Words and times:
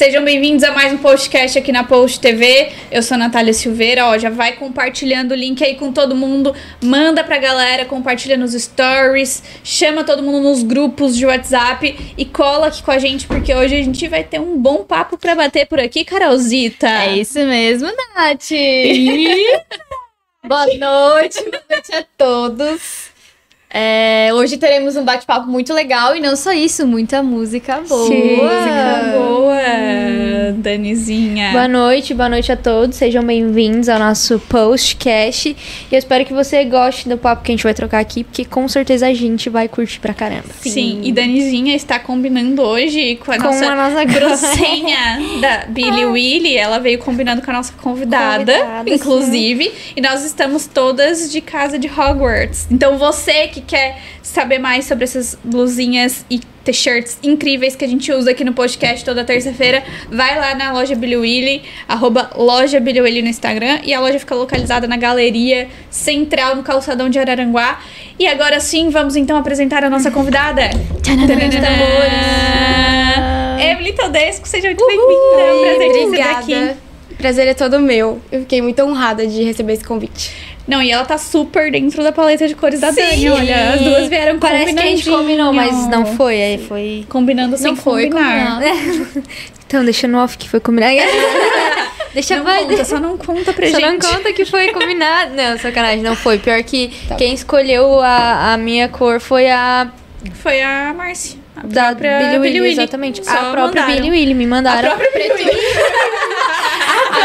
sejam 0.00 0.24
bem-vindos 0.24 0.64
a 0.64 0.72
mais 0.72 0.94
um 0.94 0.96
podcast 0.96 1.58
aqui 1.58 1.70
na 1.70 1.84
Post 1.84 2.20
TV. 2.20 2.72
Eu 2.90 3.02
sou 3.02 3.16
a 3.16 3.18
Natália 3.18 3.52
Silveira, 3.52 4.06
ó, 4.06 4.16
já 4.16 4.30
vai 4.30 4.52
compartilhando 4.52 5.32
o 5.32 5.34
link 5.34 5.62
aí 5.62 5.74
com 5.74 5.92
todo 5.92 6.16
mundo, 6.16 6.56
manda 6.82 7.22
pra 7.22 7.36
galera, 7.36 7.84
compartilha 7.84 8.34
nos 8.34 8.54
stories, 8.54 9.42
chama 9.62 10.02
todo 10.02 10.22
mundo 10.22 10.40
nos 10.40 10.62
grupos 10.62 11.14
de 11.14 11.26
WhatsApp 11.26 12.14
e 12.16 12.24
cola 12.24 12.68
aqui 12.68 12.82
com 12.82 12.90
a 12.90 12.98
gente, 12.98 13.26
porque 13.26 13.54
hoje 13.54 13.78
a 13.78 13.82
gente 13.82 14.08
vai 14.08 14.24
ter 14.24 14.40
um 14.40 14.56
bom 14.56 14.84
papo 14.84 15.18
pra 15.18 15.34
bater 15.34 15.66
por 15.66 15.78
aqui, 15.78 16.02
Carolzita. 16.02 16.88
É 16.88 17.18
isso 17.18 17.38
mesmo, 17.40 17.86
Nath! 18.16 18.48
boa 20.48 20.66
noite, 20.78 21.44
boa 21.44 21.62
noite 21.68 21.94
a 21.94 22.06
todos. 22.16 23.09
É, 23.72 24.30
hoje 24.34 24.56
teremos 24.56 24.96
um 24.96 25.04
bate-papo 25.04 25.48
muito 25.48 25.72
legal 25.72 26.16
e 26.16 26.20
não 26.20 26.34
só 26.34 26.52
isso, 26.52 26.84
muita 26.84 27.22
música 27.22 27.80
boa. 27.88 28.08
Sim, 28.08 28.36
música 28.36 29.12
boa, 29.16 30.52
Danizinha. 30.56 31.52
Boa 31.52 31.68
noite, 31.68 32.12
boa 32.12 32.28
noite 32.28 32.50
a 32.50 32.56
todos. 32.56 32.96
Sejam 32.96 33.22
bem-vindos 33.22 33.88
ao 33.88 34.00
nosso 34.00 34.40
postcast. 34.40 35.50
E 35.50 35.94
eu 35.94 35.98
espero 36.00 36.24
que 36.24 36.32
você 36.32 36.64
goste 36.64 37.08
do 37.08 37.16
papo 37.16 37.44
que 37.44 37.52
a 37.52 37.54
gente 37.54 37.62
vai 37.62 37.72
trocar 37.72 38.00
aqui, 38.00 38.24
porque 38.24 38.44
com 38.44 38.66
certeza 38.66 39.06
a 39.06 39.14
gente 39.14 39.48
vai 39.48 39.68
curtir 39.68 40.00
pra 40.00 40.12
caramba. 40.12 40.48
Sim, 40.60 40.70
Sim. 40.70 41.00
e 41.04 41.12
Danizinha 41.12 41.76
está 41.76 42.00
combinando 42.00 42.62
hoje 42.62 43.20
com 43.24 43.30
a 43.30 43.36
com 43.36 43.44
nossa, 43.44 43.66
a 43.66 43.76
nossa 43.76 44.02
grossenha 44.12 45.20
da 45.40 45.66
Billy 45.68 46.06
Willy. 46.06 46.56
Ela 46.56 46.80
veio 46.80 46.98
combinando 46.98 47.40
com 47.40 47.52
a 47.52 47.54
nossa 47.54 47.72
convidada, 47.74 48.52
Convidada, 48.52 48.90
inclusive. 48.90 49.64
Sim. 49.66 49.92
E 49.94 50.00
nós 50.00 50.24
estamos 50.24 50.66
todas 50.66 51.30
de 51.30 51.40
casa 51.40 51.78
de 51.78 51.86
Hogwarts. 51.86 52.66
Então 52.68 52.98
você 52.98 53.46
que 53.46 53.59
quer 53.60 53.98
saber 54.22 54.58
mais 54.58 54.84
sobre 54.84 55.04
essas 55.04 55.38
blusinhas 55.44 56.24
e 56.30 56.40
t-shirts 56.64 57.18
incríveis 57.22 57.74
que 57.74 57.84
a 57.84 57.88
gente 57.88 58.12
usa 58.12 58.30
aqui 58.30 58.44
no 58.44 58.52
podcast 58.52 59.04
toda 59.04 59.24
terça-feira, 59.24 59.82
vai 60.10 60.38
lá 60.38 60.54
na 60.54 60.72
loja 60.72 60.94
Billy 60.94 61.16
Willy, 61.16 61.62
arroba 61.88 62.30
loja 62.36 62.78
Billy 62.78 63.00
Willy 63.00 63.22
no 63.22 63.28
Instagram, 63.28 63.80
e 63.82 63.94
a 63.94 64.00
loja 64.00 64.18
fica 64.18 64.34
localizada 64.34 64.86
na 64.86 64.96
galeria 64.96 65.68
central, 65.90 66.56
no 66.56 66.62
calçadão 66.62 67.08
de 67.08 67.18
Araranguá. 67.18 67.80
E 68.18 68.26
agora 68.26 68.60
sim, 68.60 68.90
vamos 68.90 69.16
então 69.16 69.36
apresentar 69.36 69.82
a 69.84 69.90
nossa 69.90 70.10
convidada. 70.10 70.70
Emily 73.58 73.92
Todesco, 73.92 74.46
seja 74.46 74.68
muito 74.68 74.86
bem-vinda. 74.86 75.40
É 75.40 75.54
um 75.54 75.60
prazer 75.60 75.92
ter 75.92 76.06
você 76.06 76.20
aqui. 76.20 76.76
Prazer 77.16 77.46
é 77.48 77.54
todo 77.54 77.78
meu. 77.80 78.18
Eu 78.32 78.40
fiquei 78.40 78.62
muito 78.62 78.82
honrada 78.82 79.26
de 79.26 79.42
receber 79.42 79.74
esse 79.74 79.84
convite. 79.84 80.32
Não, 80.66 80.82
e 80.82 80.90
ela 80.90 81.04
tá 81.04 81.18
super 81.18 81.70
dentro 81.72 82.02
da 82.02 82.12
paleta 82.12 82.46
de 82.46 82.54
cores 82.54 82.80
da 82.80 82.92
Sim. 82.92 83.00
Dani. 83.00 83.30
Olha, 83.30 83.72
as 83.74 83.80
duas 83.80 84.08
vieram 84.08 84.38
Parece 84.38 84.72
que 84.72 84.78
a 84.78 84.82
gente 84.82 85.10
combinou, 85.10 85.52
mas 85.52 85.88
não 85.88 86.06
foi. 86.16 86.42
Aí 86.42 86.58
foi. 86.58 87.04
Combinando 87.08 87.56
sem 87.56 87.68
não 87.68 87.76
foi 87.76 88.08
combinar. 88.08 88.60
então, 89.66 89.84
deixa 89.84 90.06
no 90.06 90.18
off 90.18 90.38
que 90.38 90.48
foi 90.48 90.60
combinar. 90.60 90.90
Deixa 92.12 92.36
não 92.36 92.44
vai. 92.44 92.64
Conta, 92.64 92.84
só 92.84 92.98
não 92.98 93.16
conta 93.16 93.52
pra 93.52 93.70
só 93.70 93.78
gente. 93.78 94.04
Só 94.04 94.10
não 94.10 94.18
conta 94.18 94.32
que 94.32 94.44
foi 94.44 94.68
combinado. 94.72 95.32
não, 95.34 95.56
sacanagem, 95.58 96.02
não 96.02 96.16
foi. 96.16 96.38
Pior 96.38 96.60
que 96.64 96.90
tá 97.08 97.14
quem 97.14 97.32
escolheu 97.34 98.00
a, 98.00 98.54
a 98.54 98.56
minha 98.56 98.88
cor 98.88 99.20
foi 99.20 99.48
a. 99.48 99.88
Foi 100.34 100.60
a 100.60 100.92
Márcia. 100.92 101.38
A 101.56 101.66
da 101.66 101.94
Billy 101.94 102.38
Willy, 102.38 102.60
Willy. 102.60 102.72
exatamente. 102.72 103.24
Só 103.24 103.30
a 103.30 103.50
própria 103.52 103.82
mandaram. 103.82 103.94
Billy 103.94 104.10
Willy 104.10 104.34
me 104.34 104.46
mandaram. 104.46 104.90
A 104.90 104.94
própria 104.96 105.12
Billy 105.12 105.32
Willy. 105.34 105.60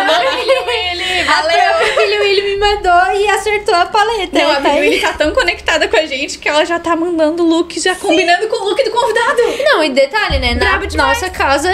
Billy 0.04 0.60
Willy. 0.68 1.30
A 1.30 1.44
própria 1.44 1.96
Billy 1.96 2.18
Willy 2.20 2.42
me 2.42 2.58
mandou 2.58 3.16
e 3.16 3.30
acertou 3.30 3.76
a 3.76 3.86
paleta. 3.86 4.38
Não, 4.38 4.52
a 4.52 4.60
Billy 4.60 4.80
Willy 4.80 5.00
tá 5.02 5.14
tão 5.14 5.34
conectada 5.34 5.88
com 5.88 5.98
a 5.98 6.06
gente 6.06 6.38
que 6.40 6.50
ela 6.50 6.66
já 6.66 6.80
tá 6.80 6.96
mandando 6.96 7.44
looks, 7.44 7.84
já 7.84 7.96
Sim. 7.96 8.02
combinando 8.02 8.48
com 8.48 8.64
o 8.64 8.70
look 8.70 8.84
do 8.84 8.92
convidado. 8.92 9.42
Não, 9.64 9.84
e 9.84 9.90
detalhe, 9.90 10.40
né? 10.40 10.56
Na 10.56 10.80
nossa 10.96 11.30
casa 11.30 11.72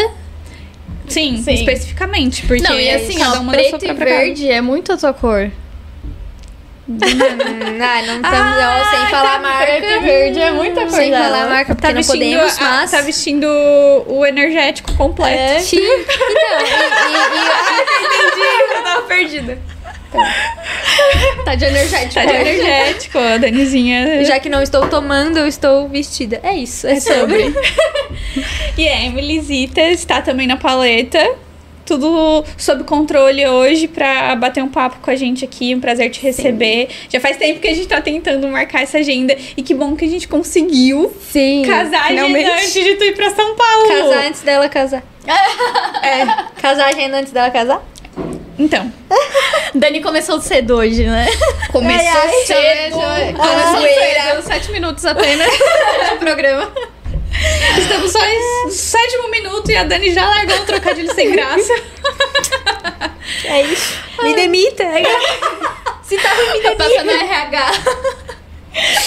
Sim, 1.12 1.42
Sim, 1.44 1.54
especificamente. 1.54 2.48
Porque 2.48 2.64
não, 2.64 2.80
e 2.80 2.90
assim, 2.90 3.18
cada 3.18 3.40
ó, 3.40 3.42
uma 3.42 3.52
preto 3.52 3.86
e 3.86 3.94
verde 3.94 4.50
é 4.50 4.62
muito 4.62 4.94
a 4.94 4.98
tua 4.98 5.14
cor. 5.14 5.52
Não, 6.92 8.06
não 8.06 8.16
estamos 8.16 8.58
ah, 8.58 8.88
sem 8.92 9.06
falar 9.10 9.30
tá 9.30 9.36
a 9.36 9.40
marca. 9.40 9.66
Preto 9.66 10.02
verde 10.02 10.40
é 10.40 10.52
muita 10.52 10.82
cor. 10.82 10.92
Sem 10.92 11.12
falar 11.12 11.44
a 11.44 11.50
marca, 11.50 11.76
porque 11.76 11.88
tá 11.88 11.94
não 11.94 12.04
podemos, 12.04 12.58
a, 12.60 12.64
mas... 12.64 12.92
Tá 12.92 13.02
vestindo 13.02 13.48
o 14.08 14.26
energético 14.26 14.94
completo. 14.96 15.40
É. 15.40 15.60
Sim. 15.60 15.78
Então, 15.78 15.92
e, 15.92 17.12
e, 17.12 17.38
e... 17.38 18.32
entendi. 18.32 18.76
Eu 18.76 18.84
tava 18.84 19.02
perdida. 19.04 19.58
Tá 21.46 21.56
de 21.56 21.66
energético. 21.66 22.14
Tá 22.14 22.26
de 22.26 22.36
energético, 22.36 23.18
a 23.18 23.38
Danizinha. 23.38 24.24
Já 24.26 24.40
que 24.40 24.50
não 24.50 24.62
estou 24.62 24.88
tomando, 24.88 25.38
eu 25.38 25.48
estou 25.48 25.88
vestida. 25.88 26.40
É 26.44 26.54
isso, 26.54 26.86
é, 26.88 26.94
é 26.94 27.00
sobre. 27.00 27.54
e 28.78 28.88
a 28.88 29.06
Emily 29.06 29.40
Zita 29.40 29.82
está 29.82 30.22
também 30.22 30.48
na 30.48 30.58
paleta. 30.58 31.20
Tudo 31.86 32.44
sob 32.58 32.84
controle 32.84 33.46
hoje 33.48 33.88
pra 33.88 34.36
bater 34.36 34.64
um 34.64 34.70
papo 34.70 34.98
com 35.02 35.12
a 35.12 35.16
gente 35.16 35.44
aqui. 35.44 35.76
Um 35.76 35.80
prazer 35.80 36.10
te 36.10 36.22
receber. 36.22 36.88
Sim. 36.90 37.08
Já 37.10 37.20
faz 37.20 37.38
tempo 37.38 37.60
que 37.60 37.68
a 37.68 37.74
gente 37.74 37.88
tá 37.88 38.02
tentando 38.02 38.48
marcar 38.48 38.82
essa 38.82 39.00
agenda. 39.00 39.36
E 39.56 39.62
que 39.62 39.74
bom 39.74 39.96
que 39.96 40.06
a 40.06 40.10
gente 40.10 40.28
conseguiu 40.28 41.14
Sim, 41.32 41.64
casar 41.66 42.04
a 42.04 42.06
agenda 42.08 42.54
antes 42.54 42.74
de 42.74 42.96
tu 42.96 43.04
ir 43.04 43.16
pra 43.16 43.30
São 43.32 43.56
Paulo. 43.56 43.88
Casar 43.88 44.28
antes 44.28 44.42
dela 44.42 44.70
casar. 44.70 45.04
é. 46.04 46.26
Casar 46.62 46.86
a 46.86 46.90
agenda 46.90 47.18
antes 47.18 47.32
dela 47.32 47.50
casar? 47.50 47.84
Então. 48.58 48.92
Dani 49.74 50.02
começou 50.02 50.40
cedo 50.40 50.76
hoje, 50.76 51.04
né? 51.04 51.26
Começou 51.72 52.22
ai, 52.22 52.28
ai, 52.28 52.46
cedo. 52.46 52.96
Começou 53.38 53.82
cedo. 53.82 54.42
Sete 54.44 54.72
minutos 54.72 55.06
apenas 55.06 55.50
de 55.52 56.18
programa. 56.20 56.72
Estamos 57.78 58.12
só 58.12 58.20
em 58.26 58.70
sétimo 58.70 59.30
minuto 59.30 59.72
e 59.72 59.76
a 59.76 59.84
Dani 59.84 60.14
já 60.14 60.28
largou 60.28 60.58
um 60.58 60.66
trocadilho 60.66 61.14
sem 61.14 61.32
graça. 61.32 61.74
É 63.46 63.62
isso. 63.64 63.98
Me 64.22 64.36
demita. 64.36 64.84
Se 66.04 66.18
tava 66.18 66.42
me 66.44 66.62
demita. 66.62 66.76
Passando 66.76 67.10
RH. 67.10 67.72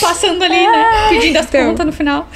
Passando 0.00 0.42
ali, 0.42 0.66
né? 0.66 1.08
Pedindo 1.10 1.36
as 1.38 1.46
então. 1.46 1.66
contas 1.68 1.86
no 1.86 1.92
final. 1.92 2.28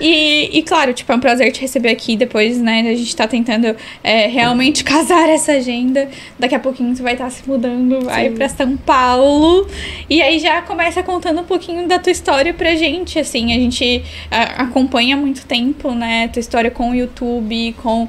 E, 0.00 0.58
e, 0.58 0.62
claro, 0.62 0.92
tipo, 0.92 1.10
é 1.12 1.14
um 1.14 1.20
prazer 1.20 1.52
te 1.52 1.60
receber 1.60 1.90
aqui 1.90 2.16
depois, 2.16 2.60
né? 2.60 2.80
A 2.80 2.94
gente 2.94 3.14
tá 3.14 3.26
tentando 3.26 3.74
é, 4.02 4.26
realmente 4.26 4.82
casar 4.84 5.28
essa 5.28 5.52
agenda. 5.52 6.08
Daqui 6.38 6.54
a 6.54 6.58
pouquinho 6.58 6.94
você 6.94 7.02
vai 7.02 7.12
estar 7.14 7.24
tá 7.24 7.30
se 7.30 7.48
mudando, 7.48 8.04
vai 8.04 8.30
pra 8.30 8.48
São 8.48 8.76
Paulo. 8.76 9.66
E 10.08 10.20
aí 10.22 10.38
já 10.38 10.62
começa 10.62 11.02
contando 11.02 11.40
um 11.40 11.44
pouquinho 11.44 11.86
da 11.86 11.98
tua 11.98 12.12
história 12.12 12.52
pra 12.52 12.74
gente, 12.74 13.18
assim. 13.18 13.52
A 13.52 13.58
gente 13.58 14.02
a, 14.30 14.62
acompanha 14.62 15.16
há 15.16 15.18
muito 15.18 15.44
tempo, 15.46 15.92
né? 15.92 16.28
Tua 16.28 16.40
história 16.40 16.70
com 16.70 16.90
o 16.90 16.94
YouTube, 16.94 17.74
com 17.82 18.04
uh, 18.04 18.08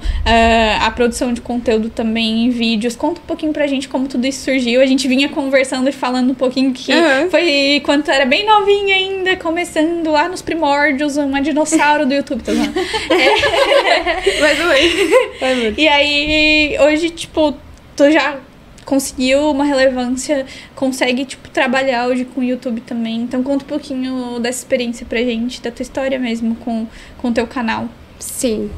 a 0.82 0.92
produção 0.92 1.34
de 1.34 1.42
conteúdo 1.42 1.90
também 1.90 2.46
em 2.46 2.50
vídeos. 2.50 2.96
Conta 2.96 3.22
um 3.22 3.26
pouquinho 3.26 3.54
pra 3.54 3.68
gente 3.68 3.88
como 3.88 4.08
tudo 4.08 4.26
isso 4.26 4.44
surgiu. 4.46 4.82
A 4.82 4.86
gente 4.86 5.08
vinha 5.08 5.30
conversando 5.30 5.90
e 5.90 5.92
falando 5.92 6.32
um 6.32 6.36
pouquinho 6.36 6.72
que 6.74 6.92
uhum. 6.92 7.30
foi 7.30 7.82
quando 7.84 8.04
tu 8.04 8.12
era 8.12 8.26
bem 8.26 8.46
novinha 8.46 8.96
ainda, 8.96 9.36
começando 9.38 10.10
lá 10.10 10.28
nos 10.28 10.42
primórdios, 10.42 11.18
uma 11.18 11.42
dinossauro 11.42 11.73
do 12.06 12.14
YouTube, 12.14 12.44
tá 12.44 12.52
vendo? 12.52 12.74
É... 12.78 14.42
Mais 14.42 14.60
ou 14.60 14.68
menos. 14.68 15.78
E 15.78 15.88
aí, 15.88 16.78
hoje, 16.80 17.10
tipo, 17.10 17.56
tu 17.96 18.12
já 18.12 18.38
conseguiu 18.86 19.50
uma 19.50 19.64
relevância, 19.64 20.46
consegue, 20.76 21.26
tipo, 21.26 21.50
trabalhar 21.50 22.08
hoje 22.08 22.26
com 22.26 22.42
o 22.42 22.44
YouTube 22.44 22.82
também. 22.82 23.22
Então, 23.22 23.42
conta 23.44 23.64
um 23.64 23.68
pouquinho 23.68 24.40
dessa 24.40 24.60
experiência 24.60 25.06
pra 25.06 25.20
gente, 25.20 25.62
da 25.62 25.72
tua 25.72 25.84
história 25.84 26.20
mesmo 26.20 26.56
com 26.56 26.88
o 27.24 27.32
teu 27.32 27.48
canal. 27.48 27.88
Sim. 28.20 28.70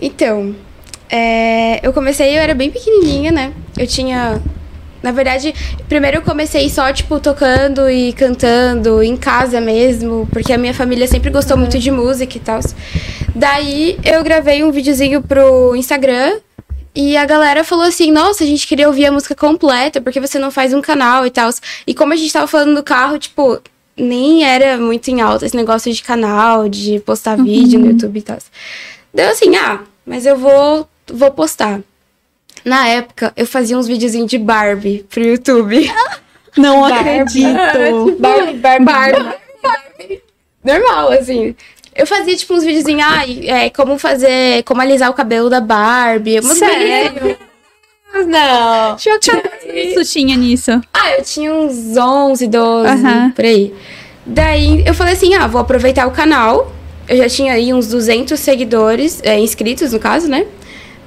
Então, 0.00 0.54
é, 1.10 1.80
eu 1.86 1.92
comecei, 1.92 2.36
eu 2.36 2.40
era 2.40 2.54
bem 2.54 2.70
pequenininha, 2.70 3.32
né? 3.32 3.52
Eu 3.76 3.86
tinha 3.86 4.40
na 5.02 5.12
verdade, 5.12 5.54
primeiro 5.88 6.18
eu 6.18 6.22
comecei 6.22 6.68
só, 6.68 6.92
tipo, 6.92 7.20
tocando 7.20 7.88
e 7.88 8.12
cantando 8.12 9.02
em 9.02 9.16
casa 9.16 9.60
mesmo, 9.60 10.28
porque 10.32 10.52
a 10.52 10.58
minha 10.58 10.74
família 10.74 11.06
sempre 11.06 11.30
gostou 11.30 11.56
uhum. 11.56 11.62
muito 11.62 11.78
de 11.78 11.90
música 11.90 12.36
e 12.36 12.40
tal. 12.40 12.60
Daí 13.34 13.98
eu 14.04 14.22
gravei 14.24 14.64
um 14.64 14.70
videozinho 14.72 15.22
pro 15.22 15.74
Instagram 15.76 16.38
e 16.94 17.16
a 17.16 17.24
galera 17.24 17.62
falou 17.62 17.84
assim: 17.84 18.10
Nossa, 18.10 18.42
a 18.42 18.46
gente 18.46 18.66
queria 18.66 18.88
ouvir 18.88 19.06
a 19.06 19.12
música 19.12 19.34
completa, 19.34 20.00
porque 20.00 20.18
você 20.18 20.38
não 20.38 20.50
faz 20.50 20.74
um 20.74 20.80
canal 20.80 21.24
e 21.24 21.30
tal. 21.30 21.48
E 21.86 21.94
como 21.94 22.12
a 22.12 22.16
gente 22.16 22.32
tava 22.32 22.48
falando 22.48 22.74
do 22.74 22.82
carro, 22.82 23.18
tipo, 23.18 23.60
nem 23.96 24.44
era 24.44 24.76
muito 24.76 25.08
em 25.08 25.20
alta 25.20 25.46
esse 25.46 25.56
negócio 25.56 25.92
de 25.92 26.02
canal, 26.02 26.68
de 26.68 26.98
postar 27.00 27.36
vídeo 27.36 27.78
no 27.78 27.86
Uhum. 27.86 27.92
YouTube 27.92 28.18
e 28.18 28.22
tal. 28.22 28.38
Deu 29.14 29.30
assim: 29.30 29.54
Ah, 29.54 29.80
mas 30.04 30.26
eu 30.26 30.36
vou, 30.36 30.88
vou 31.06 31.30
postar. 31.30 31.80
Na 32.68 32.86
época, 32.86 33.32
eu 33.34 33.46
fazia 33.46 33.78
uns 33.78 33.86
videozinhos 33.88 34.30
de 34.30 34.36
Barbie 34.36 35.04
pro 35.08 35.22
YouTube. 35.24 35.90
Não 36.54 36.82
Barbie. 36.82 36.98
acredito. 36.98 38.16
Barbie, 38.20 38.52
Barbie, 38.58 38.84
Barbie. 38.84 39.34
Barbie. 39.62 40.22
Normal, 40.62 41.12
assim. 41.12 41.56
Eu 41.96 42.06
fazia, 42.06 42.36
tipo, 42.36 42.52
uns 42.52 42.62
videozinhos, 42.62 43.02
ah, 43.02 43.24
é, 43.26 43.70
como 43.70 43.98
fazer, 43.98 44.62
como 44.64 44.82
alisar 44.82 45.10
o 45.10 45.14
cabelo 45.14 45.48
da 45.48 45.60
Barbie. 45.62 46.40
Umas 46.40 46.58
Sério? 46.58 47.38
Não. 48.26 48.98
Chocada. 48.98 49.50
Isso 49.72 50.04
tinha 50.12 50.36
nisso. 50.36 50.70
Ah, 50.92 51.12
eu 51.12 51.24
tinha 51.24 51.52
uns 51.52 51.96
11, 51.96 52.46
12, 52.48 52.88
Aham. 52.88 53.30
por 53.30 53.44
aí. 53.44 53.74
Daí, 54.26 54.84
eu 54.86 54.92
falei 54.92 55.14
assim, 55.14 55.34
ah, 55.34 55.46
vou 55.46 55.60
aproveitar 55.60 56.06
o 56.06 56.10
canal. 56.10 56.70
Eu 57.08 57.16
já 57.16 57.28
tinha 57.30 57.54
aí 57.54 57.72
uns 57.72 57.86
200 57.88 58.38
seguidores, 58.38 59.22
é, 59.24 59.38
inscritos, 59.40 59.92
no 59.92 59.98
caso, 59.98 60.28
né? 60.28 60.46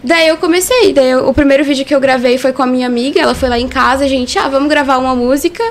Daí 0.03 0.27
eu 0.27 0.37
comecei. 0.37 0.93
Daí 0.93 1.09
eu- 1.11 1.27
o 1.27 1.33
primeiro 1.33 1.63
vídeo 1.63 1.85
que 1.85 1.93
eu 1.93 1.99
gravei 1.99 2.37
foi 2.37 2.51
com 2.53 2.63
a 2.63 2.67
minha 2.67 2.87
amiga. 2.87 3.19
Ela 3.21 3.35
foi 3.35 3.49
lá 3.49 3.59
em 3.59 3.67
casa, 3.67 4.05
a 4.05 4.07
gente, 4.07 4.37
ah, 4.39 4.47
vamos 4.47 4.69
gravar 4.69 4.97
uma 4.97 5.15
música. 5.15 5.63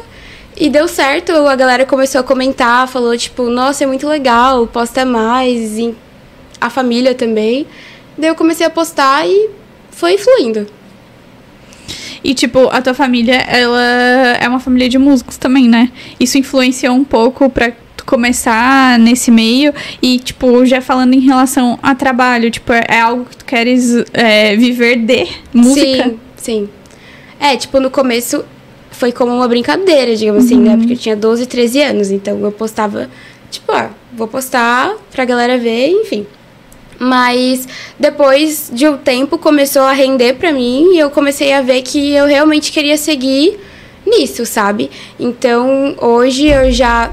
E 0.56 0.68
deu 0.68 0.86
certo. 0.86 1.32
A 1.32 1.56
galera 1.56 1.84
começou 1.84 2.20
a 2.20 2.24
comentar, 2.24 2.86
falou, 2.86 3.16
tipo, 3.16 3.44
nossa, 3.44 3.84
é 3.84 3.86
muito 3.86 4.06
legal, 4.08 4.66
posta 4.66 5.04
mais. 5.04 5.78
E 5.78 5.94
a 6.60 6.70
família 6.70 7.14
também. 7.14 7.66
Daí 8.16 8.28
eu 8.30 8.34
comecei 8.34 8.66
a 8.66 8.70
postar 8.70 9.26
e 9.26 9.50
foi 9.90 10.16
fluindo. 10.18 10.66
E, 12.22 12.34
tipo, 12.34 12.68
a 12.70 12.82
tua 12.82 12.92
família, 12.92 13.36
ela 13.36 13.82
é 14.38 14.46
uma 14.46 14.60
família 14.60 14.88
de 14.88 14.98
músicos 14.98 15.38
também, 15.38 15.66
né? 15.66 15.90
Isso 16.20 16.36
influenciou 16.36 16.94
um 16.94 17.02
pouco 17.04 17.48
pra 17.48 17.72
tu 18.00 18.04
começar 18.04 18.98
nesse 18.98 19.30
meio 19.30 19.72
e, 20.02 20.18
tipo, 20.18 20.64
já 20.66 20.80
falando 20.80 21.14
em 21.14 21.20
relação 21.20 21.78
a 21.82 21.94
trabalho, 21.94 22.50
tipo, 22.50 22.72
é 22.72 22.84
é 22.88 23.00
algo 23.00 23.24
que 23.24 23.36
tu 23.36 23.44
queres 23.44 23.94
é, 24.12 24.56
viver 24.56 24.96
de 24.96 25.28
música? 25.54 26.04
Sim, 26.04 26.20
sim. 26.36 26.68
É, 27.38 27.56
tipo, 27.56 27.78
no 27.78 27.90
começo 27.90 28.44
foi 28.90 29.12
como 29.12 29.32
uma 29.32 29.48
brincadeira, 29.48 30.14
digamos 30.16 30.44
assim, 30.44 30.58
né? 30.58 30.76
Porque 30.76 30.92
eu 30.92 30.96
tinha 30.96 31.16
12, 31.16 31.46
13 31.46 31.82
anos, 31.82 32.10
então 32.10 32.38
eu 32.40 32.52
postava, 32.52 33.08
tipo, 33.50 33.70
ah, 33.72 33.90
vou 34.12 34.28
postar 34.28 34.94
pra 35.10 35.24
galera 35.24 35.56
ver, 35.56 35.88
enfim. 35.88 36.26
Mas 36.98 37.66
depois 37.98 38.70
de 38.72 38.86
um 38.86 38.98
tempo 38.98 39.38
começou 39.38 39.82
a 39.82 39.92
render 39.92 40.34
pra 40.34 40.52
mim 40.52 40.94
e 40.94 40.98
eu 40.98 41.08
comecei 41.08 41.52
a 41.52 41.62
ver 41.62 41.80
que 41.80 42.12
eu 42.12 42.26
realmente 42.26 42.70
queria 42.70 42.98
seguir 42.98 43.58
nisso, 44.06 44.44
sabe? 44.44 44.90
Então, 45.18 45.96
hoje 45.98 46.48
eu 46.48 46.70
já, 46.70 47.10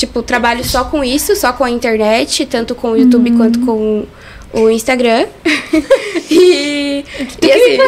tipo, 0.00 0.22
trabalho 0.22 0.64
só 0.64 0.84
com 0.84 1.04
isso, 1.04 1.36
só 1.36 1.52
com 1.52 1.62
a 1.64 1.70
internet, 1.70 2.46
tanto 2.46 2.74
com 2.74 2.92
o 2.92 2.96
YouTube 2.96 3.30
quanto 3.32 3.60
com 3.60 4.04
o 4.52 4.70
Instagram. 4.70 5.26
e, 6.30 7.04
e 7.42 7.52
assim, 7.52 7.78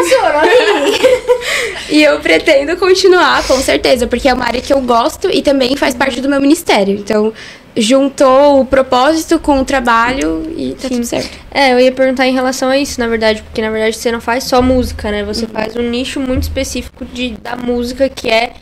e 1.91 2.03
eu 2.03 2.21
pretendo 2.21 2.77
continuar, 2.77 3.47
com 3.47 3.57
certeza, 3.59 4.07
porque 4.07 4.29
é 4.29 4.35
uma 4.35 4.45
área 4.45 4.61
que 4.61 4.73
eu 4.73 4.81
gosto 4.81 5.31
e 5.31 5.43
também 5.43 5.75
faz 5.77 5.95
parte 5.95 6.21
do 6.21 6.29
meu 6.29 6.41
ministério. 6.41 6.95
Então, 6.95 7.33
juntou 7.75 8.61
o 8.61 8.67
propósito 8.67 9.39
com 9.39 9.61
o 9.61 9.65
trabalho 9.65 10.53
e 10.57 10.75
tá 10.75 10.89
tudo 10.89 11.05
certo. 11.05 11.39
É, 11.51 11.73
eu 11.73 11.81
ia 11.81 11.93
perguntar 11.93 12.27
em 12.27 12.35
relação 12.35 12.69
a 12.69 12.77
isso, 12.77 13.01
na 13.01 13.09
verdade, 13.09 13.43
porque 13.43 13.63
na 13.63 13.71
verdade 13.71 13.97
você 13.97 14.13
não 14.13 14.21
faz 14.21 14.45
só 14.45 14.61
música, 14.61 15.11
né? 15.11 15.25
Você 15.25 15.47
faz 15.47 15.75
um 15.77 15.89
nicho 15.89 16.21
muito 16.21 16.43
específico 16.43 17.05
de, 17.07 17.31
da 17.43 17.57
música 17.57 18.09
que 18.11 18.29
é, 18.29 18.53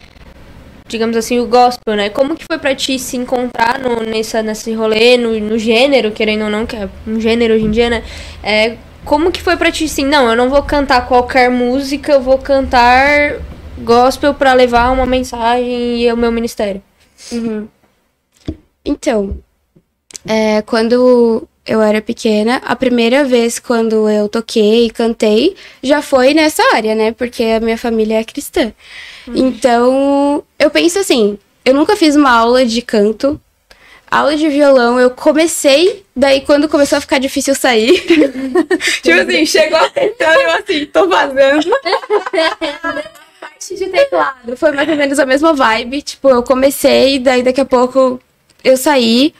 digamos 0.91 1.17
assim, 1.17 1.39
o 1.39 1.47
gospel, 1.47 1.97
né? 1.97 2.11
Como 2.11 2.37
que 2.37 2.45
foi 2.45 2.59
pra 2.59 2.75
ti 2.75 2.99
se 2.99 3.17
encontrar 3.17 3.79
no, 3.79 4.03
nessa, 4.03 4.43
nesse 4.43 4.73
rolê, 4.75 5.17
no, 5.17 5.39
no 5.39 5.59
gênero, 5.59 6.11
querendo 6.11 6.45
ou 6.45 6.51
não, 6.51 6.67
que 6.67 6.77
é 6.77 6.89
um 7.07 7.21
gênero 7.21 7.55
hoje 7.55 7.65
em 7.65 7.71
dia, 7.71 7.89
né? 7.89 8.03
É, 8.43 8.77
como 9.05 9.31
que 9.31 9.41
foi 9.41 9.57
pra 9.57 9.71
ti, 9.71 9.85
assim, 9.85 10.05
não, 10.05 10.29
eu 10.29 10.37
não 10.37 10.51
vou 10.51 10.63
cantar 10.63 11.07
qualquer 11.07 11.49
música, 11.49 12.13
eu 12.13 12.21
vou 12.21 12.39
cantar 12.39 13.41
gospel 13.79 14.35
pra 14.35 14.53
levar 14.53 14.91
uma 14.91 15.07
mensagem 15.07 16.03
e 16.03 16.13
o 16.13 16.17
meu 16.17 16.33
ministério. 16.33 16.83
Então, 18.85 19.39
é, 20.27 20.63
quando 20.63 21.49
eu 21.67 21.81
era 21.81 22.01
pequena, 22.01 22.57
a 22.65 22.75
primeira 22.75 23.25
vez 23.25 23.59
quando 23.59 24.09
eu 24.09 24.29
toquei 24.29 24.87
e 24.87 24.91
cantei 24.91 25.55
já 25.83 26.03
foi 26.03 26.35
nessa 26.35 26.63
área, 26.75 26.95
né? 26.95 27.13
Porque 27.13 27.45
a 27.45 27.61
minha 27.61 27.79
família 27.79 28.21
é 28.21 28.25
cristã. 28.25 28.73
Então, 29.29 30.43
eu 30.59 30.71
penso 30.71 30.99
assim, 30.99 31.39
eu 31.65 31.75
nunca 31.75 31.97
fiz 31.97 32.17
uma 32.17 32.31
aula 32.31 32.65
de 32.65 32.83
canto. 32.83 33.41
Aula 34.11 34.37
de 34.37 34.49
violão, 34.49 34.99
eu 34.99 35.11
comecei, 35.11 36.05
daí 36.17 36.41
quando 36.41 36.69
começou 36.69 36.99
a 36.99 37.01
ficar 37.01 37.19
difícil 37.19 37.55
sair. 37.55 38.01
tipo 39.03 39.21
assim, 39.21 39.47
chegou 39.47 39.79
apertando, 39.79 40.41
eu 40.41 40.51
assim, 40.51 40.87
tô 40.87 41.07
vazando. 41.07 41.71
parte 43.41 43.77
de 43.77 43.87
teclado 43.87 44.57
foi 44.57 44.73
mais 44.73 44.89
ou 44.89 44.97
menos 44.97 45.19
a 45.21 45.27
mesma 45.27 45.53
vibe. 45.53 46.03
Tipo, 46.03 46.29
eu 46.31 46.43
comecei, 46.43 47.21
daí 47.21 47.43
daqui 47.43 47.61
a 47.61 47.65
pouco 47.65 48.21
eu 48.65 48.77
saí. 48.77 49.33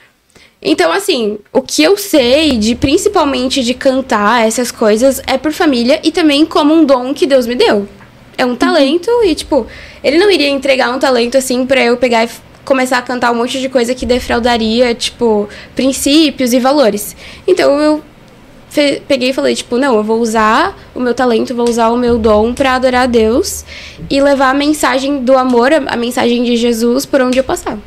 Então, 0.61 0.91
assim, 0.91 1.39
o 1.51 1.61
que 1.61 1.81
eu 1.81 1.97
sei 1.97 2.57
de 2.57 2.75
principalmente 2.75 3.63
de 3.63 3.73
cantar 3.73 4.45
essas 4.47 4.71
coisas 4.71 5.19
é 5.25 5.37
por 5.37 5.51
família 5.51 5.99
e 6.03 6.11
também 6.11 6.45
como 6.45 6.73
um 6.73 6.85
dom 6.85 7.13
que 7.13 7.25
Deus 7.25 7.47
me 7.47 7.55
deu. 7.55 7.87
É 8.37 8.45
um 8.45 8.55
talento 8.55 9.09
e, 9.23 9.33
tipo, 9.33 9.65
ele 10.03 10.19
não 10.19 10.29
iria 10.29 10.49
entregar 10.49 10.91
um 10.91 10.99
talento 10.99 11.35
assim 11.37 11.65
pra 11.65 11.83
eu 11.83 11.97
pegar 11.97 12.25
e 12.25 12.29
começar 12.63 12.99
a 12.99 13.01
cantar 13.01 13.31
um 13.31 13.35
monte 13.35 13.59
de 13.59 13.69
coisa 13.69 13.95
que 13.95 14.05
defraudaria, 14.05 14.93
tipo, 14.93 15.49
princípios 15.75 16.53
e 16.53 16.59
valores. 16.59 17.15
Então 17.47 17.79
eu 17.79 18.03
peguei 19.07 19.31
e 19.31 19.33
falei, 19.33 19.55
tipo, 19.55 19.77
não, 19.77 19.95
eu 19.97 20.03
vou 20.03 20.19
usar 20.19 20.77
o 20.93 20.99
meu 20.99 21.13
talento, 21.13 21.55
vou 21.55 21.67
usar 21.67 21.89
o 21.89 21.97
meu 21.97 22.17
dom 22.19 22.53
pra 22.53 22.75
adorar 22.75 23.03
a 23.03 23.07
Deus 23.07 23.65
e 24.09 24.21
levar 24.21 24.51
a 24.51 24.53
mensagem 24.53 25.23
do 25.23 25.35
amor, 25.35 25.71
a 25.73 25.97
mensagem 25.97 26.43
de 26.43 26.55
Jesus 26.55 27.05
por 27.05 27.19
onde 27.19 27.39
eu 27.39 27.43
passar. 27.43 27.77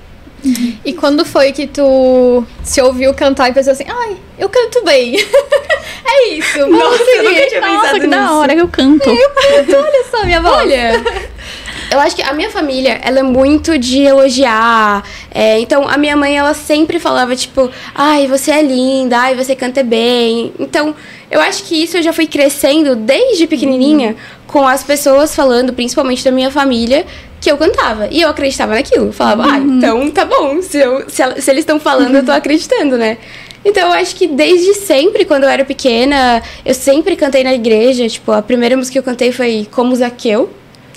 E 0.84 0.92
quando 0.92 1.24
foi 1.24 1.52
que 1.52 1.66
tu 1.66 2.44
se 2.62 2.80
ouviu 2.82 3.14
cantar 3.14 3.50
e 3.50 3.54
pensou 3.54 3.72
assim, 3.72 3.84
ai, 3.88 4.16
eu 4.38 4.48
canto 4.48 4.84
bem. 4.84 5.16
é 6.06 6.28
isso. 6.28 6.66
Nossa, 6.66 7.02
eu 7.02 7.24
nunca 7.24 7.46
tinha 7.46 7.60
Nossa, 7.60 7.80
pensado 7.80 8.00
que 8.00 8.06
da 8.06 8.20
nisso. 8.22 8.34
hora 8.34 8.54
que 8.54 8.60
eu 8.60 8.68
canto. 8.68 9.08
Olha 9.10 10.04
só, 10.10 10.24
minha 10.24 10.40
voz. 10.42 10.56
Olha, 10.56 10.92
eu 11.94 12.00
acho 12.00 12.14
que 12.16 12.22
a 12.22 12.32
minha 12.32 12.50
família, 12.50 13.00
ela 13.02 13.20
é 13.20 13.22
muito 13.22 13.78
de 13.78 14.00
elogiar. 14.02 15.02
É, 15.30 15.58
então, 15.60 15.88
a 15.88 15.96
minha 15.96 16.16
mãe, 16.16 16.36
ela 16.36 16.54
sempre 16.54 16.98
falava, 16.98 17.34
tipo, 17.36 17.70
ai, 17.94 18.26
você 18.26 18.50
é 18.50 18.62
linda, 18.62 19.18
ai, 19.18 19.34
você 19.34 19.54
canta 19.54 19.82
bem. 19.82 20.52
Então, 20.58 20.94
eu 21.30 21.40
acho 21.40 21.64
que 21.64 21.82
isso 21.82 21.96
eu 21.96 22.02
já 22.02 22.12
fui 22.12 22.26
crescendo 22.26 22.94
desde 22.96 23.46
pequenininha 23.46 24.16
com 24.46 24.66
as 24.66 24.82
pessoas 24.84 25.34
falando, 25.34 25.72
principalmente 25.72 26.24
da 26.24 26.30
minha 26.30 26.50
família, 26.50 27.04
que 27.40 27.50
eu 27.50 27.56
cantava. 27.56 28.08
E 28.10 28.20
eu 28.20 28.28
acreditava 28.28 28.74
naquilo. 28.74 29.06
Eu 29.06 29.12
Falava, 29.12 29.44
ah, 29.52 29.58
então 29.58 30.10
tá 30.10 30.24
bom. 30.24 30.60
Se, 30.62 30.78
eu- 30.78 31.08
se 31.08 31.22
ela- 31.22 31.40
se 31.40 31.50
eles 31.50 31.60
estão 31.62 31.78
falando, 31.80 32.14
eu 32.16 32.24
tô 32.24 32.32
acreditando, 32.32 32.96
né? 32.96 33.18
Então, 33.64 33.88
eu 33.88 33.92
acho 33.94 34.14
que 34.16 34.26
desde 34.26 34.74
sempre, 34.74 35.24
quando 35.24 35.44
eu 35.44 35.48
era 35.48 35.64
pequena, 35.64 36.42
eu 36.66 36.74
sempre 36.74 37.16
cantei 37.16 37.42
na 37.42 37.54
igreja. 37.54 38.06
Tipo, 38.08 38.32
a 38.32 38.42
primeira 38.42 38.76
música 38.76 38.92
que 38.92 38.98
eu 38.98 39.02
cantei 39.02 39.32
foi 39.32 39.66
Como 39.70 39.94
Zaqueu, 39.96 40.50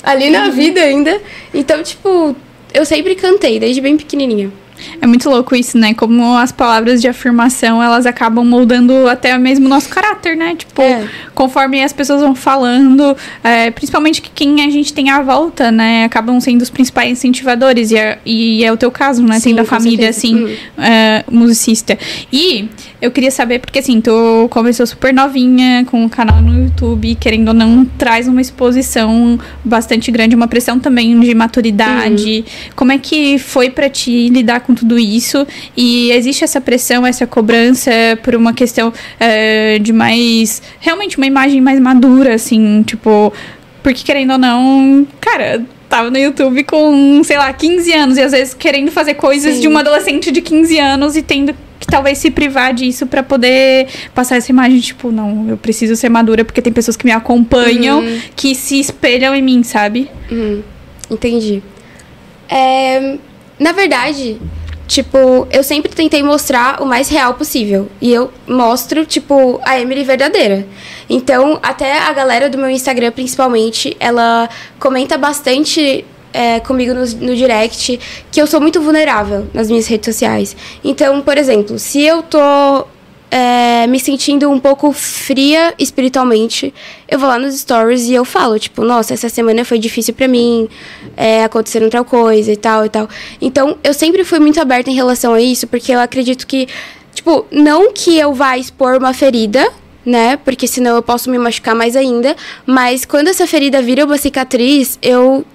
ali 0.03 0.29
na 0.29 0.49
vida 0.49 0.79
ainda. 0.81 1.19
Então, 1.53 1.81
tipo, 1.83 2.35
eu 2.73 2.85
sempre 2.85 3.15
cantei, 3.15 3.59
desde 3.59 3.81
bem 3.81 3.97
pequenininha. 3.97 4.51
É 5.01 5.07
muito 5.07 5.27
louco 5.27 5.55
isso, 5.55 5.75
né? 5.75 5.95
Como 5.95 6.37
as 6.37 6.51
palavras 6.51 7.01
de 7.01 7.07
afirmação, 7.07 7.81
elas 7.81 8.05
acabam 8.05 8.45
moldando 8.45 9.07
até 9.09 9.35
mesmo 9.35 9.65
o 9.65 9.69
nosso 9.69 9.89
caráter, 9.89 10.37
né? 10.37 10.53
Tipo, 10.55 10.83
É. 10.83 11.03
conforme 11.33 11.81
as 11.83 11.91
pessoas 11.91 12.21
vão 12.21 12.35
falando, 12.35 13.17
é, 13.43 13.71
principalmente 13.71 14.21
que 14.21 14.29
quem 14.29 14.61
a 14.63 14.69
gente 14.69 14.93
tem 14.93 15.09
à 15.09 15.19
volta, 15.23 15.71
né? 15.71 16.03
Acabam 16.03 16.39
sendo 16.39 16.61
os 16.61 16.69
principais 16.69 17.09
incentivadores. 17.09 17.89
E 17.89 17.97
é, 17.97 18.19
e 18.23 18.63
é 18.63 18.71
o 18.71 18.77
teu 18.77 18.91
caso, 18.91 19.23
né? 19.23 19.39
Sim, 19.39 19.49
Tendo 19.49 19.61
a 19.61 19.65
família, 19.65 20.13
certeza. 20.13 20.45
assim, 20.45 20.57
é, 20.77 21.23
musicista. 21.31 21.97
E 22.31 22.69
eu 22.99 23.11
queria 23.11 23.29
saber, 23.29 23.59
porque 23.59 23.77
assim, 23.77 24.01
tu 24.01 24.47
começou 24.49 24.85
super 24.87 25.13
novinha 25.13 25.85
com 25.85 26.03
o 26.03 26.09
canal 26.09 26.41
no 26.41 26.63
YouTube, 26.63 27.13
querendo 27.15 27.49
ou 27.49 27.53
não, 27.53 27.85
traz 27.85 28.27
uma 28.27 28.41
exposição 28.41 29.39
bastante 29.63 30.09
grande, 30.09 30.35
uma 30.35 30.47
pressão 30.47 30.79
também 30.79 31.19
de 31.19 31.35
maturidade. 31.35 32.43
Como 32.75 32.91
é 32.91 32.97
que 32.97 33.37
foi 33.37 33.69
pra 33.69 33.87
ti 33.87 34.29
lidar 34.29 34.61
com 34.61 34.73
tudo 34.73 34.97
isso? 34.97 35.45
E 35.75 36.11
existe 36.11 36.43
essa 36.43 36.59
pressão, 36.59 37.05
essa 37.05 37.27
cobrança 37.27 37.91
por 38.23 38.33
uma 38.33 38.51
questão 38.51 38.91
é, 39.19 39.77
de 39.77 39.93
mais. 39.93 40.61
Realmente 40.79 41.17
uma 41.17 41.27
imagem 41.27 41.61
mais 41.61 41.79
madura, 41.79 42.33
assim, 42.33 42.81
tipo. 42.81 43.31
Porque 43.83 44.03
querendo 44.03 44.31
ou 44.31 44.39
não, 44.39 45.07
cara. 45.21 45.63
Tava 45.87 46.11
no 46.11 46.17
YouTube 46.17 46.65
com, 46.65 47.21
sei 47.23 47.37
lá, 47.37 47.53
15 47.53 47.93
anos 47.93 48.17
e 48.17 48.21
às 48.21 48.33
vezes 48.33 48.53
querendo 48.53 48.91
fazer 48.91 49.13
coisas 49.13 49.55
Sim. 49.55 49.61
de 49.61 49.67
uma 49.69 49.79
adolescente 49.79 50.33
de 50.33 50.41
15 50.41 50.77
anos 50.77 51.15
e 51.15 51.21
tendo 51.21 51.55
que 51.87 51.91
talvez 51.91 52.17
se 52.17 52.29
privar 52.29 52.73
disso 52.73 53.07
pra 53.07 53.23
poder 53.23 53.87
passar 54.13 54.35
essa 54.35 54.51
imagem, 54.51 54.79
tipo, 54.81 55.09
não, 55.09 55.49
eu 55.49 55.57
preciso 55.57 55.95
ser 55.95 56.09
madura 56.09 56.43
porque 56.43 56.61
tem 56.61 56.73
pessoas 56.73 56.97
que 56.97 57.05
me 57.05 57.11
acompanham, 57.11 58.03
que 58.35 58.53
se 58.53 58.77
espelham 58.77 59.33
em 59.33 59.41
mim, 59.41 59.63
sabe? 59.63 60.11
Uhum, 60.29 60.61
entendi. 61.09 61.63
É, 62.49 63.17
na 63.57 63.71
verdade, 63.71 64.37
tipo, 64.85 65.47
eu 65.49 65.63
sempre 65.63 65.89
tentei 65.91 66.21
mostrar 66.21 66.81
o 66.81 66.85
mais 66.85 67.07
real 67.07 67.33
possível. 67.35 67.89
E 68.01 68.11
eu 68.13 68.31
mostro, 68.45 69.05
tipo, 69.05 69.59
a 69.63 69.79
Emily 69.79 70.03
verdadeira. 70.03 70.67
Então, 71.09 71.57
até 71.63 71.99
a 71.99 72.11
galera 72.11 72.49
do 72.49 72.57
meu 72.57 72.69
Instagram, 72.69 73.11
principalmente, 73.11 73.95
ela 73.99 74.49
comenta 74.77 75.17
bastante 75.17 76.05
é, 76.33 76.59
comigo 76.59 76.93
no, 76.93 77.01
no 77.01 77.35
direct 77.35 77.99
que 78.31 78.41
eu 78.41 78.47
sou 78.47 78.59
muito 78.59 78.81
vulnerável 78.81 79.47
nas 79.53 79.69
minhas 79.69 79.87
redes 79.87 80.05
sociais. 80.05 80.55
Então, 80.83 81.21
por 81.21 81.37
exemplo, 81.37 81.79
se 81.79 82.01
eu 82.01 82.21
tô 82.23 82.85
é, 83.29 83.85
me 83.87 83.99
sentindo 83.99 84.49
um 84.49 84.59
pouco 84.59 84.91
fria 84.91 85.73
espiritualmente, 85.77 86.73
eu 87.07 87.19
vou 87.19 87.27
lá 87.27 87.37
nos 87.37 87.59
stories 87.59 88.07
e 88.07 88.13
eu 88.13 88.23
falo, 88.23 88.57
tipo, 88.57 88.83
nossa, 88.83 89.13
essa 89.13 89.29
semana 89.29 89.65
foi 89.65 89.79
difícil 89.79 90.13
pra 90.13 90.27
mim, 90.27 90.69
é, 91.15 91.43
aconteceram 91.43 91.89
tal 91.89 92.05
coisa 92.05 92.51
e 92.51 92.57
tal 92.57 92.85
e 92.85 92.89
tal. 92.89 93.09
Então, 93.41 93.77
eu 93.83 93.93
sempre 93.93 94.23
fui 94.23 94.39
muito 94.39 94.59
aberta 94.61 94.89
em 94.89 94.95
relação 94.95 95.33
a 95.33 95.41
isso, 95.41 95.67
porque 95.67 95.91
eu 95.91 95.99
acredito 95.99 96.47
que, 96.47 96.67
tipo, 97.13 97.45
não 97.51 97.91
que 97.91 98.17
eu 98.17 98.33
vá 98.33 98.57
expor 98.57 98.97
uma 98.97 99.13
ferida, 99.13 99.69
né? 100.05 100.37
Porque 100.37 100.65
senão 100.67 100.95
eu 100.95 101.03
posso 101.03 101.29
me 101.29 101.37
machucar 101.37 101.75
mais 101.75 101.95
ainda. 101.95 102.33
Mas 102.65 103.03
quando 103.03 103.27
essa 103.27 103.45
ferida 103.45 103.81
vira 103.81 104.05
uma 104.05 104.17
cicatriz, 104.17 104.97
eu 105.01 105.45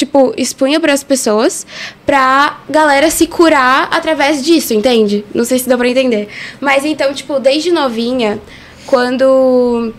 tipo, 0.00 0.32
expunha 0.36 0.80
para 0.80 0.94
as 0.94 1.04
pessoas 1.04 1.66
pra 2.06 2.60
galera 2.68 3.10
se 3.10 3.26
curar 3.26 3.88
através 3.90 4.42
disso, 4.42 4.72
entende? 4.72 5.24
Não 5.34 5.44
sei 5.44 5.58
se 5.58 5.68
dá 5.68 5.76
pra 5.76 5.88
entender. 5.88 6.28
Mas 6.58 6.84
então, 6.86 7.12
tipo, 7.12 7.38
desde 7.38 7.70
novinha, 7.70 8.40
quando 8.86 9.92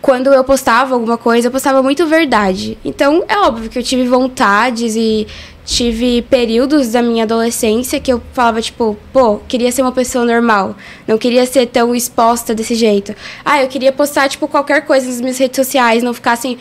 quando 0.00 0.34
eu 0.34 0.42
postava 0.42 0.94
alguma 0.94 1.16
coisa, 1.16 1.46
eu 1.46 1.52
postava 1.52 1.80
muito 1.80 2.04
verdade. 2.06 2.76
Então, 2.84 3.22
é 3.28 3.38
óbvio 3.38 3.70
que 3.70 3.78
eu 3.78 3.82
tive 3.84 4.08
vontades 4.08 4.96
e 4.96 5.28
tive 5.64 6.22
períodos 6.22 6.88
da 6.88 7.00
minha 7.00 7.22
adolescência 7.22 8.00
que 8.00 8.12
eu 8.12 8.20
falava, 8.32 8.60
tipo, 8.60 8.98
pô, 9.12 9.36
queria 9.46 9.70
ser 9.70 9.82
uma 9.82 9.92
pessoa 9.92 10.24
normal. 10.24 10.74
Não 11.06 11.16
queria 11.16 11.46
ser 11.46 11.66
tão 11.66 11.94
exposta 11.94 12.52
desse 12.52 12.74
jeito. 12.74 13.14
Ah, 13.44 13.62
eu 13.62 13.68
queria 13.68 13.92
postar, 13.92 14.28
tipo, 14.28 14.48
qualquer 14.48 14.84
coisa 14.84 15.06
nas 15.06 15.20
minhas 15.20 15.38
redes 15.38 15.54
sociais, 15.54 16.02
não 16.02 16.12
ficar 16.12 16.32
assim, 16.32 16.58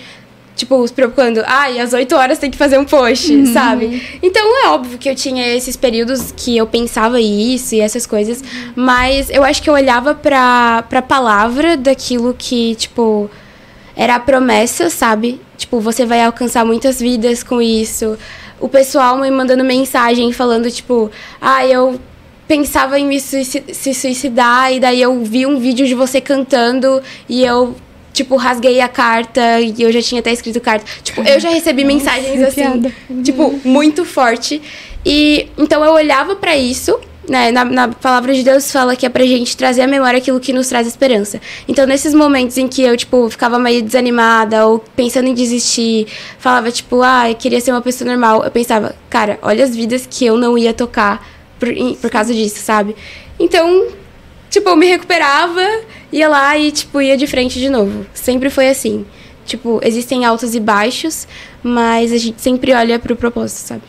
tipo, 0.61 0.87
se 0.87 0.93
preocupando, 0.93 1.43
ah, 1.45 1.69
e 1.71 1.79
às 1.79 1.91
8 1.91 2.15
horas 2.15 2.37
tem 2.37 2.51
que 2.51 2.57
fazer 2.57 2.77
um 2.77 2.85
post, 2.85 3.47
sabe? 3.47 4.01
Então 4.21 4.63
é 4.63 4.69
óbvio 4.69 4.97
que 4.97 5.09
eu 5.09 5.15
tinha 5.15 5.55
esses 5.55 5.75
períodos 5.75 6.31
que 6.31 6.55
eu 6.55 6.67
pensava 6.67 7.19
isso 7.19 7.75
e 7.75 7.79
essas 7.79 8.05
coisas, 8.05 8.43
mas 8.75 9.29
eu 9.29 9.43
acho 9.43 9.61
que 9.61 9.69
eu 9.69 9.73
olhava 9.73 10.13
pra, 10.13 10.83
pra 10.87 11.01
palavra 11.01 11.75
daquilo 11.75 12.35
que, 12.37 12.75
tipo, 12.75 13.29
era 13.95 14.15
a 14.15 14.19
promessa, 14.19 14.89
sabe? 14.89 15.41
Tipo, 15.57 15.79
você 15.79 16.05
vai 16.05 16.23
alcançar 16.23 16.63
muitas 16.63 16.99
vidas 16.99 17.43
com 17.43 17.61
isso. 17.61 18.17
O 18.59 18.69
pessoal 18.69 19.17
me 19.17 19.31
mandando 19.31 19.63
mensagem 19.63 20.31
falando, 20.31 20.69
tipo, 20.69 21.09
ah, 21.41 21.65
eu 21.65 21.99
pensava 22.47 22.99
em 22.99 23.07
me 23.07 23.19
suicidar 23.19 24.71
e 24.73 24.79
daí 24.79 25.01
eu 25.01 25.23
vi 25.23 25.45
um 25.45 25.57
vídeo 25.57 25.87
de 25.87 25.95
você 25.95 26.21
cantando 26.21 27.01
e 27.27 27.43
eu 27.43 27.75
tipo 28.13 28.35
rasguei 28.35 28.81
a 28.81 28.87
carta 28.87 29.59
e 29.59 29.81
eu 29.81 29.91
já 29.91 30.01
tinha 30.01 30.19
até 30.19 30.31
escrito 30.31 30.59
carta. 30.59 30.85
Tipo, 31.03 31.21
eu 31.21 31.39
já 31.39 31.49
recebi 31.49 31.83
mensagens 31.83 32.41
assim, 32.41 32.61
piada. 32.61 32.93
tipo, 33.23 33.59
muito 33.63 34.05
forte. 34.05 34.61
E 35.05 35.49
então 35.57 35.83
eu 35.83 35.93
olhava 35.93 36.35
pra 36.35 36.55
isso, 36.55 36.99
né, 37.27 37.51
na, 37.51 37.63
na 37.63 37.87
palavra 37.87 38.33
de 38.33 38.43
Deus 38.43 38.71
fala 38.71 38.95
que 38.95 39.05
é 39.05 39.09
pra 39.09 39.25
gente 39.25 39.55
trazer 39.55 39.81
à 39.81 39.87
memória 39.87 40.17
aquilo 40.17 40.39
que 40.39 40.51
nos 40.51 40.67
traz 40.67 40.87
esperança. 40.87 41.39
Então, 41.67 41.85
nesses 41.85 42.13
momentos 42.13 42.57
em 42.57 42.67
que 42.67 42.81
eu, 42.81 42.95
tipo, 42.97 43.29
ficava 43.29 43.57
meio 43.59 43.81
desanimada 43.81 44.65
ou 44.67 44.79
pensando 44.79 45.27
em 45.27 45.33
desistir, 45.33 46.07
falava, 46.39 46.71
tipo, 46.71 47.01
ah, 47.01 47.29
eu 47.29 47.35
queria 47.35 47.61
ser 47.61 47.71
uma 47.71 47.81
pessoa 47.81 48.09
normal, 48.09 48.43
eu 48.43 48.51
pensava, 48.51 48.95
cara, 49.09 49.39
olha 49.41 49.63
as 49.63 49.75
vidas 49.75 50.07
que 50.09 50.25
eu 50.25 50.37
não 50.37 50.57
ia 50.57 50.73
tocar 50.73 51.25
por, 51.59 51.69
por 52.01 52.09
causa 52.09 52.33
disso, 52.33 52.59
sabe? 52.59 52.95
Então, 53.39 53.87
tipo, 54.49 54.69
eu 54.69 54.75
me 54.75 54.87
recuperava, 54.87 55.61
ia 56.11 56.27
lá 56.27 56.57
e, 56.57 56.71
tipo, 56.71 57.01
ia 57.01 57.15
de 57.15 57.27
frente 57.27 57.59
de 57.59 57.69
novo. 57.69 58.05
Sempre 58.13 58.49
foi 58.49 58.69
assim. 58.69 59.05
Tipo, 59.45 59.79
existem 59.83 60.25
altos 60.25 60.53
e 60.55 60.59
baixos, 60.59 61.27
mas 61.63 62.11
a 62.11 62.17
gente 62.17 62.41
sempre 62.41 62.73
olha 62.73 62.99
pro 62.99 63.15
propósito, 63.15 63.67
sabe? 63.67 63.83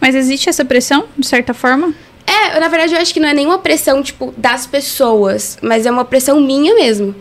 Mas 0.00 0.14
existe 0.14 0.48
essa 0.48 0.64
pressão, 0.64 1.06
de 1.16 1.26
certa 1.26 1.54
forma? 1.54 1.94
É, 2.26 2.60
na 2.60 2.68
verdade, 2.68 2.94
eu 2.94 3.00
acho 3.00 3.12
que 3.12 3.20
não 3.20 3.28
é 3.28 3.34
nenhuma 3.34 3.58
pressão, 3.58 4.02
tipo, 4.02 4.32
das 4.36 4.66
pessoas, 4.66 5.58
mas 5.60 5.86
é 5.86 5.90
uma 5.90 6.04
pressão 6.04 6.40
minha 6.40 6.74
mesmo. 6.74 7.14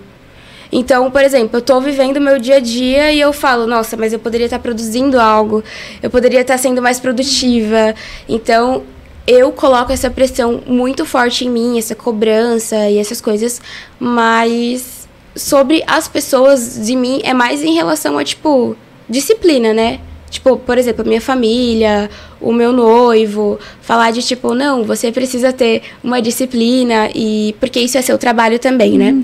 Então, 0.72 1.10
por 1.10 1.24
exemplo, 1.24 1.58
eu 1.58 1.62
tô 1.62 1.82
vivendo 1.82 2.18
o 2.18 2.22
meu 2.22 2.38
dia 2.38 2.58
a 2.58 2.60
dia 2.60 3.12
e 3.12 3.20
eu 3.20 3.34
falo, 3.34 3.66
nossa, 3.66 3.98
mas 3.98 4.14
eu 4.14 4.20
poderia 4.20 4.46
estar 4.46 4.60
produzindo 4.60 5.20
algo, 5.20 5.64
eu 6.04 6.10
poderia 6.10 6.42
estar 6.42 6.58
sendo 6.60 6.82
mais 6.82 7.00
produtiva. 7.00 7.96
Então, 8.28 8.84
eu 9.30 9.52
coloco 9.52 9.94
essa 9.94 10.10
pressão 10.10 10.64
muito 10.66 11.06
forte 11.06 11.46
em 11.46 11.52
mim, 11.52 11.78
essa 11.78 11.94
cobrança 11.94 12.90
e 12.90 12.98
essas 12.98 13.22
coisas, 13.22 13.62
mas 14.00 15.08
sobre 15.36 15.84
as 15.86 16.08
pessoas 16.08 16.84
de 16.84 16.96
mim 16.96 17.22
é 17.24 17.32
mais 17.32 17.64
em 17.64 17.76
relação 17.76 18.18
a, 18.18 18.24
tipo, 18.24 18.76
disciplina, 19.08 19.72
né? 19.72 20.00
Tipo, 20.32 20.58
por 20.58 20.80
exemplo, 20.80 21.04
a 21.04 21.08
minha 21.08 21.22
família, 21.22 22.10
o 22.42 22.52
meu 22.52 22.72
noivo, 22.72 23.60
falar 23.82 24.10
de 24.10 24.24
tipo, 24.24 24.56
não, 24.56 24.84
você 24.84 25.12
precisa 25.12 25.54
ter 25.54 25.84
uma 26.04 26.20
disciplina 26.20 27.12
e 27.14 27.56
porque 27.60 27.80
isso 27.80 28.00
é 28.00 28.02
seu 28.02 28.18
trabalho 28.18 28.58
também, 28.58 28.98
né? 28.98 29.24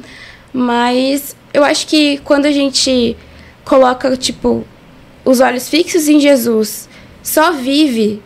Mas 0.53 1.35
eu 1.51 1.63
acho 1.63 1.87
que 1.87 2.19
quando 2.19 2.45
a 2.45 2.51
gente 2.51 3.17
coloca, 3.63 4.15
tipo, 4.15 4.63
os 5.23 5.39
olhos 5.39 5.67
fixos 5.67 6.07
em 6.07 6.19
Jesus, 6.19 6.87
só 7.23 7.51
vive, 7.51 8.21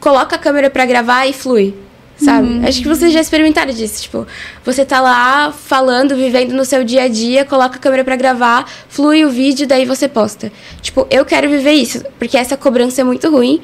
coloca 0.00 0.36
a 0.36 0.38
câmera 0.38 0.70
pra 0.70 0.86
gravar 0.86 1.26
e 1.26 1.32
flui. 1.32 1.74
Sabe? 2.18 2.66
Acho 2.66 2.82
que 2.82 2.88
vocês 2.88 3.12
já 3.12 3.20
experimentaram 3.20 3.72
disso. 3.72 4.02
Tipo, 4.02 4.26
você 4.64 4.84
tá 4.84 5.00
lá 5.00 5.52
falando, 5.52 6.16
vivendo 6.16 6.52
no 6.52 6.64
seu 6.64 6.82
dia 6.82 7.04
a 7.04 7.08
dia, 7.08 7.44
coloca 7.44 7.76
a 7.76 7.78
câmera 7.78 8.02
pra 8.02 8.16
gravar, 8.16 8.68
flui 8.88 9.24
o 9.24 9.30
vídeo, 9.30 9.68
daí 9.68 9.84
você 9.84 10.08
posta. 10.08 10.50
Tipo, 10.82 11.06
eu 11.10 11.24
quero 11.24 11.48
viver 11.48 11.72
isso, 11.72 12.04
porque 12.18 12.36
essa 12.36 12.56
cobrança 12.56 13.00
é 13.00 13.04
muito 13.04 13.30
ruim. 13.30 13.62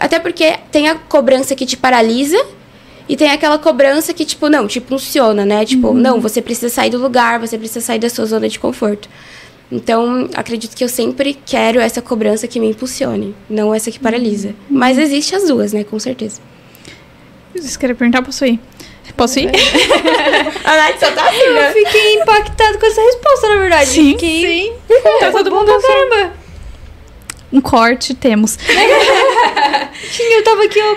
Até 0.00 0.18
porque 0.18 0.58
tem 0.72 0.88
a 0.88 0.96
cobrança 0.96 1.54
que 1.54 1.64
te 1.64 1.76
paralisa 1.76 2.44
e 3.08 3.16
tem 3.16 3.30
aquela 3.30 3.56
cobrança 3.56 4.12
que, 4.12 4.24
tipo, 4.24 4.48
não, 4.48 4.66
te 4.66 4.80
funciona, 4.80 5.44
né? 5.44 5.64
Tipo, 5.64 5.94
não, 5.94 6.20
você 6.20 6.42
precisa 6.42 6.68
sair 6.68 6.90
do 6.90 6.98
lugar, 6.98 7.38
você 7.38 7.56
precisa 7.56 7.80
sair 7.80 8.00
da 8.00 8.10
sua 8.10 8.26
zona 8.26 8.48
de 8.48 8.58
conforto. 8.58 9.08
Então, 9.74 10.28
acredito 10.34 10.76
que 10.76 10.84
eu 10.84 10.88
sempre 10.88 11.32
quero 11.46 11.80
essa 11.80 12.02
cobrança 12.02 12.46
que 12.46 12.60
me 12.60 12.68
impulsione, 12.68 13.34
não 13.48 13.74
essa 13.74 13.90
que 13.90 13.98
paralisa. 13.98 14.54
Mas 14.68 14.98
existe 14.98 15.34
as 15.34 15.48
duas, 15.48 15.72
né? 15.72 15.82
Com 15.82 15.98
certeza. 15.98 16.42
Vocês 17.54 17.78
querem 17.78 17.96
perguntar? 17.96 18.20
Posso 18.20 18.44
ir? 18.44 18.60
Posso 19.16 19.38
ir? 19.38 19.48
A 20.64 20.76
Nath 20.76 21.00
só 21.00 21.10
tá 21.12 21.26
assim, 21.26 21.40
Eu 21.40 21.54
né? 21.54 21.72
fiquei 21.72 22.14
impactado 22.16 22.78
com 22.78 22.86
essa 22.86 23.00
resposta, 23.00 23.48
na 23.48 23.56
verdade. 23.56 23.86
Sim, 23.90 24.10
Fiquei... 24.12 24.42
sim. 24.46 24.72
Tá 25.20 25.30
todo 25.32 25.50
mundo 25.50 25.72
caramba. 25.80 26.32
Um 27.52 27.60
corte 27.60 28.14
temos. 28.14 28.58
Tinha, 30.12 30.38
eu 30.38 30.44
tava 30.44 30.64
aqui, 30.64 30.78
ó. 30.80 30.96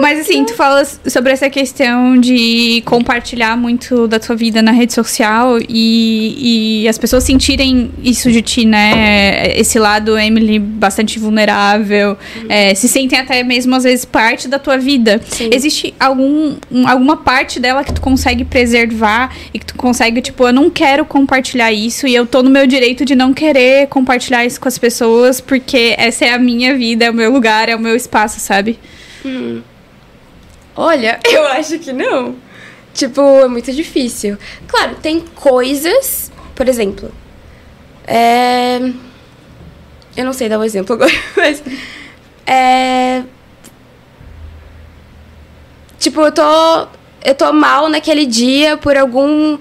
Mas 0.00 0.20
assim, 0.20 0.44
tu 0.44 0.54
falas 0.54 0.98
sobre 1.06 1.32
essa 1.32 1.48
questão 1.48 2.18
de 2.18 2.82
compartilhar 2.86 3.56
muito 3.56 4.08
da 4.08 4.18
tua 4.18 4.34
vida 4.34 4.60
na 4.62 4.72
rede 4.72 4.92
social 4.92 5.58
e, 5.68 6.82
e 6.84 6.88
as 6.88 6.98
pessoas 6.98 7.22
sentirem 7.24 7.90
isso 8.02 8.30
de 8.32 8.42
ti, 8.42 8.64
né? 8.64 9.52
Esse 9.58 9.78
lado, 9.78 10.18
Emily, 10.18 10.58
bastante 10.58 11.18
vulnerável. 11.18 12.16
é, 12.48 12.74
se 12.74 12.88
sentem 12.88 13.18
até 13.18 13.42
mesmo, 13.42 13.74
às 13.76 13.84
vezes, 13.84 14.04
parte 14.04 14.48
da 14.48 14.58
tua 14.58 14.78
vida. 14.78 15.20
Sim. 15.28 15.50
Existe 15.52 15.94
algum, 16.00 16.56
um- 16.70 16.88
alguma 16.88 17.18
parte 17.18 17.60
dela 17.60 17.84
que 17.84 17.92
tu 17.92 18.00
consegue 18.00 18.44
preservar 18.44 19.34
e 19.54 19.58
que 19.58 19.66
tu 19.66 19.74
consegue, 19.74 20.20
tipo, 20.22 20.46
eu 20.46 20.52
não 20.52 20.70
quero 20.70 21.04
compartilhar 21.04 21.70
isso 21.72 22.06
e 22.06 22.14
eu 22.14 22.26
tô 22.26 22.42
no 22.42 22.50
meu 22.50 22.66
direito 22.66 23.04
de 23.04 23.14
não 23.14 23.32
querer 23.32 23.86
compartilhar 23.88 24.44
isso 24.44 24.60
com 24.60 24.68
as 24.68 24.78
pessoas 24.78 25.40
porque 25.40 25.89
essa 25.98 26.24
é 26.24 26.32
a 26.32 26.38
minha 26.38 26.76
vida, 26.76 27.04
é 27.04 27.10
o 27.10 27.14
meu 27.14 27.30
lugar, 27.30 27.68
é 27.68 27.76
o 27.76 27.80
meu 27.80 27.96
espaço, 27.96 28.40
sabe? 28.40 28.78
Olha, 30.74 31.20
eu 31.30 31.46
acho 31.48 31.78
que 31.78 31.92
não. 31.92 32.36
Tipo, 32.92 33.20
é 33.20 33.48
muito 33.48 33.72
difícil. 33.72 34.36
Claro, 34.66 34.96
tem 34.96 35.20
coisas, 35.20 36.30
por 36.54 36.68
exemplo. 36.68 37.12
É... 38.06 38.78
Eu 40.16 40.24
não 40.24 40.32
sei 40.32 40.48
dar 40.48 40.58
um 40.58 40.64
exemplo 40.64 40.94
agora, 40.94 41.12
mas. 41.36 41.62
É. 42.46 43.22
Tipo, 45.98 46.22
eu 46.22 46.32
tô. 46.32 46.88
Eu 47.22 47.34
tô 47.34 47.52
mal 47.52 47.88
naquele 47.88 48.26
dia 48.26 48.76
por 48.76 48.96
algum. 48.96 49.56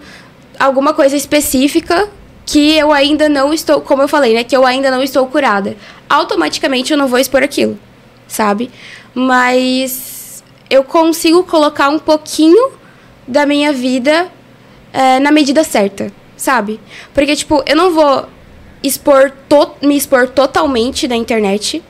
alguma 0.60 0.94
coisa 0.94 1.15
específica 1.15 2.10
que 2.52 2.76
eu 2.76 2.92
ainda 2.92 3.30
não 3.30 3.54
estou. 3.54 3.80
Como 3.80 4.02
eu 4.02 4.08
falei, 4.08 4.34
né? 4.34 4.44
Que 4.44 4.58
eu 4.58 4.66
ainda 4.66 4.90
não 4.90 5.04
estou 5.04 5.28
curada. 5.28 5.78
Automaticamente 6.10 6.92
eu 6.92 6.98
não 6.98 7.08
vou 7.08 7.20
expor 7.20 7.44
aquilo, 7.44 7.78
sabe? 8.28 8.72
Mas 9.14 10.44
eu 10.68 10.84
consigo 10.84 11.44
colocar 11.44 11.90
um 11.90 12.00
pouquinho 12.00 12.72
da 13.28 13.46
minha 13.46 13.72
vida 13.72 14.32
é, 14.92 15.20
na 15.20 15.32
medida 15.32 15.64
certa, 15.64 16.12
sabe? 16.36 16.80
Porque, 17.14 17.36
tipo, 17.36 17.64
eu 17.68 17.76
não 17.76 17.94
vou 17.94 18.28
expor 18.82 19.32
me 19.82 19.96
expor 19.96 20.28
totalmente 20.30 21.08
na 21.08 21.16
internet, 21.16 21.84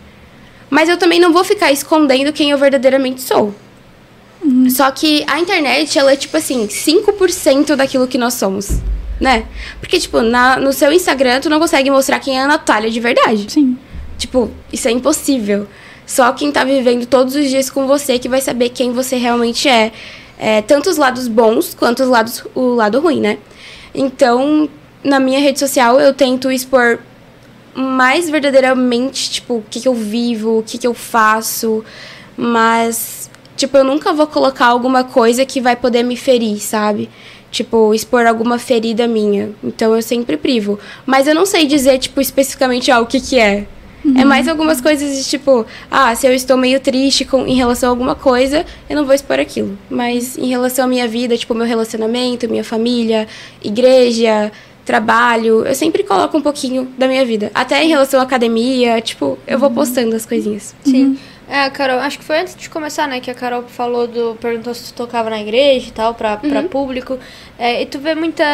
mas 0.69 0.89
eu 0.89 0.97
também 0.97 1.21
não 1.21 1.31
vou 1.31 1.45
ficar 1.45 1.71
escondendo 1.71 2.33
quem 2.33 2.51
eu 2.51 2.57
verdadeiramente 2.57 3.21
sou. 3.21 3.55
Só 4.69 4.91
que 4.91 5.23
a 5.27 5.39
internet, 5.39 5.97
ela 5.97 6.11
é 6.11 6.15
tipo 6.17 6.35
assim, 6.35 6.67
5% 6.67 7.75
daquilo 7.75 8.07
que 8.07 8.17
nós 8.17 8.33
somos, 8.33 8.81
né? 9.19 9.45
Porque, 9.79 9.99
tipo, 9.99 10.21
na, 10.21 10.57
no 10.57 10.71
seu 10.71 10.91
Instagram, 10.91 11.41
tu 11.41 11.49
não 11.49 11.59
consegue 11.59 11.89
mostrar 11.89 12.19
quem 12.19 12.39
é 12.39 12.43
a 12.43 12.47
Natália 12.47 12.89
de 12.89 12.99
verdade. 12.99 13.51
Sim. 13.51 13.77
Tipo, 14.17 14.49
isso 14.71 14.87
é 14.87 14.91
impossível. 14.91 15.67
Só 16.05 16.31
quem 16.33 16.51
tá 16.51 16.63
vivendo 16.63 17.05
todos 17.05 17.35
os 17.35 17.49
dias 17.49 17.69
com 17.69 17.85
você 17.85 18.17
que 18.17 18.27
vai 18.27 18.41
saber 18.41 18.69
quem 18.69 18.91
você 18.91 19.17
realmente 19.17 19.67
é. 19.67 19.91
É, 20.37 20.61
tanto 20.61 20.89
os 20.89 20.97
lados 20.97 21.27
bons 21.27 21.75
quanto 21.75 22.01
os 22.01 22.09
lados, 22.09 22.43
o 22.55 22.73
lado 22.73 22.99
ruim, 22.99 23.19
né? 23.19 23.37
Então, 23.93 24.69
na 25.03 25.19
minha 25.19 25.39
rede 25.39 25.59
social, 25.59 25.99
eu 25.99 26.13
tento 26.13 26.51
expor 26.51 26.99
mais 27.75 28.29
verdadeiramente, 28.29 29.29
tipo, 29.29 29.55
o 29.55 29.63
que, 29.69 29.81
que 29.81 29.87
eu 29.87 29.93
vivo, 29.93 30.59
o 30.59 30.63
que, 30.63 30.77
que 30.77 30.87
eu 30.87 30.93
faço. 30.93 31.83
Mas, 32.35 33.29
tipo, 33.55 33.77
eu 33.77 33.83
nunca 33.83 34.13
vou 34.13 34.27
colocar 34.27 34.67
alguma 34.67 35.03
coisa 35.03 35.45
que 35.45 35.61
vai 35.61 35.75
poder 35.75 36.03
me 36.03 36.15
ferir, 36.15 36.59
sabe? 36.59 37.09
Tipo, 37.51 37.93
expor 37.93 38.25
alguma 38.25 38.59
ferida 38.59 39.07
minha. 39.07 39.49
Então 39.63 39.95
eu 39.95 40.01
sempre 40.01 40.37
privo. 40.37 40.79
Mas 41.05 41.27
eu 41.27 41.33
não 41.33 41.45
sei 41.45 41.65
dizer, 41.65 41.97
tipo, 41.97 42.21
especificamente 42.21 42.91
ah, 42.91 42.99
o 42.99 43.05
que 43.05 43.19
que 43.19 43.39
é. 43.39 43.65
É 44.15 44.23
mais 44.23 44.47
algumas 44.47 44.79
coisas 44.79 45.17
de 45.17 45.29
tipo, 45.29 45.65
ah, 45.91 46.15
se 46.15 46.25
eu 46.25 46.33
estou 46.33 46.55
meio 46.55 46.79
triste 46.79 47.25
com, 47.25 47.45
em 47.45 47.55
relação 47.55 47.89
a 47.89 47.91
alguma 47.91 48.15
coisa, 48.15 48.65
eu 48.89 48.95
não 48.95 49.05
vou 49.05 49.13
expor 49.13 49.39
aquilo. 49.39 49.77
Mas 49.89 50.37
em 50.37 50.47
relação 50.47 50.85
à 50.85 50.87
minha 50.87 51.07
vida, 51.07 51.37
tipo, 51.37 51.53
meu 51.53 51.65
relacionamento, 51.65 52.49
minha 52.49 52.63
família, 52.63 53.27
igreja, 53.63 54.51
trabalho, 54.85 55.65
eu 55.65 55.75
sempre 55.75 56.03
coloco 56.03 56.37
um 56.37 56.41
pouquinho 56.41 56.87
da 56.97 57.07
minha 57.07 57.25
vida. 57.25 57.51
Até 57.53 57.83
em 57.83 57.89
relação 57.89 58.19
à 58.19 58.23
academia, 58.23 58.99
tipo, 59.01 59.37
eu 59.45 59.59
vou 59.59 59.69
postando 59.69 60.15
as 60.15 60.25
coisinhas. 60.25 60.73
Sim. 60.83 61.17
É, 61.49 61.67
Carol, 61.71 61.97
acho 61.97 62.19
que 62.19 62.23
foi 62.23 62.41
antes 62.41 62.55
de 62.55 62.69
começar, 62.69 63.07
né? 63.07 63.19
Que 63.19 63.31
a 63.31 63.33
Carol 63.33 63.63
falou 63.63 64.05
do. 64.05 64.37
perguntou 64.39 64.71
se 64.71 64.93
tu 64.93 64.95
tocava 64.95 65.31
na 65.31 65.41
igreja 65.41 65.87
e 65.87 65.91
tal, 65.91 66.13
pra, 66.13 66.37
pra 66.37 66.61
público. 66.61 67.17
É, 67.57 67.81
e 67.81 67.87
tu 67.87 67.97
vê 67.97 68.13
muita 68.13 68.45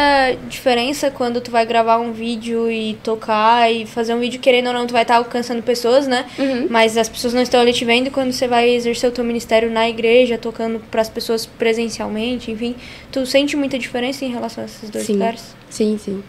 diferença 0.48 1.10
quando 1.10 1.38
tu 1.38 1.50
vai 1.50 1.66
gravar 1.66 1.98
um 1.98 2.12
vídeo 2.12 2.70
e 2.70 2.94
tocar 3.02 3.70
e 3.70 3.84
fazer 3.84 4.14
um 4.14 4.18
vídeo, 4.18 4.40
querendo 4.40 4.68
ou 4.68 4.72
não, 4.72 4.86
tu 4.86 4.92
vai 4.94 5.02
estar 5.02 5.16
alcançando 5.16 5.62
pessoas, 5.62 6.06
né? 6.06 6.24
Uhum. 6.38 6.68
Mas 6.70 6.96
as 6.96 7.06
pessoas 7.06 7.34
não 7.34 7.42
estão 7.42 7.60
ali 7.60 7.74
te 7.74 7.84
vendo 7.84 8.10
quando 8.10 8.32
você 8.32 8.48
vai 8.48 8.70
exercer 8.70 9.10
o 9.10 9.12
teu 9.12 9.22
ministério 9.22 9.70
na 9.70 9.86
igreja, 9.86 10.38
tocando 10.38 10.80
pras 10.90 11.10
pessoas 11.10 11.44
presencialmente, 11.44 12.50
enfim. 12.50 12.74
Tu 13.12 13.26
sente 13.26 13.56
muita 13.56 13.78
diferença 13.78 14.24
em 14.24 14.30
relação 14.32 14.64
a 14.64 14.66
esses 14.66 14.88
dois 14.88 15.04
Sim. 15.04 15.12
lugares? 15.12 15.54
Sim, 15.68 15.98
sim. 16.02 16.24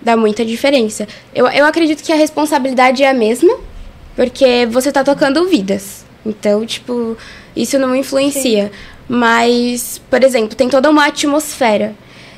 Dá 0.00 0.16
muita 0.16 0.42
diferença. 0.42 1.06
Eu, 1.34 1.46
eu 1.48 1.66
acredito 1.66 2.02
que 2.02 2.12
a 2.12 2.16
responsabilidade 2.16 3.02
é 3.02 3.10
a 3.10 3.14
mesma, 3.14 3.54
porque 4.18 4.66
você 4.66 4.90
tá 4.90 5.04
tocando 5.04 5.46
vidas. 5.46 6.04
Então, 6.26 6.66
tipo, 6.66 7.16
isso 7.54 7.78
não 7.78 7.94
influencia. 7.94 8.72
Mas, 9.08 10.02
por 10.10 10.24
exemplo, 10.24 10.56
tem 10.56 10.68
toda 10.68 10.90
uma 10.90 11.06
atmosfera. 11.06 11.94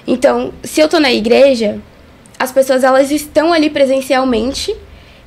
Então, 0.06 0.52
se 0.62 0.78
eu 0.78 0.90
tô 0.90 1.00
na 1.00 1.10
igreja, 1.10 1.80
as 2.38 2.52
pessoas 2.52 2.84
elas 2.84 3.10
estão 3.10 3.50
ali 3.50 3.70
presencialmente 3.70 4.76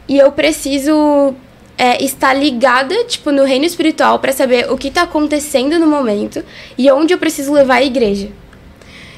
e 0.08 0.20
eu 0.20 0.32
preciso 0.32 1.34
é, 1.76 2.04
estar 2.04 2.36
ligada, 2.36 3.04
tipo, 3.06 3.32
no 3.32 3.46
reino 3.46 3.66
espiritual 3.66 4.20
para 4.20 4.32
saber 4.32 4.72
o 4.72 4.78
que 4.78 4.92
tá 4.92 5.02
acontecendo 5.02 5.80
no 5.80 5.88
momento 5.88 6.46
e 6.78 6.92
onde 6.92 7.16
eu 7.16 7.18
preciso 7.18 7.52
levar 7.52 7.78
a 7.78 7.84
igreja. 7.84 8.30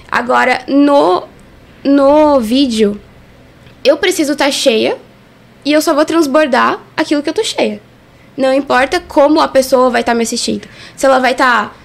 Agora, 0.10 0.62
no, 0.70 1.24
no 1.84 2.40
vídeo, 2.40 2.98
eu 3.84 3.98
preciso 3.98 4.32
estar 4.32 4.50
cheia 4.52 5.04
e 5.66 5.74
eu 5.74 5.82
só 5.82 5.94
vou 5.94 6.06
transbordar 6.06 6.80
aquilo 6.96 7.24
que 7.24 7.30
eu 7.30 7.34
tô 7.34 7.44
cheia. 7.44 7.82
Não 8.38 8.54
importa 8.54 9.00
como 9.00 9.42
a 9.42 9.48
pessoa 9.48 9.90
vai 9.90 10.02
estar 10.02 10.14
me 10.14 10.24
assistindo. 10.24 10.68
Se 10.96 11.06
ela 11.06 11.20
vai 11.20 11.32
estar 11.32 11.76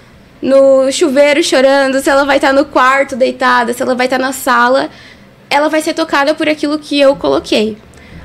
no 0.42 0.90
chuveiro 0.92 1.42
chorando, 1.42 2.00
se 2.00 2.10
ela 2.10 2.24
vai 2.24 2.36
estar 2.36 2.52
no 2.52 2.64
quarto 2.64 3.16
deitada, 3.16 3.72
se 3.72 3.82
ela 3.82 3.94
vai 3.94 4.06
estar 4.06 4.18
na 4.18 4.32
sala, 4.32 4.90
ela 5.48 5.68
vai 5.68 5.80
ser 5.80 5.94
tocada 5.94 6.34
por 6.34 6.48
aquilo 6.48 6.78
que 6.78 6.98
eu 7.00 7.16
coloquei. 7.16 7.78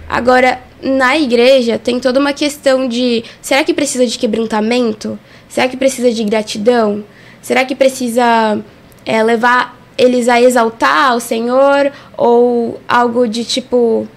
Agora, 0.10 0.60
na 0.82 1.18
igreja, 1.18 1.80
tem 1.80 2.00
toda 2.00 2.20
uma 2.20 2.34
questão 2.34 2.88
de: 2.88 3.24
será 3.42 3.64
que 3.64 3.74
precisa 3.74 4.06
de 4.06 4.18
quebrantamento? 4.18 5.18
Será 5.48 5.68
que 5.68 5.78
precisa 5.78 6.12
de 6.12 6.24
gratidão? 6.24 7.04
Será 7.42 7.64
que 7.64 7.76
precisa 7.76 8.60
é, 9.06 9.24
levar 9.24 9.80
eles 9.98 10.28
a 10.28 10.42
exaltar 10.42 11.16
o 11.16 11.20
Senhor? 11.20 11.92
Ou 12.18 12.80
algo 12.88 13.28
de 13.28 13.44
tipo 13.44 14.08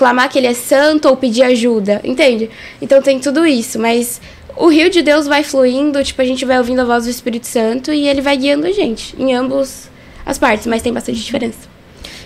clamar 0.00 0.30
que 0.30 0.38
ele 0.38 0.46
é 0.46 0.54
santo 0.54 1.10
ou 1.10 1.14
pedir 1.14 1.42
ajuda, 1.42 2.00
entende? 2.02 2.48
Então 2.80 3.02
tem 3.02 3.20
tudo 3.20 3.46
isso, 3.46 3.78
mas 3.78 4.18
o 4.56 4.66
rio 4.68 4.88
de 4.88 5.02
Deus 5.02 5.26
vai 5.26 5.44
fluindo, 5.44 6.02
tipo, 6.02 6.22
a 6.22 6.24
gente 6.24 6.42
vai 6.46 6.56
ouvindo 6.56 6.80
a 6.80 6.84
voz 6.86 7.04
do 7.04 7.10
Espírito 7.10 7.46
Santo 7.46 7.92
e 7.92 8.08
ele 8.08 8.22
vai 8.22 8.34
guiando 8.34 8.66
a 8.66 8.72
gente 8.72 9.14
em 9.18 9.34
ambos 9.34 9.90
as 10.24 10.38
partes, 10.38 10.66
mas 10.66 10.80
tem 10.80 10.90
bastante 10.90 11.20
diferença. 11.20 11.68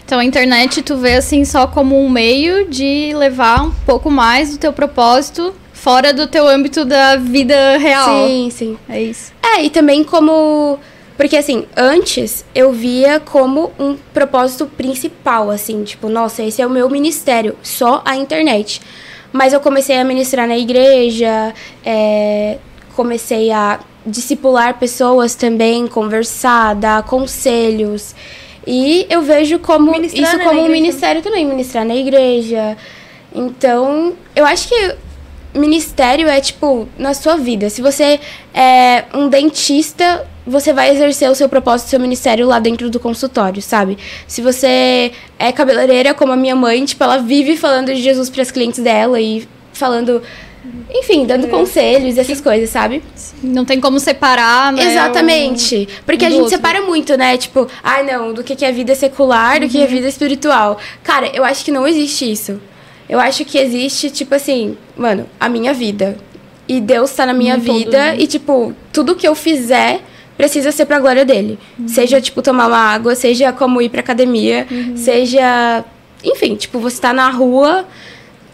Então 0.04 0.20
a 0.20 0.24
internet 0.24 0.82
tu 0.82 0.96
vê 0.96 1.16
assim 1.16 1.44
só 1.44 1.66
como 1.66 2.00
um 2.00 2.08
meio 2.08 2.70
de 2.70 3.12
levar 3.16 3.64
um 3.64 3.72
pouco 3.84 4.08
mais 4.08 4.52
do 4.52 4.58
teu 4.58 4.72
propósito 4.72 5.52
fora 5.72 6.14
do 6.14 6.28
teu 6.28 6.46
âmbito 6.46 6.84
da 6.84 7.16
vida 7.16 7.76
real. 7.76 8.28
Sim, 8.28 8.50
sim. 8.52 8.78
É 8.88 9.02
isso. 9.02 9.32
É, 9.42 9.64
e 9.64 9.68
também 9.68 10.04
como. 10.04 10.78
Porque 11.16 11.36
assim, 11.36 11.66
antes 11.76 12.44
eu 12.54 12.72
via 12.72 13.20
como 13.20 13.72
um 13.78 13.96
propósito 14.12 14.66
principal, 14.66 15.50
assim, 15.50 15.84
tipo, 15.84 16.08
nossa, 16.08 16.42
esse 16.42 16.60
é 16.60 16.66
o 16.66 16.70
meu 16.70 16.90
ministério, 16.90 17.56
só 17.62 18.02
a 18.04 18.16
internet. 18.16 18.80
Mas 19.32 19.52
eu 19.52 19.60
comecei 19.60 19.96
a 19.96 20.04
ministrar 20.04 20.46
na 20.46 20.56
igreja, 20.56 21.54
é, 21.84 22.58
comecei 22.94 23.50
a 23.50 23.80
discipular 24.06 24.78
pessoas 24.78 25.34
também, 25.34 25.86
conversar, 25.86 26.74
dar 26.74 27.02
conselhos. 27.04 28.14
E 28.66 29.06
eu 29.10 29.22
vejo 29.22 29.58
como 29.58 29.92
Ministrar, 29.92 30.34
isso 30.34 30.44
como 30.44 30.62
um 30.62 30.68
ministério 30.68 31.22
também, 31.22 31.44
ministrar 31.46 31.84
na 31.84 31.94
igreja. 31.94 32.76
Então, 33.34 34.14
eu 34.34 34.44
acho 34.46 34.68
que 34.68 34.94
ministério 35.54 36.28
é 36.28 36.40
tipo 36.40 36.88
na 36.98 37.14
sua 37.14 37.36
vida. 37.36 37.68
Se 37.70 37.82
você 37.82 38.20
é 38.52 39.04
um 39.14 39.28
dentista, 39.28 40.26
você 40.46 40.72
vai 40.72 40.90
exercer 40.90 41.30
o 41.30 41.34
seu 41.34 41.48
propósito, 41.48 41.86
o 41.86 41.90
seu 41.90 42.00
ministério 42.00 42.46
lá 42.46 42.58
dentro 42.58 42.90
do 42.90 43.00
consultório, 43.00 43.62
sabe? 43.62 43.96
Se 44.26 44.42
você 44.42 45.12
é 45.38 45.50
cabeleireira, 45.52 46.12
como 46.14 46.32
a 46.32 46.36
minha 46.36 46.54
mãe, 46.56 46.84
tipo, 46.84 47.02
ela 47.02 47.18
vive 47.18 47.56
falando 47.56 47.86
de 47.94 48.00
Jesus 48.02 48.28
para 48.28 48.42
as 48.42 48.50
clientes 48.50 48.80
dela 48.82 49.20
e 49.20 49.46
falando, 49.72 50.22
enfim, 50.94 51.24
dando 51.26 51.48
conselhos 51.48 52.16
e 52.16 52.20
essas 52.20 52.40
coisas, 52.40 52.70
sabe? 52.70 53.02
Não 53.42 53.64
tem 53.64 53.80
como 53.80 53.98
separar, 53.98 54.72
né? 54.72 54.84
Exatamente. 54.92 55.88
Porque 56.06 56.24
um 56.24 56.28
a 56.28 56.30
gente 56.30 56.40
outro. 56.42 56.56
separa 56.56 56.82
muito, 56.82 57.16
né? 57.16 57.36
Tipo, 57.36 57.66
ai 57.82 58.02
não, 58.04 58.32
do 58.32 58.44
que 58.44 58.54
que 58.54 58.64
é 58.64 58.72
vida 58.72 58.94
secular, 58.94 59.60
do 59.60 59.68
que 59.68 59.78
Uhum. 59.78 59.84
é 59.84 59.86
vida 59.86 60.08
espiritual. 60.08 60.78
Cara, 61.02 61.30
eu 61.34 61.44
acho 61.44 61.64
que 61.64 61.70
não 61.70 61.86
existe 61.86 62.30
isso. 62.30 62.60
Eu 63.08 63.20
acho 63.20 63.44
que 63.44 63.58
existe, 63.58 64.10
tipo 64.10 64.34
assim, 64.34 64.76
mano, 64.96 65.26
a 65.38 65.48
minha 65.48 65.74
vida. 65.74 66.16
E 66.66 66.80
Deus 66.80 67.10
tá 67.12 67.26
na 67.26 67.34
minha 67.34 67.56
No 67.58 67.64
todo, 67.64 67.76
vida 67.78 67.98
né? 67.98 68.16
e, 68.18 68.26
tipo, 68.26 68.74
tudo 68.92 69.14
que 69.14 69.28
eu 69.28 69.34
fizer 69.34 70.00
precisa 70.36 70.72
ser 70.72 70.84
pra 70.86 70.98
glória 71.00 71.24
dele. 71.24 71.58
Uhum. 71.78 71.88
Seja, 71.88 72.20
tipo, 72.20 72.42
tomar 72.42 72.66
uma 72.66 72.78
água, 72.78 73.14
seja 73.14 73.52
como 73.52 73.80
ir 73.80 73.88
pra 73.88 74.00
academia, 74.00 74.66
Uhum. 74.70 74.96
seja. 74.96 75.84
Enfim, 76.22 76.54
tipo, 76.56 76.78
você 76.78 77.00
tá 77.00 77.12
na 77.12 77.28
rua, 77.30 77.84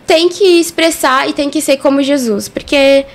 tem 0.07 0.29
que 0.29 0.45
expressar 0.61 1.29
e 1.29 1.33
tem 1.33 1.49
que 1.49 1.61
ser 1.61 1.77
como 1.77 2.03
Jesus. 2.03 2.49
Porque 2.49 3.07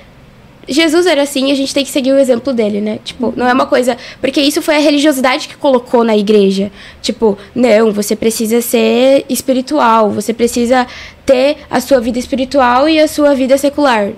Jesus 0.68 1.06
era 1.06 1.22
assim 1.22 1.48
e 1.48 1.52
a 1.52 1.54
gente 1.54 1.72
tem 1.72 1.84
que 1.84 1.90
seguir 1.90 2.12
o 2.12 2.18
exemplo 2.18 2.52
dele, 2.52 2.80
né? 2.80 2.98
Tipo, 3.04 3.32
não 3.36 3.46
é 3.46 3.52
uma 3.52 3.66
coisa. 3.66 3.96
Porque 4.20 4.40
isso 4.40 4.60
foi 4.62 4.76
a 4.76 4.78
religiosidade 4.80 5.46
que 5.46 5.56
colocou 5.56 6.02
na 6.02 6.16
igreja. 6.16 6.72
Tipo, 7.02 7.38
não, 7.54 7.92
você 7.92 8.16
precisa 8.16 8.60
ser 8.60 9.24
espiritual, 9.28 10.10
você 10.10 10.32
precisa 10.32 10.86
ter 11.24 11.58
a 11.70 11.80
sua 11.80 12.00
vida 12.00 12.18
espiritual 12.18 12.88
e 12.88 12.98
a 12.98 13.06
sua 13.06 13.34
vida 13.34 13.56
secular. 13.58 14.10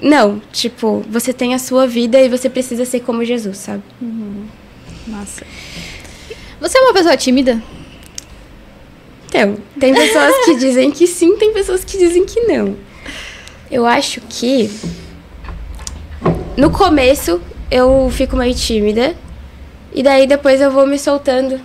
Não, 0.00 0.40
tipo, 0.52 1.04
você 1.08 1.32
tem 1.32 1.54
a 1.54 1.58
sua 1.58 1.86
vida 1.86 2.18
e 2.20 2.28
você 2.28 2.48
precisa 2.48 2.84
ser 2.84 3.00
como 3.00 3.24
Jesus, 3.24 3.58
sabe? 3.58 3.82
Massa. 5.06 5.44
Você 6.60 6.78
é 6.78 6.80
uma 6.80 6.94
pessoa 6.94 7.16
tímida? 7.16 7.62
Então, 9.28 9.58
tem 9.78 9.92
pessoas 9.92 10.44
que 10.46 10.54
dizem 10.56 10.90
que 10.90 11.06
sim, 11.06 11.36
tem 11.36 11.52
pessoas 11.52 11.84
que 11.84 11.98
dizem 11.98 12.24
que 12.24 12.40
não. 12.40 12.76
Eu 13.70 13.84
acho 13.84 14.20
que 14.30 14.70
no 16.56 16.70
começo 16.70 17.40
eu 17.70 18.08
fico 18.10 18.36
meio 18.36 18.54
tímida 18.54 19.14
e 19.92 20.02
daí 20.02 20.26
depois 20.26 20.60
eu 20.60 20.70
vou 20.70 20.86
me 20.86 20.98
soltando, 20.98 21.60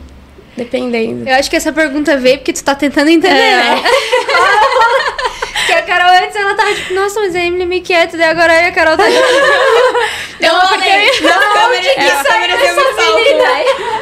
dependendo. 0.58 1.30
Eu 1.30 1.36
acho 1.36 1.50
que 1.50 1.56
essa 1.56 1.72
pergunta 1.72 2.18
veio 2.18 2.39
porque 2.39 2.52
tu 2.54 2.63
tá 2.63 2.74
tentando 2.76 3.10
entender, 3.10 3.36
É. 3.38 3.76
né? 3.76 3.84
Porque 5.69 5.73
a 5.73 5.82
Carol 5.84 6.23
antes 6.23 6.36
ela 6.36 6.55
tava 6.55 6.73
tipo, 6.73 6.93
nossa, 6.95 7.19
mas 7.19 7.36
a 7.36 7.39
Emily 7.39 7.62
é 7.62 7.65
meio 7.65 7.84
quieta, 7.84 8.17
daí 8.17 8.27
agora 8.29 8.51
aí 8.51 8.65
a 8.65 8.71
Carol 8.71 8.97
tá 8.97 9.03
tipo, 9.05 9.19
Eu 10.41 10.53
não, 10.53 10.67
porque... 10.67 10.89
não, 11.21 11.69
onde 11.69 11.89
que 11.89 11.99
é, 11.99 12.23
saiu 12.23 12.55
essa 12.55 13.15
menina? 13.15 13.43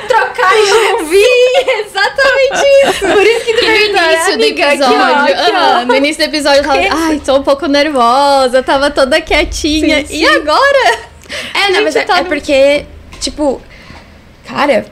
Trocar 0.07 0.53
e 0.55 1.03
vi! 1.05 1.25
Exatamente 1.81 2.67
isso! 2.85 3.07
Por 3.07 3.23
isso 3.25 3.45
que 3.45 3.53
tu 3.53 3.59
Que 3.59 3.67
no 3.67 3.97
início 3.97 4.37
do 4.37 4.43
episódio, 4.43 5.03
aqui, 5.03 5.51
ó. 5.53 5.85
no 5.85 5.95
início 5.95 6.23
do 6.23 6.29
episódio 6.29 6.59
eu 6.59 6.63
tava, 6.63 7.05
ai, 7.05 7.21
tô 7.25 7.35
um 7.37 7.43
pouco 7.43 7.65
nervosa, 7.67 8.63
tava 8.63 8.89
toda 8.91 9.19
quietinha. 9.19 10.05
Sim, 10.05 10.15
E 10.17 10.25
agora? 10.27 10.99
É, 11.53 11.71
não, 11.71 11.83
mas 11.83 11.95
é, 11.95 12.03
tá 12.03 12.19
é 12.19 12.21
no- 12.21 12.29
porque, 12.29 12.85
tipo, 13.19 13.61
cara, 14.47 14.85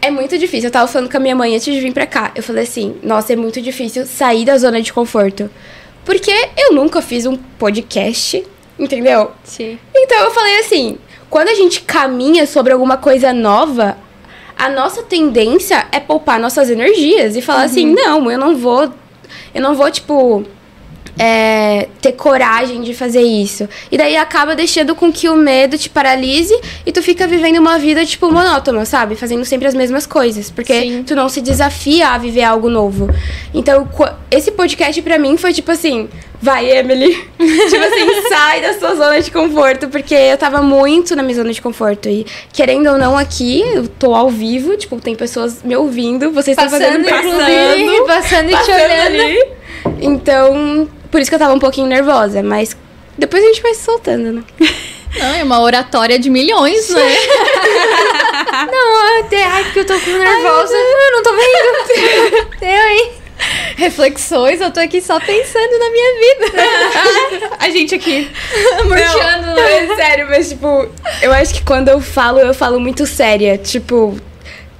é 0.00 0.10
muito 0.10 0.38
difícil. 0.38 0.68
Eu 0.68 0.72
tava 0.72 0.86
falando 0.86 1.10
com 1.10 1.16
a 1.16 1.20
minha 1.20 1.36
mãe 1.36 1.54
antes 1.54 1.64
de 1.72 1.80
vir 1.80 1.92
pra 1.92 2.06
cá. 2.06 2.32
Eu 2.34 2.42
falei 2.42 2.62
assim, 2.64 2.96
nossa, 3.02 3.32
é 3.32 3.36
muito 3.36 3.60
difícil 3.60 4.06
sair 4.06 4.44
da 4.44 4.56
zona 4.56 4.80
de 4.80 4.92
conforto. 4.92 5.50
Porque 6.04 6.32
eu 6.56 6.72
nunca 6.72 7.00
fiz 7.00 7.26
um 7.26 7.36
podcast, 7.36 8.44
entendeu? 8.78 9.32
Sim. 9.44 9.78
Então 9.94 10.18
eu 10.18 10.30
falei 10.30 10.58
assim, 10.60 10.98
quando 11.30 11.48
a 11.48 11.54
gente 11.54 11.82
caminha 11.82 12.46
sobre 12.46 12.72
alguma 12.72 12.96
coisa 12.96 13.32
nova, 13.32 13.96
a 14.56 14.68
nossa 14.68 15.02
tendência 15.02 15.86
é 15.92 16.00
poupar 16.00 16.38
nossas 16.38 16.70
energias 16.70 17.36
e 17.36 17.42
falar 17.42 17.64
assim, 17.64 17.86
não, 17.86 18.30
eu 18.30 18.38
não 18.38 18.56
vou, 18.56 18.92
eu 19.54 19.62
não 19.62 19.74
vou 19.74 19.90
tipo 19.90 20.44
é, 21.18 21.88
ter 22.00 22.12
coragem 22.12 22.80
de 22.82 22.94
fazer 22.94 23.22
isso. 23.22 23.68
E 23.90 23.98
daí 23.98 24.16
acaba 24.16 24.54
deixando 24.54 24.94
com 24.94 25.12
que 25.12 25.28
o 25.28 25.36
medo 25.36 25.76
te 25.76 25.88
paralise 25.90 26.58
e 26.86 26.92
tu 26.92 27.02
fica 27.02 27.26
vivendo 27.26 27.58
uma 27.58 27.78
vida, 27.78 28.04
tipo, 28.04 28.30
monótona, 28.30 28.84
sabe? 28.84 29.14
Fazendo 29.14 29.44
sempre 29.44 29.68
as 29.68 29.74
mesmas 29.74 30.06
coisas. 30.06 30.50
Porque 30.50 30.72
Sim. 30.80 31.02
tu 31.02 31.14
não 31.14 31.28
se 31.28 31.40
desafia 31.40 32.08
a 32.08 32.18
viver 32.18 32.44
algo 32.44 32.68
novo. 32.68 33.08
Então, 33.52 33.88
esse 34.30 34.50
podcast 34.52 35.00
pra 35.02 35.18
mim 35.18 35.36
foi 35.36 35.52
tipo 35.52 35.70
assim. 35.70 36.08
Vai, 36.40 36.68
Emily. 36.76 37.14
tipo 37.38 37.84
assim, 37.84 38.28
sai 38.28 38.60
da 38.60 38.74
sua 38.76 38.96
zona 38.96 39.20
de 39.20 39.30
conforto. 39.30 39.88
Porque 39.88 40.14
eu 40.14 40.36
tava 40.36 40.60
muito 40.60 41.14
na 41.14 41.22
minha 41.22 41.36
zona 41.36 41.52
de 41.52 41.62
conforto. 41.62 42.08
E 42.08 42.26
querendo 42.52 42.90
ou 42.90 42.98
não, 42.98 43.16
aqui, 43.16 43.60
eu 43.60 43.86
tô 43.86 44.14
ao 44.14 44.28
vivo. 44.28 44.76
Tipo, 44.76 45.00
tem 45.00 45.14
pessoas 45.14 45.62
me 45.62 45.76
ouvindo. 45.76 46.32
Vocês 46.32 46.56
estão 46.56 46.68
fazendo 46.68 47.04
Passando, 47.04 48.06
passando. 48.06 48.06
passando 48.06 48.50
e 48.50 48.56
te 48.56 48.70
olhando. 48.72 49.20
ali. 49.22 49.44
Então, 50.00 50.88
por 51.12 51.20
isso 51.20 51.30
que 51.30 51.34
eu 51.34 51.38
tava 51.38 51.52
um 51.52 51.58
pouquinho 51.60 51.86
nervosa. 51.86 52.42
Mas 52.42 52.76
depois 53.16 53.44
a 53.44 53.46
gente 53.46 53.62
vai 53.62 53.74
se 53.74 53.84
soltando, 53.84 54.32
né? 54.32 54.42
Não, 55.14 55.34
é 55.34 55.44
uma 55.44 55.60
oratória 55.60 56.18
de 56.18 56.30
milhões, 56.30 56.88
né? 56.88 57.02
Não, 58.72 59.20
até 59.20 59.44
ai, 59.44 59.64
porque 59.64 59.80
eu 59.80 59.84
tô 59.84 59.92
nervosa. 59.92 60.74
eu 60.74 61.12
não 61.12 61.22
tô 61.22 61.30
vendo. 61.32 62.56
Eu, 62.62 62.88
hein? 62.88 63.12
Reflexões, 63.76 64.60
eu 64.60 64.70
tô 64.70 64.78
aqui 64.78 65.02
só 65.02 65.18
pensando 65.18 65.78
na 65.78 65.90
minha 65.90 66.12
vida. 66.20 67.48
A 67.58 67.68
gente 67.70 67.94
aqui. 67.94 68.30
Murchando, 68.84 69.46
Não, 69.48 69.62
é 69.62 69.96
sério, 69.96 70.28
mas 70.30 70.50
tipo, 70.50 70.88
eu 71.20 71.32
acho 71.32 71.54
que 71.54 71.64
quando 71.64 71.88
eu 71.88 72.00
falo, 72.00 72.38
eu 72.38 72.54
falo 72.54 72.78
muito 72.78 73.04
séria. 73.04 73.58
Tipo, 73.58 74.16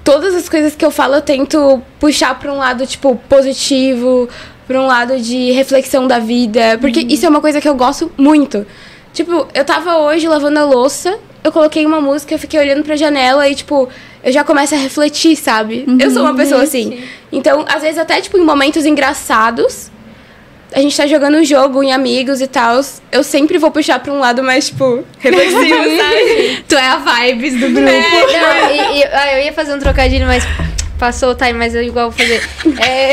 todas 0.05 0.35
as 0.35 0.49
coisas 0.49 0.77
que 0.77 0.85
eu 0.85 0.91
falo, 0.91 1.17
eu 1.17 1.23
tento 1.23 1.83
puxar 1.99 2.39
pra 2.39 2.53
um 2.53 2.59
lado, 2.59 2.87
tipo, 2.87 3.17
positivo, 3.29 4.29
pra 4.73 4.81
um 4.81 4.87
lado 4.87 5.21
de 5.21 5.51
reflexão 5.53 6.07
da 6.07 6.19
vida. 6.19 6.79
Porque 6.81 7.01
isso 7.01 7.27
é 7.27 7.29
uma 7.29 7.41
coisa 7.43 7.61
que 7.61 7.69
eu 7.69 7.75
gosto 7.75 8.11
muito. 8.17 8.67
Tipo, 9.13 9.47
eu 9.55 9.65
tava 9.65 9.99
hoje 9.99 10.27
lavando 10.27 10.59
a 10.59 10.65
louça, 10.65 11.19
eu 11.45 11.53
coloquei 11.53 11.85
uma 11.85 12.01
música, 12.01 12.33
eu 12.35 12.39
fiquei 12.39 12.59
olhando 12.59 12.83
pra 12.83 12.97
janela 12.97 13.47
e, 13.47 13.55
tipo, 13.55 13.87
eu 14.25 14.33
já 14.33 14.43
começo 14.43 14.75
a 14.75 14.79
refletir, 14.79 15.37
sabe? 15.37 15.85
eu 16.01 16.11
sou 16.11 16.23
uma 16.23 16.35
pessoa 16.35 16.63
assim. 16.63 17.03
Então, 17.31 17.67
às 17.69 17.83
vezes, 17.83 17.99
até, 17.99 18.21
tipo, 18.23 18.39
em 18.39 18.45
momentos 18.45 18.87
engraçados, 18.87 19.91
a 20.75 20.81
gente 20.81 20.97
tá 20.97 21.07
jogando 21.07 21.37
um 21.37 21.45
jogo 21.45 21.83
em 21.83 21.93
amigos 21.93 22.41
e 22.41 22.47
tal, 22.47 22.81
eu 23.11 23.23
sempre 23.23 23.59
vou 23.59 23.71
puxar 23.71 23.99
pra 24.01 24.11
um 24.11 24.19
lado 24.19 24.43
mais, 24.43 24.69
tipo, 24.69 25.05
reflexivo, 25.19 25.85
sabe? 26.01 26.65
Tu 26.67 26.75
é 26.75 26.87
a 26.87 26.97
vibes 26.97 27.53
do 27.61 27.69
grupo. 27.69 27.81
Não, 27.83 28.71
e- 28.95 29.01
e- 29.01 29.05
ah, 29.05 29.35
eu 29.39 29.45
ia 29.45 29.53
fazer 29.53 29.75
um 29.75 29.79
trocadilho, 29.79 30.25
mas 30.27 30.43
passou 30.99 31.33
o 31.33 31.35
time, 31.35 31.53
mas 31.53 31.75
eu 31.75 31.83
igual 31.83 32.11
vou 32.11 32.19
fazer. 32.19 32.41
É. 32.81 33.13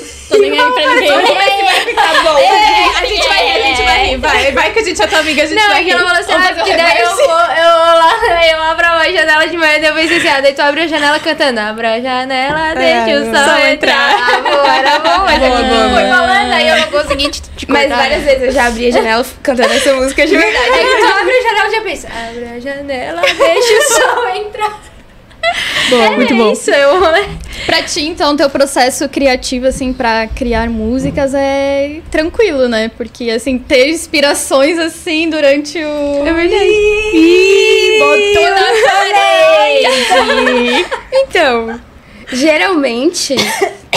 Tô 0.28 0.38
nem 0.38 0.52
aí 0.52 0.72
pra 0.72 0.86
ninguém. 0.86 1.94
Tá 1.94 2.22
bom. 2.22 2.36
a 2.36 3.04
gente 3.06 3.28
vai 3.28 3.44
rir, 3.44 3.50
a 3.50 3.66
gente 3.66 3.82
vai 3.82 4.06
rir. 4.06 4.16
Vai, 4.18 4.52
vai 4.52 4.72
que 4.72 4.78
a 4.80 4.84
gente 4.84 5.02
é 5.02 5.06
tua 5.06 5.18
amiga, 5.20 5.42
a 5.42 5.46
gente 5.46 5.58
Não, 5.58 5.68
vai 5.68 5.80
é 5.80 5.84
que 5.84 5.90
rir. 5.90 5.92
ela 5.92 6.00
falou 6.00 6.20
assim, 6.20 6.32
ah, 6.32 6.54
porque 6.54 6.76
daí 6.76 7.00
eu 7.00 7.10
vou, 7.10 7.24
eu 7.24 7.26
vou 7.26 7.94
lá, 7.94 8.14
eu 8.50 8.62
abro 8.62 8.86
a 8.86 9.10
janela 9.12 9.46
de 9.46 9.56
manhã, 9.56 9.78
eu 9.78 9.94
pensei 9.94 10.16
assim, 10.18 10.28
ah, 10.28 10.40
daí 10.40 10.52
tu 10.52 10.60
abre 10.62 10.80
a 10.82 10.86
janela 10.86 11.18
cantando, 11.20 11.60
abra 11.60 11.94
a 11.94 12.00
janela, 12.00 12.74
deixa 12.74 13.18
o 13.18 13.22
o 13.22 13.34
sol 13.34 13.44
sol 13.44 13.58
entrar. 13.58 13.70
entrar. 13.72 14.16
Ah, 14.36 14.40
boa, 14.40 14.76
era 14.76 14.98
bom, 14.98 15.24
mas 15.24 15.38
Boa, 15.38 15.58
aqui 15.58 15.68
boa, 15.68 15.90
foi 15.90 16.08
falando, 16.08 16.52
aí 16.52 16.68
eu 16.68 16.76
não 16.76 16.90
consegui 16.90 17.30
te, 17.30 17.42
te 17.42 17.66
Mas 17.70 17.88
várias 17.88 18.22
né? 18.22 18.24
vezes 18.26 18.42
eu 18.44 18.52
já 18.52 18.66
abri 18.66 18.88
a 18.88 18.90
janela 18.90 19.26
cantando 19.42 19.72
essa 19.72 19.94
música 19.94 20.26
de 20.26 20.36
verdade. 20.36 20.70
Aí 20.70 20.96
tu 20.98 21.06
abre 21.20 21.32
a 21.34 21.42
janela 21.42 21.68
e 21.68 21.70
já 21.72 21.80
pensa, 21.82 22.08
abre 22.08 22.44
a 22.44 22.60
janela, 22.60 23.20
deixa 23.22 23.72
o 23.78 23.82
sol 23.94 24.28
entrar. 24.34 24.80
Boa, 25.90 26.10
muito 26.12 26.34
bom. 26.34 26.48
É 26.50 26.52
isso, 26.52 26.70
eu... 26.70 27.00
Pra 27.64 27.82
ti, 27.82 28.06
então, 28.06 28.36
teu 28.36 28.50
processo 28.50 29.08
criativo, 29.08 29.66
assim, 29.66 29.92
pra 29.92 30.26
criar 30.26 30.68
músicas 30.68 31.32
é 31.34 32.00
tranquilo, 32.10 32.68
né? 32.68 32.90
Porque, 32.96 33.30
assim, 33.30 33.58
ter 33.58 33.88
inspirações, 33.88 34.78
assim, 34.78 35.30
durante 35.30 35.78
o... 35.78 36.26
É 36.26 36.32
verdade. 36.32 36.70
Ih, 37.14 37.98
botou 37.98 38.50
na 38.50 38.66
parede! 38.90 40.86
Então, 41.28 41.80
geralmente. 42.32 43.34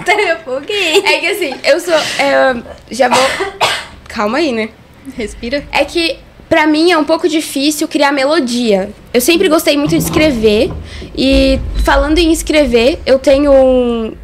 Até 0.00 0.34
um 0.34 0.38
pouquinho. 0.40 1.06
É 1.06 1.18
que 1.18 1.26
assim, 1.26 1.54
eu 1.64 1.80
sou. 1.80 1.94
é, 1.94 2.62
já 2.90 3.08
vou. 3.08 3.22
Calma 4.08 4.38
aí, 4.38 4.52
né? 4.52 4.68
Respira. 5.16 5.64
É 5.72 5.84
que 5.84 6.18
pra 6.52 6.66
mim 6.66 6.92
é 6.92 6.98
um 6.98 7.04
pouco 7.04 7.26
difícil 7.26 7.88
criar 7.88 8.12
melodia. 8.12 8.90
Eu 9.14 9.22
sempre 9.22 9.48
gostei 9.48 9.74
muito 9.74 9.92
de 9.92 10.04
escrever. 10.04 10.70
E 11.16 11.58
falando 11.82 12.18
em 12.18 12.30
escrever, 12.30 13.00
eu 13.06 13.18
tenho 13.18 13.50
um 13.50 14.14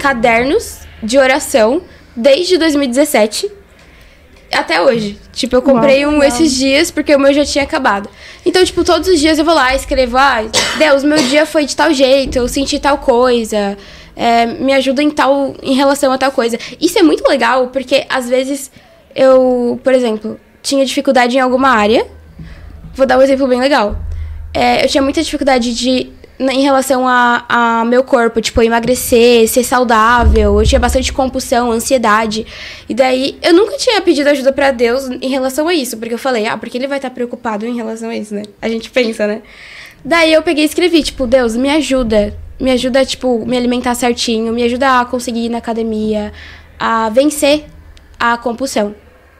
cadernos 0.00 0.82
de 1.02 1.18
oração 1.18 1.82
desde 2.14 2.56
2017 2.56 3.50
até 4.52 4.80
hoje. 4.80 5.18
Tipo, 5.32 5.56
eu 5.56 5.62
comprei 5.62 6.06
um 6.06 6.22
esses 6.22 6.54
dias 6.54 6.92
porque 6.92 7.16
o 7.16 7.18
meu 7.18 7.34
já 7.34 7.44
tinha 7.44 7.64
acabado. 7.64 8.08
Então, 8.46 8.64
tipo, 8.64 8.84
todos 8.84 9.08
os 9.08 9.18
dias 9.18 9.36
eu 9.40 9.44
vou 9.44 9.54
lá 9.54 9.72
e 9.72 9.76
escrevo, 9.76 10.16
ah, 10.16 10.38
Deus, 10.78 11.02
meu 11.02 11.18
dia 11.18 11.44
foi 11.44 11.66
de 11.66 11.74
tal 11.74 11.92
jeito, 11.92 12.38
eu 12.38 12.46
senti 12.46 12.78
tal 12.78 12.98
coisa. 12.98 13.76
é, 14.14 14.46
me 14.46 14.72
ajuda 14.72 15.02
em 15.02 15.10
tal 15.10 15.56
em 15.60 15.74
relação 15.74 16.12
a 16.12 16.18
tal 16.18 16.30
coisa. 16.30 16.56
Isso 16.80 16.96
é 16.96 17.02
muito 17.02 17.28
legal 17.28 17.70
porque 17.72 18.06
às 18.08 18.28
vezes 18.28 18.70
eu, 19.16 19.80
por 19.82 19.92
exemplo, 19.92 20.38
tinha 20.62 20.84
dificuldade 20.84 21.36
em 21.36 21.40
alguma 21.40 21.68
área. 21.68 22.06
Vou 22.94 23.06
dar 23.06 23.18
um 23.18 23.22
exemplo 23.22 23.46
bem 23.46 23.60
legal. 23.60 23.96
É, 24.54 24.84
eu 24.84 24.88
tinha 24.88 25.02
muita 25.02 25.22
dificuldade 25.22 25.74
de 25.74 26.12
em 26.38 26.62
relação 26.62 27.06
a, 27.06 27.44
a 27.48 27.84
meu 27.84 28.02
corpo, 28.02 28.40
tipo, 28.40 28.62
emagrecer, 28.62 29.48
ser 29.48 29.62
saudável. 29.64 30.60
Eu 30.60 30.66
tinha 30.66 30.80
bastante 30.80 31.12
compulsão, 31.12 31.70
ansiedade. 31.70 32.46
E 32.88 32.94
daí 32.94 33.38
eu 33.42 33.52
nunca 33.52 33.76
tinha 33.76 34.00
pedido 34.00 34.28
ajuda 34.28 34.52
pra 34.52 34.70
Deus 34.70 35.08
em 35.08 35.28
relação 35.28 35.68
a 35.68 35.74
isso, 35.74 35.96
porque 35.96 36.14
eu 36.14 36.18
falei, 36.18 36.46
ah, 36.46 36.56
porque 36.56 36.78
ele 36.78 36.86
vai 36.86 36.98
estar 36.98 37.10
preocupado 37.10 37.66
em 37.66 37.76
relação 37.76 38.08
a 38.08 38.16
isso, 38.16 38.34
né? 38.34 38.42
A 38.60 38.68
gente 38.68 38.90
pensa, 38.90 39.26
né? 39.26 39.42
Daí 40.04 40.32
eu 40.32 40.42
peguei 40.42 40.64
e 40.64 40.66
escrevi, 40.66 41.02
tipo, 41.02 41.26
Deus, 41.26 41.56
me 41.56 41.70
ajuda. 41.70 42.34
Me 42.58 42.70
ajuda, 42.70 43.04
tipo, 43.04 43.44
me 43.44 43.56
alimentar 43.56 43.94
certinho, 43.94 44.52
me 44.52 44.62
ajuda 44.62 45.00
a 45.00 45.04
conseguir 45.04 45.46
ir 45.46 45.48
na 45.48 45.58
academia, 45.58 46.32
a 46.78 47.08
vencer 47.08 47.64
a 48.18 48.36
compulsão. 48.36 48.94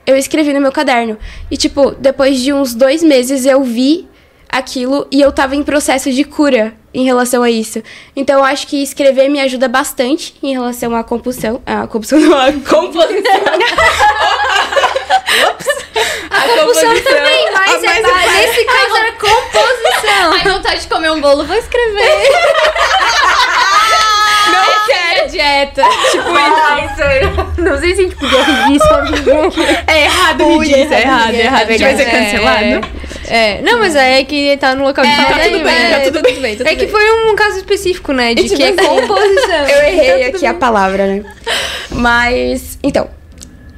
Eu 0.06 0.16
escrevi 0.16 0.52
no 0.52 0.60
meu 0.60 0.72
caderno. 0.72 1.16
E, 1.50 1.56
tipo, 1.56 1.92
depois 1.92 2.40
de 2.40 2.52
uns 2.52 2.74
dois 2.74 3.02
meses 3.02 3.46
eu 3.46 3.62
vi 3.62 4.08
aquilo 4.48 5.06
e 5.10 5.20
eu 5.20 5.32
tava 5.32 5.56
em 5.56 5.62
processo 5.62 6.12
de 6.12 6.24
cura 6.24 6.74
em 6.92 7.04
relação 7.04 7.42
a 7.42 7.50
isso. 7.50 7.82
Então 8.14 8.38
eu 8.38 8.44
acho 8.44 8.66
que 8.66 8.82
escrever 8.82 9.28
me 9.30 9.40
ajuda 9.40 9.66
bastante 9.66 10.34
em 10.42 10.52
relação 10.52 10.94
à 10.94 11.02
compulsão. 11.02 11.62
A 11.64 11.86
compulsão 11.86 12.20
não, 12.20 12.36
a 12.36 12.52
composição. 12.52 13.40
a 16.30 16.42
Compulsão 16.42 17.02
também, 17.02 17.52
mas, 17.52 17.82
é, 17.82 18.02
nesse 18.02 18.64
caso 18.64 18.96
era 18.96 19.12
composição. 19.12 20.32
Ai, 20.32 20.44
vontade 20.44 20.80
de 20.82 20.86
comer 20.88 21.10
um 21.10 21.20
bolo, 21.20 21.44
vou 21.44 21.56
escrever. 21.56 22.02
Não 24.52 24.86
quero 24.86 25.30
dieta. 25.30 25.82
Tipo 26.10 26.28
isso. 26.84 27.62
Não 27.62 27.78
sei 27.78 27.94
se 27.94 28.00
a 28.00 28.04
gente 28.04 28.16
podia 28.16 28.42
rir 28.42 28.72
disso. 28.72 28.88
É 29.86 30.04
errado 30.04 30.58
rir 30.60 30.74
disso. 30.74 30.94
É 30.94 31.00
errado, 31.00 31.34
é 31.34 31.40
errado. 31.40 31.68
A 31.68 31.72
gente 31.72 31.82
vai 31.82 31.96
ser 31.96 32.04
cancelado. 32.10 33.02
É, 33.28 33.62
não, 33.62 33.78
mas 33.78 33.96
é 33.96 34.22
que 34.24 34.56
tá 34.58 34.74
no 34.74 34.84
local 34.84 35.04
de 35.04 35.14
fala 35.16 35.28
tá 35.28 35.36
daí, 35.36 35.52
tudo 35.52 35.64
bem, 35.64 35.90
tá 35.90 36.00
tudo 36.00 36.22
bem, 36.22 36.56
tá 36.56 36.64
É 36.64 36.74
que 36.74 36.84
bem. 36.84 36.88
foi 36.88 37.30
um 37.30 37.34
caso 37.34 37.56
específico, 37.56 38.12
né? 38.12 38.34
De 38.34 38.44
que 38.44 38.62
é 38.62 38.72
composição. 38.72 39.68
Eu 39.68 39.82
errei 39.88 40.24
aqui 40.26 40.44
a 40.44 40.52
palavra, 40.54 41.06
né? 41.06 41.24
Mas, 41.90 42.78
então, 42.82 43.08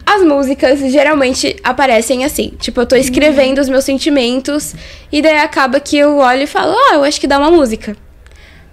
as 0.06 0.22
músicas 0.22 0.80
geralmente 0.90 1.56
aparecem 1.62 2.24
assim. 2.24 2.52
Tipo, 2.58 2.80
eu 2.80 2.86
tô 2.86 2.96
escrevendo 2.96 3.60
os 3.60 3.68
meus 3.68 3.84
sentimentos 3.84 4.74
e 5.12 5.22
daí 5.22 5.38
acaba 5.38 5.78
que 5.78 5.96
eu 5.98 6.18
olho 6.18 6.42
e 6.42 6.46
falo, 6.46 6.74
ah, 6.76 6.94
eu 6.94 7.04
acho 7.04 7.20
que 7.20 7.26
dá 7.26 7.38
uma 7.38 7.50
música. 7.50 7.96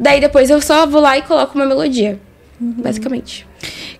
Daí 0.01 0.19
depois 0.19 0.49
eu 0.49 0.59
só 0.59 0.87
vou 0.87 0.99
lá 0.99 1.15
e 1.15 1.21
coloco 1.21 1.55
uma 1.55 1.65
melodia. 1.65 2.19
Basicamente. 2.59 3.47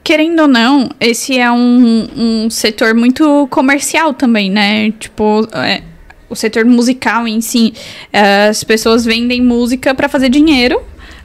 Querendo 0.03 0.41
ou 0.41 0.47
não, 0.47 0.89
esse 0.99 1.37
é 1.37 1.51
um, 1.51 2.07
um 2.17 2.49
setor 2.49 2.95
muito 2.95 3.47
comercial 3.51 4.11
também, 4.11 4.49
né? 4.49 4.91
Tipo, 4.99 5.47
é, 5.53 5.83
o 6.27 6.35
setor 6.35 6.65
musical 6.65 7.27
em 7.27 7.39
si. 7.39 7.73
é, 8.11 8.47
as 8.47 8.63
pessoas 8.63 9.05
vendem 9.05 9.41
música 9.41 9.93
pra 9.93 10.09
fazer 10.09 10.29
dinheiro. 10.29 10.81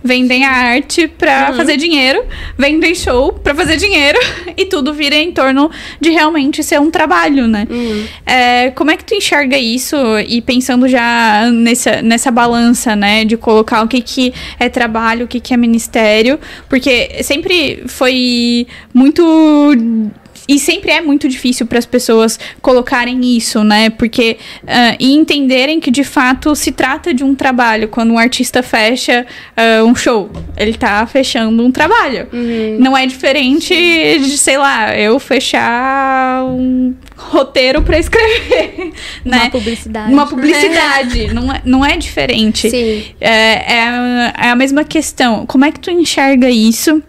Vendem 0.07 0.45
a 0.45 0.51
arte 0.51 1.09
pra 1.09 1.53
fazer 1.53 1.77
dinheiro, 1.77 2.25
vendem 2.57 2.95
show 2.95 3.33
pra 3.33 3.55
fazer 3.55 3.77
dinheiro 3.77 4.19
e 4.57 4.64
tudo 4.64 4.95
vira 4.95 5.16
em 5.16 5.33
torno 5.33 5.71
de 6.01 6.11
realmente 6.11 6.62
ser 6.62 6.81
um 6.81 6.90
trabalho, 6.90 7.49
né? 7.49 7.66
É, 8.25 8.71
como 8.71 8.90
é 8.90 8.97
que 8.97 9.05
tu 9.05 9.14
enxerga 9.14 9.59
isso 9.59 9.97
e 10.27 10.40
pensando 10.40 10.88
já 10.88 11.51
nessa, 11.51 12.01
nessa 12.03 12.31
balança, 12.31 12.95
né? 12.95 13.25
De 13.25 13.37
colocar 13.37 13.83
o 13.83 13.88
que, 13.88 14.01
que 14.01 14.33
é 14.59 14.69
trabalho, 14.69 15.25
o 15.25 15.29
que, 15.29 15.40
que 15.40 15.53
é 15.53 15.57
ministério, 15.57 16.38
porque 16.69 17.23
sempre 17.23 17.83
foi 17.87 18.66
muito 18.95 19.23
e 20.48 20.59
sempre 20.59 20.90
é 20.90 21.00
muito 21.00 21.28
difícil 21.28 21.66
para 21.66 21.78
as 21.78 21.87
pessoas 21.87 22.38
colocarem 22.62 23.37
isso, 23.37 23.64
né? 23.64 23.90
Porque 23.90 24.37
uh, 24.62 24.96
e 24.98 25.14
entenderem 25.14 25.80
que 25.80 25.90
de 25.90 26.04
fato 26.04 26.54
se 26.54 26.72
trata 26.72 27.12
de 27.12 27.24
um 27.24 27.35
trabalho. 27.35 27.88
Quando 27.88 28.12
um 28.12 28.18
artista 28.18 28.62
fecha 28.62 29.26
uh, 29.56 29.85
um 29.85 29.94
show, 29.94 30.30
ele 30.56 30.74
tá 30.74 31.06
fechando 31.06 31.64
um 31.64 31.70
trabalho. 31.70 32.28
Uhum. 32.32 32.76
Não 32.78 32.96
é 32.96 33.06
diferente 33.06 33.74
de, 33.74 34.38
sei 34.38 34.59
lá, 34.59 34.96
eu 34.96 35.18
fechar 35.18 36.44
um 36.44 36.94
roteiro 37.16 37.82
para 37.82 37.98
escrever, 37.98 38.92
né? 39.24 39.38
Uma 39.38 39.50
publicidade. 39.50 40.12
Uma 40.12 40.26
publicidade. 40.26 41.26
não, 41.35 41.52
é, 41.52 41.62
não 41.64 41.85
é 41.85 41.96
diferente. 41.96 42.70
Sim. 42.70 43.04
É, 43.20 43.30
é, 43.30 44.32
é 44.38 44.50
a 44.50 44.56
mesma 44.56 44.85
questão. 44.85 45.44
Como 45.46 45.64
é 45.64 45.72
que 45.72 45.80
tu 45.80 45.90
enxerga 45.90 46.48
isso? 46.48 47.02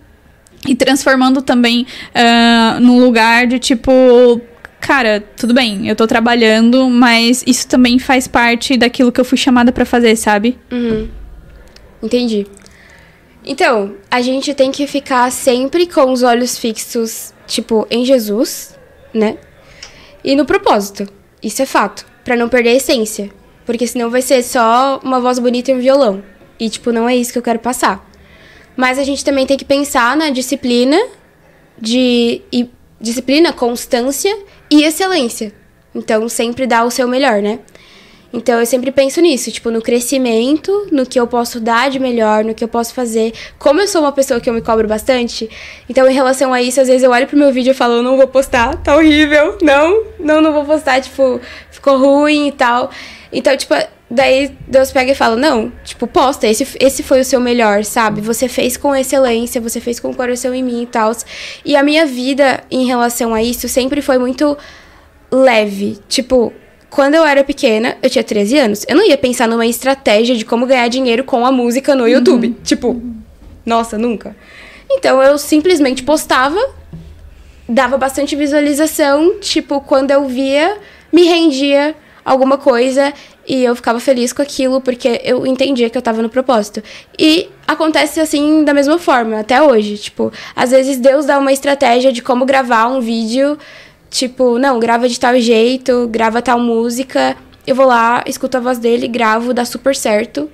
E 0.65 0.75
transformando 0.75 1.41
também 1.41 1.85
uh, 2.15 2.79
num 2.79 2.99
lugar 2.99 3.47
de 3.47 3.59
tipo. 3.59 4.41
Cara, 4.79 5.21
tudo 5.35 5.53
bem, 5.53 5.87
eu 5.87 5.95
tô 5.95 6.05
trabalhando, 6.05 6.89
mas 6.89 7.43
isso 7.47 7.67
também 7.67 7.97
faz 7.97 8.27
parte 8.27 8.77
daquilo 8.77 9.11
que 9.11 9.19
eu 9.19 9.25
fui 9.25 9.37
chamada 9.37 9.71
para 9.71 9.85
fazer, 9.85 10.15
sabe? 10.15 10.57
Uhum. 10.71 11.09
Entendi. 12.01 12.45
Então, 13.43 13.95
a 14.11 14.21
gente 14.21 14.53
tem 14.53 14.71
que 14.71 14.85
ficar 14.85 15.31
sempre 15.31 15.87
com 15.87 16.11
os 16.11 16.21
olhos 16.21 16.57
fixos, 16.57 17.33
tipo, 17.47 17.87
em 17.89 18.05
Jesus, 18.05 18.77
né? 19.13 19.37
E 20.23 20.35
no 20.35 20.45
propósito. 20.45 21.07
Isso 21.41 21.61
é 21.61 21.65
fato. 21.65 22.05
Pra 22.25 22.35
não 22.35 22.49
perder 22.49 22.71
a 22.71 22.75
essência. 22.75 23.29
Porque 23.65 23.87
senão 23.87 24.09
vai 24.09 24.21
ser 24.21 24.43
só 24.43 24.99
uma 25.03 25.19
voz 25.21 25.39
bonita 25.39 25.71
e 25.71 25.75
um 25.75 25.79
violão. 25.79 26.21
E, 26.59 26.69
tipo, 26.69 26.91
não 26.91 27.07
é 27.07 27.15
isso 27.15 27.31
que 27.31 27.39
eu 27.39 27.43
quero 27.43 27.59
passar. 27.59 28.05
Mas 28.77 28.99
a 28.99 29.03
gente 29.03 29.25
também 29.25 29.47
tem 29.47 29.57
que 29.57 29.65
pensar 29.65 30.15
na 30.15 30.29
disciplina, 30.29 30.97
de 31.79 32.41
e, 32.53 32.69
disciplina, 33.01 33.51
constância 33.51 34.37
e 34.69 34.83
excelência. 34.83 35.51
Então, 35.93 36.29
sempre 36.29 36.67
dar 36.67 36.85
o 36.85 36.91
seu 36.91 37.07
melhor, 37.07 37.41
né? 37.41 37.59
Então, 38.31 38.59
eu 38.59 38.65
sempre 38.65 38.91
penso 38.91 39.21
nisso, 39.21 39.51
tipo, 39.51 39.71
no 39.71 39.81
crescimento, 39.81 40.87
no 40.91 41.05
que 41.05 41.19
eu 41.19 41.25
posso 41.25 41.59
dar 41.59 41.89
de 41.89 41.97
melhor, 41.97 42.43
no 42.43 42.53
que 42.53 42.63
eu 42.63 42.67
posso 42.67 42.93
fazer. 42.93 43.33
Como 43.57 43.79
eu 43.79 43.87
sou 43.87 44.01
uma 44.01 44.11
pessoa 44.11 44.39
que 44.39 44.49
eu 44.49 44.53
me 44.53 44.61
cobro 44.61 44.87
bastante, 44.87 45.49
então, 45.89 46.07
em 46.07 46.13
relação 46.13 46.53
a 46.53 46.61
isso, 46.61 46.79
às 46.79 46.87
vezes 46.87 47.03
eu 47.03 47.09
olho 47.09 47.25
pro 47.25 47.37
meu 47.37 47.51
vídeo 47.51 47.71
e 47.71 47.73
falo, 47.73 47.95
eu 47.95 48.03
não 48.03 48.17
vou 48.17 48.27
postar, 48.27 48.75
tá 48.77 48.95
horrível, 48.95 49.57
não, 49.61 50.03
não, 50.19 50.41
não 50.41 50.53
vou 50.53 50.65
postar, 50.65 51.01
tipo, 51.01 51.39
ficou 51.71 51.97
ruim 51.97 52.49
e 52.49 52.51
tal. 52.51 52.91
Então, 53.31 53.55
tipo, 53.55 53.73
daí 54.09 54.55
Deus 54.67 54.91
pega 54.91 55.11
e 55.11 55.15
fala, 55.15 55.35
não, 55.35 55.71
tipo, 55.83 56.07
posta, 56.07 56.47
esse, 56.47 56.67
esse 56.79 57.03
foi 57.03 57.21
o 57.21 57.25
seu 57.25 57.39
melhor, 57.39 57.83
sabe? 57.83 58.21
Você 58.21 58.47
fez 58.47 58.77
com 58.77 58.95
excelência, 58.95 59.59
você 59.59 59.79
fez 59.79 59.99
com 59.99 60.09
o 60.09 60.15
coração 60.15 60.53
em 60.53 60.63
mim 60.63 60.83
e 60.83 60.85
tal. 60.85 61.11
E 61.65 61.75
a 61.75 61.83
minha 61.83 62.05
vida 62.05 62.63
em 62.71 62.85
relação 62.85 63.33
a 63.33 63.43
isso 63.43 63.67
sempre 63.67 64.01
foi 64.01 64.17
muito 64.17 64.57
leve. 65.31 65.99
Tipo, 66.07 66.53
quando 66.89 67.15
eu 67.15 67.25
era 67.25 67.43
pequena, 67.43 67.97
eu 68.01 68.09
tinha 68.09 68.23
13 68.23 68.57
anos, 68.57 68.85
eu 68.87 68.95
não 68.95 69.05
ia 69.05 69.17
pensar 69.17 69.47
numa 69.47 69.65
estratégia 69.65 70.35
de 70.35 70.45
como 70.45 70.65
ganhar 70.65 70.87
dinheiro 70.87 71.23
com 71.23 71.45
a 71.45 71.51
música 71.51 71.93
no 71.93 72.07
YouTube. 72.07 72.55
Tipo, 72.63 73.01
nossa, 73.65 73.97
nunca. 73.97 74.35
Então 74.89 75.21
eu 75.21 75.37
simplesmente 75.37 76.03
postava, 76.03 76.59
dava 77.67 77.97
bastante 77.97 78.35
visualização, 78.35 79.39
tipo, 79.41 79.81
quando 79.81 80.11
eu 80.11 80.25
via, 80.27 80.77
me 81.11 81.23
rendia 81.23 81.93
alguma 82.23 82.57
coisa 82.57 83.13
e 83.47 83.63
eu 83.63 83.75
ficava 83.75 83.99
feliz 83.99 84.33
com 84.33 84.41
aquilo 84.41 84.81
porque 84.81 85.21
eu 85.23 85.45
entendia 85.47 85.89
que 85.89 85.97
eu 85.97 86.01
tava 86.01 86.21
no 86.21 86.29
propósito. 86.29 86.83
E 87.17 87.49
acontece 87.67 88.19
assim 88.19 88.63
da 88.63 88.73
mesma 88.73 88.99
forma 88.99 89.39
até 89.39 89.61
hoje, 89.61 89.97
tipo, 89.97 90.31
às 90.55 90.71
vezes 90.71 90.97
Deus 90.97 91.25
dá 91.25 91.37
uma 91.39 91.53
estratégia 91.53 92.11
de 92.11 92.21
como 92.21 92.45
gravar 92.45 92.87
um 92.87 92.99
vídeo 92.99 93.57
Tipo, 94.09 94.57
não, 94.57 94.79
grava 94.79 95.07
de 95.07 95.19
tal 95.19 95.39
jeito, 95.39 96.07
grava 96.07 96.41
tal 96.41 96.59
música. 96.59 97.35
Eu 97.65 97.75
vou 97.75 97.85
lá, 97.85 98.23
escuto 98.25 98.57
a 98.57 98.59
voz 98.59 98.79
dele, 98.79 99.07
gravo, 99.07 99.53
dá 99.53 99.65
super 99.65 99.95
certo. 99.95 100.49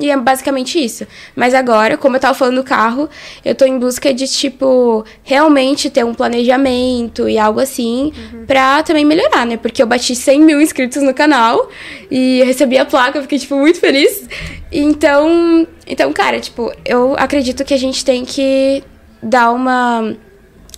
E 0.00 0.10
é 0.10 0.16
basicamente 0.16 0.82
isso. 0.82 1.06
Mas 1.34 1.54
agora, 1.54 1.96
como 1.96 2.16
eu 2.16 2.20
tava 2.20 2.34
falando 2.34 2.56
do 2.56 2.64
carro, 2.64 3.08
eu 3.44 3.54
tô 3.54 3.64
em 3.64 3.78
busca 3.78 4.14
de, 4.14 4.26
tipo, 4.28 5.04
realmente 5.22 5.90
ter 5.90 6.04
um 6.04 6.14
planejamento 6.14 7.28
e 7.28 7.38
algo 7.38 7.60
assim, 7.60 8.12
uhum. 8.32 8.46
pra 8.46 8.82
também 8.82 9.04
melhorar, 9.04 9.44
né? 9.44 9.56
Porque 9.56 9.82
eu 9.82 9.86
bati 9.86 10.14
100 10.14 10.40
mil 10.40 10.60
inscritos 10.60 11.02
no 11.02 11.12
canal 11.12 11.68
e 12.10 12.42
recebi 12.44 12.78
a 12.78 12.84
placa, 12.84 13.18
eu 13.18 13.22
fiquei, 13.22 13.38
tipo, 13.38 13.56
muito 13.56 13.80
feliz. 13.80 14.28
Então, 14.70 15.66
então, 15.86 16.12
cara, 16.12 16.38
tipo, 16.38 16.72
eu 16.84 17.14
acredito 17.18 17.64
que 17.64 17.74
a 17.74 17.78
gente 17.78 18.04
tem 18.04 18.24
que 18.24 18.84
dar 19.22 19.50
uma 19.50 20.14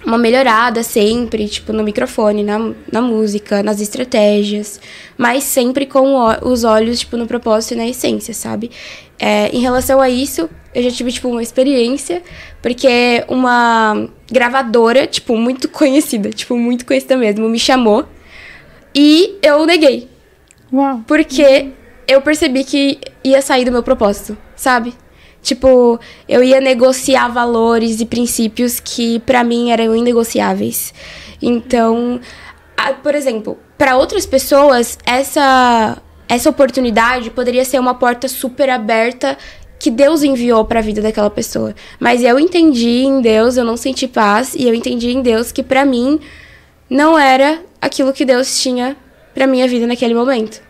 uma 0.05 0.17
melhorada 0.17 0.83
sempre, 0.83 1.49
tipo, 1.49 1.73
no 1.73 1.83
microfone, 1.83 2.43
na, 2.43 2.73
na 2.91 3.03
música, 3.03 3.63
nas 3.63 3.81
estratégias, 3.81 4.81
mas 5.17 5.45
sempre 5.45 5.87
com 5.87 6.15
o, 6.15 6.49
os 6.49 6.65
olhos, 6.65 7.01
tipo, 7.01 7.17
no 7.17 7.27
propósito 7.27 7.75
e 7.75 7.77
na 7.77 7.87
essência, 7.87 8.33
sabe? 8.33 8.71
É, 9.19 9.49
em 9.49 9.61
relação 9.61 10.01
a 10.01 10.09
isso, 10.09 10.49
eu 10.75 10.83
já 10.83 10.91
tive, 10.91 11.13
tipo, 11.13 11.29
uma 11.29 11.43
experiência, 11.43 12.23
porque 12.63 13.25
uma 13.29 14.09
gravadora, 14.31 15.07
tipo, 15.07 15.37
muito 15.37 15.69
conhecida, 15.71 16.31
tipo, 16.31 16.57
muito 16.57 16.87
conhecida 16.87 17.17
mesmo, 17.17 17.49
me 17.49 17.59
chamou 17.59 18.07
e 18.95 19.39
eu 19.43 19.67
neguei. 19.67 20.09
Uau. 20.73 21.03
Porque 21.07 21.71
eu 22.09 22.21
percebi 22.23 22.65
que 22.65 22.99
ia 23.23 23.43
sair 23.43 23.65
do 23.65 23.73
meu 23.73 23.83
propósito, 23.83 24.37
sabe? 24.57 24.95
Tipo, 25.43 25.99
eu 26.29 26.43
ia 26.43 26.61
negociar 26.61 27.29
valores 27.29 28.01
e 28.01 28.07
princípios 28.07 28.79
que 28.79 29.19
para 29.21 29.43
mim 29.43 29.71
eram 29.71 29.97
inegociáveis. 29.97 30.93
Então, 31.41 32.21
a, 32.77 32.93
por 32.93 33.15
exemplo, 33.15 33.59
para 33.79 33.97
outras 33.97 34.27
pessoas, 34.27 34.99
essa 35.05 35.97
essa 36.29 36.49
oportunidade 36.49 37.29
poderia 37.31 37.65
ser 37.65 37.81
uma 37.81 37.95
porta 37.95 38.29
super 38.29 38.71
aberta 38.71 39.37
que 39.81 39.91
Deus 39.91 40.23
enviou 40.23 40.65
para 40.65 40.79
a 40.79 40.83
vida 40.83 41.03
daquela 41.03 41.29
pessoa. 41.29 41.75
Mas 41.99 42.23
eu 42.23 42.39
entendi 42.39 43.03
em 43.03 43.21
Deus, 43.21 43.57
eu 43.57 43.65
não 43.65 43.77
senti 43.77 44.07
paz 44.07 44.55
e 44.55 44.69
eu 44.69 44.73
entendi 44.73 45.11
em 45.11 45.23
Deus 45.23 45.51
que 45.51 45.63
para 45.63 45.85
mim 45.85 46.21
não 46.89 47.19
era 47.19 47.61
aquilo 47.81 48.13
que 48.13 48.25
Deus 48.25 48.61
tinha 48.61 48.97
para 49.35 49.47
minha 49.47 49.67
vida 49.67 49.89
naquele 49.89 50.15
momento. 50.15 50.63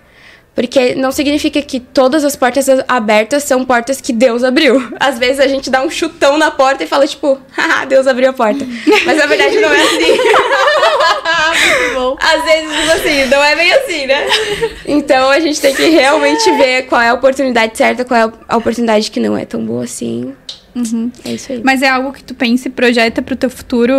Porque 0.61 0.95
não 0.95 1.11
significa 1.11 1.63
que 1.63 1.81
todas 1.81 2.23
as 2.23 2.37
portas 2.37 2.67
abertas 2.87 3.45
são 3.45 3.65
portas 3.65 3.99
que 3.99 4.13
Deus 4.13 4.45
abriu. 4.45 4.93
Às 5.01 5.19
vezes 5.19 5.41
a 5.41 5.49
gente 5.49 5.71
dá 5.71 5.81
um 5.81 5.89
chutão 5.89 6.37
na 6.37 6.51
porta 6.51 6.85
e 6.85 6.87
fala, 6.87 7.07
tipo, 7.07 7.41
haha, 7.53 7.87
Deus 7.87 8.07
abriu 8.07 8.29
a 8.29 8.33
porta. 8.35 8.63
Mas 9.07 9.17
na 9.17 9.25
verdade 9.25 9.59
não 9.59 9.73
é 9.73 9.81
assim. 9.81 10.19
Muito 11.79 11.95
bom. 11.95 12.17
Às 12.21 12.45
vezes, 12.45 12.77
tipo 12.79 12.93
assim, 12.93 13.25
não 13.31 13.43
é 13.43 13.57
bem 13.57 13.73
assim, 13.73 14.07
né? 14.07 14.27
Então 14.87 15.31
a 15.31 15.41
gente 15.41 15.59
tem 15.59 15.75
que 15.75 15.89
realmente 15.89 16.53
ver 16.53 16.83
qual 16.83 17.01
é 17.01 17.09
a 17.09 17.15
oportunidade 17.15 17.79
certa, 17.79 18.05
qual 18.05 18.21
é 18.21 18.31
a 18.47 18.57
oportunidade 18.59 19.11
que 19.11 19.19
não 19.19 19.39
é 19.39 19.47
tão 19.47 19.65
boa 19.65 19.85
assim. 19.85 20.35
Uhum. 20.75 21.11
É 21.25 21.33
isso 21.35 21.53
aí. 21.53 21.61
Mas 21.65 21.83
é 21.83 21.89
algo 21.89 22.13
que 22.13 22.23
tu 22.23 22.35
pensa 22.35 22.69
e 22.69 22.71
projeta 22.71 23.21
pro 23.23 23.37
teu 23.37 23.51
futuro, 23.51 23.95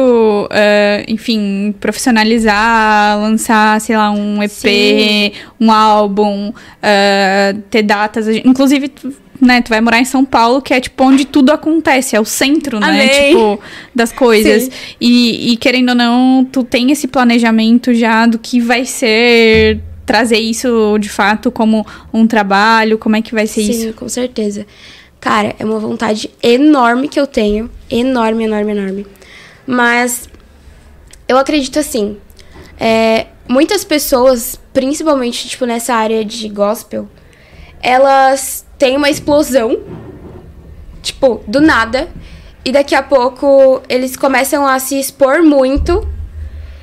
uh, 0.45 1.03
enfim, 1.07 1.73
profissionalizar, 1.79 3.19
lançar, 3.19 3.79
sei 3.81 3.97
lá, 3.97 4.11
um 4.11 4.41
EP, 4.41 4.51
Sim. 4.51 5.31
um 5.59 5.71
álbum, 5.71 6.49
uh, 6.49 7.61
ter 7.69 7.83
datas. 7.83 8.27
Inclusive, 8.27 8.89
tu, 8.89 9.13
né, 9.41 9.61
tu 9.61 9.69
vai 9.69 9.81
morar 9.81 9.99
em 9.99 10.05
São 10.05 10.23
Paulo, 10.23 10.61
que 10.61 10.73
é 10.73 10.79
tipo 10.79 11.03
onde 11.03 11.25
tudo 11.25 11.51
acontece, 11.51 12.15
é 12.15 12.19
o 12.19 12.25
centro, 12.25 12.79
né? 12.79 12.87
Amei. 12.87 13.29
Tipo, 13.29 13.59
das 13.93 14.11
coisas. 14.11 14.69
E, 14.99 15.53
e 15.53 15.57
querendo 15.57 15.89
ou 15.89 15.95
não, 15.95 16.45
tu 16.49 16.63
tem 16.63 16.91
esse 16.91 17.07
planejamento 17.07 17.93
já 17.93 18.25
do 18.25 18.37
que 18.37 18.59
vai 18.59 18.85
ser 18.85 19.79
trazer 20.05 20.39
isso 20.39 20.97
de 20.99 21.09
fato 21.09 21.51
como 21.51 21.85
um 22.13 22.27
trabalho, 22.27 22.97
como 22.97 23.15
é 23.15 23.21
que 23.21 23.33
vai 23.33 23.47
ser 23.47 23.63
Sim, 23.63 23.71
isso? 23.71 23.81
Sim, 23.81 23.91
com 23.93 24.09
certeza. 24.09 24.65
Cara, 25.21 25.55
é 25.59 25.63
uma 25.63 25.77
vontade 25.77 26.31
enorme 26.41 27.07
que 27.07 27.19
eu 27.19 27.27
tenho. 27.27 27.69
Enorme, 27.89 28.45
enorme, 28.45 28.71
enorme. 28.71 29.07
Mas 29.67 30.27
eu 31.27 31.37
acredito 31.37 31.77
assim. 31.77 32.17
É, 32.79 33.27
muitas 33.47 33.85
pessoas, 33.85 34.59
principalmente 34.73 35.47
tipo 35.47 35.65
nessa 35.65 35.93
área 35.93 36.25
de 36.25 36.49
gospel, 36.49 37.07
elas 37.79 38.65
têm 38.79 38.97
uma 38.97 39.11
explosão, 39.11 39.79
tipo, 41.03 41.43
do 41.47 41.61
nada, 41.61 42.09
e 42.65 42.71
daqui 42.71 42.95
a 42.95 43.03
pouco 43.03 43.81
eles 43.87 44.15
começam 44.15 44.65
a 44.65 44.79
se 44.79 44.99
expor 44.99 45.43
muito 45.43 46.07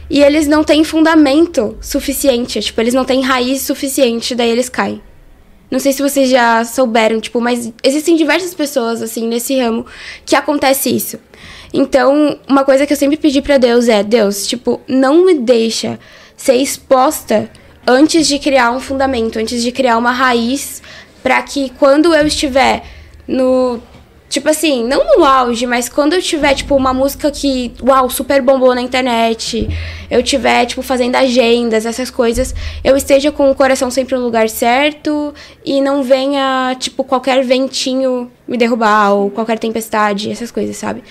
e 0.09 0.23
eles 0.23 0.47
não 0.47 0.63
têm 0.63 0.85
fundamento 0.85 1.77
suficiente, 1.81 2.61
tipo, 2.61 2.81
eles 2.81 2.95
não 2.95 3.05
têm 3.05 3.21
raiz 3.21 3.63
suficiente, 3.63 4.37
daí 4.37 4.51
eles 4.51 4.69
caem. 4.69 5.03
Não 5.71 5.79
sei 5.79 5.93
se 5.93 6.03
vocês 6.03 6.31
já 6.31 6.65
souberam, 6.65 7.21
tipo, 7.21 7.41
mas 7.41 7.73
existem 7.83 8.17
diversas 8.17 8.55
pessoas, 8.55 9.03
assim, 9.03 9.27
nesse 9.29 9.59
ramo 9.61 9.85
que 10.25 10.35
acontece 10.35 10.95
isso. 10.95 11.19
Então, 11.73 12.39
uma 12.49 12.65
coisa 12.65 12.87
que 12.87 12.93
eu 12.93 12.97
sempre 12.97 13.17
pedi 13.17 13.43
para 13.43 13.59
Deus 13.59 13.89
é: 13.89 14.03
Deus, 14.03 14.47
tipo, 14.47 14.81
não 14.89 15.25
me 15.27 15.35
deixa 15.35 15.99
ser 16.37 16.55
exposta 16.55 17.51
antes 17.87 18.27
de 18.27 18.39
criar 18.39 18.71
um 18.71 18.81
fundamento, 18.81 19.39
antes 19.39 19.63
de 19.63 19.71
criar 19.73 19.99
uma 19.99 20.13
raiz, 20.13 20.83
para 21.23 21.43
que 21.43 21.71
quando 21.79 22.15
eu 22.15 22.27
estiver 22.27 22.85
no 23.27 23.81
Tipo 24.29 24.51
assim, 24.51 24.85
não 24.85 25.17
no 25.17 25.25
auge, 25.25 25.67
mas 25.67 25.89
quando 25.89 26.13
eu 26.13 26.21
tiver, 26.21 26.55
tipo, 26.55 26.77
uma 26.77 26.93
música 26.93 27.31
que, 27.31 27.73
uau, 27.83 28.11
super 28.11 28.43
bombou 28.43 28.75
na 28.75 28.83
internet, 28.83 29.67
eu 30.11 30.23
tiver, 30.23 30.67
tipo, 30.67 30.83
fazendo 30.83 31.17
agendas, 31.17 31.87
essas 31.87 32.11
coisas, 32.11 32.55
eu 32.85 32.95
esteja 32.95 33.33
com 33.33 33.51
o 33.51 33.55
coração 33.55 33.91
sempre 33.91 34.17
no 34.17 34.23
lugar 34.23 34.51
certo 34.51 35.33
e 35.65 35.81
não 35.81 36.03
venha, 36.03 36.77
tipo, 36.79 37.03
qualquer 37.05 37.43
ventinho 37.43 38.31
me 38.47 38.59
derrubar 38.59 39.15
ou 39.15 39.31
qualquer 39.31 39.59
tempestade, 39.59 40.31
essas 40.31 40.51
coisas, 40.51 40.77
sabe? 40.77 41.03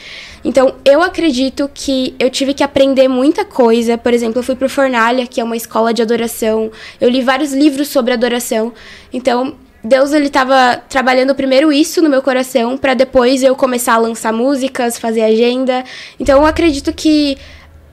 Então, 0.43 0.75
eu 0.85 1.01
acredito 1.01 1.69
que 1.73 2.15
eu 2.19 2.29
tive 2.29 2.53
que 2.53 2.63
aprender 2.63 3.07
muita 3.07 3.43
coisa. 3.43 3.97
Por 3.97 4.13
exemplo, 4.13 4.39
eu 4.39 4.43
fui 4.43 4.55
pro 4.55 4.69
Fornalha, 4.69 5.25
que 5.25 5.41
é 5.41 5.43
uma 5.43 5.57
escola 5.57 5.93
de 5.93 6.01
adoração. 6.01 6.71
Eu 7.01 7.09
li 7.09 7.21
vários 7.21 7.51
livros 7.51 7.87
sobre 7.87 8.13
adoração. 8.13 8.71
Então, 9.11 9.55
Deus 9.87 10.11
ele 10.11 10.27
estava 10.27 10.81
trabalhando 10.89 11.33
primeiro 11.33 11.71
isso 11.71 12.01
no 12.01 12.09
meu 12.09 12.21
coração 12.21 12.77
para 12.77 12.93
depois 12.93 13.41
eu 13.41 13.55
começar 13.55 13.93
a 13.93 13.97
lançar 13.97 14.33
músicas, 14.33 14.99
fazer 14.99 15.21
agenda. 15.21 15.83
Então 16.19 16.41
eu 16.41 16.45
acredito 16.45 16.93
que 16.93 17.37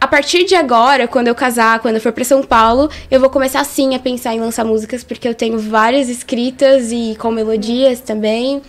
a 0.00 0.06
partir 0.06 0.44
de 0.44 0.54
agora, 0.54 1.08
quando 1.08 1.28
eu 1.28 1.34
casar, 1.34 1.78
quando 1.78 1.94
eu 1.94 2.00
for 2.00 2.12
para 2.12 2.24
São 2.24 2.42
Paulo, 2.42 2.90
eu 3.10 3.18
vou 3.18 3.30
começar 3.30 3.64
sim 3.64 3.94
a 3.94 3.98
pensar 3.98 4.34
em 4.34 4.40
lançar 4.40 4.64
músicas 4.64 5.02
porque 5.02 5.26
eu 5.26 5.34
tenho 5.34 5.58
várias 5.58 6.08
escritas 6.08 6.92
e 6.92 7.16
com 7.18 7.30
melodias 7.30 8.00
também. 8.00 8.60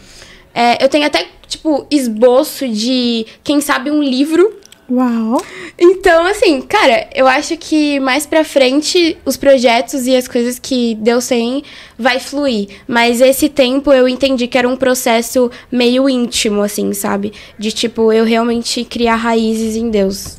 É, 0.53 0.81
eu 0.81 0.87
tenho 0.87 1.05
até 1.05 1.25
tipo 1.47 1.85
esboço 1.91 2.67
de 2.67 3.25
quem 3.43 3.59
sabe 3.59 3.91
um 3.91 4.01
livro 4.01 4.59
Uau! 4.89 5.41
então, 5.79 6.25
assim, 6.27 6.61
cara, 6.61 7.09
eu 7.13 7.27
acho 7.27 7.57
que 7.57 7.99
mais 7.99 8.25
pra 8.25 8.43
frente 8.43 9.17
os 9.25 9.35
projetos 9.35 10.05
e 10.05 10.15
as 10.15 10.27
coisas 10.27 10.59
que 10.59 10.95
Deus 10.95 11.27
tem 11.27 11.63
vai 11.97 12.19
fluir. 12.19 12.69
Mas 12.87 13.19
esse 13.19 13.49
tempo 13.49 13.91
eu 13.91 14.07
entendi 14.07 14.47
que 14.47 14.57
era 14.57 14.69
um 14.69 14.75
processo 14.75 15.49
meio 15.71 16.07
íntimo, 16.07 16.61
assim, 16.61 16.93
sabe? 16.93 17.33
De 17.57 17.71
tipo, 17.71 18.13
eu 18.13 18.23
realmente 18.23 18.85
criar 18.85 19.15
raízes 19.15 19.75
em 19.75 19.89
Deus. 19.89 20.37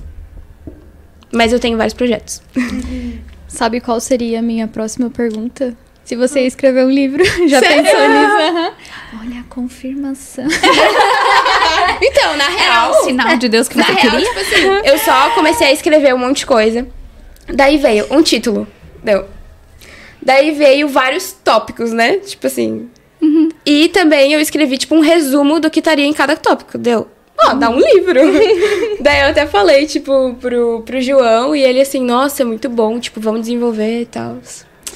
Mas 1.32 1.52
eu 1.52 1.58
tenho 1.58 1.76
vários 1.76 1.94
projetos. 1.94 2.40
Sabe 3.48 3.80
qual 3.80 4.00
seria 4.00 4.40
a 4.40 4.42
minha 4.42 4.68
próxima 4.68 5.08
pergunta? 5.08 5.76
Se 6.04 6.14
você 6.14 6.40
escrever 6.46 6.84
um 6.84 6.90
livro, 6.90 7.24
já 7.48 7.60
pensou 7.60 7.82
nisso? 7.82 8.36
Aham. 8.46 8.72
Olha 9.20 9.40
a 9.40 9.44
confirmação. 9.48 10.46
Então, 12.00 12.36
na 12.36 12.44
Era 12.44 12.52
real. 12.56 12.90
um 12.90 13.04
sinal 13.04 13.36
de 13.36 13.48
Deus 13.48 13.68
que 13.68 13.76
Na 13.78 13.84
você 13.84 13.92
real, 13.92 14.10
queria? 14.10 14.26
tipo 14.26 14.40
assim, 14.40 14.88
eu 14.90 14.98
só 14.98 15.30
comecei 15.30 15.66
a 15.68 15.72
escrever 15.72 16.14
um 16.14 16.18
monte 16.18 16.38
de 16.38 16.46
coisa. 16.46 16.86
Daí 17.48 17.76
veio 17.78 18.06
um 18.10 18.22
título. 18.22 18.66
Deu. 19.02 19.24
Daí 20.22 20.50
veio 20.52 20.88
vários 20.88 21.32
tópicos, 21.32 21.92
né? 21.92 22.16
Tipo 22.18 22.46
assim. 22.46 22.88
E 23.64 23.88
também 23.88 24.32
eu 24.32 24.40
escrevi, 24.40 24.78
tipo, 24.78 24.94
um 24.94 25.00
resumo 25.00 25.58
do 25.58 25.70
que 25.70 25.80
estaria 25.80 26.06
em 26.06 26.12
cada 26.12 26.36
tópico. 26.36 26.78
Deu. 26.78 27.08
Ó, 27.44 27.54
dá 27.54 27.68
um 27.70 27.78
livro. 27.78 28.20
Daí 29.00 29.20
eu 29.22 29.28
até 29.30 29.46
falei, 29.46 29.86
tipo, 29.86 30.34
pro, 30.40 30.82
pro 30.86 31.00
João, 31.00 31.54
e 31.54 31.62
ele 31.62 31.80
assim, 31.80 32.00
nossa, 32.00 32.42
é 32.42 32.44
muito 32.44 32.68
bom, 32.68 32.98
tipo, 32.98 33.20
vamos 33.20 33.40
desenvolver 33.42 34.02
e 34.02 34.06
tal. 34.06 34.38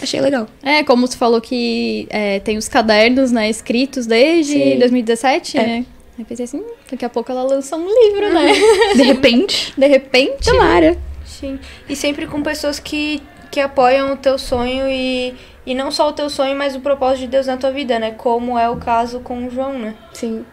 Achei 0.01 0.21
legal. 0.21 0.47
É, 0.63 0.83
como 0.83 1.07
tu 1.07 1.19
falou 1.19 1.41
que 1.41 2.07
é, 2.11 2.41
tem 2.41 2.57
os 2.57 2.69
cadernos, 2.69 3.31
né, 3.31 3.51
escritos 3.51 4.07
desde 4.07 4.53
Sim. 4.55 4.79
2017, 4.79 5.59
É. 5.59 5.63
né? 5.67 5.85
Aí 6.21 6.25
pensei 6.27 6.45
assim, 6.45 6.59
hum, 6.59 6.67
daqui 6.91 7.03
a 7.03 7.09
pouco 7.09 7.33
ela 7.33 7.43
lança 7.43 7.77
um 7.77 7.87
livro, 7.89 8.31
né? 8.31 8.53
De 8.95 9.03
repente. 9.03 9.73
De 9.75 9.87
repente. 9.87 10.51
Tomara. 10.51 10.99
Sim. 11.25 11.59
E 11.89 11.97
sempre 11.97 12.27
com 12.27 12.43
pessoas 12.43 12.79
que, 12.79 13.23
que 13.51 13.59
apoiam 13.59 14.13
o 14.13 14.17
teu 14.19 14.39
sonho 14.39 14.87
e, 14.87 15.35
e 15.65 15.75
não 15.75 15.91
só 15.91 16.11
o 16.11 16.13
teu 16.13 16.29
sonho, 16.29 16.55
mas 16.55 16.77
o 16.77 16.81
propósito 16.81 17.21
de 17.21 17.29
Deus 17.29 17.47
na 17.47 17.57
tua 17.57 17.71
vida, 17.71 17.99
né? 17.99 18.11
Como 18.19 18.59
é 18.59 18.69
o 18.69 18.77
caso 18.77 19.21
com 19.21 19.47
o 19.47 19.51
João, 19.51 19.79
né? 19.79 19.95
Sim. 20.13 20.45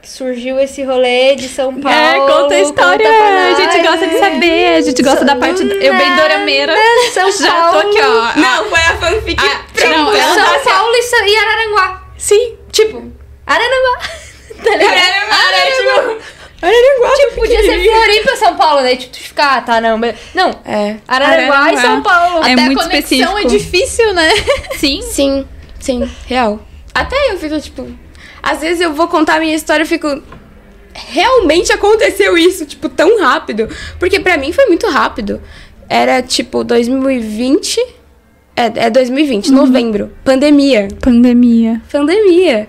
Que 0.00 0.08
surgiu 0.08 0.58
esse 0.58 0.82
rolê 0.82 1.34
de 1.36 1.46
São 1.46 1.78
Paulo. 1.78 1.94
É, 1.94 2.16
conta 2.16 2.54
a 2.54 2.60
história. 2.60 3.06
conta 3.06 3.24
a 3.24 3.54
gente 3.54 3.86
gosta 3.86 4.06
de 4.06 4.18
saber. 4.18 4.76
A 4.76 4.80
gente 4.80 5.02
gosta 5.02 5.24
da 5.26 5.36
parte. 5.36 5.62
do- 5.62 5.74
Eu 5.74 5.94
bem 5.94 6.16
dorameira. 6.16 6.74
São 7.12 7.30
Já 7.30 7.70
tô 7.70 7.78
aqui, 7.80 7.98
ó. 8.00 8.40
Não, 8.40 8.64
foi 8.64 8.80
a 8.80 8.96
fanfic. 8.96 9.36
Ah, 9.38 9.88
não, 9.90 10.10
São. 10.10 10.72
Paulo 10.72 10.94
e 10.94 11.30
e 11.30 11.36
Araranguá. 11.36 12.02
Sim. 12.16 12.56
Tipo, 12.72 13.12
Araranguá. 13.46 14.22
Tá 14.70 14.76
ligado? 14.76 16.18
Araranguá. 16.62 17.16
Tipo, 17.16 17.34
podia 17.40 17.60
ser 17.60 17.90
Floripa, 17.90 18.36
São 18.36 18.54
Paulo, 18.56 18.82
né? 18.82 18.94
Tipo, 18.94 19.12
tu 19.12 19.18
ficar, 19.20 19.56
ah, 19.58 19.60
tá, 19.62 19.80
não. 19.80 19.98
Não, 20.32 20.50
É. 20.64 20.96
Araranguá, 21.08 21.56
Araranguá. 21.56 21.72
e 21.72 21.80
São 21.80 22.02
Paulo. 22.02 22.44
É 22.46 22.52
Até 22.52 22.62
muito 22.62 22.80
a 22.80 22.84
conexão 22.84 23.18
específico. 23.18 23.38
é 23.38 23.44
difícil, 23.44 24.14
né? 24.14 24.28
Sim. 24.78 25.02
Sim, 25.02 25.48
sim, 25.80 26.10
real. 26.26 26.60
Até 26.94 27.32
eu 27.32 27.38
fico, 27.38 27.58
tipo. 27.60 27.88
Às 28.40 28.60
vezes 28.60 28.80
eu 28.80 28.92
vou 28.92 29.08
contar 29.08 29.36
a 29.36 29.40
minha 29.40 29.54
história 29.56 29.82
e 29.82 29.86
fico. 29.86 30.22
Realmente 30.94 31.72
aconteceu 31.72 32.36
isso, 32.38 32.64
tipo, 32.64 32.88
tão 32.88 33.20
rápido. 33.20 33.68
Porque 33.98 34.20
pra 34.20 34.36
mim 34.36 34.52
foi 34.52 34.66
muito 34.66 34.86
rápido. 34.88 35.42
Era 35.88 36.22
tipo 36.22 36.62
2020. 36.62 37.80
É, 38.54 38.86
é 38.86 38.90
2020, 38.90 39.50
novembro. 39.50 40.12
Pandemia. 40.24 40.86
Pandemia. 41.00 41.80
Pandemia. 41.90 42.68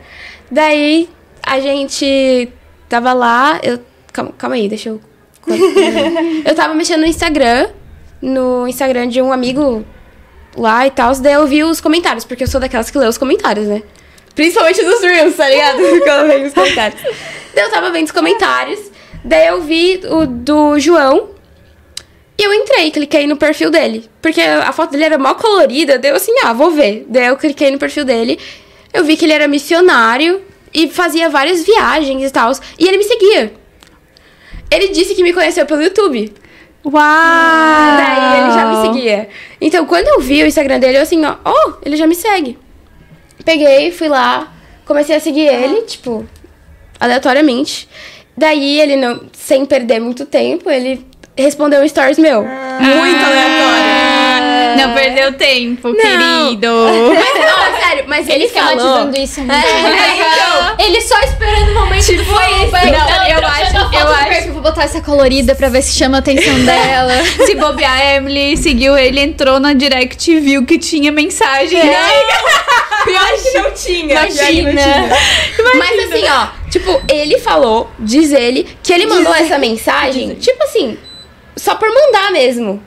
Daí 0.50 1.10
a 1.46 1.60
gente 1.60 2.50
tava 2.88 3.14
lá. 3.14 3.60
Eu, 3.62 3.80
calma, 4.12 4.32
calma 4.38 4.56
aí, 4.56 4.68
deixa 4.68 4.90
eu. 4.90 5.02
eu 6.46 6.56
tava 6.56 6.74
mexendo 6.74 7.02
no 7.02 7.08
Instagram. 7.08 7.70
No 8.22 8.68
Instagram 8.68 9.10
de 9.10 9.22
um 9.22 9.34
amigo 9.34 9.86
lá 10.56 10.88
e 10.88 10.92
tal. 10.92 11.14
Daí 11.16 11.34
eu 11.34 11.46
vi 11.46 11.64
os 11.64 11.82
comentários, 11.82 12.24
porque 12.24 12.44
eu 12.44 12.48
sou 12.48 12.62
daquelas 12.62 12.90
que 12.90 12.98
lê 12.98 13.06
os 13.06 13.18
comentários, 13.18 13.68
né? 13.68 13.84
Principalmente 14.34 14.84
dos 14.84 15.02
Reels, 15.02 15.36
tá 15.36 15.48
ligado? 15.50 15.78
Quando 16.04 16.28
vem 16.28 16.46
os 16.46 16.54
comentários. 16.54 17.02
Daí 17.54 17.66
eu 17.66 17.70
tava 17.70 17.92
vendo 17.92 18.06
os 18.06 18.12
comentários. 18.12 18.80
Daí 19.24 19.48
eu 19.48 19.62
vi 19.62 20.02
o 20.10 20.26
do 20.26 20.80
João. 20.80 21.30
E 22.38 22.44
eu 22.44 22.54
entrei, 22.54 22.90
cliquei 22.90 23.28
no 23.28 23.38
perfil 23.38 23.70
dele. 23.70 24.10
Porque 24.22 24.42
a 24.42 24.72
foto 24.72 24.92
dele 24.92 25.04
era 25.04 25.18
mó 25.18 25.36
colorida. 25.36 26.00
Daí 26.00 26.12
eu 26.12 26.16
assim, 26.16 26.34
ah, 26.44 26.54
vou 26.54 26.72
ver. 26.72 27.06
Daí 27.10 27.28
eu 27.28 27.38
cliquei 27.38 27.70
no 27.70 27.78
perfil 27.78 28.06
dele. 28.06 28.40
Eu 28.92 29.04
vi 29.04 29.18
que 29.18 29.26
ele 29.26 29.34
era 29.34 29.48
missionário 29.48 30.42
e 30.74 30.90
fazia 30.90 31.30
várias 31.30 31.64
viagens 31.64 32.24
e 32.24 32.32
tal. 32.32 32.52
E 32.78 32.88
ele 32.88 32.98
me 32.98 33.04
seguia. 33.04 33.54
Ele 34.72 34.88
disse 34.90 35.14
que 35.14 35.24
me 35.24 35.34
conheceu 35.34 35.66
pelo 35.66 35.84
YouTube. 35.84 36.34
Uau! 36.86 36.94
Daí 36.94 38.42
ele 38.42 38.52
já 38.52 38.66
me 38.66 38.88
seguia. 38.88 39.30
Então, 39.62 39.86
quando 39.86 40.08
eu 40.08 40.20
vi 40.20 40.44
o 40.44 40.48
Instagram 40.48 40.80
dele, 40.80 40.98
eu 40.98 41.02
assim, 41.02 41.24
ó, 41.24 41.36
oh, 41.46 41.74
ele 41.86 41.96
já 41.96 42.08
me 42.08 42.16
segue. 42.16 42.58
Peguei, 43.46 43.92
fui 43.92 44.08
lá, 44.08 44.52
comecei 44.86 45.16
a 45.16 45.20
seguir 45.20 45.48
ele, 45.48 45.84
tipo, 45.84 46.26
aleatoriamente. 47.00 47.88
Daí 48.36 48.80
ele 48.80 48.96
não, 48.96 49.22
sem 49.32 49.66
perder 49.66 50.00
muito 50.00 50.26
tempo, 50.26 50.70
ele 50.70 51.06
respondeu 51.38 51.82
um 51.82 51.88
stories 51.88 52.18
meu. 52.18 52.44
Muito 52.44 53.26
aleatório. 53.26 54.03
Não 54.76 54.94
perdeu 54.94 55.34
tempo, 55.34 55.90
Não. 55.90 55.96
querido. 55.96 56.68
Mas 57.16 57.46
não, 57.46 57.64
sério, 57.80 58.04
mas 58.08 58.28
ele 58.28 58.48
falou. 58.50 58.72
Esquematizando 58.74 59.18
isso 59.20 59.40
é 59.40 59.44
muito 59.44 59.66
É, 59.66 60.16
então, 60.16 60.86
Ele 60.86 61.02
só 61.02 61.20
esperando 61.22 61.72
o 61.72 61.74
momento 61.76 62.06
Tipo, 62.06 62.24
foi 62.26 62.46
isso. 62.46 62.76
esse. 62.76 62.92
Não, 62.92 63.28
eu 63.28 63.48
acho, 63.48 63.76
eu 63.96 64.08
acho. 64.08 64.52
Vou 64.54 64.62
botar 64.62 64.84
essa 64.84 65.02
colorida 65.02 65.56
pra 65.56 65.70
ver 65.70 65.82
se 65.82 65.94
chama 65.98 66.18
a 66.18 66.20
atenção 66.20 66.54
dela. 66.66 67.14
Se 67.46 67.56
bobear, 67.56 67.94
a 68.00 68.16
Emily 68.16 68.58
seguiu 68.58 68.98
ele, 68.98 69.20
entrou 69.20 69.60
na 69.60 69.74
direct 69.74 70.30
e 70.32 70.40
viu 70.40 70.66
que 70.66 70.78
tinha 70.80 71.12
mensagem. 71.12 71.80
Pior 73.04 73.34
que 73.42 73.58
não 73.60 73.72
tinha. 73.72 74.14
Imagina. 74.14 75.10
Mas 75.78 76.12
assim, 76.12 76.24
ó, 76.30 76.48
tipo, 76.70 77.02
ele 77.12 77.38
falou, 77.40 77.90
diz 78.00 78.32
ele, 78.32 78.68
que 78.82 78.94
ele 78.94 79.06
mandou 79.06 79.34
essa 79.36 79.58
mensagem, 79.58 80.36
tipo 80.36 80.64
assim, 80.64 80.98
só 81.56 81.76
por 81.76 81.90
mandar 81.94 82.32
mesmo. 82.32 82.82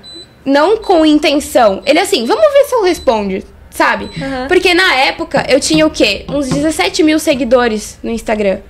Não 0.47 0.77
com 0.79 1.05
intenção. 1.05 1.83
Ele 1.85 1.99
assim, 1.99 2.25
vamos 2.25 2.51
ver 2.53 2.65
se 2.67 2.75
eu 2.75 2.83
respondo, 2.85 3.43
sabe? 3.71 4.09
Porque 4.49 4.73
na 4.73 4.95
época 4.95 5.45
eu 5.49 5.59
tinha 5.61 5.85
o 5.87 5.91
quê? 5.91 6.25
Uns 6.29 6.49
17 6.49 7.03
mil 7.03 7.19
seguidores 7.19 7.99
no 8.03 8.11
Instagram. 8.11 8.61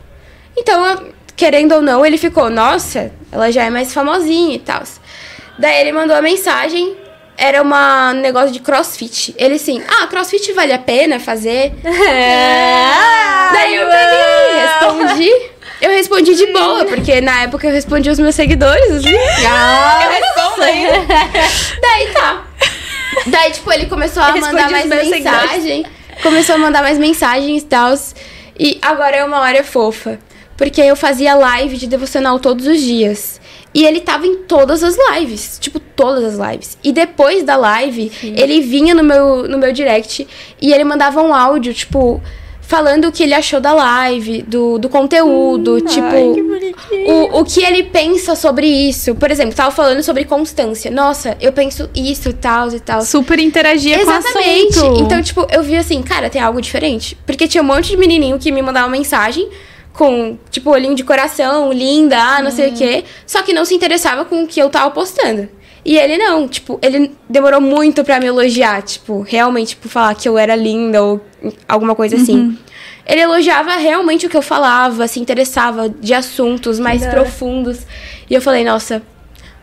Então, 0.57 1.05
querendo 1.37 1.75
ou 1.75 1.83
não, 1.83 2.05
ele 2.05 2.17
ficou, 2.17 2.49
nossa, 2.49 3.13
ela 3.31 3.53
já 3.53 3.63
é 3.65 3.71
mais 3.71 3.93
famosinha 3.93 4.55
e 4.57 4.59
tal. 4.59 4.83
Daí 5.59 5.81
ele 5.83 5.93
mandou 5.93 6.17
a 6.17 6.23
mensagem, 6.23 6.97
era 7.37 7.61
uma- 7.63 8.13
um 8.13 8.21
negócio 8.21 8.51
de 8.51 8.61
crossfit. 8.61 9.35
Ele 9.39 9.57
assim, 9.57 9.83
ah, 9.87 10.07
crossfit 10.07 10.51
vale 10.55 10.73
a 10.73 10.79
pena 10.79 11.21
fazer? 11.21 11.75
Daí 13.53 13.75
eu 13.77 13.87
peguei, 13.87 14.61
respondi. 15.07 15.33
Eu 15.81 15.91
respondi 15.91 16.35
de 16.35 16.47
boa, 16.53 16.85
porque 16.85 17.21
na 17.21 17.43
época 17.43 17.67
eu 17.67 17.73
respondi 17.73 18.09
os 18.09 18.19
meus 18.19 18.35
seguidores, 18.35 18.91
assim. 18.91 19.11
eu 20.05 20.11
respondo 20.11 20.63
ainda. 20.63 20.93
Daí 21.81 22.13
tá. 22.13 22.47
Daí, 23.27 23.51
tipo, 23.53 23.73
ele 23.73 23.87
começou 23.87 24.23
a 24.23 24.35
mandar 24.37 24.71
mais 24.71 24.87
meus 24.87 25.09
seguidores. 25.09 25.51
mensagem. 25.51 25.87
Começou 26.23 26.55
a 26.55 26.59
mandar 26.59 26.83
mais 26.83 26.99
mensagens 26.99 27.63
e 27.63 27.67
tal. 27.67 27.95
E 28.59 28.79
agora 28.81 29.17
é 29.17 29.25
uma 29.25 29.41
hora 29.41 29.63
fofa. 29.63 30.19
Porque 30.57 30.81
eu 30.81 30.97
fazia 30.97 31.35
live 31.35 31.77
de 31.77 31.87
devocional 31.87 32.39
todos 32.39 32.67
os 32.67 32.81
dias. 32.81 33.41
E 33.75 33.85
ele 33.85 34.01
tava 34.01 34.27
em 34.27 34.37
todas 34.45 34.83
as 34.83 34.97
lives. 35.13 35.59
Tipo, 35.61 35.79
todas 35.79 36.25
as 36.25 36.51
lives. 36.51 36.79
E 36.83 36.93
depois 36.93 37.43
da 37.45 37.57
live, 37.57 38.11
ele 38.23 38.63
vinha 38.63 38.95
no 38.95 39.03
meu, 39.03 39.47
no 39.47 39.59
meu 39.59 39.73
direct 39.73 40.27
e 40.61 40.73
ele 40.73 40.85
mandava 40.85 41.23
um 41.23 41.35
áudio, 41.35 41.75
tipo, 41.75 42.23
falando 42.67 43.07
o 43.07 43.13
que 43.13 43.23
ele 43.23 43.33
achou 43.33 43.61
da 43.61 43.73
live, 43.73 44.43
do, 44.43 44.77
do 44.77 44.89
conteúdo, 44.89 45.81
tipo. 45.81 46.17
o, 47.07 47.41
o 47.41 47.45
que 47.45 47.63
ele 47.63 47.85
pensa 47.85 48.35
sobre 48.35 48.67
isso. 48.67 49.15
Por 49.15 49.31
exemplo, 49.31 49.55
tava 49.55 49.71
falando 49.71 50.03
sobre 50.03 50.25
constância. 50.25 50.91
Nossa, 50.91 51.37
eu 51.41 51.53
penso 51.53 51.89
isso, 51.95 52.33
tal 52.33 52.69
e 52.73 52.81
tal. 52.81 53.03
Super 53.03 53.39
interagia 53.39 54.01
Exatamente. 54.01 54.75
com 54.75 54.81
assunto. 54.81 55.01
Então, 55.01 55.23
tipo, 55.23 55.47
eu 55.51 55.63
vi 55.63 55.77
assim, 55.77 56.03
cara, 56.03 56.29
tem 56.29 56.43
algo 56.43 56.61
diferente. 56.61 57.17
Porque 57.25 57.47
tinha 57.47 57.63
um 57.63 57.67
monte 57.67 57.91
de 57.91 57.97
menininho 57.97 58.39
que 58.39 58.51
me 58.51 58.61
mandava 58.61 58.89
mensagem 58.89 59.49
com, 59.93 60.37
tipo, 60.51 60.71
olhinho 60.71 60.95
de 60.95 61.05
coração, 61.05 61.73
linda, 61.73 62.19
ah, 62.19 62.43
não 62.43 62.51
sei 62.51 62.71
o 62.71 62.73
quê. 62.75 63.05
Só 63.27 63.43
que 63.43 63.53
não 63.53 63.65
se 63.65 63.75
interessava 63.75 64.25
com 64.25 64.43
o 64.43 64.47
que 64.47 64.61
eu 64.61 64.69
tava 64.69 64.91
postando. 64.91 65.49
E 65.87 65.97
ele 65.97 66.19
não, 66.19 66.49
tipo, 66.49 66.81
ele 66.83 67.13
demorou 67.31 67.61
muito 67.61 68.03
pra 68.03 68.19
me 68.19 68.27
elogiar, 68.27 68.83
tipo, 68.83 69.21
realmente, 69.21 69.69
tipo, 69.69 69.89
falar 69.89 70.17
que 70.17 70.29
eu 70.29 70.37
era 70.37 70.57
linda 70.57 71.01
ou 71.01 71.25
alguma 71.69 71.95
coisa 71.95 72.17
assim. 72.17 72.59
Ele 73.07 73.21
elogiava 73.21 73.77
realmente 73.77 74.27
o 74.27 74.29
que 74.29 74.37
eu 74.37 74.43
falava, 74.43 75.07
se 75.07 75.21
interessava 75.21 75.89
de 75.89 76.13
assuntos 76.13 76.81
mais 76.81 77.07
profundos. 77.07 77.87
E 78.29 78.35
eu 78.35 78.43
falei, 78.43 78.65
nossa, 78.65 79.01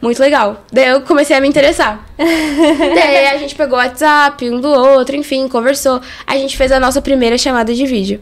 muito 0.01 0.21
legal. 0.21 0.63
Daí 0.71 0.87
eu 0.87 1.01
comecei 1.01 1.35
a 1.35 1.41
me 1.41 1.47
interessar. 1.49 2.07
Daí 2.17 3.27
a 3.27 3.37
gente 3.37 3.53
pegou 3.53 3.77
o 3.77 3.81
WhatsApp 3.81 4.49
um 4.49 4.61
do 4.61 4.69
outro, 4.69 5.17
enfim, 5.17 5.49
conversou. 5.49 5.99
A 6.25 6.37
gente 6.37 6.55
fez 6.55 6.71
a 6.71 6.79
nossa 6.79 7.01
primeira 7.01 7.37
chamada 7.37 7.73
de 7.73 7.85
vídeo. 7.85 8.21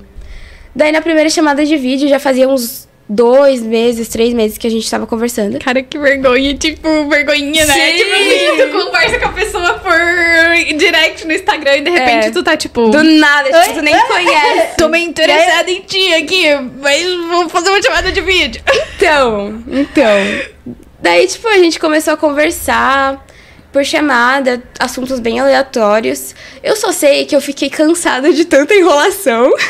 Daí 0.75 0.91
na 0.91 1.01
primeira 1.01 1.29
chamada 1.29 1.63
de 1.63 1.77
vídeo 1.77 2.09
já 2.09 2.17
fazia 2.17 2.49
uns 2.49 2.89
dois 3.13 3.61
meses, 3.61 4.07
três 4.07 4.33
meses 4.33 4.57
que 4.57 4.65
a 4.65 4.69
gente 4.69 4.89
tava 4.89 5.05
conversando. 5.05 5.59
Cara, 5.59 5.83
que 5.83 5.97
vergonha, 5.99 6.53
tipo, 6.55 7.09
vergonhinha, 7.09 7.65
né? 7.65 7.73
Sim. 7.73 7.97
Tipo 7.97 8.13
assim, 8.13 8.57
tu 8.71 8.85
conversa 8.85 9.19
com 9.19 9.25
a 9.25 9.31
pessoa 9.33 9.73
por 9.79 10.77
direct 10.77 11.27
no 11.27 11.33
Instagram 11.33 11.77
e 11.77 11.81
de 11.81 11.89
repente 11.89 12.27
É. 12.27 12.31
tu 12.31 12.41
tá 12.41 12.55
tipo. 12.55 12.89
Do 12.89 13.03
nada, 13.03 13.49
tipo, 13.51 13.73
tu 13.75 13.81
nem 13.81 13.99
conhece. 14.07 14.75
Tô 14.79 14.87
meio 14.87 15.07
interessada 15.07 15.69
em 15.69 15.81
ti 15.81 16.13
aqui, 16.13 16.45
mas 16.81 17.05
vou 17.29 17.49
fazer 17.49 17.69
uma 17.69 17.81
chamada 17.81 18.11
de 18.11 18.21
vídeo. 18.21 18.61
Então, 18.95 19.61
então. 19.67 20.65
Daí, 21.01 21.27
tipo, 21.27 21.47
a 21.47 21.57
gente 21.57 21.79
começou 21.79 22.13
a 22.13 22.17
conversar 22.17 23.25
por 23.71 23.85
chamada, 23.85 24.61
assuntos 24.79 25.19
bem 25.19 25.39
aleatórios. 25.39 26.35
Eu 26.61 26.75
só 26.75 26.91
sei 26.91 27.25
que 27.25 27.35
eu 27.35 27.41
fiquei 27.41 27.69
cansada 27.69 28.33
de 28.33 28.45
tanta 28.45 28.73
enrolação. 28.73 29.51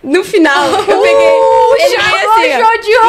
No 0.00 0.22
final, 0.22 0.68
eu 0.70 0.84
peguei. 0.84 1.32
Ele 1.80 1.96
veio 1.96 2.30
assim, 2.30 2.54
ó. 2.54 3.04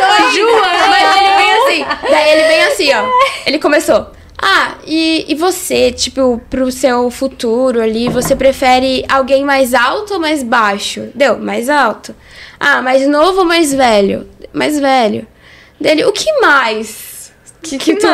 Não, 0.00 0.32
João, 0.32 0.60
mas 0.88 1.16
ele 1.18 1.36
veio 1.36 1.62
assim. 1.62 2.08
Daí 2.10 2.30
ele 2.30 2.48
vem 2.48 2.62
assim, 2.64 2.94
ó. 2.94 3.10
Ele 3.44 3.58
começou. 3.58 4.06
Ah, 4.40 4.76
e, 4.86 5.26
e 5.28 5.34
você, 5.34 5.92
tipo, 5.92 6.40
pro 6.48 6.72
seu 6.72 7.10
futuro 7.10 7.82
ali, 7.82 8.08
você 8.08 8.34
prefere 8.34 9.04
alguém 9.08 9.44
mais 9.44 9.74
alto 9.74 10.14
ou 10.14 10.20
mais 10.20 10.42
baixo? 10.42 11.10
Deu, 11.14 11.38
mais 11.38 11.68
alto. 11.68 12.16
Ah, 12.58 12.80
mais 12.80 13.06
novo 13.06 13.40
ou 13.40 13.44
mais 13.44 13.72
velho? 13.74 14.26
Mais 14.52 14.80
velho. 14.80 15.26
Dele, 15.78 16.04
o 16.06 16.12
que 16.12 16.40
mais? 16.40 17.11
Que, 17.62 17.78
que 17.78 17.96
tu 17.96 18.06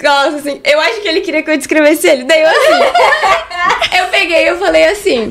gosta, 0.00 0.36
assim? 0.36 0.60
Eu 0.64 0.80
acho 0.80 1.00
que 1.02 1.08
ele 1.08 1.20
queria 1.20 1.42
que 1.42 1.50
eu 1.50 1.56
descrevesse 1.56 2.08
ele. 2.08 2.24
Daí 2.24 2.40
eu 2.40 2.48
assim. 2.48 3.96
eu 3.98 4.06
peguei 4.06 4.44
e 4.44 4.48
eu 4.48 4.58
falei 4.58 4.86
assim. 4.86 5.30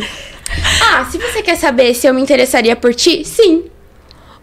Ah, 0.83 1.05
se 1.11 1.17
você 1.17 1.41
quer 1.41 1.55
saber 1.55 1.93
se 1.93 2.07
eu 2.07 2.13
me 2.13 2.21
interessaria 2.21 2.75
por 2.75 2.93
ti, 2.93 3.25
sim. 3.25 3.69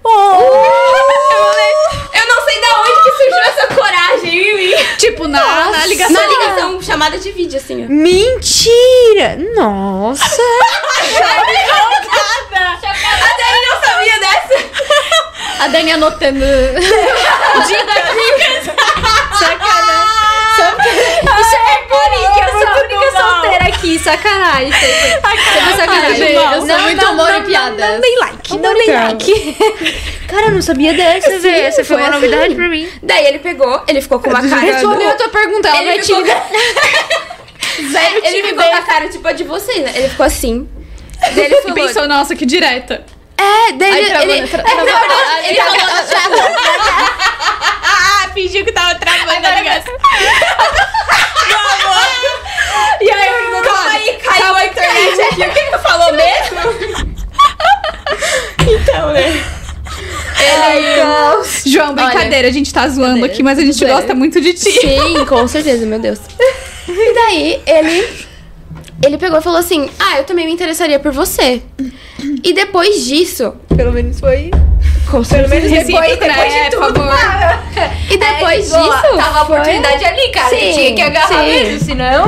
Eu, 0.09 1.50
falei, 1.50 1.72
eu 2.14 2.26
não 2.28 2.40
sei 2.44 2.61
da 2.61 2.80
onde 2.80 3.02
que 3.02 3.11
surgiu 3.11 3.42
essa 3.42 3.66
coragem 3.74 4.38
em 4.38 4.54
mim. 4.57 4.74
Tipo, 4.98 5.26
na, 5.28 5.70
na 5.70 5.86
ligação. 5.86 6.14
Na 6.14 6.26
ligação, 6.26 6.80
chamada 6.82 7.18
de 7.18 7.30
vídeo, 7.32 7.59
assim, 7.59 7.84
ó. 7.84 7.88
Mentira! 7.88 9.36
Nossa! 9.54 10.24
A 12.57 13.30
Dani 13.38 13.61
não 13.68 13.76
sabia 13.84 14.16
dessa. 14.20 14.57
A 15.61 15.68
Dani 15.68 15.92
anotando. 15.92 16.44
Sacanagem! 19.38 20.15
Isso 21.40 21.57
é 21.57 21.76
por 21.88 22.07
que 22.34 22.40
eu 22.40 22.50
sou 22.59 22.68
a 22.68 22.78
única 22.82 23.11
solteira 23.20 23.64
aqui, 23.68 23.98
sacanagem. 23.98 24.72
Sacanagem. 25.76 26.32
Eu 26.34 26.66
sou 26.66 26.78
muito 26.80 27.07
humor 27.07 27.34
e 27.34 27.42
piadas. 27.42 27.90
Não 27.90 28.00
dei 28.00 28.16
like, 28.18 28.57
não 28.59 28.74
dei 28.74 28.92
like. 28.92 29.57
Cara, 30.28 30.46
eu 30.46 30.50
não 30.52 30.62
sabia 30.62 30.92
dessa, 30.94 31.38
velho. 31.38 31.66
Essa 31.66 31.84
foi 31.84 31.96
uma 31.96 32.09
assim. 32.09 32.14
novidade 32.14 32.54
pra 32.54 32.68
mim. 32.68 32.88
Daí 33.02 33.26
ele 33.26 33.38
pegou, 33.38 33.82
ele 33.86 34.00
ficou 34.00 34.18
com 34.20 34.30
uma 34.30 34.40
cara. 34.48 34.61
Respondeu 34.61 35.09
a 35.11 35.14
tua 35.14 35.28
pergunta, 35.28 35.68
ela 35.68 35.82
não 35.82 35.90
é 35.90 35.94
Ele 35.94 36.02
ficou, 36.02 36.22
tímida. 36.22 36.42
Zero 37.92 38.20
ele 38.24 38.42
ficou 38.48 38.64
com 38.64 38.74
a 38.76 38.82
cara 38.82 39.09
tipo 39.09 39.28
a 39.28 39.32
de 39.32 39.44
vocês, 39.44 39.78
né? 39.78 39.92
Ele 39.94 40.09
ficou 40.09 40.24
assim. 40.26 40.68
Daí 41.20 41.44
ele 41.44 41.54
E 41.54 41.62
falou. 41.62 41.74
pensou, 41.74 42.09
nossa, 42.09 42.34
que 42.34 42.44
direta. 42.46 43.04
É, 43.38 43.72
daí 43.72 43.92
Aí 43.92 44.04
ele. 44.22 44.32
ele, 44.32 44.40
né? 44.42 44.48
É, 48.37 48.41
ele 48.41 48.49
fingiu 48.49 48.64
que 48.64 48.72
tava 48.72 48.95
travando 48.97 49.47
a 49.47 49.55
ligação. 49.57 49.95
E 52.99 53.11
aí 53.11 53.28
eu 53.28 53.62
calma 53.62 53.91
aí, 53.91 54.16
caiu 54.16 54.55
a 54.55 54.66
internet 54.66 55.20
aqui. 55.20 55.43
O 55.43 55.53
que 55.53 55.61
que 55.61 55.70
tu 55.70 55.78
falou 55.78 56.12
mesmo? 56.14 56.59
então, 58.66 59.12
né? 59.12 59.45
João, 61.66 61.95
brincadeira, 61.95 62.49
a 62.49 62.51
gente 62.51 62.72
tá 62.72 62.89
zoando 62.89 63.24
aqui, 63.24 63.43
mas 63.43 63.59
a 63.59 63.62
gente 63.62 63.76
Sério? 63.76 63.95
gosta 63.95 64.14
muito 64.14 64.41
de 64.41 64.55
ti. 64.55 64.70
Sim, 64.70 65.24
com 65.26 65.47
certeza, 65.47 65.84
meu 65.84 65.99
Deus. 65.99 66.18
E 66.89 67.14
daí, 67.14 67.62
ele. 67.66 68.26
Ele 69.05 69.18
pegou 69.18 69.39
e 69.39 69.43
falou 69.43 69.59
assim: 69.59 69.91
Ah, 69.99 70.18
eu 70.18 70.24
também 70.24 70.47
me 70.47 70.53
interessaria 70.53 70.99
por 70.99 71.12
você. 71.12 71.62
E 72.43 72.53
depois 72.55 73.05
disso. 73.05 73.55
Pelo 73.76 73.93
menos 73.93 74.18
foi. 74.18 74.51
Com 75.11 75.22
certeza. 75.22 75.84
Depois, 75.84 76.18
né, 76.18 76.70
por 76.70 76.94
favor. 76.94 77.16
E 78.11 78.16
depois 78.16 78.64
disso. 78.64 79.16
Tava 79.16 79.40
a 79.40 79.42
oportunidade 79.42 80.04
ali, 80.04 80.28
cara. 80.30 80.48
Sim, 80.48 80.72
Tinha 80.72 80.94
que 80.94 81.02
agarrar 81.02 81.44
sim. 81.44 81.50
mesmo, 81.50 81.84
senão. 81.84 82.26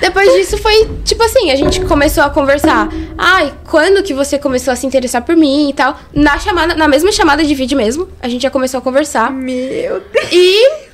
Depois 0.00 0.32
disso 0.34 0.58
foi 0.58 0.88
tipo 1.04 1.22
assim, 1.22 1.50
a 1.50 1.56
gente 1.56 1.80
começou 1.82 2.24
a 2.24 2.30
conversar. 2.30 2.88
Ai, 3.16 3.52
quando 3.70 4.02
que 4.02 4.12
você 4.12 4.38
começou 4.38 4.72
a 4.72 4.76
se 4.76 4.86
interessar 4.86 5.22
por 5.22 5.36
mim 5.36 5.70
e 5.70 5.72
tal? 5.72 5.98
Na 6.12 6.38
chamada, 6.38 6.74
na 6.74 6.88
mesma 6.88 7.12
chamada 7.12 7.44
de 7.44 7.54
vídeo 7.54 7.76
mesmo, 7.76 8.08
a 8.20 8.28
gente 8.28 8.42
já 8.42 8.50
começou 8.50 8.78
a 8.78 8.80
conversar. 8.82 9.30
Meu 9.30 10.00
Deus. 10.00 10.32
E 10.32 10.84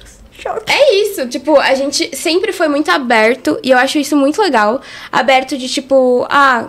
é 0.66 0.94
isso, 1.02 1.26
tipo, 1.28 1.58
a 1.58 1.74
gente 1.74 2.16
sempre 2.16 2.52
foi 2.52 2.68
muito 2.68 2.90
aberto 2.90 3.58
e 3.62 3.70
eu 3.70 3.78
acho 3.78 3.98
isso 3.98 4.16
muito 4.16 4.40
legal. 4.40 4.80
Aberto 5.10 5.56
de 5.56 5.68
tipo, 5.68 6.26
ah, 6.30 6.68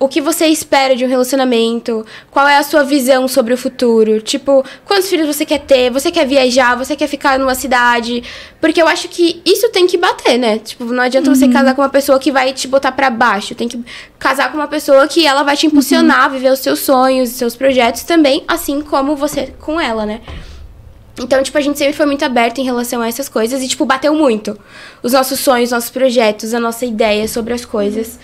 o 0.00 0.08
que 0.08 0.18
você 0.18 0.46
espera 0.46 0.96
de 0.96 1.04
um 1.04 1.08
relacionamento? 1.08 2.06
Qual 2.30 2.48
é 2.48 2.56
a 2.56 2.62
sua 2.62 2.82
visão 2.82 3.28
sobre 3.28 3.52
o 3.52 3.56
futuro? 3.56 4.22
Tipo, 4.22 4.64
quantos 4.86 5.10
filhos 5.10 5.26
você 5.26 5.44
quer 5.44 5.58
ter? 5.58 5.90
Você 5.90 6.10
quer 6.10 6.26
viajar? 6.26 6.74
Você 6.74 6.96
quer 6.96 7.06
ficar 7.06 7.38
numa 7.38 7.54
cidade? 7.54 8.22
Porque 8.58 8.80
eu 8.80 8.88
acho 8.88 9.08
que 9.08 9.42
isso 9.44 9.68
tem 9.68 9.86
que 9.86 9.98
bater, 9.98 10.38
né? 10.38 10.58
Tipo, 10.58 10.86
não 10.86 11.02
adianta 11.02 11.32
você 11.32 11.46
casar 11.46 11.74
com 11.74 11.82
uma 11.82 11.90
pessoa 11.90 12.18
que 12.18 12.32
vai 12.32 12.54
te 12.54 12.66
botar 12.66 12.92
pra 12.92 13.10
baixo. 13.10 13.54
Tem 13.54 13.68
que 13.68 13.78
casar 14.18 14.50
com 14.50 14.56
uma 14.56 14.68
pessoa 14.68 15.06
que 15.06 15.26
ela 15.26 15.42
vai 15.42 15.54
te 15.54 15.66
impulsionar 15.66 16.24
a 16.24 16.28
viver 16.28 16.50
os 16.50 16.60
seus 16.60 16.78
sonhos, 16.78 17.28
os 17.28 17.36
seus 17.36 17.54
projetos 17.54 18.02
também, 18.02 18.42
assim 18.48 18.80
como 18.80 19.14
você 19.14 19.52
com 19.60 19.78
ela, 19.78 20.06
né? 20.06 20.22
Então, 21.20 21.42
tipo, 21.42 21.58
a 21.58 21.60
gente 21.60 21.78
sempre 21.78 21.92
foi 21.92 22.06
muito 22.06 22.24
aberto 22.24 22.58
em 22.58 22.64
relação 22.64 23.02
a 23.02 23.08
essas 23.08 23.28
coisas 23.28 23.62
e, 23.62 23.68
tipo, 23.68 23.84
bateu 23.84 24.14
muito. 24.14 24.58
Os 25.02 25.12
nossos 25.12 25.40
sonhos, 25.40 25.70
nossos 25.70 25.90
projetos, 25.90 26.54
a 26.54 26.60
nossa 26.60 26.86
ideia 26.86 27.28
sobre 27.28 27.52
as 27.52 27.66
coisas. 27.66 28.18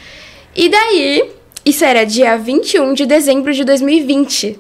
E 0.54 0.70
daí, 0.70 1.36
isso 1.66 1.84
era 1.84 2.06
dia 2.06 2.38
21 2.38 2.94
de 2.94 3.04
dezembro 3.04 3.52
de 3.52 3.64
2020. 3.64 4.58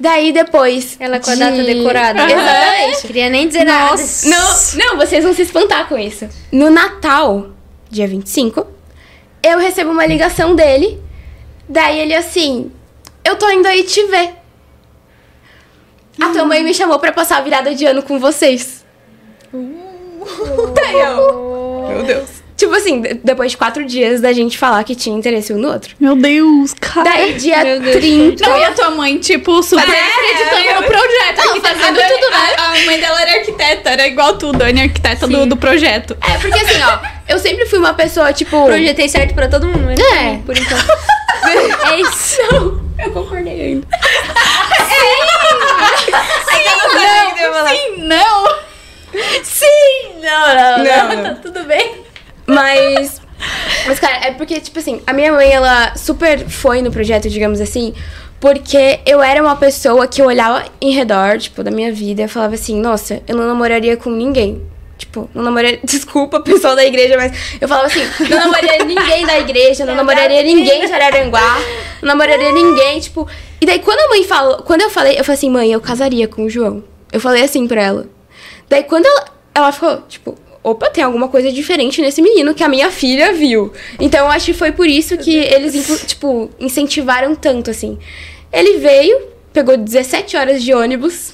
Daí 0.00 0.32
depois. 0.32 0.96
Ela 1.00 1.18
com 1.18 1.30
a 1.30 1.34
de- 1.34 1.40
data 1.40 1.62
decorada. 1.64 2.22
Exatamente. 2.22 3.06
Queria 3.06 3.30
nem 3.30 3.48
dizer 3.48 3.64
nada. 3.64 4.00
Não, 4.26 4.56
não, 4.76 4.96
vocês 4.96 5.24
vão 5.24 5.32
se 5.34 5.42
espantar 5.42 5.88
com 5.88 5.98
isso. 5.98 6.28
No 6.52 6.70
Natal, 6.70 7.50
dia 7.90 8.06
25, 8.06 8.66
eu 9.42 9.58
recebo 9.58 9.90
uma 9.90 10.06
ligação 10.06 10.54
dele. 10.54 11.02
Daí 11.68 11.98
ele 11.98 12.14
assim: 12.14 12.70
Eu 13.24 13.36
tô 13.36 13.48
indo 13.50 13.66
aí 13.66 13.82
te 13.82 14.04
ver. 14.06 14.34
A 16.20 16.28
tua 16.30 16.44
mãe 16.44 16.62
me 16.64 16.74
chamou 16.74 16.98
pra 16.98 17.12
passar 17.12 17.38
a 17.38 17.42
virada 17.42 17.74
de 17.74 17.84
ano 17.84 18.02
com 18.02 18.18
vocês. 18.18 18.84
Daí 19.52 20.94
eu. 21.00 21.86
Meu 21.88 22.02
Deus. 22.04 22.28
Tipo 22.58 22.74
assim, 22.74 23.00
de- 23.00 23.14
depois 23.22 23.52
de 23.52 23.56
quatro 23.56 23.84
dias 23.84 24.20
da 24.20 24.32
gente 24.32 24.58
falar 24.58 24.82
que 24.82 24.96
tinha 24.96 25.16
interesse 25.16 25.52
um 25.52 25.58
no 25.58 25.68
outro. 25.72 25.94
Meu 26.00 26.16
Deus, 26.16 26.74
cara. 26.74 27.08
Daí, 27.08 27.34
dia 27.34 27.62
Meu 27.64 27.78
Deus. 27.80 27.96
30. 27.96 28.48
Não, 28.48 28.58
e 28.58 28.64
a 28.64 28.72
tua 28.72 28.90
mãe, 28.90 29.16
tipo, 29.18 29.62
super 29.62 29.88
É, 29.88 30.02
acreditando 30.02 30.80
no 30.80 30.86
projeto. 30.88 31.36
Não, 31.36 31.44
Arquiteta- 31.54 31.76
fazendo 31.76 32.00
a 32.00 32.08
tudo, 32.08 32.30
né? 32.30 32.54
A, 32.58 32.64
a 32.72 32.84
mãe 32.84 33.00
dela 33.00 33.22
era 33.22 33.30
arquiteta, 33.38 33.90
era 33.90 34.06
igual 34.08 34.36
tu, 34.36 34.52
Dani, 34.52 34.82
arquiteta 34.82 35.28
do, 35.28 35.46
do 35.46 35.56
projeto. 35.56 36.16
É, 36.20 36.36
porque 36.38 36.58
assim, 36.58 36.82
ó, 36.82 36.98
eu 37.32 37.38
sempre 37.38 37.64
fui 37.66 37.78
uma 37.78 37.94
pessoa, 37.94 38.32
tipo. 38.32 38.64
Projetei 38.66 39.08
certo 39.08 39.34
pra 39.36 39.46
todo 39.48 39.66
mundo, 39.68 39.86
né? 39.86 39.94
É. 39.94 40.38
Por 40.44 40.58
enquanto. 40.58 40.98
é 41.92 42.00
isso. 42.00 42.40
Eu 42.98 43.12
concordei 43.12 43.60
ainda. 43.60 43.86
Sim, 47.70 48.02
não. 48.02 48.46
Sim! 49.44 49.66
Não, 50.20 50.54
não, 50.54 50.78
Não, 50.84 51.08
não. 51.08 51.22
não. 51.22 51.34
Tá 51.34 51.40
tudo 51.42 51.64
bem. 51.64 52.04
Mas. 52.48 53.20
Mas, 53.86 54.00
cara, 54.00 54.26
é 54.26 54.32
porque, 54.32 54.58
tipo 54.60 54.78
assim, 54.80 55.00
a 55.06 55.12
minha 55.12 55.32
mãe, 55.32 55.48
ela 55.52 55.94
super 55.96 56.48
foi 56.48 56.82
no 56.82 56.90
projeto, 56.90 57.30
digamos 57.30 57.60
assim, 57.60 57.94
porque 58.40 59.00
eu 59.06 59.22
era 59.22 59.40
uma 59.40 59.54
pessoa 59.56 60.06
que 60.08 60.20
eu 60.20 60.26
olhava 60.26 60.64
em 60.80 60.90
redor, 60.90 61.38
tipo, 61.38 61.62
da 61.62 61.70
minha 61.70 61.92
vida 61.92 62.22
e 62.22 62.28
falava 62.28 62.54
assim, 62.54 62.80
nossa, 62.80 63.22
eu 63.28 63.36
não 63.36 63.46
namoraria 63.46 63.96
com 63.96 64.10
ninguém. 64.10 64.62
Tipo, 64.96 65.30
não 65.32 65.44
namoraria. 65.44 65.78
Desculpa, 65.84 66.40
pessoal 66.40 66.74
da 66.74 66.84
igreja, 66.84 67.16
mas 67.16 67.32
eu 67.60 67.68
falava 67.68 67.86
assim, 67.86 68.02
não 68.28 68.38
namoraria 68.38 68.84
ninguém 68.84 69.24
da 69.24 69.38
igreja, 69.38 69.84
não 69.84 69.94
namoraria 69.94 70.42
ninguém 70.42 70.86
de 70.86 70.92
Araranguá, 70.92 71.58
não 72.02 72.08
namoraria 72.08 72.52
ninguém, 72.52 72.98
tipo. 72.98 73.26
E 73.60 73.66
daí 73.66 73.78
quando 73.78 74.00
a 74.00 74.08
mãe 74.08 74.24
falou, 74.24 74.62
quando 74.62 74.82
eu 74.82 74.90
falei, 74.90 75.12
eu 75.12 75.24
falei 75.24 75.36
assim, 75.36 75.50
mãe, 75.50 75.72
eu 75.72 75.80
casaria 75.80 76.26
com 76.26 76.44
o 76.44 76.50
João. 76.50 76.82
Eu 77.12 77.20
falei 77.20 77.42
assim 77.42 77.66
pra 77.66 77.80
ela. 77.80 78.06
Daí 78.68 78.82
quando 78.82 79.06
ela, 79.06 79.24
ela 79.54 79.72
ficou, 79.72 80.02
tipo, 80.08 80.36
opa, 80.70 80.90
tem 80.90 81.02
alguma 81.04 81.28
coisa 81.28 81.50
diferente 81.52 82.00
nesse 82.00 82.20
menino 82.22 82.54
que 82.54 82.62
a 82.62 82.68
minha 82.68 82.90
filha 82.90 83.32
viu. 83.32 83.72
Então 83.98 84.26
eu 84.26 84.30
acho 84.30 84.46
que 84.46 84.54
foi 84.54 84.72
por 84.72 84.86
isso 84.86 85.16
que 85.16 85.36
eles, 85.36 86.04
tipo, 86.06 86.50
incentivaram 86.58 87.34
tanto, 87.34 87.70
assim. 87.70 87.98
Ele 88.52 88.78
veio, 88.78 89.20
pegou 89.52 89.76
17 89.76 90.36
horas 90.36 90.62
de 90.62 90.72
ônibus. 90.72 91.32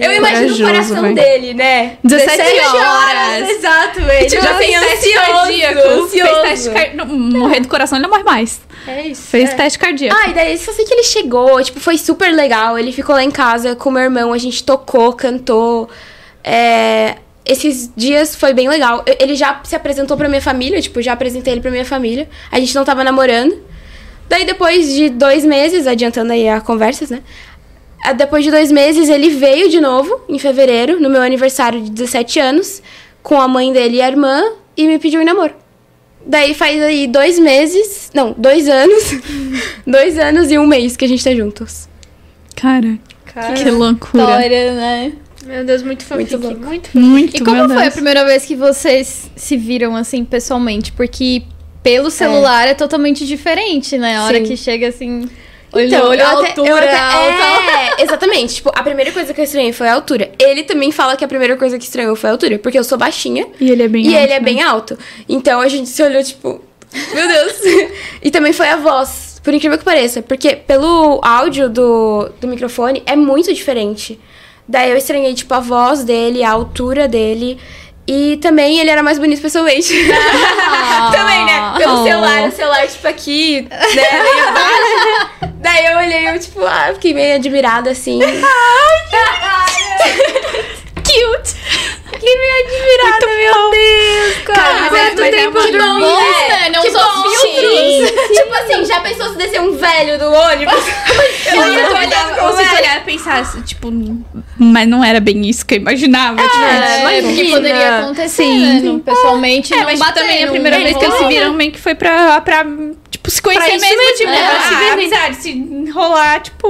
Eu 0.00 0.12
imagino 0.12 0.52
o 0.54 0.66
coração 0.66 1.02
velho. 1.02 1.14
dele, 1.14 1.54
né? 1.54 1.98
17 2.02 2.60
horas. 2.76 3.48
Exato, 3.50 4.00
ele. 4.00 4.26
Tipo, 4.26 4.42
Já 4.42 4.54
fez 4.56 4.70
tem 4.70 4.80
teste 4.80 5.08
ansioso, 5.10 5.32
cardíaco. 5.32 5.80
Fez 5.80 5.98
ansioso. 6.00 6.42
teste 6.42 6.70
cardíaco. 6.70 7.06
Morrer 7.06 7.60
do 7.60 7.68
coração, 7.68 7.96
ele 7.96 8.02
não 8.02 8.10
morre 8.10 8.24
mais. 8.24 8.60
É 8.86 9.06
isso. 9.06 9.22
Fez 9.28 9.54
teste 9.54 9.78
cardíaco. 9.78 10.16
Ah, 10.20 10.28
e 10.28 10.34
daí 10.34 10.58
só 10.58 10.72
sei 10.72 10.84
que 10.84 10.92
ele 10.92 11.04
chegou, 11.04 11.62
tipo, 11.62 11.78
foi 11.78 11.96
super 11.98 12.32
legal. 12.34 12.76
Ele 12.76 12.90
ficou 12.90 13.14
lá 13.14 13.22
em 13.22 13.30
casa 13.30 13.76
com 13.76 13.90
meu 13.92 14.02
irmão, 14.02 14.32
a 14.32 14.38
gente 14.38 14.64
tocou, 14.64 15.12
cantou. 15.12 15.88
É, 16.42 17.16
Esses 17.44 17.90
dias 17.96 18.36
foi 18.36 18.52
bem 18.52 18.68
legal. 18.68 19.04
Ele 19.18 19.34
já 19.34 19.60
se 19.64 19.74
apresentou 19.74 20.16
pra 20.16 20.28
minha 20.28 20.42
família, 20.42 20.80
tipo, 20.80 21.00
já 21.00 21.12
apresentei 21.12 21.54
ele 21.54 21.60
pra 21.60 21.70
minha 21.70 21.84
família. 21.84 22.28
A 22.50 22.60
gente 22.60 22.74
não 22.74 22.84
tava 22.84 23.02
namorando. 23.02 23.56
Daí 24.28 24.44
depois 24.44 24.92
de 24.92 25.08
dois 25.10 25.44
meses, 25.44 25.86
adiantando 25.86 26.32
aí 26.32 26.48
a 26.48 26.60
conversas, 26.60 27.10
né? 27.10 27.20
Ah, 28.02 28.12
Depois 28.12 28.44
de 28.44 28.50
dois 28.50 28.70
meses, 28.72 29.08
ele 29.08 29.30
veio 29.30 29.68
de 29.68 29.80
novo, 29.80 30.20
em 30.28 30.38
fevereiro, 30.38 31.00
no 31.00 31.10
meu 31.10 31.20
aniversário 31.20 31.80
de 31.82 31.90
17 31.90 32.38
anos, 32.40 32.82
com 33.22 33.40
a 33.40 33.46
mãe 33.48 33.72
dele 33.72 33.96
e 33.96 34.02
a 34.02 34.08
irmã, 34.08 34.42
e 34.76 34.86
me 34.86 34.98
pediu 34.98 35.20
em 35.20 35.24
namoro. 35.24 35.54
Daí 36.24 36.54
faz 36.54 36.80
aí 36.82 37.06
dois 37.06 37.38
meses, 37.38 38.10
não, 38.14 38.34
dois 38.38 38.68
anos, 38.68 39.02
dois 39.86 40.18
anos 40.18 40.50
e 40.50 40.58
um 40.58 40.66
mês 40.66 40.96
que 40.96 41.04
a 41.04 41.08
gente 41.08 41.24
tá 41.24 41.34
juntos. 41.34 41.88
Cara, 42.56 42.98
Cara, 43.26 43.54
que 43.54 43.70
loucura. 43.70 44.22
História, 44.22 44.74
né? 44.74 45.12
Meu 45.46 45.64
Deus, 45.64 45.82
muito 45.82 46.04
fanfic. 46.04 46.32
Muito 46.36 46.46
louco. 46.48 46.64
Muito, 46.66 46.90
Muito, 46.98 47.36
E 47.36 47.40
como 47.40 47.66
foi 47.66 47.76
a 47.76 47.80
Deus. 47.82 47.94
primeira 47.94 48.24
vez 48.24 48.44
que 48.44 48.54
vocês 48.54 49.30
se 49.34 49.56
viram 49.56 49.96
assim 49.96 50.24
pessoalmente? 50.24 50.92
Porque 50.92 51.42
pelo 51.82 52.10
celular 52.10 52.68
é, 52.68 52.74
totalmente 52.74 53.26
diferente, 53.26 53.96
né? 53.96 54.18
A 54.18 54.24
hora 54.24 54.38
Sim. 54.38 54.44
que 54.44 54.56
chega 54.56 54.88
assim. 54.88 55.28
Então, 55.72 56.10
até- 56.10 56.22
altura, 56.22 56.68
eu 56.68 56.76
até- 56.76 56.98
alta. 56.98 58.00
É, 58.00 58.02
exatamente. 58.02 58.56
Tipo, 58.56 58.70
a 58.74 58.82
primeira 58.82 59.12
coisa 59.12 59.32
que 59.32 59.40
eu 59.40 59.44
estranhei 59.44 59.72
foi 59.72 59.88
a 59.88 59.94
altura. 59.94 60.30
Ele 60.38 60.64
também 60.64 60.90
fala 60.90 61.16
que 61.16 61.24
a 61.24 61.28
primeira 61.28 61.56
coisa 61.56 61.78
que 61.78 61.84
estranhou 61.84 62.16
foi 62.16 62.28
a 62.28 62.32
altura, 62.32 62.58
porque 62.58 62.78
eu 62.78 62.84
sou 62.84 62.98
baixinha 62.98 63.46
E 63.60 63.70
ele 63.70 63.82
é 63.84 63.88
bem 63.88 64.02
e 64.04 64.08
alto, 64.08 64.18
ele 64.24 64.32
é 64.32 64.40
né? 64.40 64.44
bem 64.44 64.62
alto. 64.62 64.98
Então 65.28 65.60
a 65.60 65.68
gente 65.68 65.88
se 65.88 66.02
olhou, 66.02 66.22
tipo, 66.24 66.60
meu 67.14 67.28
Deus. 67.28 67.52
e 68.20 68.30
também 68.32 68.52
foi 68.52 68.68
a 68.68 68.76
voz, 68.76 69.40
por 69.44 69.54
incrível 69.54 69.78
que 69.78 69.84
pareça, 69.84 70.20
porque 70.20 70.56
pelo 70.56 71.20
áudio 71.22 71.70
do, 71.70 72.28
do 72.40 72.48
microfone 72.48 73.02
é 73.06 73.14
muito 73.16 73.54
diferente. 73.54 74.18
Daí 74.70 74.90
eu 74.90 74.96
estranhei, 74.96 75.34
tipo, 75.34 75.52
a 75.52 75.58
voz 75.60 76.04
dele, 76.04 76.44
a 76.44 76.50
altura 76.50 77.08
dele. 77.08 77.58
E 78.06 78.38
também 78.38 78.78
ele 78.78 78.88
era 78.90 79.02
mais 79.02 79.18
bonito 79.18 79.42
pessoalmente. 79.42 79.92
também, 81.12 81.44
né? 81.44 81.74
Pelo 81.76 82.00
Oh. 82.00 82.04
celular, 82.04 82.48
o 82.48 82.52
celular, 82.52 82.86
tipo, 82.86 83.06
aqui, 83.08 83.62
né? 83.62 84.22
Meio 84.22 84.52
baixo. 84.52 85.54
Daí 85.56 85.86
eu 85.86 85.98
olhei, 85.98 86.28
eu, 86.28 86.38
tipo, 86.38 86.64
ah, 86.64 86.90
fiquei 86.94 87.12
meio 87.12 87.34
admirada, 87.36 87.90
assim. 87.90 88.20
Cute. 91.10 91.54
Fiquei 92.12 92.36
meio 92.38 92.52
admirada, 92.64 93.26
meu 93.26 93.70
Deus, 93.70 94.38
cara. 94.44 94.80
mas 94.80 94.92
mas 94.92 94.92
é- 94.92 95.06
é 95.06 95.10
tudo 95.10 95.20
mas 95.20 95.34
é 95.34 95.70
de 95.72 95.78
bom, 95.78 96.00
bom, 96.00 96.20
né? 96.20 96.48
né? 96.48 96.70
Não 96.74 96.82
que 96.82 96.90
bom, 96.90 97.30
filtros. 97.30 98.28
Tipo 98.36 98.54
assim, 98.54 98.84
já 98.84 99.00
pensou 99.00 99.28
se 99.30 99.36
descer 99.38 99.60
um 99.60 99.72
velho 99.76 100.18
do 100.18 100.30
ônibus? 100.32 100.74
eu 101.46 101.56
Ou 101.56 101.62
se 101.64 101.70
olhando 101.70 101.94
olhar, 101.96 102.44
ou 102.44 102.56
se 102.56 102.64
tu 102.68 102.74
olhar 102.74 102.96
e 102.96 103.00
pensar, 103.04 103.64
tipo, 103.64 103.88
mas 104.58 104.88
não 104.88 105.02
era 105.04 105.20
bem 105.20 105.48
isso 105.48 105.64
que 105.64 105.74
eu 105.74 105.78
imaginava. 105.78 106.42
tipo, 106.42 106.62
É, 106.62 107.02
mas 107.04 107.24
o 107.24 107.28
que 107.28 107.50
poderia 107.50 107.98
acontecer, 108.00 108.42
Sim. 108.42 108.60
né? 108.60 108.80
Não- 108.82 108.98
pessoalmente, 109.00 109.72
É, 109.72 109.76
não 109.78 109.84
mas 109.84 109.98
também 110.12 110.44
a 110.44 110.48
primeira 110.48 110.78
vez 110.78 110.96
que 110.96 111.04
eles 111.04 111.16
se 111.16 111.24
viram 111.26 111.52
meio 111.54 111.72
que 111.72 111.80
foi 111.80 111.94
pra, 111.94 112.40
pra 112.40 112.64
tipo, 113.10 113.30
se 113.30 113.40
conhecer 113.40 113.78
mesmo, 113.78 113.96
mesmo, 113.98 114.16
tipo, 114.16 114.30
é, 114.30 114.90
amizade, 114.92 115.36
se 115.36 115.90
rolar, 115.92 116.40
tipo... 116.40 116.68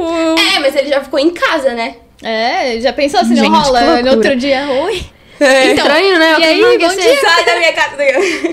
É, 0.55 0.59
mas 0.61 0.77
ele 0.77 0.89
já 0.89 1.01
ficou 1.03 1.19
em 1.19 1.31
casa, 1.31 1.71
né? 1.75 1.97
É, 2.23 2.81
já 2.81 2.93
pensou 2.93 3.21
se 3.25 3.35
Gente, 3.35 3.49
não 3.49 3.61
rola 3.61 4.03
no 4.03 4.11
outro 4.13 4.37
dia? 4.37 4.67
Oi. 4.69 5.03
Então, 5.43 5.87
Estranho, 5.87 6.19
né? 6.19 6.37
E 6.39 6.45
aí, 6.45 6.79
bom 6.79 6.89
dia. 6.95 7.17
Sai 7.23 7.45
da 7.47 7.57
minha 7.57 7.73
casa. 7.73 7.97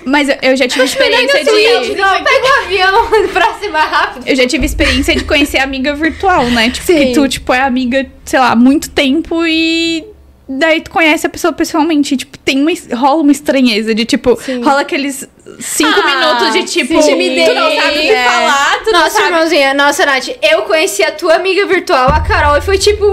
mas 0.05 0.29
eu, 0.29 0.37
eu 0.41 0.55
já 0.55 0.67
tive 0.69 0.85
experiência 0.85 1.43
de... 1.43 1.95
Não, 1.97 2.23
pega 2.23 2.45
o 2.45 2.63
avião 2.63 3.27
pra 3.33 3.53
cima 3.55 3.79
rápido. 3.79 4.25
Eu 4.25 4.35
já 4.37 4.47
tive 4.47 4.65
experiência 4.65 5.13
de 5.13 5.25
conhecer 5.25 5.57
amiga 5.57 5.93
virtual, 5.93 6.45
né? 6.45 6.69
Tipo, 6.69 6.85
Sim. 6.87 6.97
que 7.07 7.11
tu, 7.13 7.27
tipo, 7.27 7.51
é 7.53 7.59
amiga, 7.61 8.05
sei 8.23 8.39
lá, 8.39 8.51
há 8.51 8.55
muito 8.55 8.89
tempo 8.89 9.45
e... 9.45 10.05
Daí 10.49 10.79
tu 10.79 10.89
conhece 10.91 11.27
a 11.27 11.29
pessoa 11.29 11.51
pessoalmente, 11.51 12.13
e, 12.13 12.17
tipo, 12.17 12.37
tem 12.37 12.61
uma, 12.61 12.71
rola 12.97 13.21
uma 13.21 13.33
estranheza 13.33 13.93
de, 13.93 14.05
tipo, 14.05 14.39
rola 14.63 14.79
aqueles 14.79 15.27
cinco 15.59 15.99
Ah, 15.99 16.05
minutos 16.05 16.53
de, 16.53 16.63
tipo, 16.63 17.01
sim. 17.01 17.15
tu 17.17 17.53
não 17.53 17.75
sabe 17.75 17.97
o 17.97 18.01
que 18.01 18.09
É. 18.11 18.23
falar, 18.23 18.79
tu 18.81 18.91
não 18.93 18.99
Nossa, 19.01 19.09
sabe... 19.09 19.25
irmãozinha, 19.25 19.73
nossa, 19.73 20.05
Nath, 20.05 20.29
eu 20.41 20.61
conheci 20.61 21.03
a 21.03 21.11
tua 21.11 21.33
amiga 21.35 21.65
virtual, 21.65 22.07
a 22.07 22.21
Carol, 22.21 22.55
e 22.55 22.61
foi 22.61 22.77
tipo. 22.77 23.05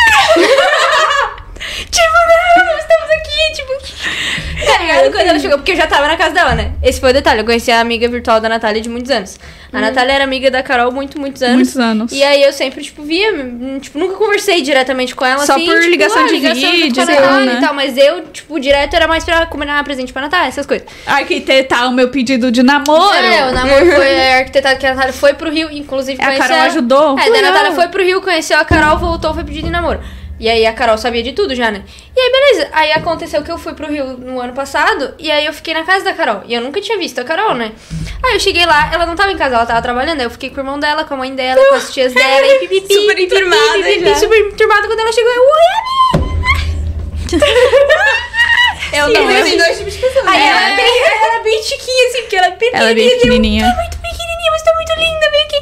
tipo, 1.90 2.16
não, 2.28 2.78
estamos 2.78 3.10
aqui, 3.10 3.52
tipo. 3.54 3.72
Tá 4.66 4.78
ligado? 4.78 5.10
Quando 5.10 5.26
ela 5.28 5.38
chegou, 5.38 5.58
porque 5.58 5.72
eu 5.72 5.76
já 5.76 5.86
tava 5.86 6.06
na 6.06 6.16
casa 6.16 6.34
dela, 6.34 6.54
né? 6.54 6.72
Esse 6.82 7.00
foi 7.00 7.10
o 7.10 7.12
detalhe. 7.12 7.40
Eu 7.40 7.44
conheci 7.44 7.70
a 7.70 7.80
amiga 7.80 8.08
virtual 8.08 8.40
da 8.40 8.48
Natália 8.48 8.80
de 8.80 8.88
muitos 8.88 9.10
anos. 9.10 9.38
A 9.72 9.80
Natália 9.80 10.14
era 10.14 10.24
amiga 10.24 10.50
da 10.50 10.62
Carol 10.62 10.90
muito, 10.90 11.18
muitos 11.20 11.42
anos. 11.42 11.56
Muitos 11.56 11.76
anos. 11.76 12.12
E 12.12 12.22
aí 12.22 12.42
eu 12.42 12.52
sempre, 12.52 12.82
tipo, 12.82 13.02
via, 13.02 13.32
hum, 13.32 13.78
tipo, 13.80 13.98
nunca 13.98 14.14
conversei 14.14 14.62
diretamente 14.62 15.14
com 15.14 15.24
ela, 15.24 15.44
Só 15.46 15.54
assim. 15.54 15.66
por 15.66 15.76
tipo, 15.76 15.90
ligação 15.90 16.22
ah, 16.22 16.26
de 16.26 16.32
ligação 16.32 16.70
vídeo 16.70 17.00
a 17.00 17.04
e 17.04 17.06
tal, 17.06 17.16
Natália 17.16 17.52
né? 17.52 17.58
e 17.58 17.60
tal. 17.60 17.74
Mas 17.74 17.96
eu, 17.96 18.22
tipo, 18.26 18.58
direto 18.58 18.94
era 18.94 19.06
mais 19.06 19.24
pra 19.24 19.46
combinar 19.46 19.82
presente 19.84 20.12
pra 20.12 20.22
Natália, 20.22 20.48
essas 20.48 20.66
coisas. 20.66 20.86
Arquitetar 21.06 21.88
o 21.88 21.92
meu 21.92 22.08
pedido 22.08 22.50
de 22.50 22.62
namoro. 22.62 23.14
É, 23.14 23.48
o 23.48 23.52
namoro 23.52 23.86
foi 23.94 24.32
arquitetado 24.32 24.78
que 24.78 24.86
a 24.86 24.94
Natália 24.94 25.12
foi 25.12 25.34
pro 25.34 25.50
Rio, 25.50 25.70
inclusive 25.70 26.20
A 26.20 26.26
conheceu... 26.26 26.48
Carol 26.48 26.62
ajudou. 26.62 27.18
É, 27.18 27.38
a 27.38 27.42
Natália 27.42 27.72
foi 27.72 27.88
pro 27.88 28.02
Rio, 28.02 28.20
conheceu 28.20 28.58
a 28.58 28.64
Carol, 28.64 28.98
voltou, 28.98 29.32
foi 29.34 29.44
pedir 29.44 29.64
em 29.64 29.70
namoro. 29.70 30.00
E 30.40 30.48
aí 30.48 30.64
a 30.66 30.72
Carol 30.72 30.96
sabia 30.96 31.22
de 31.22 31.32
tudo 31.32 31.54
já, 31.54 31.70
né? 31.70 31.84
E 32.16 32.20
aí, 32.20 32.32
beleza. 32.32 32.68
Aí 32.72 32.92
aconteceu 32.92 33.42
que 33.42 33.52
eu 33.52 33.58
fui 33.58 33.74
pro 33.74 33.92
Rio 33.92 34.16
no 34.16 34.40
ano 34.40 34.54
passado, 34.54 35.14
e 35.18 35.30
aí 35.30 35.44
eu 35.44 35.52
fiquei 35.52 35.74
na 35.74 35.84
casa 35.84 36.02
da 36.02 36.14
Carol. 36.14 36.40
E 36.46 36.54
eu 36.54 36.62
nunca 36.62 36.80
tinha 36.80 36.96
visto 36.96 37.20
a 37.20 37.24
Carol, 37.24 37.54
né? 37.54 37.72
Aí 38.24 38.34
eu 38.34 38.40
cheguei 38.40 38.64
lá, 38.64 38.90
ela 38.92 39.04
não 39.04 39.14
tava 39.14 39.30
em 39.30 39.36
casa, 39.36 39.54
ela 39.54 39.66
tava 39.66 39.82
trabalhando. 39.82 40.20
Aí 40.20 40.26
eu 40.26 40.30
fiquei 40.30 40.48
com 40.48 40.56
o 40.56 40.60
irmão 40.60 40.80
dela, 40.80 41.04
com 41.04 41.12
a 41.12 41.16
mãe 41.18 41.34
dela, 41.34 41.62
com 41.68 41.74
as 41.74 41.92
tias 41.92 42.14
dela, 42.14 42.46
e 42.46 42.58
pipipi. 42.66 42.94
Super 42.94 43.18
enturmada. 43.18 44.14
Super 44.16 44.38
enturmada. 44.38 44.86
Quando 44.86 45.00
ela 45.00 45.12
chegou, 45.12 45.30
eu, 45.30 45.42
oi, 45.42 46.20
amiga! 47.34 48.30
Eu 48.92 49.08
não, 49.08 49.30
eu... 49.30 49.58
Dois 49.58 49.78
tipos 49.78 49.94
de 49.94 50.00
pessoas. 50.00 50.26
Aí 50.26 50.38
né? 50.40 50.48
ela, 50.48 50.70
é 50.70 50.76
bem, 50.76 51.02
ela 51.22 51.36
é 51.36 51.42
bem 51.42 51.62
chiquinha, 51.62 52.08
assim, 52.08 52.20
porque 52.22 52.36
ela 52.36 52.46
é 52.46 52.50
pequenininha. 52.50 52.80
Ela 52.80 52.90
é 52.90 52.94
bem 52.94 53.06
eu, 53.06 53.14
pequenininha. 53.16 53.66
Tá 53.66 53.76
muito 53.76 53.96
pequenininha, 53.98 54.50
mas 54.50 54.62
tá 54.62 54.74
muito 54.74 54.92
linda, 54.98 55.30
vem 55.30 55.42
aqui. 55.44 55.60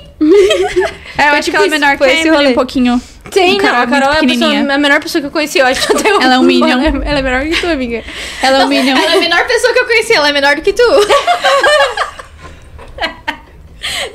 É, 1.19 1.29
eu 1.29 1.33
acho 1.35 1.51
que 1.51 1.57
ela 1.57 1.67
é 1.67 1.69
menor 1.69 1.97
que 1.97 2.05
a 2.05 2.09
esse 2.09 2.21
Emily 2.21 2.37
rolê. 2.37 2.49
um 2.51 2.55
pouquinho. 2.55 3.03
Tem, 3.31 3.53
não, 3.53 3.59
Carol 3.59 3.81
é 3.81 3.83
a 3.83 3.87
Carol 3.87 4.09
muito 4.09 4.23
é 4.23 4.25
a, 4.25 4.29
pessoa, 4.29 4.75
a 4.75 4.79
menor 4.79 5.01
pessoa 5.01 5.21
que 5.21 5.27
eu 5.27 5.31
conheci, 5.31 5.59
eu 5.59 5.67
acho 5.67 5.87
que 5.87 5.93
até 5.97 6.09
Ela 6.25 6.35
é 6.35 6.39
um 6.39 6.43
Minion. 6.43 6.69
Ela 6.69 6.85
é, 6.85 6.89
ela 6.89 7.19
é 7.19 7.23
menor 7.23 7.43
que 7.45 7.61
tu, 7.61 7.67
amiga. 7.67 8.05
Ela 8.43 8.63
é 8.63 8.65
um 8.65 8.69
Minion. 8.69 8.97
Ela 8.97 9.13
é 9.13 9.17
a 9.17 9.21
menor 9.21 9.47
pessoa 9.47 9.73
que 9.73 9.81
eu 9.81 9.87
conheci, 9.87 10.15
ela 10.15 10.29
é 10.29 10.33
menor 10.33 10.57
do 10.57 10.63
que 10.63 10.73
tu. 10.73 10.83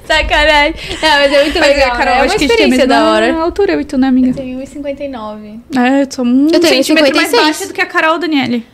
Sacanagem. 0.06 0.76
Não, 1.02 1.10
mas 1.10 1.34
é 1.34 1.44
muito 1.44 1.60
Mas 1.60 1.70
legal, 1.70 1.88
a 1.88 1.92
Carol, 1.96 2.06
né? 2.06 2.12
É 2.12 2.16
uma 2.16 2.26
acho 2.26 2.38
que 2.38 2.46
a 2.46 2.48
gente 2.48 2.58
tem 2.58 2.66
a 2.66 2.70
mesma 2.70 2.88
da 2.88 3.12
hora. 3.12 3.34
altura, 3.36 3.74
eu 3.74 3.82
e 3.82 3.86
tu, 3.86 3.98
né, 3.98 4.08
amiga? 4.08 4.34
Tenho 4.34 4.60
1,59. 4.60 5.60
É, 5.76 6.04
eu 6.04 6.08
sou 6.12 6.26
um 6.26 6.48
Eu 6.52 6.60
tenho 6.60 6.84
centímetro 6.84 7.16
mais 7.16 7.30
56. 7.30 7.42
baixa 7.42 7.68
do 7.68 7.74
que 7.74 7.82
a 7.82 7.86
Carol, 7.86 8.20
Daniele. 8.20 8.66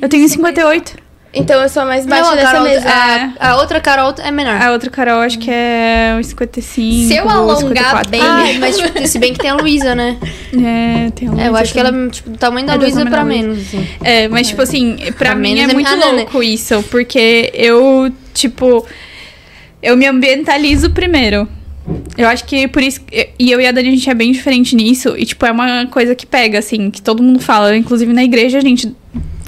Eu 0.00 0.08
tenho 0.08 0.28
58. 0.28 1.10
Então 1.32 1.62
eu 1.62 1.68
sou 1.68 1.82
a 1.84 1.86
mais 1.86 2.04
baixa 2.06 2.22
Não, 2.24 2.32
a 2.32 2.34
dessa 2.34 2.50
Carol- 2.50 2.64
mesa. 2.64 2.88
É. 2.88 2.92
A, 3.38 3.50
a 3.50 3.56
outra 3.60 3.80
Carol 3.80 4.12
é 4.18 4.30
menor. 4.32 4.60
A 4.60 4.72
outra 4.72 4.90
Carol, 4.90 5.20
acho 5.20 5.38
que 5.38 5.48
é 5.48 6.16
uns 6.18 6.26
55. 6.26 7.06
Se 7.06 7.14
eu 7.16 7.28
alongar 7.30 7.58
54. 7.58 8.10
bem- 8.10 8.20
Ai, 8.20 8.58
mas 8.58 8.76
tipo, 8.76 9.06
se 9.06 9.16
bem 9.20 9.32
que 9.32 9.38
tem 9.38 9.50
a 9.50 9.54
Luísa, 9.54 9.94
né? 9.94 10.16
É, 10.52 11.10
tem 11.12 11.28
a 11.28 11.30
É, 11.30 11.34
eu 11.34 11.36
Luísa 11.52 11.58
acho 11.60 11.72
que 11.72 11.78
ela 11.78 11.92
também. 11.92 12.08
é 12.08 12.10
tipo, 12.10 12.30
do 12.30 12.36
tamanho 12.36 12.66
da 12.66 12.74
É 12.74 12.76
Luísa 12.78 13.06
pra 13.06 13.22
Luísa. 13.22 13.42
menos, 13.42 13.58
assim. 13.60 13.86
É, 14.02 14.26
mas 14.26 14.48
tipo 14.48 14.60
assim, 14.60 14.96
pra 14.96 15.12
Pra 15.12 15.34
mim 15.36 15.54
menos 15.54 15.68
é 15.68 15.70
é 15.70 15.74
muito 15.74 15.88
ah, 15.88 15.96
não, 15.96 16.12
né? 16.14 16.22
louco 16.22 16.42
isso, 16.42 16.82
porque 16.90 17.52
eu, 17.54 18.10
tipo, 18.34 18.84
eu 19.80 19.96
me 19.96 20.06
ambientalizo 20.06 20.90
primeiro. 20.90 21.46
Eu 22.18 22.26
acho 22.26 22.44
que 22.44 22.66
por 22.66 22.82
isso. 22.82 23.00
E 23.38 23.50
eu 23.52 23.60
e 23.60 23.66
a 23.68 23.70
Dani, 23.72 23.88
a 23.88 23.92
gente 23.92 24.10
é 24.10 24.14
bem 24.14 24.32
diferente 24.32 24.74
nisso. 24.74 25.14
E, 25.16 25.24
tipo, 25.24 25.46
é 25.46 25.52
uma 25.52 25.86
coisa 25.86 26.12
que 26.16 26.26
pega, 26.26 26.58
assim, 26.58 26.90
que 26.90 27.00
todo 27.00 27.22
mundo 27.22 27.38
fala. 27.40 27.76
Inclusive 27.76 28.12
na 28.12 28.24
igreja, 28.24 28.58
a 28.58 28.60
gente 28.60 28.94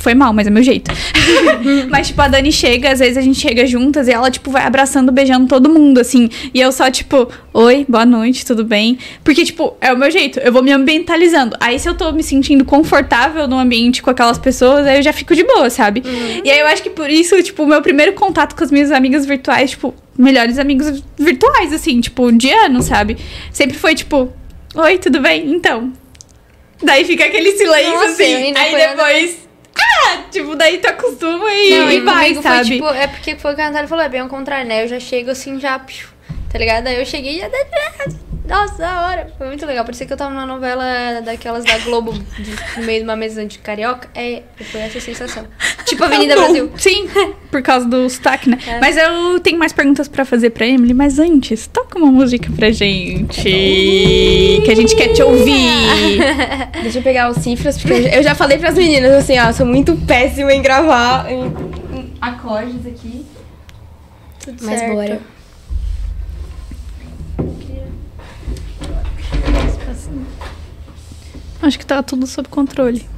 foi 0.02 0.14
mal, 0.14 0.32
mas 0.32 0.46
é 0.46 0.50
meu 0.50 0.62
jeito. 0.62 0.90
mas, 1.88 2.08
tipo, 2.08 2.20
a 2.20 2.28
Dani 2.28 2.50
chega, 2.50 2.90
às 2.90 2.98
vezes 2.98 3.16
a 3.16 3.20
gente 3.20 3.38
chega 3.38 3.64
juntas 3.66 4.08
e 4.08 4.10
ela, 4.10 4.30
tipo, 4.30 4.50
vai 4.50 4.64
abraçando, 4.64 5.12
beijando 5.12 5.46
todo 5.46 5.68
mundo, 5.68 6.00
assim. 6.00 6.28
E 6.52 6.60
eu 6.60 6.72
só, 6.72 6.90
tipo, 6.90 7.28
oi, 7.54 7.86
boa 7.88 8.04
noite, 8.04 8.44
tudo 8.44 8.64
bem? 8.64 8.98
Porque, 9.22 9.44
tipo, 9.44 9.76
é 9.80 9.92
o 9.92 9.96
meu 9.96 10.10
jeito, 10.10 10.40
eu 10.40 10.52
vou 10.52 10.62
me 10.62 10.72
ambientalizando. 10.72 11.56
Aí, 11.60 11.78
se 11.78 11.88
eu 11.88 11.94
tô 11.94 12.10
me 12.10 12.22
sentindo 12.22 12.64
confortável 12.64 13.46
no 13.46 13.58
ambiente 13.58 14.02
com 14.02 14.10
aquelas 14.10 14.38
pessoas, 14.38 14.86
aí 14.86 14.98
eu 14.98 15.02
já 15.02 15.12
fico 15.12 15.34
de 15.36 15.44
boa, 15.44 15.70
sabe? 15.70 16.02
E 16.44 16.50
aí 16.50 16.58
eu 16.58 16.66
acho 16.66 16.82
que 16.82 16.90
por 16.90 17.08
isso, 17.08 17.40
tipo, 17.42 17.62
o 17.62 17.66
meu 17.66 17.80
primeiro 17.80 18.12
contato 18.14 18.56
com 18.56 18.64
as 18.64 18.72
minhas 18.72 18.90
amigas 18.90 19.24
virtuais, 19.24 19.70
tipo, 19.70 19.94
melhores 20.18 20.58
amigos 20.58 21.02
virtuais, 21.16 21.72
assim, 21.72 22.00
tipo, 22.00 22.30
de 22.32 22.50
ano, 22.50 22.82
sabe? 22.82 23.16
Sempre 23.52 23.78
foi, 23.78 23.94
tipo, 23.94 24.32
oi, 24.74 24.98
tudo 24.98 25.20
bem? 25.20 25.52
Então. 25.52 25.92
Daí 26.82 27.04
fica 27.04 27.24
aquele 27.24 27.52
silêncio, 27.52 27.92
Nossa, 27.92 28.06
assim. 28.06 28.52
Aí 28.56 28.74
depois. 28.74 29.41
Ah! 29.92 30.22
Tipo, 30.30 30.54
daí 30.56 30.78
tu 30.78 30.86
acostuma 30.88 31.52
e, 31.52 31.70
Não, 31.78 31.90
e 31.90 32.00
vai, 32.00 32.28
comigo 32.28 32.42
foi 32.42 32.50
sabe? 32.52 32.64
tipo, 32.70 32.86
é 32.88 33.06
porque 33.06 33.36
foi 33.36 33.52
o 33.52 33.54
que 33.54 33.60
a 33.60 33.66
Natália 33.66 33.88
falou, 33.88 34.04
é 34.04 34.08
bem 34.08 34.20
ao 34.20 34.28
contrário, 34.28 34.66
né? 34.66 34.84
Eu 34.84 34.88
já 34.88 34.98
chego 35.00 35.30
assim, 35.30 35.60
já, 35.60 35.78
piu, 35.78 36.06
tá 36.52 36.58
ligado? 36.58 36.86
Aí 36.86 36.98
eu 36.98 37.06
cheguei 37.06 37.36
e 37.36 37.40
já. 37.40 37.48
Nossa, 38.48 38.76
da 38.76 39.06
hora. 39.06 39.32
Foi 39.38 39.46
muito 39.46 39.64
legal. 39.64 39.84
Parecia 39.84 40.04
que 40.04 40.12
eu 40.12 40.16
tava 40.16 40.30
numa 40.34 40.44
novela 40.44 41.20
daquelas 41.24 41.64
da 41.64 41.78
Globo, 41.78 42.12
de- 42.12 42.80
no 42.80 42.84
meio 42.84 42.98
de 42.98 43.04
uma 43.04 43.14
mesa 43.16 43.46
de 43.46 43.58
carioca. 43.58 44.08
É, 44.14 44.42
foi 44.70 44.80
essa 44.80 44.98
a 44.98 45.00
sensação. 45.00 45.44
Tipo 45.86 46.04
Avenida 46.04 46.34
Tá 46.34 46.40
bom. 46.40 46.46
Brasil. 46.48 46.72
Sim, 46.76 47.08
por 47.50 47.62
causa 47.62 47.86
do 47.86 48.10
sotaque, 48.10 48.50
né? 48.50 48.58
É. 48.66 48.80
Mas 48.80 48.96
eu 48.96 49.38
tenho 49.40 49.58
mais 49.58 49.72
perguntas 49.72 50.08
pra 50.08 50.24
fazer 50.24 50.50
pra 50.50 50.66
Emily, 50.66 50.92
mas 50.92 51.18
antes, 51.20 51.66
toca 51.68 51.96
uma 51.98 52.10
música 52.10 52.50
pra 52.54 52.70
gente. 52.72 53.42
Que 53.44 54.70
a 54.70 54.74
gente 54.74 54.96
quer 54.96 55.08
te 55.12 55.22
ouvir. 55.22 55.70
Deixa 56.82 56.98
eu 56.98 57.02
pegar 57.02 57.30
os 57.30 57.38
cifras, 57.38 57.78
porque 57.78 57.92
eu 57.94 58.02
já- 58.02 58.08
eu 58.16 58.22
já 58.24 58.34
falei 58.34 58.58
pras 58.58 58.74
meninas 58.74 59.12
assim, 59.12 59.38
ó, 59.38 59.52
sou 59.52 59.64
muito 59.64 59.96
péssima 60.06 60.52
em 60.52 60.60
gravar 60.60 61.30
em, 61.30 61.44
em 61.96 62.12
acordes 62.20 62.84
aqui. 62.86 63.24
Tudo 64.44 64.56
Mas 64.62 64.80
certo. 64.80 64.94
bora. 64.94 65.20
Acho 71.62 71.78
que 71.78 71.86
tá 71.86 72.02
tudo 72.02 72.26
sob 72.26 72.48
controle. 72.48 73.08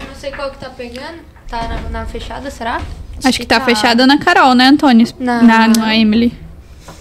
Eu 0.00 0.06
não 0.08 0.14
sei 0.14 0.30
qual 0.30 0.50
que 0.50 0.58
tá 0.58 0.68
pegando. 0.70 1.20
Tá 1.48 1.66
na, 1.68 1.80
na 1.90 2.06
fechada, 2.06 2.50
será? 2.50 2.80
Acho 3.24 3.38
que 3.38 3.46
tá 3.46 3.60
fechada 3.60 4.06
na 4.06 4.18
Carol, 4.18 4.54
né, 4.54 4.66
Antônio? 4.66 5.06
Não. 5.18 5.42
Na, 5.42 5.68
na 5.68 5.96
Emily. 5.96 6.36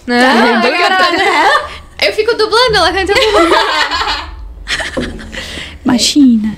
Não, 0.07 0.15
Ah, 0.15 0.65
eu 0.65 0.71
caralho. 0.77 1.19
Eu 2.01 2.13
fico 2.13 2.35
dublando, 2.35 2.75
ela 2.75 2.91
canta 2.91 3.13
Imagina. 5.83 6.57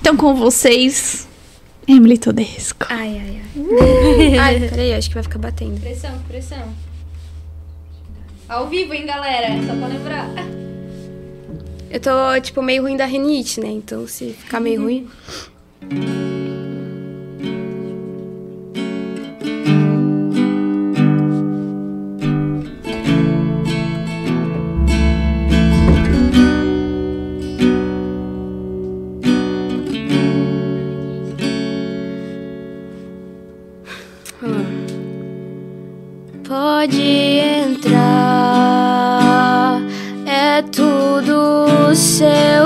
Então, 0.00 0.16
com 0.16 0.34
vocês, 0.34 1.26
Emily 1.88 2.18
Todesco. 2.18 2.86
Ai, 2.90 3.20
ai, 3.20 3.40
ai. 3.40 4.38
ai, 4.38 4.60
peraí, 4.68 4.94
acho 4.94 5.08
que 5.08 5.14
vai 5.14 5.22
ficar 5.22 5.38
batendo. 5.38 5.80
Pressão, 5.80 6.18
pressão. 6.28 6.74
Ao 8.48 8.68
vivo, 8.68 8.92
hein, 8.92 9.06
galera? 9.06 9.48
Só 9.66 9.74
pra 9.74 9.86
lembrar. 9.88 10.28
Eu 11.94 12.00
tô, 12.00 12.10
tipo, 12.40 12.60
meio 12.60 12.82
ruim 12.82 12.96
da 12.96 13.04
rinite, 13.06 13.60
né? 13.60 13.68
Então, 13.68 14.04
se 14.08 14.32
ficar 14.32 14.58
meio 14.58 14.82
ruim. 14.82 15.08
Pode 36.42 37.23
seu. 42.24 42.64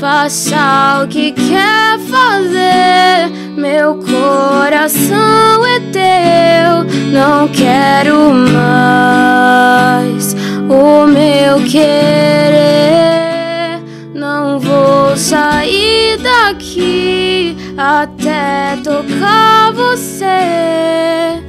Faça 0.00 1.04
o 1.04 1.08
que 1.08 1.30
quer 1.32 1.98
fazer, 2.00 3.30
meu 3.56 3.96
coração 3.96 5.64
é 5.64 5.80
teu. 5.92 6.84
Não 7.12 7.46
quero 7.48 8.34
mais 8.34 10.34
o 10.68 11.06
meu 11.06 11.62
querer. 11.70 13.80
Não 14.14 14.58
vou 14.58 15.16
sair 15.16 16.18
daqui 16.18 17.56
até 17.78 18.76
tocar 18.82 19.72
você. 19.72 21.40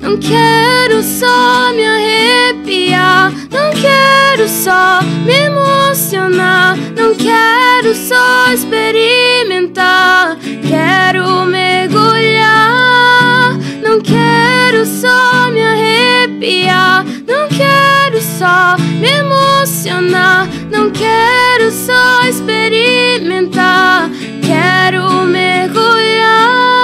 Não 0.00 0.16
quero 0.16 1.02
só 1.02 1.72
me 1.72 1.86
arrepiar, 2.98 3.32
não 3.50 3.70
quero 3.70 4.48
só 4.48 5.00
me 5.24 5.32
emocionar, 5.32 6.76
não 6.96 7.14
quero 7.14 7.94
só 7.94 8.52
experimentar, 8.52 10.36
quero 10.68 11.44
mergulhar. 11.46 12.08
Não 13.82 14.00
quero 14.00 14.84
só 14.84 15.50
me 15.50 15.62
arrepiar, 15.62 17.04
não 17.26 17.48
quero 17.48 18.20
só 18.20 18.76
me 18.78 19.08
emocionar, 19.08 20.46
não 20.70 20.90
quero 20.90 21.70
só 21.70 22.26
experimentar, 22.28 24.10
quero 24.42 25.24
mergulhar. 25.26 26.77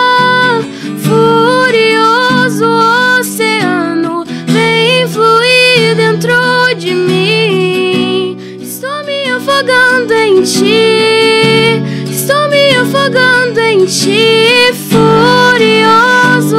Ti, 10.44 11.82
estou 12.10 12.48
me 12.48 12.70
afogando 12.76 13.60
em 13.60 13.86
ti. 13.86 14.72
Furioso 14.90 16.56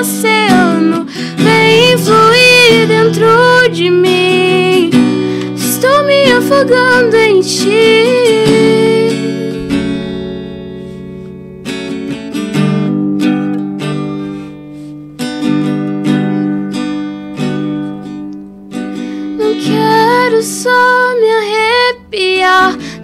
oceano, 0.00 1.06
vem 1.36 1.98
fluir 1.98 2.86
dentro 2.86 3.68
de 3.72 3.90
mim. 3.90 4.90
Estou 5.56 6.04
me 6.04 6.32
afogando 6.32 7.16
em 7.16 7.40
ti. 7.40 8.43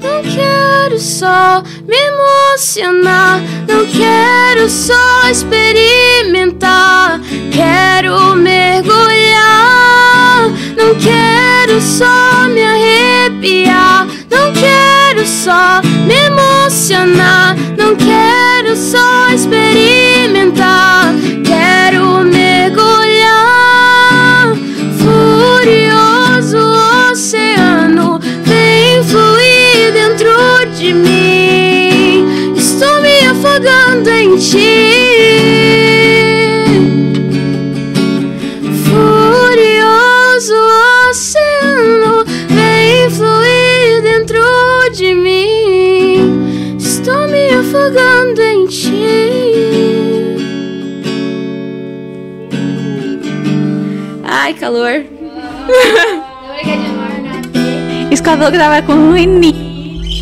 Não 0.02 0.22
quero 0.22 0.98
só 0.98 1.62
me 1.86 1.96
emocionar, 1.96 3.40
não 3.68 3.86
quero 3.86 4.68
só 4.68 5.28
experimentar, 5.30 7.20
quero 7.52 8.34
mergulhar. 8.36 9.10
Não 10.90 10.94
quero 10.98 11.80
só 11.80 12.48
me 12.48 12.62
arrepiar, 12.64 14.06
não 14.28 14.52
quero 14.52 15.24
só 15.26 15.80
me 16.06 16.14
emocionar, 16.14 17.54
não 17.78 17.94
quero 17.94 18.74
só 18.74 19.28
experimentar, 19.32 21.14
quero 21.44 22.24
mergulhar. 22.24 23.69
Me 33.60 33.68
afogando 33.68 34.10
em 34.10 34.36
ti. 34.36 34.58
Furioso 38.84 40.54
oceano, 41.10 42.24
vem 42.48 43.10
fluir 43.10 44.02
dentro 44.02 44.40
de 44.94 45.14
mim. 45.14 46.76
Estou 46.78 47.28
me 47.28 47.50
afogando 47.50 48.40
em 48.40 48.66
ti. 48.66 48.90
Ai, 54.24 54.54
calor. 54.54 55.04
Isso 58.10 58.22
que 58.22 58.58
tava 58.58 58.82
com 58.82 59.14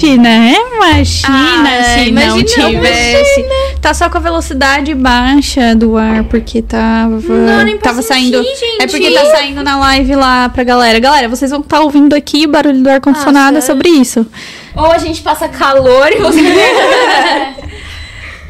rinite, 0.07 0.19
né, 0.19 0.55
Imagina 0.77 1.29
Ah, 1.29 1.83
se 1.95 2.11
não 2.11 2.39
imagina, 2.39 2.69
tivesse. 2.69 3.45
Tá 3.81 3.93
só 3.95 4.09
com 4.09 4.19
a 4.19 4.21
velocidade 4.21 4.95
baixa 4.95 5.75
do 5.75 5.97
ar, 5.97 6.25
porque 6.25 6.63
tava. 6.63 7.21
Não, 7.21 7.65
nem 7.65 7.77
tava 7.79 8.03
saindo. 8.03 8.43
gente. 8.43 8.83
É 8.83 8.87
porque 8.87 9.11
tá 9.11 9.25
saindo 9.27 9.63
na 9.63 9.79
live 9.79 10.15
lá 10.15 10.49
pra 10.49 10.65
galera. 10.65 10.99
Galera, 10.99 11.29
vocês 11.29 11.51
vão 11.51 11.61
estar 11.61 11.81
ouvindo 11.81 12.15
aqui 12.15 12.47
o 12.47 12.49
barulho 12.49 12.83
do 12.83 12.89
ar-condicionado 12.89 13.59
é 13.59 13.61
sério? 13.61 13.77
sobre 13.77 13.89
isso. 13.91 14.27
Ou 14.77 14.93
a 14.93 14.99
gente 14.99 15.21
passa 15.23 15.49
calor 15.49 16.11
e 16.13 16.17
você. 16.19 16.39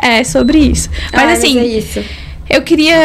É, 0.01 0.23
sobre 0.23 0.59
isso. 0.59 0.89
Mas 1.13 1.25
Ai, 1.25 1.33
assim, 1.33 1.59
é 1.59 1.67
isso. 1.67 2.05
Eu 2.51 2.63
queria. 2.63 2.97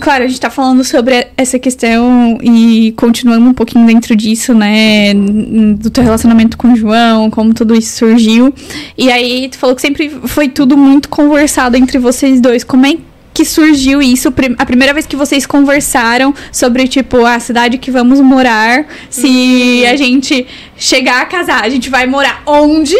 Claro, 0.00 0.24
a 0.24 0.26
gente 0.26 0.40
tá 0.40 0.50
falando 0.50 0.82
sobre 0.82 1.28
essa 1.36 1.58
questão 1.58 2.38
e 2.42 2.92
continuando 2.96 3.46
um 3.46 3.54
pouquinho 3.54 3.86
dentro 3.86 4.16
disso, 4.16 4.52
né? 4.52 5.14
Do 5.14 5.90
teu 5.90 6.02
relacionamento 6.02 6.56
com 6.56 6.72
o 6.72 6.76
João, 6.76 7.30
como 7.30 7.54
tudo 7.54 7.74
isso 7.74 7.96
surgiu. 7.96 8.52
E 8.98 9.10
aí, 9.10 9.48
tu 9.48 9.58
falou 9.58 9.76
que 9.76 9.82
sempre 9.82 10.10
foi 10.24 10.48
tudo 10.48 10.76
muito 10.76 11.08
conversado 11.08 11.76
entre 11.76 11.98
vocês 11.98 12.40
dois. 12.40 12.64
Como 12.64 12.84
é 12.84 12.96
que 13.32 13.44
surgiu 13.44 14.02
isso? 14.02 14.34
A 14.58 14.66
primeira 14.66 14.92
vez 14.92 15.06
que 15.06 15.14
vocês 15.14 15.46
conversaram 15.46 16.34
sobre, 16.50 16.88
tipo, 16.88 17.24
a 17.24 17.38
cidade 17.38 17.78
que 17.78 17.90
vamos 17.90 18.20
morar, 18.20 18.86
se 19.08 19.86
a 19.86 19.94
gente 19.94 20.46
chegar 20.76 21.22
a 21.22 21.26
casar, 21.26 21.62
a 21.62 21.68
gente 21.68 21.88
vai 21.88 22.06
morar 22.06 22.42
onde? 22.44 22.96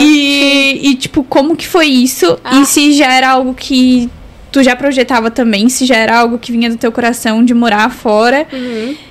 E, 0.00 0.80
e, 0.82 0.94
tipo, 0.94 1.22
como 1.22 1.54
que 1.54 1.68
foi 1.68 1.86
isso? 1.86 2.38
E 2.60 2.64
se 2.64 2.94
já 2.94 3.12
era 3.12 3.28
algo 3.28 3.52
que 3.52 4.10
tu 4.52 4.62
já 4.62 4.76
projetava 4.76 5.30
também, 5.30 5.68
se 5.70 5.86
já 5.86 5.96
era 5.96 6.18
algo 6.18 6.38
que 6.38 6.52
vinha 6.52 6.68
do 6.68 6.76
teu 6.76 6.92
coração 6.92 7.42
de 7.42 7.54
morar 7.54 7.90
fora. 7.90 8.46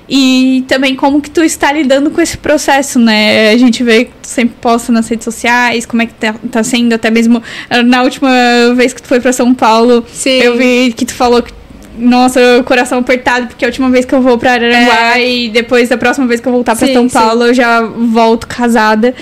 E 0.08 0.64
também 0.68 0.94
como 0.94 1.20
que 1.20 1.30
tu 1.30 1.42
está 1.42 1.72
lidando 1.72 2.10
com 2.10 2.20
esse 2.20 2.38
processo, 2.38 2.98
né? 2.98 3.50
A 3.50 3.56
gente 3.58 3.82
vê 3.82 4.04
que 4.04 4.12
tu 4.22 4.28
sempre 4.28 4.54
posta 4.60 4.92
nas 4.92 5.08
redes 5.08 5.24
sociais, 5.24 5.84
como 5.84 6.02
é 6.02 6.06
que 6.06 6.14
tá, 6.14 6.34
tá 6.50 6.62
sendo, 6.62 6.92
até 6.92 7.10
mesmo 7.10 7.42
ah, 7.68 7.82
na 7.82 8.02
última 8.02 8.30
vez 8.76 8.92
que 8.92 9.02
tu 9.02 9.08
foi 9.08 9.20
pra 9.20 9.32
São 9.32 9.52
Paulo, 9.52 10.04
Sim. 10.12 10.30
eu 10.30 10.56
vi 10.56 10.92
que 10.92 11.04
tu 11.04 11.14
falou 11.14 11.42
que 11.42 11.52
nossa, 11.98 12.40
coração 12.64 12.98
apertado, 12.98 13.48
porque 13.48 13.64
é 13.64 13.68
a 13.68 13.70
última 13.70 13.90
vez 13.90 14.04
que 14.04 14.14
eu 14.14 14.22
vou 14.22 14.38
pra 14.38 14.52
Araranguá 14.52 15.18
e 15.20 15.48
depois 15.50 15.88
da 15.88 15.96
próxima 15.96 16.26
vez 16.26 16.40
que 16.40 16.48
eu 16.48 16.52
voltar 16.52 16.74
pra 16.76 16.86
Sim, 16.86 16.94
São 16.94 17.08
sim. 17.08 17.14
Paulo 17.14 17.44
eu 17.44 17.54
já 17.54 17.82
volto 17.82 18.46
casada. 18.46 19.14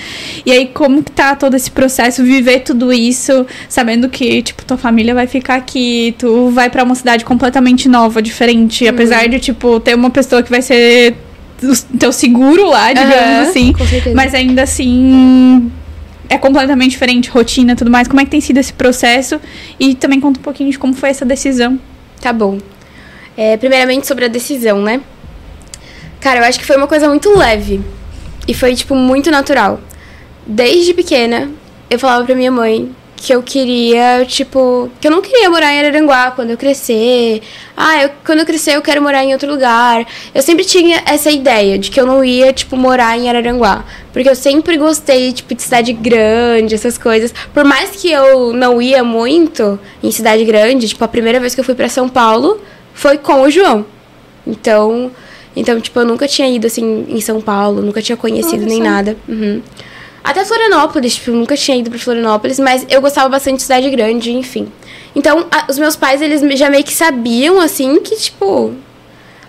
E 0.45 0.51
aí, 0.51 0.67
como 0.67 1.03
que 1.03 1.11
tá 1.11 1.35
todo 1.35 1.55
esse 1.55 1.69
processo, 1.69 2.23
viver 2.23 2.61
tudo 2.61 2.91
isso, 2.93 3.45
sabendo 3.67 4.09
que, 4.09 4.41
tipo, 4.41 4.63
tua 4.63 4.77
família 4.77 5.13
vai 5.13 5.27
ficar 5.27 5.55
aqui, 5.55 6.15
tu 6.17 6.49
vai 6.49 6.69
pra 6.69 6.83
uma 6.83 6.95
cidade 6.95 7.25
completamente 7.25 7.89
nova, 7.89 8.21
diferente, 8.21 8.87
apesar 8.87 9.27
de, 9.27 9.39
tipo, 9.39 9.79
ter 9.79 9.95
uma 9.95 10.09
pessoa 10.09 10.41
que 10.41 10.49
vai 10.49 10.61
ser 10.61 11.15
o 11.63 11.97
teu 11.97 12.11
seguro 12.11 12.69
lá, 12.69 12.91
digamos 12.93 13.15
Aham, 13.15 13.41
assim. 13.41 13.73
Mas 14.15 14.33
ainda 14.33 14.63
assim. 14.63 15.71
É 16.29 16.37
completamente 16.37 16.91
diferente, 16.91 17.29
rotina 17.29 17.73
e 17.73 17.75
tudo 17.75 17.91
mais. 17.91 18.07
Como 18.07 18.21
é 18.21 18.23
que 18.23 18.31
tem 18.31 18.39
sido 18.39 18.57
esse 18.57 18.71
processo? 18.71 19.37
E 19.77 19.93
também 19.95 20.17
conta 20.17 20.39
um 20.39 20.43
pouquinho 20.43 20.71
de 20.71 20.79
como 20.79 20.93
foi 20.93 21.09
essa 21.09 21.25
decisão. 21.25 21.77
Tá 22.21 22.31
bom. 22.31 22.59
É, 23.35 23.57
primeiramente 23.57 24.05
sobre 24.05 24.25
a 24.25 24.27
decisão, 24.27 24.81
né? 24.81 25.01
Cara, 26.19 26.39
eu 26.39 26.43
acho 26.43 26.59
que 26.59 26.65
foi 26.65 26.77
uma 26.77 26.87
coisa 26.87 27.07
muito 27.07 27.35
leve. 27.35 27.81
E 28.47 28.53
foi, 28.53 28.75
tipo, 28.75 28.93
muito 28.93 29.31
natural. 29.31 29.79
Desde 30.45 30.93
pequena, 30.93 31.49
eu 31.89 31.97
falava 31.97 32.23
pra 32.25 32.35
minha 32.35 32.51
mãe 32.51 32.95
que 33.21 33.31
eu 33.31 33.43
queria, 33.43 34.25
tipo, 34.25 34.89
que 34.99 35.07
eu 35.07 35.11
não 35.11 35.21
queria 35.21 35.47
morar 35.47 35.71
em 35.71 35.77
Araranguá 35.77 36.31
quando 36.31 36.49
eu 36.49 36.57
crescer. 36.57 37.43
Ah, 37.77 38.01
eu, 38.01 38.09
quando 38.25 38.39
eu 38.39 38.45
crescer 38.47 38.75
eu 38.75 38.81
quero 38.81 38.99
morar 38.99 39.23
em 39.23 39.31
outro 39.31 39.47
lugar. 39.47 40.07
Eu 40.33 40.41
sempre 40.41 40.65
tinha 40.65 41.03
essa 41.05 41.29
ideia 41.29 41.77
de 41.77 41.91
que 41.91 42.01
eu 42.01 42.05
não 42.07 42.25
ia, 42.25 42.51
tipo, 42.51 42.75
morar 42.75 43.15
em 43.15 43.29
Araranguá. 43.29 43.85
Porque 44.11 44.27
eu 44.27 44.35
sempre 44.35 44.75
gostei, 44.75 45.31
tipo, 45.33 45.53
de 45.53 45.61
cidade 45.61 45.93
grande, 45.93 46.73
essas 46.73 46.97
coisas. 46.97 47.31
Por 47.53 47.63
mais 47.63 47.91
que 47.91 48.11
eu 48.11 48.53
não 48.53 48.81
ia 48.81 49.03
muito 49.03 49.79
em 50.01 50.09
cidade 50.09 50.43
grande, 50.43 50.87
tipo, 50.87 51.03
a 51.03 51.07
primeira 51.07 51.39
vez 51.39 51.53
que 51.53 51.61
eu 51.61 51.65
fui 51.65 51.75
pra 51.75 51.87
São 51.87 52.09
Paulo 52.09 52.59
foi 52.91 53.19
com 53.19 53.43
o 53.43 53.51
João. 53.51 53.85
Então, 54.47 55.11
então 55.55 55.79
tipo, 55.79 55.99
eu 55.99 56.05
nunca 56.05 56.27
tinha 56.27 56.49
ido, 56.49 56.65
assim, 56.65 57.05
em 57.07 57.21
São 57.21 57.39
Paulo, 57.39 57.83
nunca 57.83 58.01
tinha 58.01 58.17
conhecido 58.17 58.63
Olha 58.63 58.65
nem 58.65 58.81
nada. 58.81 59.15
Uhum. 59.29 59.61
Até 60.23 60.45
Florianópolis, 60.45 61.15
tipo, 61.15 61.31
eu 61.31 61.35
nunca 61.35 61.55
tinha 61.57 61.77
ido 61.77 61.89
pra 61.89 61.97
Florianópolis, 61.99 62.59
mas 62.59 62.85
eu 62.89 63.01
gostava 63.01 63.27
bastante 63.29 63.57
de 63.57 63.63
cidade 63.63 63.89
grande, 63.89 64.31
enfim. 64.31 64.71
Então, 65.15 65.45
a- 65.51 65.65
os 65.69 65.77
meus 65.79 65.95
pais, 65.95 66.21
eles 66.21 66.41
já 66.59 66.69
meio 66.69 66.83
que 66.83 66.93
sabiam, 66.93 67.59
assim, 67.59 67.99
que, 68.01 68.15
tipo... 68.15 68.73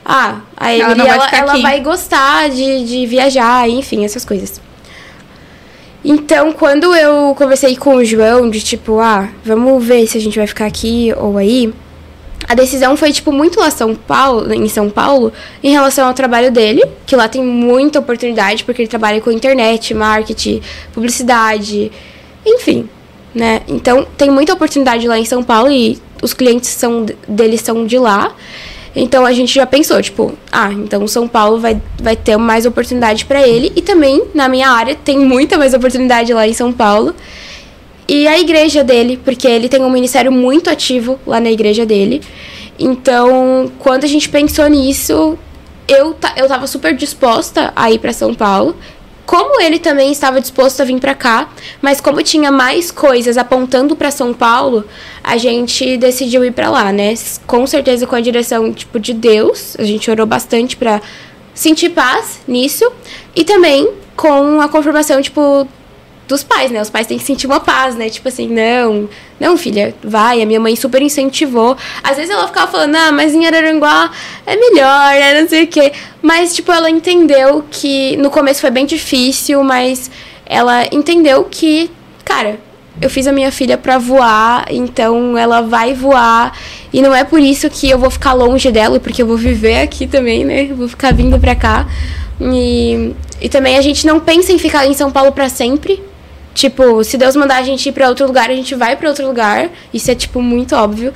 Ah, 0.04 0.40
a 0.56 0.72
Ela 0.72 0.92
Emily, 0.92 1.06
vai 1.06 1.16
ela, 1.16 1.24
ficar 1.26 1.36
ela 1.38 1.56
vai 1.58 1.80
gostar 1.80 2.48
de, 2.50 2.84
de 2.84 3.06
viajar, 3.06 3.68
enfim, 3.68 4.04
essas 4.04 4.24
coisas. 4.24 4.60
Então, 6.04 6.52
quando 6.52 6.94
eu 6.96 7.34
conversei 7.36 7.76
com 7.76 7.94
o 7.96 8.04
João, 8.04 8.50
de 8.50 8.60
tipo, 8.60 8.98
ah, 8.98 9.28
vamos 9.44 9.84
ver 9.84 10.06
se 10.08 10.18
a 10.18 10.20
gente 10.20 10.36
vai 10.36 10.46
ficar 10.48 10.66
aqui 10.66 11.14
ou 11.16 11.38
aí, 11.38 11.72
a 12.48 12.54
decisão 12.54 12.96
foi, 12.96 13.12
tipo, 13.12 13.32
muito 13.32 13.60
lá 13.60 13.70
São 13.70 13.94
Paulo, 13.94 14.52
em 14.52 14.68
São 14.68 14.90
Paulo, 14.90 15.32
em 15.62 15.70
relação 15.70 16.06
ao 16.06 16.14
trabalho 16.14 16.50
dele, 16.50 16.82
que 17.06 17.16
lá 17.16 17.28
tem 17.28 17.42
muita 17.42 17.98
oportunidade, 17.98 18.64
porque 18.64 18.82
ele 18.82 18.88
trabalha 18.88 19.20
com 19.20 19.30
internet, 19.30 19.94
marketing, 19.94 20.60
publicidade, 20.92 21.90
enfim, 22.44 22.88
né? 23.34 23.62
Então, 23.68 24.06
tem 24.16 24.30
muita 24.30 24.52
oportunidade 24.52 25.06
lá 25.06 25.18
em 25.18 25.24
São 25.24 25.42
Paulo 25.42 25.70
e 25.70 25.98
os 26.22 26.32
clientes 26.32 26.70
são 26.70 27.04
dele 27.26 27.58
são 27.58 27.84
de 27.84 27.98
lá. 27.98 28.34
Então 28.94 29.24
a 29.24 29.32
gente 29.32 29.54
já 29.54 29.66
pensou, 29.66 30.00
tipo, 30.02 30.34
ah, 30.50 30.70
então 30.70 31.06
São 31.08 31.26
Paulo 31.26 31.58
vai, 31.58 31.80
vai 32.00 32.14
ter 32.14 32.36
mais 32.36 32.66
oportunidade 32.66 33.24
pra 33.24 33.46
ele 33.46 33.72
e 33.74 33.80
também 33.80 34.22
na 34.34 34.48
minha 34.48 34.68
área 34.68 34.94
tem 34.94 35.18
muita 35.18 35.56
mais 35.56 35.72
oportunidade 35.72 36.32
lá 36.32 36.46
em 36.46 36.52
São 36.52 36.72
Paulo. 36.72 37.14
E 38.08 38.26
a 38.26 38.38
igreja 38.38 38.82
dele, 38.82 39.20
porque 39.24 39.46
ele 39.46 39.68
tem 39.68 39.80
um 39.82 39.90
ministério 39.90 40.32
muito 40.32 40.68
ativo 40.68 41.18
lá 41.26 41.40
na 41.40 41.50
igreja 41.50 41.86
dele. 41.86 42.20
Então, 42.78 43.70
quando 43.78 44.04
a 44.04 44.08
gente 44.08 44.28
pensou 44.28 44.66
nisso, 44.66 45.38
eu, 45.86 46.16
eu 46.36 46.48
tava 46.48 46.66
super 46.66 46.94
disposta 46.96 47.72
a 47.76 47.90
ir 47.90 47.98
pra 47.98 48.12
São 48.12 48.34
Paulo. 48.34 48.76
Como 49.24 49.60
ele 49.60 49.78
também 49.78 50.10
estava 50.10 50.40
disposto 50.40 50.80
a 50.80 50.84
vir 50.84 50.98
pra 50.98 51.14
cá, 51.14 51.48
mas 51.80 52.00
como 52.00 52.22
tinha 52.22 52.50
mais 52.50 52.90
coisas 52.90 53.38
apontando 53.38 53.94
pra 53.94 54.10
São 54.10 54.34
Paulo, 54.34 54.84
a 55.22 55.36
gente 55.36 55.96
decidiu 55.96 56.44
ir 56.44 56.50
pra 56.50 56.68
lá, 56.68 56.92
né? 56.92 57.14
Com 57.46 57.66
certeza 57.66 58.06
com 58.06 58.16
a 58.16 58.20
direção 58.20 58.72
tipo 58.72 58.98
de 58.98 59.14
Deus. 59.14 59.76
A 59.78 59.84
gente 59.84 60.10
orou 60.10 60.26
bastante 60.26 60.76
pra 60.76 61.00
sentir 61.54 61.90
paz 61.90 62.40
nisso 62.48 62.90
e 63.36 63.44
também 63.44 63.88
com 64.16 64.60
a 64.60 64.68
confirmação 64.68 65.22
tipo 65.22 65.68
dos 66.32 66.42
pais, 66.42 66.70
né? 66.70 66.80
Os 66.80 66.88
pais 66.88 67.06
têm 67.06 67.18
que 67.18 67.24
sentir 67.24 67.46
uma 67.46 67.60
paz, 67.60 67.94
né? 67.94 68.08
Tipo 68.08 68.28
assim, 68.28 68.48
não, 68.48 69.08
não, 69.38 69.56
filha, 69.56 69.94
vai. 70.02 70.42
A 70.42 70.46
minha 70.46 70.58
mãe 70.58 70.74
super 70.74 71.02
incentivou. 71.02 71.76
Às 72.02 72.16
vezes 72.16 72.30
ela 72.30 72.46
ficava 72.46 72.70
falando, 72.70 72.96
ah, 72.96 73.12
mas 73.12 73.34
em 73.34 73.46
Araranguá 73.46 74.10
é 74.46 74.56
melhor, 74.56 75.14
né? 75.14 75.40
Não 75.40 75.48
sei 75.48 75.64
o 75.64 75.66
quê. 75.66 75.92
Mas, 76.22 76.54
tipo, 76.54 76.72
ela 76.72 76.90
entendeu 76.90 77.64
que 77.70 78.16
no 78.16 78.30
começo 78.30 78.60
foi 78.60 78.70
bem 78.70 78.86
difícil, 78.86 79.62
mas 79.62 80.10
ela 80.46 80.86
entendeu 80.90 81.44
que, 81.44 81.90
cara, 82.24 82.58
eu 83.00 83.10
fiz 83.10 83.26
a 83.26 83.32
minha 83.32 83.52
filha 83.52 83.76
pra 83.76 83.98
voar, 83.98 84.66
então 84.70 85.36
ela 85.36 85.60
vai 85.60 85.92
voar. 85.92 86.56
E 86.92 87.02
não 87.02 87.14
é 87.14 87.24
por 87.24 87.40
isso 87.40 87.68
que 87.68 87.90
eu 87.90 87.98
vou 87.98 88.10
ficar 88.10 88.32
longe 88.32 88.70
dela, 88.70 88.98
porque 88.98 89.22
eu 89.22 89.26
vou 89.26 89.36
viver 89.36 89.80
aqui 89.80 90.06
também, 90.06 90.44
né? 90.44 90.68
Eu 90.70 90.76
vou 90.76 90.88
ficar 90.88 91.12
vindo 91.12 91.38
pra 91.38 91.54
cá. 91.54 91.86
E, 92.40 93.12
e 93.40 93.48
também 93.48 93.76
a 93.76 93.82
gente 93.82 94.06
não 94.06 94.18
pensa 94.18 94.52
em 94.52 94.58
ficar 94.58 94.86
em 94.86 94.94
São 94.94 95.10
Paulo 95.10 95.32
pra 95.32 95.48
sempre. 95.48 96.02
Tipo, 96.54 97.02
se 97.02 97.16
Deus 97.16 97.34
mandar 97.34 97.56
a 97.56 97.62
gente 97.62 97.88
ir 97.88 97.92
pra 97.92 98.08
outro 98.08 98.26
lugar, 98.26 98.50
a 98.50 98.54
gente 98.54 98.74
vai 98.74 98.96
pra 98.96 99.08
outro 99.08 99.26
lugar. 99.26 99.70
Isso 99.92 100.10
é, 100.10 100.14
tipo, 100.14 100.40
muito 100.42 100.74
óbvio. 100.76 101.12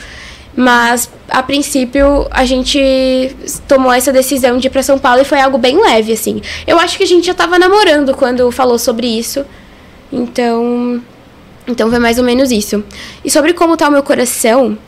Mas, 0.56 1.10
a 1.28 1.42
princípio, 1.42 2.26
a 2.30 2.46
gente 2.46 3.36
tomou 3.68 3.92
essa 3.92 4.10
decisão 4.10 4.56
de 4.56 4.68
ir 4.68 4.70
pra 4.70 4.82
São 4.82 4.98
Paulo 4.98 5.20
e 5.20 5.24
foi 5.24 5.38
algo 5.38 5.58
bem 5.58 5.78
leve, 5.80 6.12
assim. 6.12 6.40
Eu 6.66 6.78
acho 6.78 6.96
que 6.96 7.04
a 7.04 7.06
gente 7.06 7.26
já 7.26 7.34
tava 7.34 7.58
namorando 7.58 8.14
quando 8.14 8.50
falou 8.50 8.78
sobre 8.78 9.06
isso. 9.06 9.44
Então. 10.10 11.02
Então 11.68 11.90
foi 11.90 11.98
mais 11.98 12.16
ou 12.16 12.24
menos 12.24 12.50
isso. 12.50 12.82
E 13.24 13.30
sobre 13.30 13.52
como 13.52 13.76
tá 13.76 13.88
o 13.88 13.92
meu 13.92 14.02
coração, 14.02 14.78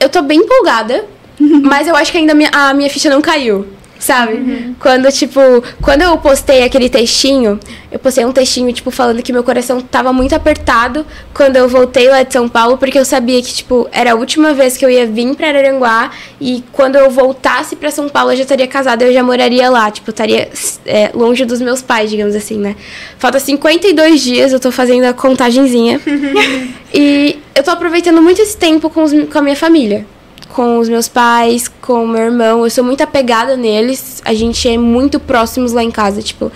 eu 0.00 0.08
tô 0.08 0.22
bem 0.22 0.40
empolgada, 0.40 1.04
mas 1.62 1.86
eu 1.86 1.94
acho 1.94 2.10
que 2.10 2.18
ainda 2.18 2.32
a 2.32 2.34
minha, 2.34 2.50
a 2.52 2.74
minha 2.74 2.90
ficha 2.90 3.08
não 3.08 3.20
caiu. 3.20 3.66
Sabe? 4.00 4.74
Quando, 4.80 5.12
tipo, 5.12 5.38
quando 5.82 6.00
eu 6.00 6.16
postei 6.16 6.64
aquele 6.64 6.88
textinho, 6.88 7.60
eu 7.92 7.98
postei 7.98 8.24
um 8.24 8.32
textinho, 8.32 8.72
tipo, 8.72 8.90
falando 8.90 9.22
que 9.22 9.30
meu 9.30 9.44
coração 9.44 9.78
tava 9.82 10.10
muito 10.10 10.34
apertado 10.34 11.04
quando 11.34 11.56
eu 11.56 11.68
voltei 11.68 12.08
lá 12.08 12.22
de 12.22 12.32
São 12.32 12.48
Paulo, 12.48 12.78
porque 12.78 12.98
eu 12.98 13.04
sabia 13.04 13.42
que, 13.42 13.52
tipo, 13.52 13.86
era 13.92 14.12
a 14.12 14.14
última 14.14 14.54
vez 14.54 14.78
que 14.78 14.84
eu 14.86 14.88
ia 14.90 15.06
vir 15.06 15.34
pra 15.36 15.48
Araranguá 15.48 16.10
e 16.40 16.64
quando 16.72 16.96
eu 16.96 17.10
voltasse 17.10 17.76
pra 17.76 17.90
São 17.90 18.08
Paulo 18.08 18.32
eu 18.32 18.36
já 18.36 18.42
estaria 18.44 18.66
casada, 18.66 19.04
eu 19.04 19.12
já 19.12 19.22
moraria 19.22 19.68
lá, 19.68 19.90
tipo, 19.90 20.08
estaria 20.08 20.48
é, 20.86 21.10
longe 21.14 21.44
dos 21.44 21.60
meus 21.60 21.82
pais, 21.82 22.08
digamos 22.08 22.34
assim, 22.34 22.56
né? 22.56 22.76
Falta 23.18 23.38
52 23.38 24.18
dias, 24.22 24.50
eu 24.50 24.58
tô 24.58 24.72
fazendo 24.72 25.04
a 25.04 25.12
contagenzinha. 25.12 26.00
e 26.94 27.38
eu 27.54 27.62
tô 27.62 27.70
aproveitando 27.70 28.22
muito 28.22 28.40
esse 28.40 28.56
tempo 28.56 28.88
com, 28.88 29.02
os- 29.02 29.12
com 29.30 29.38
a 29.38 29.42
minha 29.42 29.56
família 29.56 30.06
com 30.54 30.78
os 30.78 30.88
meus 30.88 31.08
pais, 31.08 31.68
com 31.80 32.04
o 32.04 32.08
meu 32.08 32.22
irmão. 32.22 32.64
Eu 32.64 32.70
sou 32.70 32.84
muito 32.84 33.02
apegada 33.02 33.56
neles. 33.56 34.20
A 34.24 34.34
gente 34.34 34.68
é 34.68 34.76
muito 34.76 35.18
próximos 35.18 35.72
lá 35.72 35.82
em 35.82 35.90
casa. 35.90 36.20
Tipo, 36.22 36.52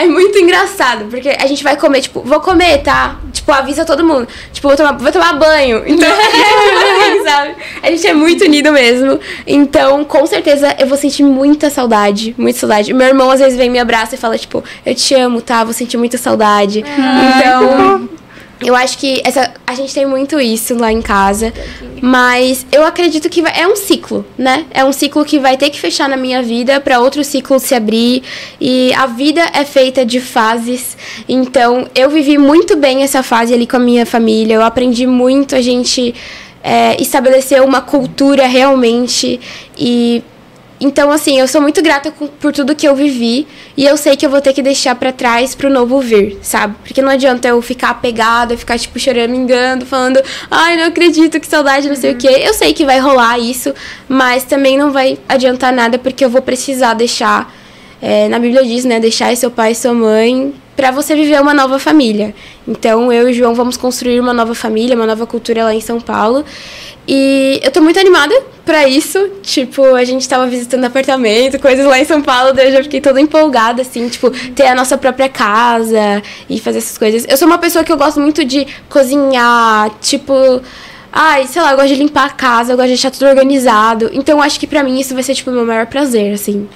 é 0.00 0.06
muito 0.06 0.38
engraçado, 0.38 1.06
porque 1.10 1.28
a 1.28 1.46
gente 1.46 1.62
vai 1.62 1.76
comer, 1.76 2.00
tipo, 2.00 2.22
vou 2.22 2.40
comer, 2.40 2.78
tá? 2.78 3.18
Tipo, 3.32 3.52
avisa 3.52 3.84
todo 3.84 4.02
mundo. 4.02 4.26
Tipo, 4.50 4.68
vou 4.68 4.76
tomar, 4.76 4.92
vou 4.96 5.12
tomar 5.12 5.34
banho. 5.34 5.82
Então, 5.90 6.08
sabe? 7.24 7.54
A 7.82 7.90
gente 7.90 8.06
é 8.06 8.14
muito 8.14 8.44
unido 8.44 8.72
mesmo. 8.72 9.20
Então, 9.46 10.02
com 10.04 10.24
certeza, 10.26 10.74
eu 10.78 10.86
vou 10.86 10.96
sentir 10.96 11.22
muita 11.22 11.68
saudade. 11.68 12.34
Muita 12.38 12.60
saudade. 12.60 12.94
Meu 12.94 13.08
irmão, 13.08 13.30
às 13.30 13.40
vezes, 13.40 13.58
vem 13.58 13.68
me 13.68 13.78
abraça 13.78 14.14
e 14.14 14.18
fala, 14.18 14.38
tipo, 14.38 14.64
eu 14.86 14.94
te 14.94 15.14
amo, 15.14 15.42
tá? 15.42 15.62
Vou 15.64 15.74
sentir 15.74 15.98
muita 15.98 16.16
saudade. 16.16 16.82
então. 17.36 18.19
Eu 18.62 18.76
acho 18.76 18.98
que 18.98 19.22
essa, 19.24 19.52
a 19.66 19.74
gente 19.74 19.94
tem 19.94 20.04
muito 20.04 20.38
isso 20.38 20.76
lá 20.76 20.92
em 20.92 21.00
casa, 21.00 21.52
mas 22.02 22.66
eu 22.70 22.84
acredito 22.84 23.28
que 23.30 23.40
vai, 23.40 23.58
é 23.58 23.66
um 23.66 23.74
ciclo, 23.74 24.24
né? 24.36 24.66
É 24.70 24.84
um 24.84 24.92
ciclo 24.92 25.24
que 25.24 25.38
vai 25.38 25.56
ter 25.56 25.70
que 25.70 25.80
fechar 25.80 26.08
na 26.08 26.16
minha 26.16 26.42
vida 26.42 26.78
para 26.78 27.00
outro 27.00 27.24
ciclo 27.24 27.58
se 27.58 27.74
abrir. 27.74 28.22
E 28.60 28.92
a 28.94 29.06
vida 29.06 29.40
é 29.54 29.64
feita 29.64 30.04
de 30.04 30.20
fases. 30.20 30.96
Então, 31.26 31.88
eu 31.94 32.10
vivi 32.10 32.36
muito 32.36 32.76
bem 32.76 33.02
essa 33.02 33.22
fase 33.22 33.54
ali 33.54 33.66
com 33.66 33.76
a 33.76 33.80
minha 33.80 34.04
família. 34.04 34.54
Eu 34.54 34.62
aprendi 34.62 35.06
muito 35.06 35.56
a 35.56 35.62
gente 35.62 36.14
é, 36.62 37.00
estabelecer 37.00 37.62
uma 37.62 37.80
cultura 37.80 38.46
realmente 38.46 39.40
e 39.78 40.22
então, 40.80 41.10
assim, 41.10 41.38
eu 41.38 41.46
sou 41.46 41.60
muito 41.60 41.82
grata 41.82 42.10
por 42.10 42.52
tudo 42.52 42.74
que 42.74 42.88
eu 42.88 42.96
vivi 42.96 43.46
e 43.76 43.84
eu 43.84 43.98
sei 43.98 44.16
que 44.16 44.24
eu 44.24 44.30
vou 44.30 44.40
ter 44.40 44.54
que 44.54 44.62
deixar 44.62 44.94
para 44.94 45.12
trás 45.12 45.54
pro 45.54 45.68
novo 45.68 46.00
vir, 46.00 46.38
sabe? 46.42 46.74
Porque 46.82 47.02
não 47.02 47.10
adianta 47.10 47.48
eu 47.48 47.60
ficar 47.60 47.90
apegada, 47.90 48.56
ficar, 48.56 48.78
tipo, 48.78 48.98
chorando, 48.98 49.34
engando, 49.34 49.84
falando, 49.84 50.22
ai, 50.50 50.78
não 50.78 50.84
acredito, 50.84 51.38
que 51.38 51.46
saudade, 51.46 51.86
não 51.86 51.96
sei 51.96 52.12
o 52.12 52.16
quê. 52.16 52.28
Eu 52.28 52.54
sei 52.54 52.72
que 52.72 52.86
vai 52.86 52.98
rolar 52.98 53.38
isso, 53.38 53.74
mas 54.08 54.44
também 54.44 54.78
não 54.78 54.90
vai 54.90 55.18
adiantar 55.28 55.70
nada 55.70 55.98
porque 55.98 56.24
eu 56.24 56.30
vou 56.30 56.40
precisar 56.40 56.94
deixar. 56.94 57.59
É, 58.02 58.28
na 58.28 58.38
Bíblia 58.38 58.64
diz, 58.64 58.84
né? 58.84 58.98
Deixar 58.98 59.36
seu 59.36 59.50
pai 59.50 59.72
e 59.72 59.74
sua 59.74 59.92
mãe 59.92 60.54
para 60.76 60.90
você 60.90 61.14
viver 61.14 61.40
uma 61.40 61.52
nova 61.52 61.78
família. 61.78 62.34
Então, 62.66 63.12
eu 63.12 63.28
e 63.28 63.32
o 63.32 63.34
João 63.34 63.54
vamos 63.54 63.76
construir 63.76 64.18
uma 64.18 64.32
nova 64.32 64.54
família, 64.54 64.96
uma 64.96 65.06
nova 65.06 65.26
cultura 65.26 65.64
lá 65.64 65.74
em 65.74 65.80
São 65.80 66.00
Paulo. 66.00 66.42
E 67.06 67.60
eu 67.62 67.70
tô 67.70 67.82
muito 67.82 68.00
animada 68.00 68.34
pra 68.64 68.88
isso. 68.88 69.28
Tipo, 69.42 69.94
a 69.94 70.04
gente 70.04 70.26
tava 70.26 70.46
visitando 70.46 70.84
apartamento, 70.84 71.58
coisas 71.58 71.84
lá 71.84 71.98
em 71.98 72.04
São 72.06 72.22
Paulo, 72.22 72.54
daí 72.54 72.68
eu 72.68 72.72
já 72.72 72.82
fiquei 72.82 73.00
toda 73.00 73.20
empolgada, 73.20 73.82
assim, 73.82 74.08
tipo, 74.08 74.30
ter 74.54 74.66
a 74.66 74.74
nossa 74.74 74.96
própria 74.96 75.28
casa 75.28 76.22
e 76.48 76.58
fazer 76.58 76.78
essas 76.78 76.96
coisas. 76.96 77.26
Eu 77.28 77.36
sou 77.36 77.46
uma 77.46 77.58
pessoa 77.58 77.84
que 77.84 77.92
eu 77.92 77.98
gosto 77.98 78.18
muito 78.18 78.42
de 78.44 78.66
cozinhar, 78.88 79.90
tipo. 80.00 80.32
Ai, 81.12 81.46
sei 81.48 81.60
lá, 81.60 81.72
eu 81.72 81.76
gosto 81.76 81.88
de 81.88 81.96
limpar 81.96 82.26
a 82.26 82.30
casa, 82.30 82.72
eu 82.72 82.76
gosto 82.76 82.86
de 82.86 82.94
deixar 82.94 83.10
tudo 83.10 83.26
organizado. 83.26 84.08
Então, 84.12 84.40
acho 84.40 84.60
que 84.60 84.66
pra 84.66 84.84
mim 84.84 84.98
isso 84.98 85.12
vai 85.12 85.24
ser, 85.24 85.34
tipo, 85.34 85.50
o 85.50 85.52
meu 85.52 85.66
maior 85.66 85.86
prazer, 85.86 86.32
assim. 86.32 86.68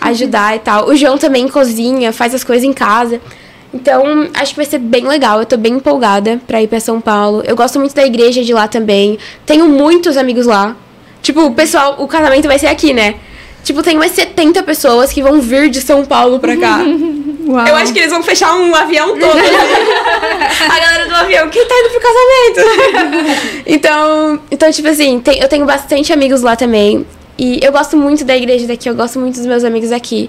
Ajudar 0.00 0.56
e 0.56 0.58
tal. 0.60 0.88
O 0.88 0.96
João 0.96 1.18
também 1.18 1.48
cozinha, 1.48 2.12
faz 2.12 2.34
as 2.34 2.44
coisas 2.44 2.64
em 2.64 2.72
casa. 2.72 3.20
Então, 3.72 4.28
acho 4.34 4.52
que 4.52 4.56
vai 4.56 4.66
ser 4.66 4.78
bem 4.78 5.06
legal. 5.06 5.40
Eu 5.40 5.46
tô 5.46 5.56
bem 5.56 5.74
empolgada 5.74 6.40
pra 6.46 6.62
ir 6.62 6.68
pra 6.68 6.80
São 6.80 7.00
Paulo. 7.00 7.42
Eu 7.46 7.54
gosto 7.54 7.78
muito 7.78 7.94
da 7.94 8.04
igreja 8.04 8.42
de 8.42 8.52
lá 8.52 8.66
também. 8.66 9.18
Tenho 9.44 9.68
muitos 9.68 10.16
amigos 10.16 10.46
lá. 10.46 10.76
Tipo, 11.22 11.42
o 11.42 11.54
pessoal, 11.54 11.96
o 11.98 12.06
casamento 12.06 12.48
vai 12.48 12.58
ser 12.58 12.68
aqui, 12.68 12.94
né? 12.94 13.16
Tipo, 13.64 13.82
tem 13.82 13.96
umas 13.96 14.12
70 14.12 14.62
pessoas 14.62 15.12
que 15.12 15.22
vão 15.22 15.40
vir 15.40 15.68
de 15.68 15.80
São 15.80 16.04
Paulo 16.04 16.38
pra 16.38 16.56
cá. 16.56 16.78
Uau. 17.48 17.66
Eu 17.66 17.76
acho 17.76 17.92
que 17.92 17.98
eles 17.98 18.10
vão 18.10 18.22
fechar 18.22 18.54
um 18.54 18.74
avião 18.74 19.18
todo. 19.18 19.36
a 19.38 20.80
galera 20.80 21.06
do 21.06 21.14
avião, 21.14 21.48
quem 21.48 21.66
tá 21.66 21.74
indo 21.74 21.90
pro 21.90 22.00
casamento? 22.00 23.62
então, 23.66 24.40
então, 24.50 24.70
tipo 24.70 24.88
assim, 24.88 25.18
tem, 25.20 25.38
eu 25.38 25.48
tenho 25.48 25.64
bastante 25.64 26.12
amigos 26.12 26.42
lá 26.42 26.56
também. 26.56 27.06
E 27.38 27.60
eu 27.62 27.70
gosto 27.70 27.96
muito 27.96 28.24
da 28.24 28.36
igreja 28.36 28.66
daqui, 28.66 28.90
eu 28.90 28.96
gosto 28.96 29.20
muito 29.20 29.36
dos 29.36 29.46
meus 29.46 29.62
amigos 29.62 29.92
aqui. 29.92 30.28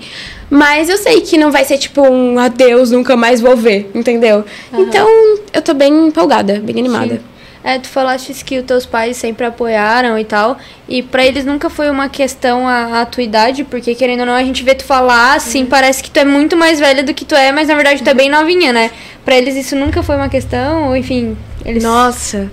Mas 0.49 0.88
eu 0.89 0.97
sei 0.97 1.22
que 1.22 1.38
não 1.38 1.51
vai 1.51 1.66
ser 1.66 1.80
tipo 1.80 2.01
um 2.03 2.38
adeus, 2.38 2.91
nunca 2.91 3.18
mais 3.18 3.41
vou 3.41 3.57
ver, 3.57 3.89
entendeu? 3.95 4.45
Uhum. 4.72 4.82
Então, 4.82 5.07
eu 5.51 5.62
tô 5.62 5.74
bem 5.74 6.07
empolgada, 6.07 6.60
bem 6.60 6.78
animada. 6.78 7.16
Sim. 7.16 7.22
É, 7.64 7.78
tu 7.78 7.89
falaste 7.89 8.34
que 8.45 8.60
os 8.60 8.66
teus 8.66 8.86
pais 8.86 9.18
sempre 9.18 9.45
apoiaram 9.45 10.18
e 10.18 10.24
tal. 10.24 10.57
E 10.88 11.01
para 11.01 11.26
eles 11.26 11.45
nunca 11.45 11.70
foi 11.70 11.89
uma 11.89 12.07
questão 12.07 12.68
a, 12.68 13.01
a, 13.01 13.05
tua 13.05 13.24
idade, 13.24 13.64
porque 13.64 13.95
querendo 13.95 14.22
ou 14.22 14.26
não, 14.28 14.34
a 14.34 14.43
gente 14.43 14.64
vê 14.64 14.74
tu 14.74 14.86
falar 14.86 15.36
assim, 15.36 15.64
uhum. 15.64 15.70
parece 15.70 16.01
que 16.01 16.10
tu 16.10 16.18
é 16.18 16.26
muito 16.26 16.55
mais 16.55 16.80
velha 16.80 17.03
do 17.03 17.14
que 17.14 17.26
tu 17.26 17.36
é, 17.36 17.51
mas 17.51 17.68
na 17.68 17.76
verdade 17.76 18.01
tu 18.01 18.10
é 18.10 18.14
bem 18.14 18.30
novinha, 18.30 18.72
né? 18.72 18.91
Pra 19.26 19.36
eles 19.36 19.55
isso 19.55 19.76
nunca 19.76 20.01
foi 20.01 20.16
uma 20.16 20.30
questão, 20.30 20.88
ou 20.88 20.95
enfim, 20.95 21.36
eles. 21.66 21.84
Nossa! 21.84 22.49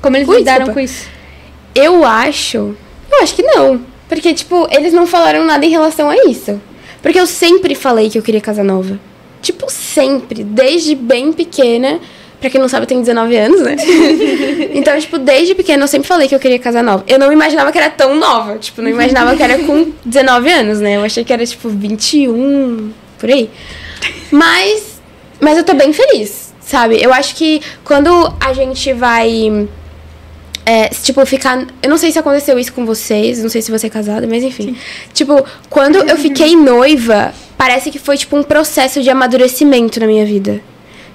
Como 0.00 0.16
eles 0.16 0.28
Ui, 0.28 0.38
lidaram 0.38 0.66
desculpa. 0.66 0.74
com 0.74 0.84
isso? 0.84 1.08
Eu 1.74 2.04
acho 2.04 2.76
eu 3.10 3.22
acho 3.22 3.34
que 3.34 3.42
não. 3.42 3.80
Porque, 4.08 4.32
tipo, 4.32 4.66
eles 4.70 4.92
não 4.92 5.06
falaram 5.06 5.44
nada 5.44 5.64
em 5.64 5.70
relação 5.70 6.08
a 6.08 6.16
isso. 6.28 6.60
Porque 7.02 7.18
eu 7.18 7.26
sempre 7.26 7.74
falei 7.74 8.08
que 8.08 8.18
eu 8.18 8.22
queria 8.22 8.40
casa 8.40 8.64
nova. 8.64 8.98
Tipo, 9.42 9.70
sempre. 9.70 10.42
Desde 10.42 10.94
bem 10.94 11.32
pequena. 11.32 12.00
Pra 12.40 12.48
quem 12.48 12.60
não 12.60 12.68
sabe, 12.68 12.84
eu 12.84 12.86
tenho 12.86 13.00
19 13.00 13.36
anos, 13.36 13.60
né? 13.60 13.76
então, 14.72 14.98
tipo, 14.98 15.18
desde 15.18 15.56
pequena 15.56 15.82
eu 15.82 15.88
sempre 15.88 16.06
falei 16.06 16.28
que 16.28 16.34
eu 16.34 16.38
queria 16.38 16.58
casa 16.58 16.82
nova. 16.82 17.04
Eu 17.08 17.18
não 17.18 17.32
imaginava 17.32 17.72
que 17.72 17.78
era 17.78 17.90
tão 17.90 18.14
nova. 18.14 18.58
Tipo, 18.58 18.80
não 18.80 18.88
imaginava 18.88 19.36
que 19.36 19.42
era 19.42 19.58
com 19.58 19.90
19 20.04 20.50
anos, 20.50 20.80
né? 20.80 20.96
Eu 20.96 21.04
achei 21.04 21.24
que 21.24 21.32
era, 21.32 21.44
tipo, 21.44 21.68
21, 21.68 22.92
por 23.18 23.28
aí. 23.28 23.50
Mas, 24.30 25.00
mas 25.40 25.58
eu 25.58 25.64
tô 25.64 25.74
bem 25.74 25.92
feliz, 25.92 26.54
sabe? 26.60 27.02
Eu 27.02 27.12
acho 27.12 27.34
que 27.34 27.60
quando 27.84 28.32
a 28.40 28.52
gente 28.52 28.92
vai 28.92 29.68
é, 30.68 30.90
tipo, 30.90 31.24
ficar. 31.24 31.66
Eu 31.82 31.88
não 31.88 31.96
sei 31.96 32.12
se 32.12 32.18
aconteceu 32.18 32.58
isso 32.58 32.74
com 32.74 32.84
vocês, 32.84 33.42
não 33.42 33.48
sei 33.48 33.62
se 33.62 33.70
você 33.70 33.86
é 33.86 33.90
casada, 33.90 34.26
mas 34.26 34.42
enfim. 34.42 34.74
Sim. 34.74 34.76
Tipo, 35.14 35.42
quando 35.70 35.96
eu 35.96 36.18
fiquei 36.18 36.54
noiva, 36.54 37.32
parece 37.56 37.90
que 37.90 37.98
foi, 37.98 38.18
tipo, 38.18 38.36
um 38.36 38.42
processo 38.42 39.02
de 39.02 39.08
amadurecimento 39.08 39.98
na 39.98 40.06
minha 40.06 40.26
vida. 40.26 40.60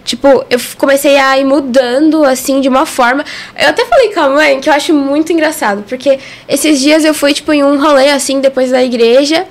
Tipo, 0.04 0.44
eu 0.50 0.60
comecei 0.76 1.18
a 1.18 1.38
ir 1.38 1.46
mudando, 1.46 2.24
assim, 2.24 2.62
de 2.62 2.68
uma 2.68 2.88
forma. 2.88 3.24
Eu 3.56 3.70
até 3.70 3.86
falei 3.86 4.12
com 4.12 4.22
a 4.22 4.30
mãe 4.30 4.60
que 4.60 4.68
eu 4.68 4.74
acho 4.74 4.92
muito 4.92 5.32
engraçado, 5.32 5.84
porque 5.88 6.18
esses 6.50 6.82
dias 6.82 7.06
eu 7.06 7.14
fui, 7.14 7.32
tipo, 7.32 7.54
em 7.54 7.64
um 7.64 7.80
rolê, 7.80 8.10
assim, 8.10 8.42
depois 8.42 8.72
da 8.72 8.84
igreja. 8.84 9.46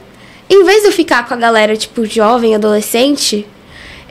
Em 0.50 0.64
vez 0.64 0.82
de 0.82 0.88
eu 0.88 0.92
ficar 0.92 1.28
com 1.28 1.34
a 1.34 1.36
galera, 1.36 1.76
tipo, 1.76 2.04
jovem, 2.04 2.56
adolescente, 2.56 3.46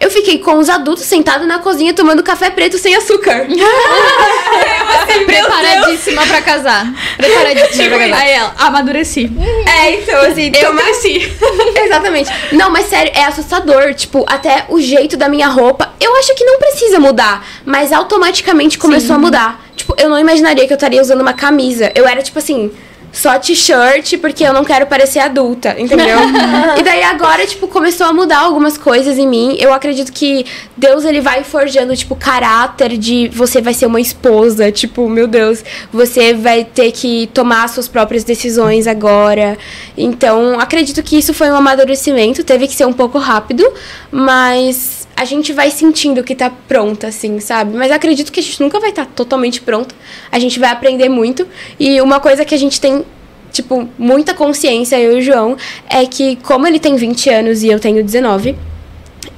eu 0.01 0.09
fiquei 0.09 0.39
com 0.39 0.57
os 0.57 0.67
adultos 0.67 1.05
sentados 1.05 1.47
na 1.47 1.59
cozinha 1.59 1.93
tomando 1.93 2.23
café 2.23 2.49
preto 2.49 2.79
sem 2.79 2.95
açúcar. 2.95 3.45
assim, 3.47 5.25
Preparadíssima 5.25 6.25
pra 6.25 6.41
casar. 6.41 6.91
Preparadíssima 7.15 7.97
pra 7.97 8.09
casar. 8.09 8.21
Aí 8.21 8.31
ela, 8.31 8.53
amadureci. 8.57 9.31
É, 9.79 9.91
então, 9.91 10.21
assim, 10.21 10.51
eu 10.59 10.75
cresci. 10.75 11.31
Exatamente. 11.85 12.31
Não, 12.51 12.71
mas 12.71 12.87
sério, 12.87 13.11
é 13.15 13.25
assustador. 13.25 13.93
Tipo, 13.93 14.25
até 14.27 14.65
o 14.69 14.81
jeito 14.81 15.15
da 15.15 15.29
minha 15.29 15.47
roupa. 15.47 15.93
Eu 15.99 16.15
acho 16.17 16.33
que 16.33 16.43
não 16.43 16.57
precisa 16.57 16.99
mudar, 16.99 17.45
mas 17.63 17.93
automaticamente 17.93 18.79
começou 18.79 19.09
Sim. 19.09 19.13
a 19.13 19.19
mudar. 19.19 19.65
Tipo, 19.75 19.93
eu 19.99 20.09
não 20.09 20.17
imaginaria 20.17 20.65
que 20.65 20.73
eu 20.73 20.77
estaria 20.77 20.99
usando 20.99 21.21
uma 21.21 21.33
camisa. 21.33 21.91
Eu 21.93 22.07
era, 22.07 22.23
tipo 22.23 22.39
assim 22.39 22.71
só 23.11 23.37
t-shirt 23.37 24.17
porque 24.19 24.43
eu 24.43 24.53
não 24.53 24.63
quero 24.63 24.85
parecer 24.85 25.19
adulta, 25.19 25.75
entendeu? 25.77 26.17
e 26.77 26.83
daí 26.83 27.03
agora, 27.03 27.45
tipo, 27.45 27.67
começou 27.67 28.07
a 28.07 28.13
mudar 28.13 28.39
algumas 28.39 28.77
coisas 28.77 29.17
em 29.17 29.27
mim. 29.27 29.57
Eu 29.59 29.73
acredito 29.73 30.11
que 30.11 30.45
Deus, 30.77 31.03
ele 31.03 31.19
vai 31.19 31.43
forjando, 31.43 31.95
tipo, 31.95 32.15
caráter 32.15 32.97
de 32.97 33.27
você 33.29 33.61
vai 33.61 33.73
ser 33.73 33.85
uma 33.85 33.99
esposa. 33.99 34.71
Tipo, 34.71 35.09
meu 35.09 35.27
Deus, 35.27 35.63
você 35.91 36.33
vai 36.33 36.63
ter 36.63 36.91
que 36.91 37.27
tomar 37.33 37.67
suas 37.69 37.87
próprias 37.87 38.23
decisões 38.23 38.87
agora. 38.87 39.57
Então, 39.97 40.59
acredito 40.59 41.03
que 41.03 41.17
isso 41.17 41.33
foi 41.33 41.49
um 41.49 41.55
amadurecimento. 41.55 42.43
Teve 42.43 42.67
que 42.67 42.73
ser 42.73 42.85
um 42.85 42.93
pouco 42.93 43.17
rápido, 43.17 43.67
mas 44.11 45.00
a 45.21 45.25
gente 45.25 45.53
vai 45.53 45.69
sentindo 45.69 46.23
que 46.23 46.33
tá 46.33 46.49
pronta, 46.67 47.05
assim, 47.05 47.39
sabe? 47.39 47.77
Mas 47.77 47.91
acredito 47.91 48.31
que 48.31 48.39
a 48.39 48.43
gente 48.43 48.59
nunca 48.59 48.79
vai 48.79 48.89
estar 48.89 49.05
tá 49.05 49.11
totalmente 49.15 49.61
pronta. 49.61 49.93
A 50.31 50.39
gente 50.39 50.59
vai 50.59 50.71
aprender 50.71 51.09
muito. 51.09 51.47
E 51.79 52.01
uma 52.01 52.19
coisa 52.19 52.43
que 52.43 52.55
a 52.55 52.57
gente 52.57 52.81
tem, 52.81 53.05
tipo, 53.51 53.87
muita 53.99 54.33
consciência, 54.33 54.99
eu 54.99 55.17
e 55.17 55.19
o 55.19 55.21
João, 55.21 55.55
é 55.87 56.07
que 56.07 56.37
como 56.37 56.65
ele 56.65 56.79
tem 56.79 56.95
20 56.95 57.29
anos 57.29 57.61
e 57.61 57.67
eu 57.67 57.79
tenho 57.79 58.03
19, 58.03 58.55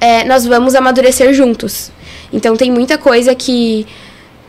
é, 0.00 0.24
nós 0.24 0.46
vamos 0.46 0.74
amadurecer 0.74 1.34
juntos. 1.34 1.92
Então 2.32 2.56
tem 2.56 2.70
muita 2.70 2.96
coisa 2.96 3.34
que 3.34 3.86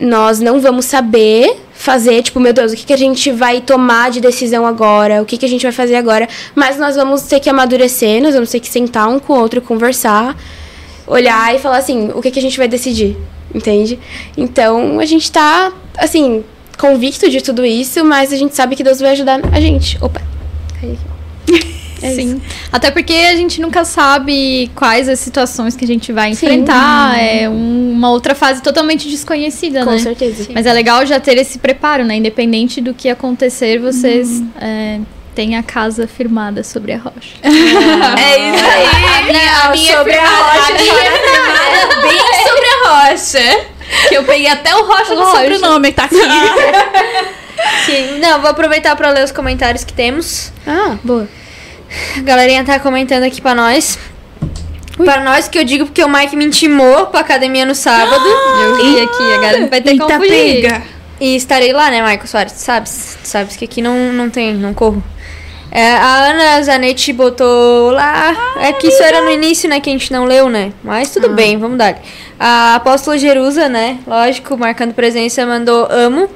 nós 0.00 0.40
não 0.40 0.58
vamos 0.58 0.86
saber 0.86 1.54
fazer, 1.74 2.22
tipo, 2.22 2.40
meu 2.40 2.54
Deus, 2.54 2.72
o 2.72 2.76
que, 2.76 2.86
que 2.86 2.94
a 2.94 2.98
gente 2.98 3.30
vai 3.30 3.60
tomar 3.60 4.10
de 4.10 4.22
decisão 4.22 4.66
agora? 4.66 5.20
O 5.20 5.26
que, 5.26 5.36
que 5.36 5.44
a 5.44 5.48
gente 5.50 5.64
vai 5.64 5.72
fazer 5.72 5.96
agora? 5.96 6.26
Mas 6.54 6.78
nós 6.78 6.96
vamos 6.96 7.24
ter 7.24 7.40
que 7.40 7.50
amadurecer, 7.50 8.22
nós 8.22 8.32
vamos 8.32 8.48
ter 8.48 8.58
que 8.58 8.68
sentar 8.68 9.06
um 9.06 9.18
com 9.18 9.34
o 9.34 9.38
outro, 9.38 9.60
conversar 9.60 10.34
olhar 11.06 11.54
e 11.54 11.58
falar 11.58 11.78
assim, 11.78 12.10
o 12.14 12.20
que, 12.20 12.30
que 12.30 12.38
a 12.38 12.42
gente 12.42 12.58
vai 12.58 12.68
decidir, 12.68 13.16
entende? 13.54 13.98
Então, 14.36 14.98
a 14.98 15.04
gente 15.04 15.30
tá, 15.30 15.72
assim, 15.96 16.44
convicto 16.78 17.28
de 17.30 17.40
tudo 17.40 17.64
isso, 17.64 18.04
mas 18.04 18.32
a 18.32 18.36
gente 18.36 18.54
sabe 18.54 18.76
que 18.76 18.82
Deus 18.82 19.00
vai 19.00 19.10
ajudar 19.12 19.40
a 19.52 19.60
gente. 19.60 19.96
Opa, 20.00 20.20
cai 20.80 20.92
aqui. 20.92 21.76
É 22.02 22.10
Sim. 22.10 22.36
Isso. 22.36 22.42
Até 22.70 22.90
porque 22.90 23.12
a 23.12 23.34
gente 23.36 23.60
nunca 23.60 23.84
sabe 23.84 24.70
quais 24.74 25.08
as 25.08 25.18
situações 25.18 25.74
que 25.74 25.84
a 25.84 25.88
gente 25.88 26.12
vai 26.12 26.30
enfrentar. 26.30 27.14
Sim. 27.14 27.20
É 27.20 27.48
uma 27.48 28.10
outra 28.10 28.34
fase 28.34 28.62
totalmente 28.62 29.08
desconhecida, 29.08 29.80
Com 29.80 29.92
né? 29.92 29.96
Com 29.96 30.02
certeza. 30.02 30.44
Sim. 30.44 30.52
Mas 30.54 30.66
é 30.66 30.72
legal 30.72 31.06
já 31.06 31.18
ter 31.18 31.38
esse 31.38 31.58
preparo, 31.58 32.04
né? 32.04 32.16
Independente 32.16 32.80
do 32.80 32.92
que 32.92 33.08
acontecer, 33.08 33.78
vocês 33.78 34.40
uhum. 34.40 34.48
é, 34.60 35.00
Tem 35.36 35.54
a 35.54 35.62
casa 35.62 36.08
firmada 36.08 36.64
sobre 36.64 36.92
a 36.94 36.96
rocha. 36.96 37.36
É 37.44 38.54
isso 38.54 38.64
aí. 38.64 38.86
A 39.62 39.70
minha 39.70 39.96
sobre 39.96 40.16
a 40.16 40.26
rocha. 40.26 40.72
bem 42.02 42.18
sobre 42.48 42.66
a 42.66 42.88
rocha. 42.88 43.66
Que 44.08 44.14
eu 44.14 44.24
peguei 44.24 44.48
até 44.48 44.74
o 44.74 44.86
rocha 44.86 45.14
do 45.14 45.26
sobrenome, 45.26 45.92
tá 45.92 46.04
aqui. 46.04 46.16
Sim. 47.84 48.18
Não, 48.18 48.40
vou 48.40 48.48
aproveitar 48.48 48.96
pra 48.96 49.10
ler 49.10 49.24
os 49.24 49.30
comentários 49.30 49.84
que 49.84 49.92
temos. 49.92 50.50
Ah, 50.66 50.96
boa. 51.04 51.28
A 52.16 52.20
galerinha 52.20 52.64
tá 52.64 52.80
comentando 52.80 53.24
aqui 53.24 53.42
pra 53.42 53.54
nós. 53.54 53.98
Pra 54.96 55.20
nós 55.22 55.48
que 55.48 55.58
eu 55.58 55.64
digo 55.64 55.84
porque 55.84 56.02
o 56.02 56.08
Mike 56.08 56.34
me 56.34 56.46
intimou 56.46 57.08
pra 57.08 57.20
academia 57.20 57.66
no 57.66 57.74
sábado. 57.74 58.26
Eu 58.26 58.76
vi 58.76 59.00
aqui, 59.02 59.34
a 59.34 59.38
galera 59.38 59.66
vai 59.66 59.82
ter 59.82 59.98
fugir. 59.98 60.62
pega. 60.62 60.82
E 61.20 61.36
estarei 61.36 61.74
lá, 61.74 61.90
né, 61.90 62.00
Michael 62.00 62.26
Soares? 62.26 62.52
Sabes? 62.54 63.18
Tu 63.22 63.28
sabes 63.28 63.54
que 63.54 63.66
aqui 63.66 63.82
não, 63.82 64.12
não 64.14 64.30
tem, 64.30 64.54
não 64.54 64.72
corro. 64.72 65.02
É, 65.76 65.92
a 65.94 66.30
Ana 66.30 66.62
Zanetti 66.62 67.12
botou 67.12 67.90
lá. 67.90 68.34
é 68.62 68.72
que 68.72 68.86
isso 68.86 69.02
era 69.02 69.20
no 69.20 69.30
início, 69.30 69.68
né? 69.68 69.78
Que 69.78 69.90
a 69.90 69.92
gente 69.92 70.10
não 70.10 70.24
leu, 70.24 70.48
né? 70.48 70.72
Mas 70.82 71.10
tudo 71.10 71.28
bem, 71.28 71.58
vamos 71.58 71.76
dar. 71.76 71.98
A 72.40 72.76
Apóstola 72.76 73.18
Jerusa, 73.18 73.68
né? 73.68 73.98
Lógico, 74.06 74.56
marcando 74.56 74.94
presença, 74.94 75.44
mandou 75.44 75.86
amo. 75.90 76.30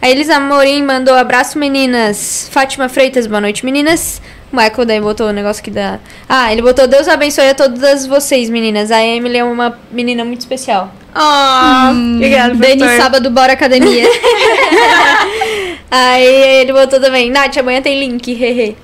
A 0.00 0.08
Elisa 0.08 0.36
Amorim 0.36 0.82
mandou 0.84 1.14
abraço, 1.14 1.58
meninas. 1.58 2.48
Fátima 2.50 2.88
Freitas, 2.88 3.26
boa 3.26 3.42
noite, 3.42 3.62
meninas. 3.62 4.22
O 4.50 4.56
Michael 4.56 4.86
daí 4.86 5.00
botou 5.02 5.28
o 5.28 5.32
negócio 5.32 5.62
que 5.62 5.70
dá. 5.70 5.98
Ah, 6.26 6.50
ele 6.50 6.62
botou 6.62 6.88
Deus 6.88 7.08
abençoe 7.08 7.50
a 7.50 7.54
todas 7.54 8.06
vocês, 8.06 8.48
meninas. 8.48 8.90
A 8.90 9.04
Emily 9.04 9.36
é 9.36 9.44
uma 9.44 9.78
menina 9.92 10.24
muito 10.24 10.40
especial. 10.40 10.94
Oh, 11.14 11.90
obrigada, 12.16 12.54
Dani, 12.54 12.96
sábado, 12.96 13.30
bora 13.30 13.52
academia. 13.52 14.04
Aí 15.90 16.60
ele 16.60 16.72
botou 16.72 17.00
também, 17.00 17.30
Nath, 17.30 17.56
amanhã 17.56 17.80
tem 17.80 17.98
link, 17.98 18.32
hehe. 18.32 18.76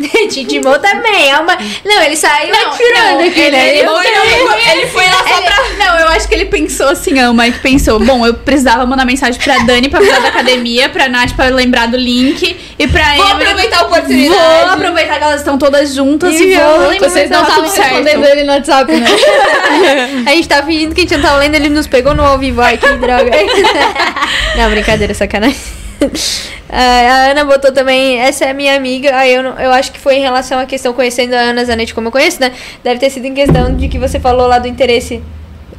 Intimou 0.00 0.78
também, 0.80 1.30
é 1.30 1.38
uma... 1.38 1.56
Não, 1.84 2.02
ele 2.02 2.16
saiu 2.16 2.54
atirando 2.54 3.20
aqui, 3.20 3.40
ele, 3.40 3.50
né? 3.50 3.78
ele, 3.78 3.86
foi, 3.86 4.72
ele 4.72 4.86
foi 4.86 5.04
lá 5.04 5.24
só 5.28 5.42
pra. 5.42 5.56
Não, 5.78 5.98
eu 5.98 6.08
acho 6.08 6.26
que 6.26 6.34
ele 6.34 6.46
pensou 6.46 6.88
assim, 6.88 7.22
ó, 7.22 7.30
o 7.30 7.34
Mike 7.34 7.58
pensou, 7.58 7.98
bom, 8.00 8.26
eu 8.26 8.34
precisava 8.34 8.86
mandar 8.86 9.04
mensagem 9.04 9.38
pra 9.40 9.58
Dani 9.58 9.88
pra 9.88 9.98
avisar 9.98 10.22
da 10.22 10.28
academia, 10.28 10.88
pra 10.88 11.08
Nath 11.08 11.34
pra 11.34 11.46
lembrar 11.46 11.86
do 11.86 11.96
link 11.96 12.56
e 12.78 12.88
pra 12.88 13.14
Vou 13.16 13.30
Emily. 13.30 13.44
aproveitar 13.44 13.78
a 13.78 13.82
oportunidade. 13.82 14.64
Vou 14.64 14.72
aproveitar 14.72 15.18
que 15.18 15.24
elas 15.24 15.40
estão 15.40 15.58
todas 15.58 15.94
juntas 15.94 16.34
e, 16.34 16.44
E 16.44 16.56
vou 16.56 16.98
Vocês 16.98 17.28
não 17.28 17.42
estavam 17.42 17.64
respondendo 17.64 18.24
ele 18.24 18.44
no 18.44 18.52
WhatsApp, 18.52 18.92
né? 18.92 19.06
A 20.26 20.30
gente 20.30 20.48
tá 20.48 20.62
fingindo 20.62 20.94
que 20.94 21.02
a 21.02 21.04
gente 21.04 21.16
não 21.16 21.22
tava 21.22 21.38
lendo, 21.38 21.54
ele 21.54 21.68
nos 21.68 21.86
pegou 21.86 22.14
no 22.14 22.22
ao 22.22 22.38
vivo. 22.38 22.60
Ai, 22.62 22.78
que 22.78 22.88
droga. 22.94 23.30
não, 24.56 24.70
brincadeira, 24.70 25.12
sacanagem. 25.12 25.79
Ah, 26.72 27.26
a 27.26 27.30
Ana 27.32 27.44
botou 27.44 27.72
também, 27.72 28.20
essa 28.20 28.44
é 28.44 28.52
minha 28.52 28.76
amiga. 28.76 29.16
Aí 29.16 29.34
eu, 29.34 29.42
eu 29.42 29.72
acho 29.72 29.90
que 29.90 29.98
foi 29.98 30.14
em 30.14 30.20
relação 30.20 30.56
à 30.60 30.64
questão 30.64 30.92
conhecendo 30.92 31.34
a 31.34 31.38
Ana 31.40 31.64
Zanetti 31.64 31.92
como 31.92 32.06
eu 32.06 32.12
conheço, 32.12 32.40
né? 32.40 32.52
Deve 32.84 33.00
ter 33.00 33.10
sido 33.10 33.24
em 33.24 33.34
questão 33.34 33.74
de 33.74 33.88
que 33.88 33.98
você 33.98 34.20
falou 34.20 34.46
lá 34.46 34.60
do 34.60 34.68
interesse. 34.68 35.20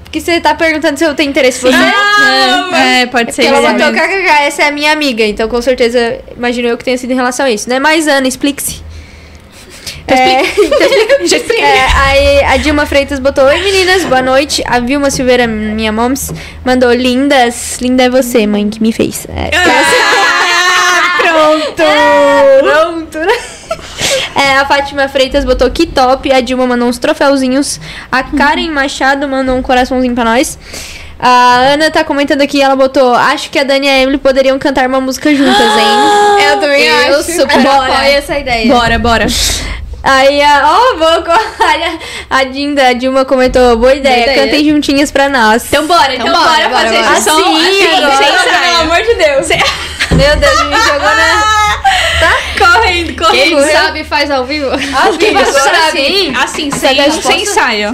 Porque 0.03 0.19
você 0.19 0.41
tá 0.41 0.53
perguntando 0.53 0.99
se 0.99 1.05
eu 1.05 1.15
tenho 1.15 1.29
interesse 1.29 1.65
em 1.65 1.71
você. 1.71 1.77
É, 2.75 3.05
pode 3.05 3.33
ser. 3.33 3.43
Porque 3.43 3.55
ela 3.55 3.71
botou 3.71 3.93
kkk, 3.93 4.29
essa 4.45 4.63
é 4.63 4.67
a 4.67 4.71
minha 4.71 4.91
amiga. 4.91 5.23
Então, 5.23 5.47
com 5.47 5.61
certeza, 5.61 6.19
imagino 6.35 6.67
eu 6.67 6.77
que 6.77 6.83
tenha 6.83 6.97
sido 6.97 7.11
em 7.11 7.15
relação 7.15 7.45
a 7.45 7.49
isso, 7.51 7.69
né? 7.69 7.79
Mas, 7.79 8.09
Ana, 8.09 8.27
explique-se. 8.27 8.83
É, 10.07 10.43
Já 11.25 11.37
expliquei. 11.37 11.63
é, 11.63 11.85
aí 11.95 12.43
a 12.43 12.57
Dilma 12.57 12.85
Freitas 12.85 13.19
botou: 13.19 13.45
Oi 13.45 13.61
meninas, 13.61 14.03
boa 14.03 14.21
noite. 14.21 14.61
A 14.65 14.79
Vilma 14.79 15.09
Silveira, 15.09 15.47
minha 15.47 15.91
moms, 15.91 16.33
mandou 16.65 16.91
lindas. 16.91 17.77
Linda 17.79 18.03
é 18.03 18.09
você, 18.09 18.45
mãe, 18.45 18.69
que 18.69 18.81
me 18.81 18.91
fez. 18.91 19.25
É, 19.29 19.49
Ah, 19.55 20.10
pronto! 21.41 21.83
pronto, 22.63 23.17
né? 23.19 23.33
É, 24.35 24.57
a 24.57 24.65
Fátima 24.65 25.07
Freitas 25.07 25.45
botou 25.45 25.69
que 25.69 25.85
top. 25.85 26.31
A 26.31 26.41
Dilma 26.41 26.65
mandou 26.67 26.87
uns 26.87 26.97
troféuzinhos. 26.97 27.79
A 28.11 28.23
Karen 28.23 28.69
Machado 28.69 29.27
mandou 29.27 29.55
um 29.55 29.61
coraçãozinho 29.61 30.13
pra 30.15 30.23
nós. 30.25 30.57
A 31.19 31.73
Ana 31.73 31.91
tá 31.91 32.03
comentando 32.03 32.41
aqui, 32.41 32.61
ela 32.61 32.75
botou: 32.75 33.13
Acho 33.13 33.49
que 33.49 33.59
a 33.59 33.63
Dani 33.63 33.87
e 33.87 33.89
a 33.89 33.99
Emily 33.99 34.17
poderiam 34.17 34.57
cantar 34.59 34.87
uma 34.87 34.99
música 34.99 35.33
juntas, 35.33 35.55
hein? 35.61 36.47
Eu 36.51 36.59
também 36.59 36.83
Eu 36.85 37.19
acho. 37.19 37.31
super 37.31 37.59
Bora. 37.61 37.93
apoio 37.93 38.11
essa 38.17 38.37
ideia. 38.39 38.73
Bora, 38.73 38.99
bora. 38.99 39.27
Aí 40.03 40.41
a. 40.41 40.63
Ó, 40.65 40.97
vou 40.97 41.23
com 41.23 41.31
a, 41.31 41.39
a 42.39 42.43
Dinda, 42.45 42.87
a 42.87 42.93
Dilma 42.93 43.23
comentou: 43.25 43.77
Boa 43.77 43.93
ideia, 43.93 44.23
ideia. 44.23 44.43
cantem 44.45 44.65
juntinhas 44.69 45.11
pra 45.11 45.29
nós. 45.29 45.65
Então 45.67 45.85
bora, 45.87 46.13
então, 46.15 46.27
Então 46.27 46.41
bora, 46.43 46.69
bora, 46.69 46.85
fazer 46.89 47.01
bora. 47.03 47.13
esse 47.13 47.23
som 47.23 47.37
Assim, 47.37 47.67
assim, 47.67 47.87
agora. 47.95 48.15
sem 48.17 48.27
ensaio. 48.27 48.61
Pelo 48.61 48.81
amor 48.91 49.01
de 49.03 49.13
Deus. 49.15 49.47
Meu 50.21 50.37
Deus, 50.37 50.63
me 50.65 50.75
jogou 50.81 50.99
na. 51.15 51.61
Correndo, 52.57 53.15
correndo. 53.17 53.31
Quem 53.31 53.71
sabe 53.71 54.03
faz 54.03 54.29
ao 54.29 54.45
vivo. 54.45 54.67
Ao 54.67 55.13
vivo, 55.13 55.39
Isso, 55.41 55.57
agora 55.57 55.87
assim, 55.87 56.05
sim. 56.05 56.33
assim, 56.35 56.69
quer 56.69 56.77
sem, 56.79 56.95
resposta? 56.95 57.31
sem 57.31 57.41
ensaio. 57.41 57.89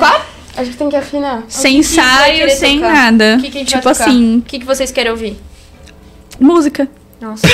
Acho 0.58 0.72
que 0.72 0.78
tem 0.78 0.90
que 0.90 0.96
afinar. 0.96 1.44
Sem 1.48 1.78
ensaio, 1.78 2.50
sem 2.50 2.80
tocar? 2.80 2.94
nada. 2.94 3.36
O 3.38 3.42
que, 3.42 3.50
que 3.52 3.58
a 3.58 3.60
gente 3.62 3.70
tipo 3.70 3.82
vai 3.84 3.94
tocar? 3.94 4.06
assim, 4.10 4.38
O 4.38 4.42
que, 4.42 4.60
que 4.60 4.66
vocês 4.66 4.92
querem 4.92 5.12
ouvir? 5.12 5.38
música. 6.40 6.88
Nossa. 7.22 7.48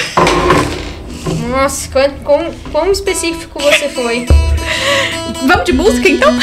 Nossa, 1.49 1.89
quão, 2.23 2.51
quão, 2.71 2.91
específico 2.91 3.59
você 3.59 3.89
foi. 3.89 4.25
Vamos 5.45 5.65
de 5.65 5.73
música, 5.73 6.09
então? 6.09 6.33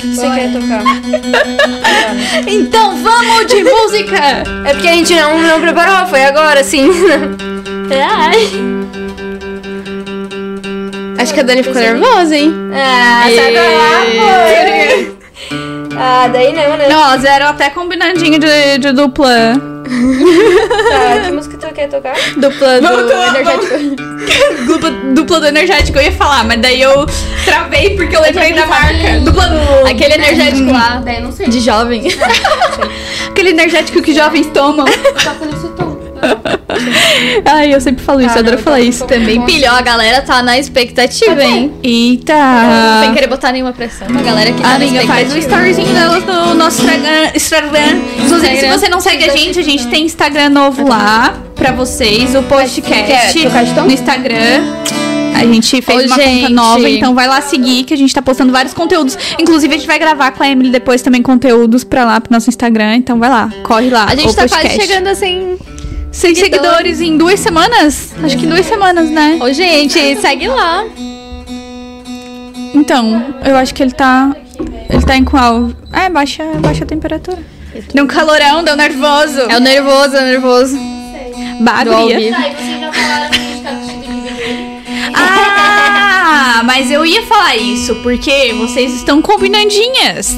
que 0.00 0.06
você 0.08 0.28
quer 0.30 0.52
tocar? 0.52 0.82
Então 2.46 2.96
vamos 3.02 3.46
de 3.46 3.62
música! 3.62 4.42
É 4.64 4.72
porque 4.72 4.88
a 4.88 4.92
gente 4.92 5.14
não, 5.14 5.38
não 5.38 5.60
preparou, 5.60 6.06
foi 6.08 6.24
agora, 6.24 6.62
sim. 6.62 6.90
Ai. 7.90 8.50
Acho 11.18 11.34
que 11.34 11.40
a 11.40 11.42
Dani 11.42 11.62
ficou 11.62 11.80
nervosa, 11.80 12.36
hein? 12.36 12.52
Ah, 12.72 13.26
sai 13.34 13.52
pra 13.52 13.62
lá, 13.62 14.00
foi. 14.16 15.16
Ah, 15.96 16.28
daí 16.32 16.52
não, 16.52 16.76
né? 16.76 16.88
Não, 16.88 17.18
zero 17.18 17.46
até 17.46 17.68
combinandinho 17.70 18.38
de, 18.38 18.78
de 18.78 18.92
dupla. 18.92 19.79
Tá, 19.90 21.20
que 21.26 21.32
música 21.32 21.58
tu 21.58 21.74
quer 21.74 21.88
tocar? 21.88 22.14
Dupla 22.36 22.80
do 22.80 22.88
vamos. 22.88 23.70
energético. 23.70 23.96
dupla. 24.66 24.90
Dupla 25.14 25.40
do 25.40 25.46
energético 25.46 25.98
eu 25.98 26.04
ia 26.04 26.12
falar, 26.12 26.44
mas 26.44 26.60
daí 26.60 26.80
eu 26.80 27.06
travei 27.44 27.96
porque 27.96 28.14
eu 28.14 28.20
lembrei 28.20 28.52
da 28.52 28.66
marca. 28.66 29.20
Dupla 29.24 29.48
do. 29.48 29.86
Aquele 29.88 30.14
energético 30.14 30.70
lá, 30.72 31.02
Daí 31.04 31.16
eu 31.16 31.22
não 31.22 31.32
sei. 31.32 31.48
de 31.48 31.60
jovem. 31.60 32.04
Aquele 33.30 33.50
energético 33.50 34.00
que 34.00 34.14
jovens 34.14 34.46
tomam. 34.48 34.86
Tom. 35.76 35.89
Ai, 37.44 37.74
eu 37.74 37.80
sempre 37.80 38.02
falo 38.02 38.20
isso, 38.20 38.30
Ah, 38.30 38.36
eu 38.36 38.40
adoro 38.40 38.56
não, 38.56 38.62
falar 38.62 38.80
isso. 38.80 39.04
Também 39.06 39.40
pilhou, 39.42 39.74
a 39.74 39.82
galera 39.82 40.22
tá 40.22 40.42
na 40.42 40.58
expectativa, 40.58 41.42
hein? 41.42 41.72
Eita! 41.82 42.34
Sem 43.02 43.14
querer 43.14 43.26
botar 43.26 43.52
nenhuma 43.52 43.72
pressão. 43.72 44.06
A 44.08 44.22
galera 44.22 44.52
que 44.52 44.62
tá 44.62 44.74
amiga 44.74 45.06
faz 45.06 45.32
um 45.32 45.38
storyzinho 45.38 45.92
delas 45.92 46.24
no 46.24 46.54
nosso 46.54 46.82
Instagram. 46.82 47.30
Instagram. 47.34 48.00
Inclusive, 48.24 48.56
se 48.56 48.68
você 48.68 48.88
não 48.88 49.00
segue 49.00 49.28
a 49.30 49.36
gente, 49.36 49.58
a 49.58 49.62
gente 49.62 49.86
tem 49.88 50.04
Instagram 50.04 50.50
novo 50.50 50.86
lá 50.86 51.34
pra 51.54 51.72
vocês. 51.72 52.34
O 52.34 52.42
podcast 52.42 53.38
no 53.84 53.92
Instagram. 53.92 54.62
A 55.34 55.46
gente 55.46 55.80
fez 55.80 56.02
Ô, 56.02 56.06
uma 56.06 56.16
conta 56.16 56.28
gente. 56.28 56.52
nova, 56.52 56.88
então 56.88 57.14
vai 57.14 57.26
lá 57.26 57.40
seguir 57.40 57.84
que 57.84 57.94
a 57.94 57.96
gente 57.96 58.12
tá 58.14 58.20
postando 58.20 58.52
vários 58.52 58.74
conteúdos. 58.74 59.16
Inclusive, 59.38 59.74
a 59.74 59.78
gente 59.78 59.86
vai 59.86 59.98
gravar 59.98 60.32
com 60.32 60.42
a 60.42 60.48
Emily 60.48 60.70
depois 60.70 61.00
também 61.00 61.22
conteúdos 61.22 61.82
pra 61.82 62.04
lá 62.04 62.20
pro 62.20 62.30
nosso 62.32 62.50
Instagram. 62.50 62.96
Então 62.96 63.18
vai 63.18 63.30
lá, 63.30 63.50
corre 63.62 63.88
lá. 63.88 64.04
A 64.04 64.14
gente 64.14 64.34
tá 64.34 64.46
quase 64.46 64.54
podcast. 64.54 64.86
chegando 64.86 65.06
assim. 65.06 65.56
100 66.12 66.34
seguidores. 66.34 66.40
seguidores 66.40 67.00
em 67.00 67.16
duas 67.16 67.40
semanas? 67.40 68.12
Acho 68.22 68.36
que 68.36 68.46
em 68.46 68.48
duas 68.48 68.66
semanas, 68.66 69.08
né? 69.10 69.38
Ô, 69.40 69.52
gente, 69.52 70.16
segue 70.20 70.48
lá. 70.48 70.84
Então, 72.74 73.34
eu 73.44 73.56
acho 73.56 73.74
que 73.74 73.82
ele 73.82 73.92
tá. 73.92 74.34
Ele 74.88 75.02
tá 75.02 75.16
em 75.16 75.24
qual? 75.24 75.70
É, 75.92 76.08
baixa, 76.10 76.44
baixa 76.58 76.84
a 76.84 76.86
temperatura. 76.86 77.38
Deu 77.94 78.04
um 78.04 78.06
calorão, 78.06 78.64
deu 78.64 78.76
nervoso. 78.76 79.40
É 79.40 79.56
o 79.56 79.60
nervoso, 79.60 80.16
é 80.16 80.20
o 80.20 80.24
nervoso. 80.24 80.78
Bagulho. 81.60 82.30
Tá, 82.32 82.48
e 82.48 82.54
vocês 82.54 82.80
já 82.80 82.92
falaram 82.92 83.30
que 83.30 83.36
a 83.36 83.42
gente 83.42 83.62
tá 83.62 83.70
vestido 83.70 84.02
de 84.02 84.20
vermelho? 84.20 84.82
Ah, 85.14 86.62
mas 86.64 86.90
eu 86.90 87.06
ia 87.06 87.22
falar 87.22 87.56
isso, 87.56 87.94
porque 87.96 88.52
vocês 88.54 88.94
estão 88.94 89.22
combinandinhas. 89.22 90.36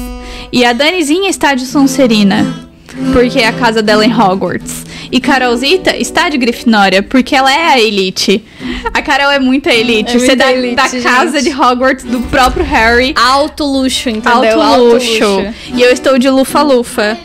E 0.51 0.63
a 0.63 0.73
Danizinha 0.73 1.29
está 1.29 1.55
de 1.55 1.65
Sonserina, 1.65 2.69
porque 3.11 3.39
é 3.39 3.47
a 3.47 3.53
casa 3.53 3.81
dela 3.81 4.05
em 4.05 4.13
Hogwarts. 4.13 4.85
E 5.13 5.21
Carolzita 5.21 5.95
está 5.95 6.27
de 6.27 6.39
Grifinória, 6.39 7.03
porque 7.03 7.35
ela 7.35 7.53
é 7.53 7.67
a 7.67 7.79
elite. 7.79 8.43
A 8.91 8.99
Carol 8.99 9.29
é 9.29 9.37
muita 9.37 9.71
elite. 9.71 10.15
É 10.15 10.19
Você 10.19 10.35
da, 10.35 10.51
elite, 10.51 10.75
da 10.75 10.87
gente. 10.87 11.03
casa 11.03 11.39
de 11.39 11.51
Hogwarts, 11.51 12.03
do 12.03 12.19
próprio 12.21 12.65
Harry. 12.65 13.13
Alto 13.15 13.63
luxo, 13.63 14.09
entendeu? 14.09 14.59
Alto 14.59 14.83
luxo. 14.83 15.45
E 15.71 15.83
eu 15.83 15.91
estou 15.91 16.17
de 16.17 16.27
lufa-lufa. 16.31 17.15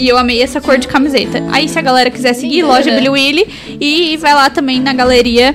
E 0.00 0.08
eu 0.08 0.16
amei 0.16 0.42
essa 0.42 0.62
cor 0.62 0.78
de 0.78 0.88
camiseta. 0.88 1.44
Aí, 1.52 1.68
se 1.68 1.78
a 1.78 1.82
galera 1.82 2.10
quiser 2.10 2.32
seguir, 2.32 2.62
loja 2.62 2.90
Billy 2.90 3.08
Willy. 3.10 3.46
E 3.78 4.16
vai 4.16 4.32
lá 4.32 4.48
também 4.48 4.80
na 4.80 4.94
galeria 4.94 5.54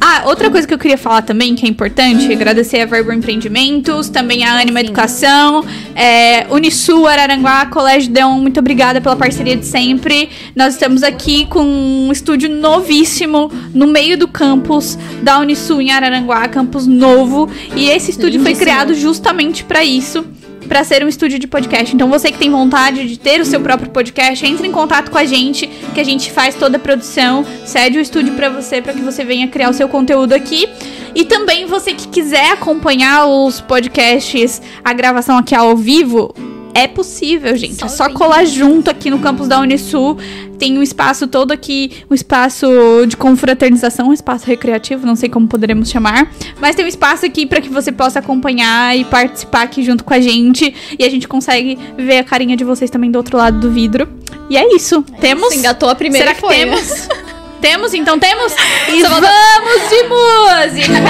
Ah, 0.00 0.22
outra 0.26 0.48
coisa 0.48 0.66
que 0.66 0.72
eu 0.72 0.78
queria 0.78 0.96
falar 0.96 1.22
também, 1.22 1.54
que 1.56 1.66
é 1.66 1.68
importante, 1.68 2.32
agradecer 2.32 2.80
a 2.80 2.86
Verbo 2.86 3.12
Empreendimentos, 3.12 4.08
também 4.08 4.44
a 4.44 4.58
Anima 4.58 4.80
Educação, 4.80 5.64
é, 5.94 6.46
Unisul 6.50 7.06
Araranguá, 7.06 7.66
Colégio 7.66 8.10
Deon, 8.10 8.38
muito 8.38 8.60
obrigada 8.60 9.00
pela 9.00 9.16
parceria 9.16 9.56
de 9.56 9.66
sempre. 9.66 10.30
Nós 10.56 10.74
estamos 10.74 11.02
aqui 11.02 11.46
com 11.46 11.62
um 11.62 12.12
estúdio 12.12 12.48
novíssimo 12.48 13.50
no 13.74 13.86
meio 13.86 14.16
do 14.16 14.26
campus 14.26 14.96
da 15.22 15.38
Unisul 15.38 15.82
em 15.82 15.90
Araranguá, 15.90 16.48
campus 16.48 16.86
novo, 16.86 17.50
e 17.76 17.88
esse 17.90 18.12
estúdio 18.12 18.40
foi 18.40 18.54
criado 18.54 18.94
justamente 18.94 19.64
para 19.64 19.84
isso 19.84 20.24
para 20.70 20.84
ser 20.84 21.04
um 21.04 21.08
estúdio 21.08 21.36
de 21.36 21.48
podcast. 21.48 21.92
Então 21.92 22.08
você 22.08 22.30
que 22.30 22.38
tem 22.38 22.48
vontade 22.48 23.08
de 23.08 23.18
ter 23.18 23.40
o 23.40 23.44
seu 23.44 23.60
próprio 23.60 23.90
podcast, 23.90 24.46
entre 24.46 24.68
em 24.68 24.70
contato 24.70 25.10
com 25.10 25.18
a 25.18 25.24
gente, 25.24 25.66
que 25.92 26.00
a 26.00 26.04
gente 26.04 26.30
faz 26.30 26.54
toda 26.54 26.76
a 26.76 26.80
produção, 26.80 27.44
cede 27.66 27.98
o 27.98 28.00
estúdio 28.00 28.34
para 28.34 28.48
você 28.48 28.80
para 28.80 28.92
que 28.92 29.00
você 29.00 29.24
venha 29.24 29.48
criar 29.48 29.68
o 29.68 29.74
seu 29.74 29.88
conteúdo 29.88 30.32
aqui. 30.32 30.68
E 31.12 31.24
também 31.24 31.66
você 31.66 31.92
que 31.92 32.06
quiser 32.06 32.52
acompanhar 32.52 33.26
os 33.26 33.60
podcasts, 33.60 34.62
a 34.84 34.92
gravação 34.92 35.38
aqui 35.38 35.56
ao 35.56 35.76
vivo, 35.76 36.32
é 36.74 36.86
possível, 36.86 37.56
gente. 37.56 37.84
É 37.84 37.88
só 37.88 38.08
colar 38.10 38.44
junto 38.44 38.90
aqui 38.90 39.10
no 39.10 39.18
campus 39.18 39.48
da 39.48 39.60
Unisul. 39.60 40.16
Tem 40.58 40.78
um 40.78 40.82
espaço 40.82 41.26
todo 41.26 41.52
aqui, 41.52 42.04
um 42.10 42.14
espaço 42.14 42.66
de 43.08 43.16
confraternização, 43.16 44.08
um 44.08 44.12
espaço 44.12 44.46
recreativo, 44.46 45.06
não 45.06 45.16
sei 45.16 45.28
como 45.28 45.48
poderemos 45.48 45.88
chamar. 45.88 46.30
Mas 46.60 46.76
tem 46.76 46.84
um 46.84 46.88
espaço 46.88 47.24
aqui 47.24 47.46
para 47.46 47.60
que 47.60 47.68
você 47.68 47.90
possa 47.90 48.18
acompanhar 48.18 48.96
e 48.96 49.04
participar 49.04 49.62
aqui 49.62 49.82
junto 49.82 50.04
com 50.04 50.12
a 50.12 50.20
gente. 50.20 50.74
E 50.98 51.04
a 51.04 51.10
gente 51.10 51.26
consegue 51.26 51.78
ver 51.96 52.18
a 52.18 52.24
carinha 52.24 52.56
de 52.56 52.64
vocês 52.64 52.90
também 52.90 53.10
do 53.10 53.16
outro 53.16 53.36
lado 53.38 53.58
do 53.58 53.70
vidro. 53.70 54.08
E 54.50 54.56
é 54.56 54.74
isso. 54.74 55.02
temos. 55.20 55.48
Você 55.48 55.56
engatou 55.56 55.88
a 55.88 55.94
primeira 55.94 56.26
Será 56.26 56.34
que 56.34 56.40
foi, 56.40 56.56
né? 56.64 56.64
temos? 56.64 57.08
temos, 57.60 57.94
então 57.94 58.18
temos? 58.18 58.52
E 58.88 59.00
Só 59.00 59.08
vamos 59.08 59.88
de 59.88 60.02
música! 60.08 61.00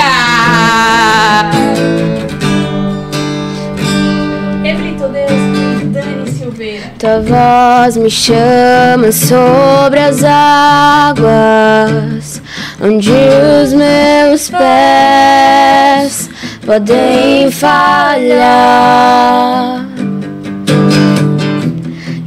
Reflito 4.70 5.08
Deus, 5.08 5.30
Dani 5.92 6.30
Silveira. 6.30 6.92
Tua 6.96 7.20
voz 7.20 7.96
me 7.96 8.08
chama 8.08 9.10
sobre 9.10 9.98
as 9.98 10.22
águas, 10.22 11.30
onde 12.80 13.10
os 13.10 13.72
meus 13.72 14.48
pés 14.48 16.30
podem 16.64 17.50
falhar. 17.50 18.30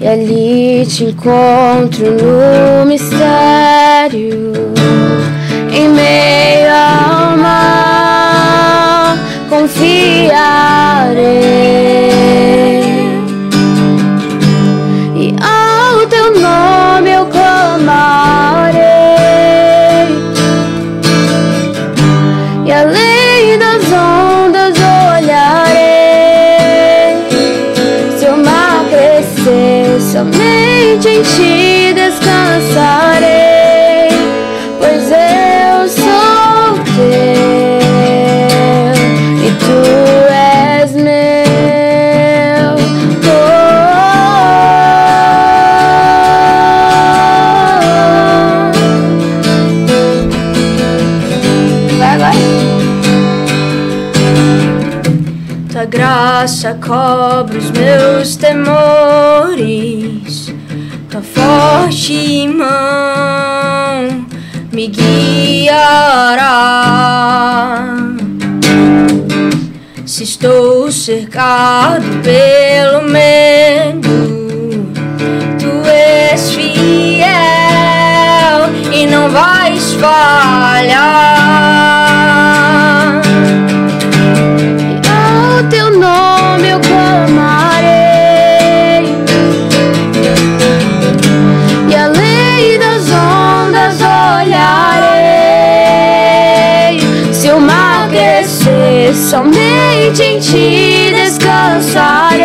E 0.01 0.05
ali 0.07 0.85
te 0.85 1.05
encontro 1.05 2.11
no 2.11 2.85
mistério, 2.85 4.51
em 5.71 5.87
meio 5.87 6.69
ao 6.69 7.37
mar, 7.37 8.32
confiarei 9.53 10.33
e 15.15 15.35
ao 15.39 16.07
teu 16.07 16.39
nome 16.39 17.11
eu 17.11 17.27
clamarei. 17.27 18.83
E 22.65 22.71
além 22.71 23.59
das 23.59 23.83
ondas 23.91 24.75
olharei. 24.75 25.67
Se 28.17 28.25
o 28.25 28.37
mar 28.37 28.85
crescer, 28.89 30.01
somente 30.01 31.09
em 31.09 31.21
ti 31.21 31.93
descansarei. 31.93 33.02
Graça 56.43 56.77
cobre 56.85 57.57
os 57.57 57.71
meus 57.71 58.35
temores, 58.35 58.53
tua 61.09 61.21
forte 61.21 62.49
mão 62.49 64.25
me 64.73 64.87
guiará. 64.87 66.35
Se 70.05 70.23
estou 70.23 70.91
cercado 70.91 72.03
pelo 72.21 73.07
medo, 73.07 74.83
tu 75.57 75.89
és 75.89 76.51
fiel 76.51 77.23
e 78.91 79.05
não 79.05 79.29
vais 79.29 79.93
falhar. 79.93 81.23
Nome 86.53 86.69
eu 86.69 86.79
clamarei, 86.79 87.91
e 91.89 91.95
além 91.95 92.77
das 92.77 93.09
ondas 93.09 93.99
olharei. 93.99 94.93
Se 97.31 97.51
o 97.51 97.59
mar 97.59 98.07
crescer, 98.09 99.15
somente 99.15 100.21
em 100.21 100.39
ti 100.39 101.11
descansarei, 101.15 102.42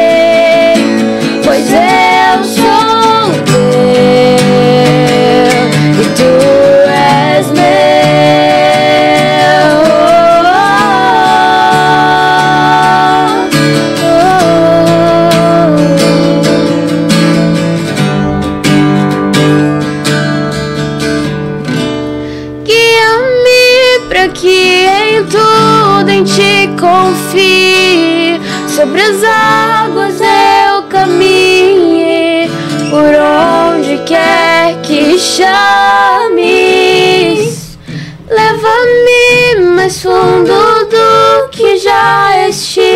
para 24.18 24.28
que 24.30 24.84
em 24.84 25.24
tudo 25.26 26.10
em 26.10 26.24
ti 26.24 26.68
confie. 26.76 28.40
Sobre 28.66 29.00
as 29.00 29.22
águas 29.22 30.20
eu 30.20 30.82
caminhe, 30.88 32.50
por 32.90 33.14
onde 33.14 33.98
quer 33.98 34.74
que 34.82 35.16
chames. 35.18 36.18
Leva-me 38.28 39.60
mais 39.76 40.02
fundo 40.02 40.88
do 40.90 41.48
que 41.50 41.78
já 41.78 42.48
estive, 42.48 42.87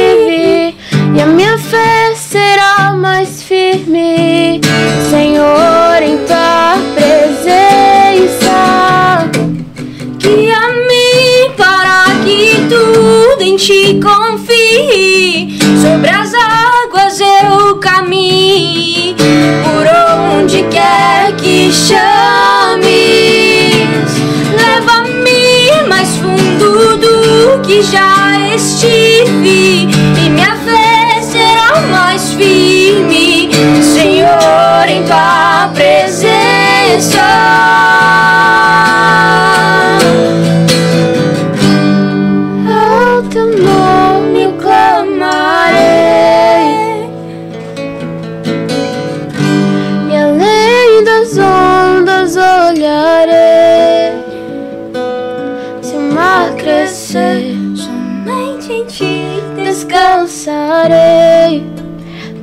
já 28.83 28.89
estive, 28.89 30.02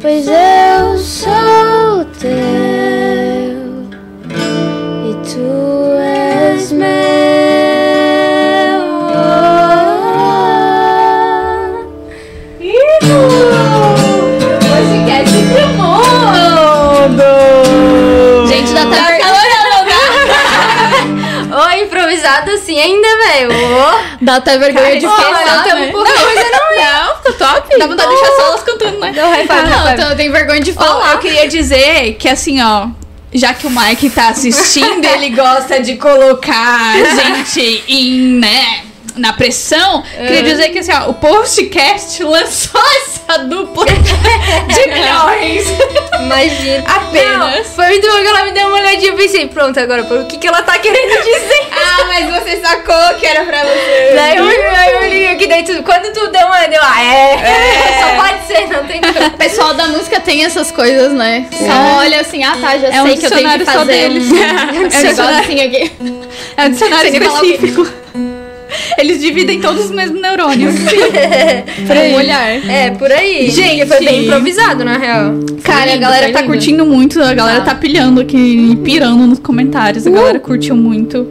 Pois 0.09 0.27
é. 0.27 0.48
Velho. 23.31 23.51
Ô. 23.51 23.99
Dá 24.21 24.35
até 24.35 24.57
vergonha 24.57 24.99
de 24.99 25.05
Cara, 25.05 25.21
falar, 25.21 25.63
tem 25.63 25.73
um 25.73 25.79
né? 25.79 25.91
pouco 25.91 26.07
de 26.07 26.13
coisa 26.13 26.43
não. 26.51 26.59
Não, 26.83 27.15
ficou 27.23 27.33
top. 27.33 27.79
Dá 27.79 27.87
vontade 27.87 28.09
de 28.09 28.15
deixar 28.15 28.35
só 28.35 28.41
elas 28.47 28.63
cantando, 28.63 28.99
né? 28.99 29.13
Não, 29.15 29.33
five, 29.33 29.47
high 29.47 29.69
Não, 29.69 29.81
five. 29.83 29.93
então 29.93 30.15
tem 30.15 30.31
vergonha 30.31 30.61
de 30.61 30.73
falar. 30.73 31.13
eu 31.13 31.19
queria 31.19 31.47
dizer 31.47 32.13
que 32.15 32.27
assim, 32.29 32.61
ó. 32.61 32.87
Já 33.31 33.53
que 33.53 33.67
o 33.67 33.69
Mike 33.69 34.09
tá 34.09 34.29
assistindo, 34.29 35.05
ele 35.05 35.29
gosta 35.29 35.79
de 35.79 35.97
colocar 35.97 36.95
a 36.95 37.03
gente 37.13 37.83
em, 37.87 38.39
né, 38.39 38.81
na 39.19 39.33
pressão. 39.33 40.03
Queria 40.15 40.43
dizer 40.43 40.69
que 40.69 40.79
assim, 40.79 40.91
ó, 40.93 41.09
o 41.09 41.13
podcast 41.13 42.21
lançou 42.23 42.81
essa 42.97 43.39
dupla 43.39 43.85
de 44.67 44.87
milhões. 44.87 45.65
Imagina. 46.21 46.83
Apenas. 46.87 47.67
Não, 47.67 47.75
foi 47.75 47.87
muito 47.89 48.07
bom 48.11 48.17
que 48.21 48.27
ela 48.27 48.45
me 48.45 48.51
deu 48.51 48.67
uma 48.67 48.77
olhadinha 48.77 49.11
e 49.11 49.15
pensei, 49.15 49.47
pronto, 49.47 49.79
agora, 49.79 50.01
o 50.03 50.25
que, 50.25 50.37
que 50.37 50.47
ela 50.47 50.61
tá 50.61 50.77
querendo 50.79 51.23
dizer? 51.23 51.59
Ah, 51.81 52.05
mas 52.07 52.25
você 52.43 52.57
sacou 52.61 53.15
que 53.19 53.25
era 53.25 53.43
pra 53.45 53.59
você. 53.63 54.11
Daí 54.15 54.37
eu, 54.37 54.45
eu, 54.45 54.61
eu 54.61 55.09
liguei 55.09 55.27
aqui, 55.27 55.63
tu, 55.63 55.81
quando 55.83 56.11
tu 56.13 56.27
deu 56.31 56.45
uma, 56.45 56.67
deu, 56.67 56.79
ah, 56.81 57.03
é, 57.03 57.99
só 57.99 58.21
pode 58.21 58.47
ser, 58.47 58.67
não 58.67 58.85
tem 58.85 59.01
como. 59.01 59.27
O 59.27 59.31
pessoal 59.37 59.73
da 59.73 59.87
música 59.87 60.19
tem 60.19 60.43
essas 60.45 60.71
coisas, 60.71 61.11
né? 61.13 61.47
Só 61.51 61.97
olha 61.99 62.21
assim, 62.21 62.43
ah 62.43 62.57
tá, 62.59 62.77
já 62.77 62.87
É 62.89 63.01
um 63.01 63.07
sei 63.07 63.17
que 63.17 63.25
eu 63.25 63.31
tenho 63.31 63.49
que 63.49 63.57
dicionário 63.59 63.65
só 63.65 63.71
fazer 63.71 63.91
deles. 63.91 64.31
um, 64.31 64.37
É 64.37 64.79
um 64.79 64.83
um 64.83 64.87
dicionário. 64.87 65.35
negocinho 65.47 65.67
aqui. 65.67 65.91
É 66.57 66.63
um 66.65 66.71
dicionário 66.71 67.23
específico. 67.23 67.87
Eles 68.97 69.19
dividem 69.21 69.59
todos 69.59 69.85
os 69.85 69.91
mesmos 69.91 70.21
neurônios. 70.21 70.75
Pra 71.87 71.99
um 72.01 72.15
olhar. 72.15 72.69
É, 72.69 72.91
por 72.91 73.11
aí. 73.11 73.49
Gente. 73.49 73.85
Foi 73.85 73.99
bem 74.03 74.25
improvisado, 74.25 74.83
na 74.85 74.97
real. 74.97 75.33
Cara, 75.63 75.93
a 75.93 75.97
galera 75.97 76.31
tá 76.31 76.41
lindo. 76.41 76.51
curtindo 76.53 76.85
muito, 76.85 77.21
a 77.21 77.33
galera 77.33 77.61
tá 77.61 77.75
pilhando 77.75 78.21
aqui 78.21 78.37
e 78.71 78.75
pirando 78.77 79.25
nos 79.27 79.39
comentários. 79.39 80.05
A 80.05 80.09
galera 80.09 80.39
curtiu 80.39 80.75
muito. 80.75 81.27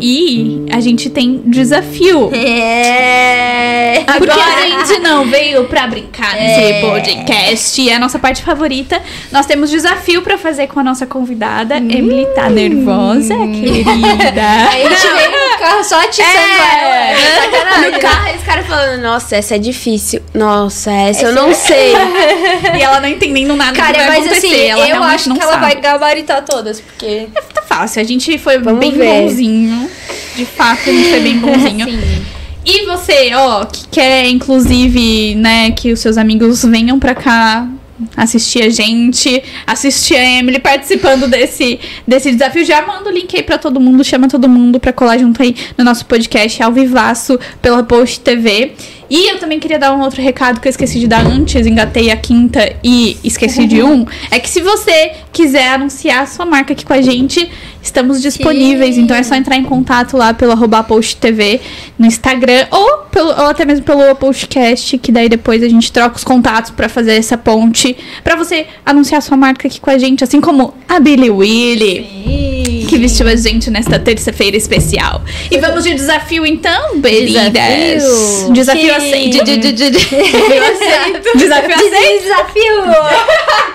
E 0.00 0.64
a 0.72 0.80
gente 0.80 1.08
tem 1.10 1.42
desafio. 1.46 2.30
É. 2.34 4.04
Porque 4.18 4.30
a 4.30 4.66
gente 4.86 5.00
não 5.00 5.24
veio 5.26 5.64
pra 5.64 5.86
brincar 5.86 6.34
nesse 6.34 6.60
É. 6.60 6.80
podcast. 6.80 7.88
É 7.88 7.94
a 7.94 7.98
nossa 7.98 8.18
parte 8.18 8.42
favorita. 8.42 9.00
Nós 9.32 9.46
temos 9.46 9.70
desafio 9.70 10.22
pra 10.22 10.36
fazer 10.38 10.66
com 10.68 10.80
a 10.80 10.82
nossa 10.82 11.06
convidada. 11.06 11.76
Emily 11.76 12.26
tá 12.34 12.48
nervosa, 12.50 13.34
querida. 13.36 14.42
A 14.74 14.88
gente 14.88 15.14
veio 15.14 15.30
no 15.30 15.58
carro 15.58 15.84
só 15.84 16.00
atiçando 16.00 16.63
ela. 16.64 16.94
É 17.10 17.42
sacanagem. 17.42 17.90
No 17.92 17.98
carro, 18.00 18.28
eles 18.28 18.42
caras 18.42 18.66
falando, 18.66 19.02
nossa, 19.02 19.36
essa 19.36 19.54
é 19.56 19.58
difícil. 19.58 20.22
Nossa, 20.32 20.90
essa 20.92 21.24
eu 21.26 21.32
não 21.32 21.54
sei. 21.54 21.92
e 22.78 22.82
ela 22.82 23.00
não 23.00 23.08
entendendo 23.08 23.54
nada 23.56 23.72
do 23.72 23.74
que 23.76 23.80
Cara, 23.80 23.98
vai 23.98 24.06
mas 24.06 24.26
acontecer. 24.26 24.46
assim, 24.46 24.60
ela 24.68 24.88
eu 24.88 25.02
acho 25.02 25.32
que 25.32 25.40
ela 25.40 25.52
sabe. 25.52 25.64
vai 25.64 25.80
gabaritar 25.80 26.44
todas, 26.44 26.80
porque. 26.80 27.28
Tá 27.54 27.62
fácil. 27.62 28.00
A 28.00 28.04
gente 28.04 28.36
foi 28.38 28.58
Vamos 28.58 28.80
bem 28.80 28.92
ver. 28.92 29.22
bonzinho. 29.22 29.90
De 30.36 30.44
fato, 30.44 30.90
a 30.90 30.92
gente 30.92 31.10
foi 31.10 31.20
bem 31.20 31.38
bonzinho. 31.38 31.86
E 32.66 32.86
você, 32.86 33.30
ó, 33.34 33.66
que 33.66 33.86
quer, 33.88 34.26
inclusive, 34.26 35.34
né, 35.34 35.70
que 35.72 35.92
os 35.92 36.00
seus 36.00 36.16
amigos 36.16 36.64
venham 36.64 36.98
pra 36.98 37.14
cá 37.14 37.68
assistir 38.16 38.62
a 38.62 38.70
gente, 38.70 39.42
assistir 39.66 40.16
a 40.16 40.24
Emily 40.24 40.58
participando 40.58 41.28
desse, 41.28 41.78
desse 42.06 42.32
desafio, 42.32 42.64
já 42.64 42.84
manda 42.86 43.08
o 43.08 43.12
link 43.12 43.34
aí 43.36 43.42
pra 43.42 43.58
todo 43.58 43.80
mundo, 43.80 44.04
chama 44.04 44.28
todo 44.28 44.48
mundo 44.48 44.80
pra 44.80 44.92
colar 44.92 45.18
junto 45.18 45.42
aí 45.42 45.54
no 45.76 45.84
nosso 45.84 46.04
podcast 46.06 46.62
ao 46.62 46.72
vivaço 46.72 47.38
pela 47.60 47.82
Post 47.82 48.20
TV. 48.20 48.72
E 49.08 49.30
eu 49.30 49.38
também 49.38 49.60
queria 49.60 49.78
dar 49.78 49.94
um 49.94 50.00
outro 50.00 50.20
recado 50.20 50.60
que 50.60 50.68
eu 50.68 50.70
esqueci 50.70 50.98
de 50.98 51.06
dar 51.06 51.26
antes, 51.26 51.66
engatei 51.66 52.10
a 52.10 52.16
quinta 52.16 52.74
e 52.82 53.16
esqueci 53.22 53.66
de 53.66 53.82
um. 53.82 54.04
É 54.30 54.38
que 54.40 54.48
se 54.48 54.60
você 54.60 55.12
quiser 55.32 55.68
anunciar 55.68 56.22
a 56.22 56.26
sua 56.26 56.46
marca 56.46 56.72
aqui 56.72 56.84
com 56.84 56.92
a 56.92 57.00
gente, 57.00 57.48
estamos 57.82 58.20
disponíveis. 58.20 58.96
Então 58.96 59.16
é 59.16 59.22
só 59.22 59.34
entrar 59.34 59.56
em 59.56 59.64
contato 59.64 60.16
lá 60.16 60.32
pelo 60.34 60.52
arroba 60.52 60.82
Post 60.82 61.16
TV 61.16 61.60
no 61.98 62.06
Instagram 62.06 62.66
ou, 62.70 62.98
pelo, 63.10 63.28
ou 63.28 63.46
até 63.46 63.64
mesmo 63.64 63.84
pelo 63.84 64.14
Postcast, 64.16 64.98
que 64.98 65.12
daí 65.12 65.28
depois 65.28 65.62
a 65.62 65.68
gente 65.68 65.92
troca 65.92 66.16
os 66.16 66.24
contatos 66.24 66.70
pra 66.70 66.88
fazer 66.88 67.14
essa 67.14 67.36
ponte. 67.36 67.96
Pra 68.22 68.36
você 68.36 68.66
anunciar 68.84 69.18
a 69.18 69.22
sua 69.22 69.36
marca 69.36 69.68
aqui 69.68 69.80
com 69.80 69.90
a 69.90 69.98
gente, 69.98 70.24
assim 70.24 70.40
como 70.40 70.74
a 70.88 70.98
Billy 70.98 71.30
Willy. 71.30 72.63
Que 72.88 72.98
vestiu 72.98 73.26
a 73.28 73.34
gente 73.36 73.70
nesta 73.70 73.98
terça-feira 73.98 74.56
especial. 74.56 75.22
E 75.50 75.58
vamos 75.58 75.84
de 75.84 75.94
desafio 75.94 76.44
então, 76.46 76.98
belidas. 77.00 77.52
Desafio. 77.52 78.52
Desafio 78.52 78.82
Que- 78.82 78.90
aceito. 78.90 79.44
De- 79.44 79.56
de- 79.58 79.72
de- 79.72 79.90
de- 79.90 80.00
Desafio 80.00 80.62
aceito. 80.64 81.38
Desafio 81.38 81.74
aceito. 81.74 82.22
Desafio! 82.22 82.82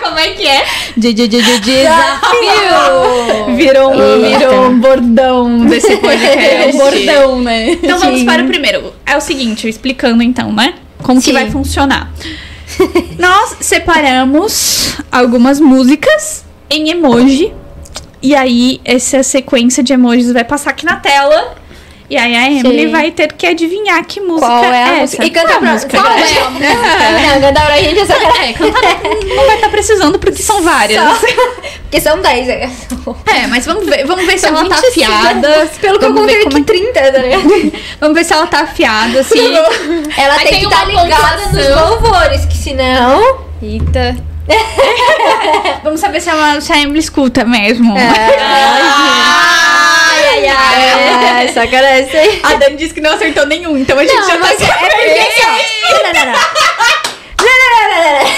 Como 0.02 0.18
é 0.18 0.28
que 0.30 0.46
é? 0.46 0.64
De, 0.96 1.12
de, 1.12 1.28
de, 1.28 1.42
de, 1.42 1.58
desafio! 1.60 2.40
Virou 3.56 3.92
um, 3.92 4.22
virou 4.38 4.64
um 4.68 4.78
bordão 4.80 5.66
desse 5.66 5.96
podcast. 5.96 6.74
Um 6.74 6.78
bordão, 6.78 7.40
né? 7.42 7.72
Então 7.72 7.98
vamos 7.98 8.22
para 8.24 8.42
o 8.42 8.46
primeiro. 8.46 8.92
É 9.04 9.16
o 9.16 9.20
seguinte, 9.20 9.68
explicando 9.68 10.22
então, 10.22 10.52
né? 10.52 10.74
Como 11.02 11.18
que 11.20 11.26
Sim. 11.26 11.32
vai 11.32 11.50
funcionar. 11.50 12.10
Nós 13.18 13.56
separamos 13.60 14.96
algumas 15.10 15.60
músicas 15.60 16.44
em 16.70 16.90
emoji. 16.90 17.52
E 18.22 18.34
aí, 18.34 18.80
essa 18.84 19.22
sequência 19.22 19.82
de 19.82 19.92
emojis 19.92 20.32
vai 20.32 20.44
passar 20.44 20.70
aqui 20.70 20.84
na 20.84 20.96
tela. 20.96 21.54
E 22.08 22.16
aí 22.16 22.34
a 22.36 22.50
Emily 22.50 22.86
Sim. 22.86 22.90
vai 22.90 23.12
ter 23.12 23.32
que 23.34 23.46
adivinhar 23.46 24.04
que 24.04 24.18
música 24.20 24.44
Qual 24.48 24.64
é 24.64 24.82
a 24.82 24.88
essa. 24.94 25.00
música? 25.02 25.24
E 25.26 25.30
canta 25.30 25.46
Qual 25.48 25.60
pra 25.60 25.72
música, 25.72 25.96
Qual 25.96 26.10
né? 26.12 26.20
é 26.20 26.40
a 26.42 26.50
música? 26.50 26.74
Não, 27.34 27.40
canta 27.40 27.60
pra 27.60 27.76
gente 27.78 28.00
essa 28.00 28.14
É, 28.14 28.52
cantar 28.52 28.82
não 29.36 29.46
vai 29.46 29.54
estar 29.54 29.68
precisando 29.68 30.18
porque 30.18 30.42
são 30.42 30.60
várias. 30.60 31.00
Porque 31.82 32.00
são 32.00 32.20
10. 32.20 32.48
É, 32.48 32.68
É, 33.32 33.46
mas 33.46 33.64
vamos 33.64 33.86
ver, 33.86 34.04
vamos 34.06 34.26
ver 34.26 34.38
se 34.38 34.46
ela 34.46 34.64
tá 34.68 34.74
25. 34.74 34.88
afiada. 35.12 35.70
Pelo 35.80 35.98
que 36.00 36.04
eu 36.04 36.14
contei 36.14 36.42
como 36.42 36.56
é 36.56 36.60
aqui, 36.60 36.64
30, 36.64 37.12
tá 37.12 37.18
ligado? 37.18 37.72
Vamos 38.00 38.14
ver 38.16 38.24
se 38.24 38.32
ela 38.32 38.46
tá 38.48 38.60
afiada, 38.62 39.22
se. 39.22 39.38
Ela 39.38 40.36
tem, 40.38 40.46
tem 40.48 40.58
que 40.58 40.64
estar 40.66 40.88
uma 40.88 41.02
ligada 41.04 41.46
nos 41.46 41.76
louvores, 41.76 42.44
que 42.44 42.56
senão. 42.58 43.38
Eita. 43.62 44.16
Vamos 45.82 46.00
saber 46.00 46.20
se 46.20 46.30
a, 46.30 46.60
se 46.60 46.72
a 46.72 46.78
Emily 46.78 46.98
escuta 46.98 47.44
mesmo. 47.44 47.94
Ai, 50.12 50.48
ai, 50.48 50.48
ai. 50.48 51.44
É, 51.44 51.48
sacanagem 51.48 52.18
aí. 52.18 52.40
A 52.42 52.54
Dani 52.54 52.76
disse 52.76 52.94
que 52.94 53.00
não 53.00 53.12
acertou 53.12 53.46
nenhum, 53.46 53.76
então 53.76 53.98
a 53.98 54.02
gente 54.04 54.26
já 54.26 54.36
tá 54.36 54.38
mas 54.38 54.60
é 54.60 54.66
porque 54.66 55.20
assim, 55.20 55.42
ó. 55.44 55.50
Não, 57.40 57.54
não, 57.58 57.88
não, 57.88 58.12
não. 58.12 58.30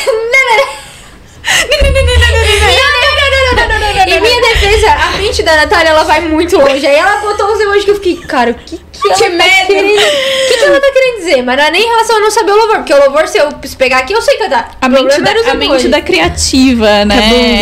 Em 1.44 2.11
defesa, 4.72 4.92
a 4.92 5.10
mente 5.18 5.42
da 5.42 5.56
Natália 5.56 5.90
ela 5.90 6.04
vai 6.04 6.20
muito 6.22 6.56
longe. 6.58 6.86
Aí 6.86 6.94
ela 6.96 7.16
botou 7.20 7.46
uns 7.52 7.60
emojis 7.60 7.84
que 7.84 7.90
eu 7.90 7.94
fiquei, 7.96 8.16
cara, 8.16 8.50
o 8.52 8.54
que 8.54 8.76
que 8.78 9.08
ela 9.08 9.14
Que 9.16 9.24
tá 9.24 9.30
medo. 9.30 9.66
querendo? 9.66 9.94
O 9.94 10.48
que, 10.48 10.54
que 10.58 10.64
ela 10.64 10.80
tá 10.80 10.92
querendo 10.92 11.16
dizer? 11.18 11.42
Mas 11.42 11.56
não 11.56 11.64
é 11.64 11.70
nem 11.72 11.82
em 11.82 11.86
relação 11.88 12.16
a 12.16 12.20
não 12.20 12.30
saber 12.30 12.52
o 12.52 12.56
louvor, 12.56 12.76
porque 12.76 12.94
o 12.94 12.98
louvor, 13.04 13.26
se 13.26 13.38
eu 13.38 13.48
pegar 13.76 13.98
aqui, 13.98 14.12
eu 14.12 14.22
sei 14.22 14.36
cantar. 14.38 14.70
A 14.80 14.86
O 14.86 14.90
mente, 14.90 15.14
problema 15.14 15.42
da, 15.42 15.50
a 15.50 15.54
mente 15.54 15.88
da 15.88 16.00
criativa, 16.00 17.04
né? 17.04 17.16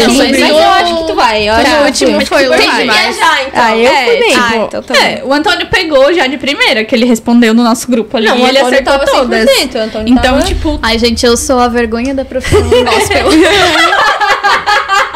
Sim, 0.05 0.17
Sobre 0.17 0.39
mas 0.41 0.51
o- 0.51 0.55
eu 0.59 0.69
acho 0.71 0.97
que 0.99 1.05
tu 1.07 1.15
vai. 1.15 1.49
Eu 1.49 1.55
acho 1.55 1.63
Não, 1.63 1.71
que 1.71 2.05
o 2.05 2.09
tu 2.09 2.13
último 2.15 2.27
foi 2.27 2.49
Tem 2.59 2.71
que 2.71 2.77
demais. 2.77 3.17
viajar, 3.17 3.43
então. 3.47 3.63
Ah, 3.65 3.77
eu 3.77 3.91
É, 3.91 4.05
fui 4.05 4.17
bem. 4.19 4.31
tipo, 4.33 4.43
Ah, 4.43 4.57
então 4.57 4.83
tá 4.83 4.95
bom. 4.95 5.01
é, 5.01 5.23
o 5.25 5.33
Antônio 5.33 5.67
pegou 5.69 6.13
já 6.13 6.27
de 6.27 6.37
primeira, 6.37 6.85
que 6.85 6.95
ele 6.95 7.07
respondeu 7.07 7.55
no 7.55 7.63
nosso 7.65 7.91
grupo 7.91 8.17
ali. 8.17 8.27
Não, 8.27 8.37
e 8.39 8.43
o 8.43 8.47
ele 8.47 8.59
acertou 8.59 8.99
todas. 9.07 9.49
100%, 9.49 9.75
o 9.77 9.79
Antônio 9.79 10.13
Então, 10.13 10.35
tava- 10.35 10.43
tipo, 10.43 10.79
Ai, 10.83 10.99
gente, 10.99 11.25
eu 11.25 11.37
sou 11.37 11.59
a 11.59 11.69
vergonha 11.69 12.15
da 12.15 12.25
profissão 12.25 12.61
gospel. 12.69 13.27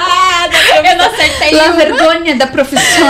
eu 0.76 0.96
não 0.96 1.06
acertei. 1.06 1.58
A 1.60 1.72
vergonha 1.72 2.34
da 2.36 2.46
profissão. 2.46 3.08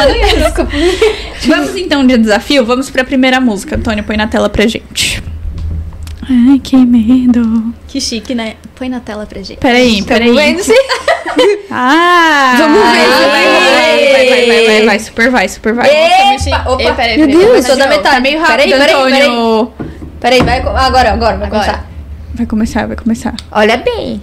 Vamos 1.47 1.77
então 1.77 2.07
de 2.07 2.16
desafio? 2.19 2.65
Vamos 2.65 2.91
pra 2.91 3.05
primeira 3.05 3.41
música. 3.41 3.77
Antônio, 3.77 4.03
põe 4.05 4.16
na 4.16 4.27
tela 4.27 4.49
pra 4.49 4.66
gente. 4.66 5.23
Ai, 6.28 6.59
que 6.59 6.77
medo. 6.77 7.74
que 7.86 8.01
chique, 8.01 8.35
né? 8.35 8.55
Põe 8.74 8.89
na 8.89 9.01
tela 9.01 9.27
pra 9.27 9.43
gente. 9.43 9.59
Peraí, 9.59 10.03
peraí. 10.03 10.35
vendo 10.35 10.62
sim? 10.62 10.73
Ah! 11.70 12.55
Vamos 12.59 12.78
ver, 12.78 12.85
Vai, 12.85 13.09
vai, 13.09 13.45
vamos 13.45 13.70
vai, 13.73 13.97
ver. 13.97 14.12
vai, 14.12 14.28
vai, 14.28 14.47
vai, 14.47 14.66
vai, 14.66 14.86
vai, 14.86 14.99
super 15.01 15.31
vai, 15.31 15.49
super 15.49 15.74
vai. 15.74 15.91
Epa, 15.91 16.70
opa. 16.70 16.82
Ei, 16.82 16.93
peraí, 16.93 17.19
Meu 17.19 17.27
Deus, 17.27 17.66
sou 17.66 17.77
da 17.77 17.89
metade. 17.89 18.15
Tá 18.15 18.20
meio 18.20 18.39
rápido, 18.39 18.57
peraí, 18.57 18.70
peraí, 18.70 18.86
peraí. 19.05 19.23
Antônio. 19.23 19.73
Peraí, 20.20 20.43
vai, 20.43 20.61
agora, 20.61 21.12
agora, 21.12 21.36
vai 21.36 21.47
Agora. 21.49 21.49
começar. 21.49 21.86
Vai 22.35 22.47
começar, 22.47 22.86
vai 22.86 22.97
começar. 22.97 23.35
Olha 23.51 23.77
bem. 23.77 24.23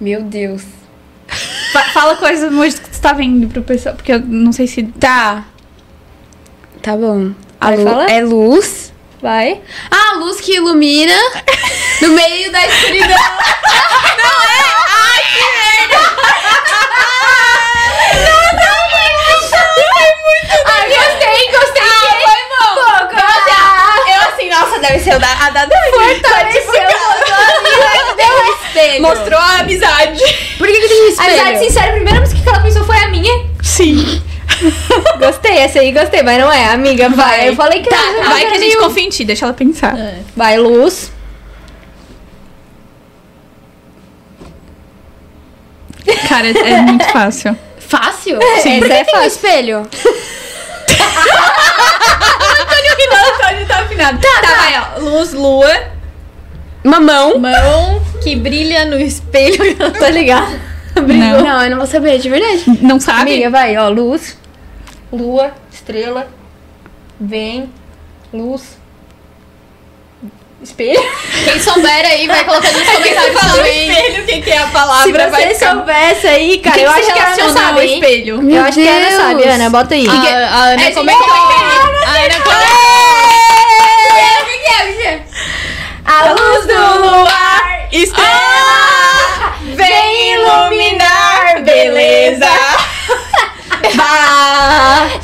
Meu 0.00 0.22
Deus. 0.22 0.62
Fa- 1.72 1.82
fala 1.92 2.16
coisas 2.16 2.50
emoji 2.50 2.80
que 2.80 2.88
tu 2.90 3.00
tá 3.00 3.12
vendo 3.12 3.48
pro 3.48 3.62
pessoal, 3.62 3.94
porque 3.94 4.12
eu 4.12 4.20
não 4.20 4.52
sei 4.52 4.66
se. 4.66 4.82
Tá. 4.84 5.44
Tá 6.82 6.96
bom. 6.96 7.32
A 7.60 7.66
Vai 7.66 7.76
lu- 7.76 7.84
falar? 7.84 8.10
é 8.10 8.20
luz. 8.20 8.92
Vai. 9.20 9.60
Ah, 9.90 10.12
a 10.14 10.18
luz 10.18 10.40
que 10.40 10.54
ilumina 10.54 11.12
no 12.02 12.08
meio 12.10 12.52
da 12.52 12.64
escuridão. 12.66 13.16
Ai, 20.66 20.88
gostei, 20.88 21.50
gostei. 21.50 21.82
Ah, 21.82 22.16
foi 22.22 22.42
bom. 22.52 22.74
Pô, 22.74 24.10
Eu 24.10 24.20
assim, 24.28 24.48
nossa, 24.50 24.67
deve 24.78 24.98
ser 25.00 25.10
a 25.12 25.18
da, 25.18 25.32
a 25.46 25.50
da 25.50 25.64
Dani. 25.66 25.90
Fortaleceu, 25.90 26.72
botou 26.72 27.34
ali, 27.36 28.16
deu 28.16 28.26
um 28.34 28.64
espelho. 28.64 29.02
Mostrou 29.02 29.38
a 29.38 29.58
amizade. 29.60 30.20
Por 30.56 30.66
que, 30.66 30.80
que 30.80 30.88
tem 30.88 31.02
um 31.02 31.06
A 31.06 31.08
espelho? 31.10 31.34
verdade 31.34 31.58
sincera, 31.58 31.88
a 31.88 31.92
primeira 31.92 32.20
música 32.20 32.40
que 32.40 32.48
ela 32.48 32.60
pensou 32.60 32.84
foi 32.84 32.96
a 32.96 33.08
minha. 33.08 33.46
Sim. 33.62 34.22
Gostei, 35.18 35.58
essa 35.58 35.78
aí 35.78 35.92
gostei, 35.92 36.22
mas 36.22 36.38
não 36.38 36.50
é, 36.52 36.66
amiga. 36.72 37.08
Vai. 37.10 37.48
Eu 37.48 37.54
falei 37.54 37.80
que 37.82 37.88
Tá, 37.88 37.96
não, 38.12 38.24
vai 38.24 38.46
que 38.46 38.54
a 38.54 38.58
gente 38.58 38.76
confia 38.76 39.04
em 39.04 39.08
ti, 39.08 39.24
deixa 39.24 39.44
ela 39.44 39.54
pensar. 39.54 39.94
Vai, 40.36 40.58
luz. 40.58 41.12
Cara, 46.28 46.46
é, 46.48 46.70
é 46.70 46.80
muito 46.80 47.04
fácil. 47.06 47.56
Fácil? 47.78 48.38
Sim, 48.62 48.80
Por 48.80 48.88
que 48.88 48.92
é 48.94 49.04
tem 49.04 49.14
um 49.16 49.22
fácil. 49.22 49.88
tá 53.66 53.80
afinado. 53.80 54.18
Tá, 54.20 54.40
tá, 54.40 54.54
vai, 54.54 54.80
ó. 54.80 55.00
Luz, 55.00 55.32
lua. 55.32 55.68
Mamão. 56.84 57.38
Mão 57.38 58.02
que 58.22 58.36
brilha 58.36 58.84
no 58.84 58.98
espelho. 58.98 59.76
Tá 59.98 60.10
ligado? 60.10 60.58
Não. 60.94 61.42
Não, 61.42 61.64
eu 61.64 61.70
não 61.70 61.78
vou 61.78 61.86
saber, 61.86 62.18
de 62.18 62.28
verdade. 62.28 62.64
Não 62.82 62.98
sabe? 62.98 63.32
Amiga, 63.32 63.50
vai, 63.50 63.76
ó. 63.76 63.88
Luz, 63.88 64.36
lua, 65.12 65.52
estrela, 65.72 66.28
vem, 67.20 67.70
luz, 68.32 68.77
espelho. 70.62 71.00
Quem 71.44 71.60
souber 71.60 72.04
aí 72.06 72.26
vai 72.26 72.44
colocando 72.44 72.78
nos 72.78 72.88
comentários 72.90 73.40
também. 73.40 73.90
espelho, 73.90 74.22
o 74.22 74.26
que, 74.26 74.42
que 74.42 74.50
é 74.50 74.58
a 74.58 74.66
palavra? 74.66 75.04
Se 75.04 75.12
vai 75.12 75.30
você 75.48 75.54
ficar- 75.54 75.72
soubesse 75.74 76.26
aí, 76.26 76.58
cara, 76.58 76.76
O 76.76 76.78
que 76.78 76.84
eu 76.84 76.92
que 76.92 76.98
acho 77.00 77.12
que 77.12 77.18
a 77.18 77.26
Ana 77.26 77.52
sabe, 77.52 77.80
hein? 77.86 77.94
espelho. 77.94 78.42
Meu 78.42 78.56
Eu 78.56 78.64
acho 78.64 78.78
que 78.80 78.88
a 78.88 78.92
Ana 78.92 79.08
Deus. 79.08 79.22
sabe, 79.22 79.44
Ana, 79.44 79.70
bota 79.70 79.94
aí. 79.94 80.06
A, 80.08 80.12
a 80.12 80.62
Ana 80.64 80.82
É, 80.84 80.90
comentou. 80.90 81.26
A 81.30 82.10
Ana 82.10 82.40
comentou. 82.42 82.68
A 86.04 86.32
luz 86.32 86.66
do 86.66 87.08
luar 87.08 87.88
Estrela 87.92 89.54
vem 89.74 90.32
iluminar, 90.34 91.60
beleza. 91.62 92.46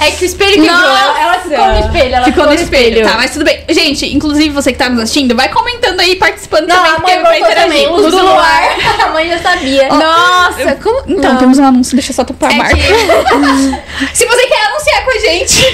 É 0.01 0.11
que 0.11 0.25
o 0.25 0.27
espelho 0.27 0.53
quebrou. 0.63 0.71
Ela, 0.71 1.21
ela 1.21 1.35
ficou 1.39 1.67
no 1.67 1.79
espelho. 1.81 2.15
Ela 2.15 2.25
Ficou 2.25 2.47
no 2.47 2.55
espelho. 2.55 3.07
Tá, 3.07 3.15
mas 3.17 3.31
tudo 3.33 3.45
bem. 3.45 3.65
Gente, 3.69 4.15
inclusive 4.15 4.51
você 4.51 4.73
que 4.73 4.79
tá 4.79 4.89
nos 4.89 5.01
assistindo, 5.03 5.35
vai 5.35 5.49
comentando 5.49 6.01
aí, 6.01 6.17
participando 6.17 6.69
Não, 6.69 6.77
também, 6.77 6.91
a 6.93 6.95
porque 6.97 7.13
mãe 7.15 7.23
vai 7.23 7.39
botou 7.41 7.53
interagir. 7.53 7.83
também. 7.85 7.89
Luz 8.03 8.15
do 8.15 8.23
luar. 8.23 8.77
A 9.05 9.09
mãe 9.09 9.29
já 9.29 9.39
sabia. 9.39 9.89
Nossa, 9.89 10.77
como. 10.83 11.03
Então, 11.07 11.33
Não. 11.33 11.39
temos 11.39 11.59
um 11.59 11.65
anúncio, 11.65 11.95
deixa 11.97 12.11
eu 12.13 12.17
só 12.17 12.25
tapar 12.25 12.51
a 12.51 12.55
É 12.55 12.57
marca. 12.57 12.77
que- 12.77 12.83
Se 14.17 14.27
você 14.27 14.47
quer 14.47 14.67
anunciar 14.67 15.05
com 15.05 15.11
a 15.11 15.19
gente, 15.19 15.67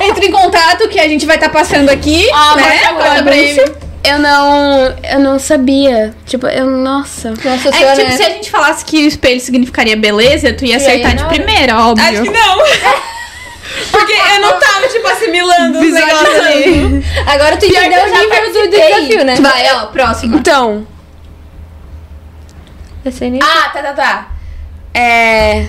entre 0.00 0.26
em 0.26 0.30
contato 0.32 0.88
que 0.88 0.98
a 0.98 1.08
gente 1.08 1.26
vai 1.26 1.36
estar 1.36 1.48
passando 1.48 1.88
aqui, 1.90 2.28
Ah, 2.32 2.54
né? 2.56 2.82
agora 2.88 3.22
pra 3.22 3.36
ele. 3.36 3.83
Eu 4.04 4.18
não. 4.18 4.94
Eu 5.02 5.18
não 5.20 5.38
sabia. 5.38 6.14
Tipo, 6.26 6.46
eu. 6.46 6.66
Nossa. 6.66 7.30
Nossa 7.30 7.68
É 7.68 7.72
que, 7.72 7.78
senhora. 7.78 7.96
tipo, 7.96 8.12
se 8.12 8.22
a 8.22 8.30
gente 8.30 8.50
falasse 8.50 8.84
que 8.84 9.04
o 9.04 9.08
espelho 9.08 9.40
significaria 9.40 9.96
beleza, 9.96 10.52
tu 10.52 10.64
ia 10.64 10.76
acertar 10.76 11.16
de 11.16 11.24
primeira, 11.24 11.78
óbvio. 11.80 12.06
Acho 12.06 12.22
que 12.22 12.30
não. 12.30 12.58
Porque 13.90 14.12
eu 14.12 14.40
não 14.40 14.58
tava, 14.60 14.86
tipo, 14.88 15.06
assimilando 15.08 15.78
os 15.80 15.92
negócios. 15.92 17.04
Agora 17.26 17.56
tu 17.56 17.64
entendeu 17.66 18.02
o 18.02 18.06
nível 18.06 18.52
do 18.52 18.70
desafio, 18.70 19.24
né? 19.24 19.36
Vai, 19.36 19.74
ó, 19.74 19.86
próximo. 19.86 20.36
Então. 20.36 20.86
Eu 23.04 23.10
sei 23.12 23.30
nem. 23.30 23.40
Ah, 23.42 23.70
tá, 23.72 23.82
tá, 23.82 23.92
tá. 23.92 24.28
É. 24.92 25.66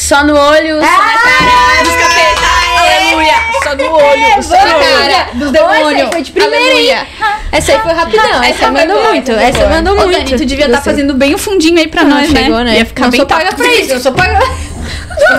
Só 0.00 0.24
no 0.24 0.34
olho, 0.36 0.80
só 0.80 0.86
na 0.86 1.18
cara. 1.18 1.82
Dos 1.84 1.94
capeta, 1.94 2.48
aleluia. 2.78 3.34
Só 3.62 3.74
no 3.76 3.92
olho, 3.94 4.42
só 4.42 4.56
na 4.56 4.74
cara. 4.74 5.28
Dos 5.34 5.52
demônios. 5.52 6.00
Essa 6.00 6.10
foi 6.12 6.22
de 6.22 6.32
primeira, 6.32 6.64
aleluia. 6.64 7.06
Essa 7.52 7.72
aí 7.72 7.78
foi 7.80 7.92
rapidão. 7.92 8.42
Essa, 8.42 8.46
Essa 8.64 8.70
mandou 8.72 9.02
muito. 9.04 9.30
essa 9.32 9.68
mandou 9.68 9.96
muito. 9.96 10.12
Dani, 10.12 10.36
tu 10.38 10.44
devia 10.46 10.64
estar 10.66 10.76
Gostei. 10.78 10.92
fazendo 10.92 11.14
bem 11.14 11.34
o 11.34 11.38
fundinho 11.38 11.78
aí 11.78 11.86
pra 11.86 12.02
nós, 12.04 12.30
né? 12.30 12.44
chegou, 12.44 12.60
né? 12.60 12.78
Ia 12.78 12.86
ficar 12.86 13.02
não 13.02 13.10
bem 13.10 13.20
sou 13.20 13.26
paga 13.26 13.54
pra 13.54 13.66
isso, 13.74 13.92
eu 13.92 14.00
sou 14.00 14.12
paga. 14.12 14.38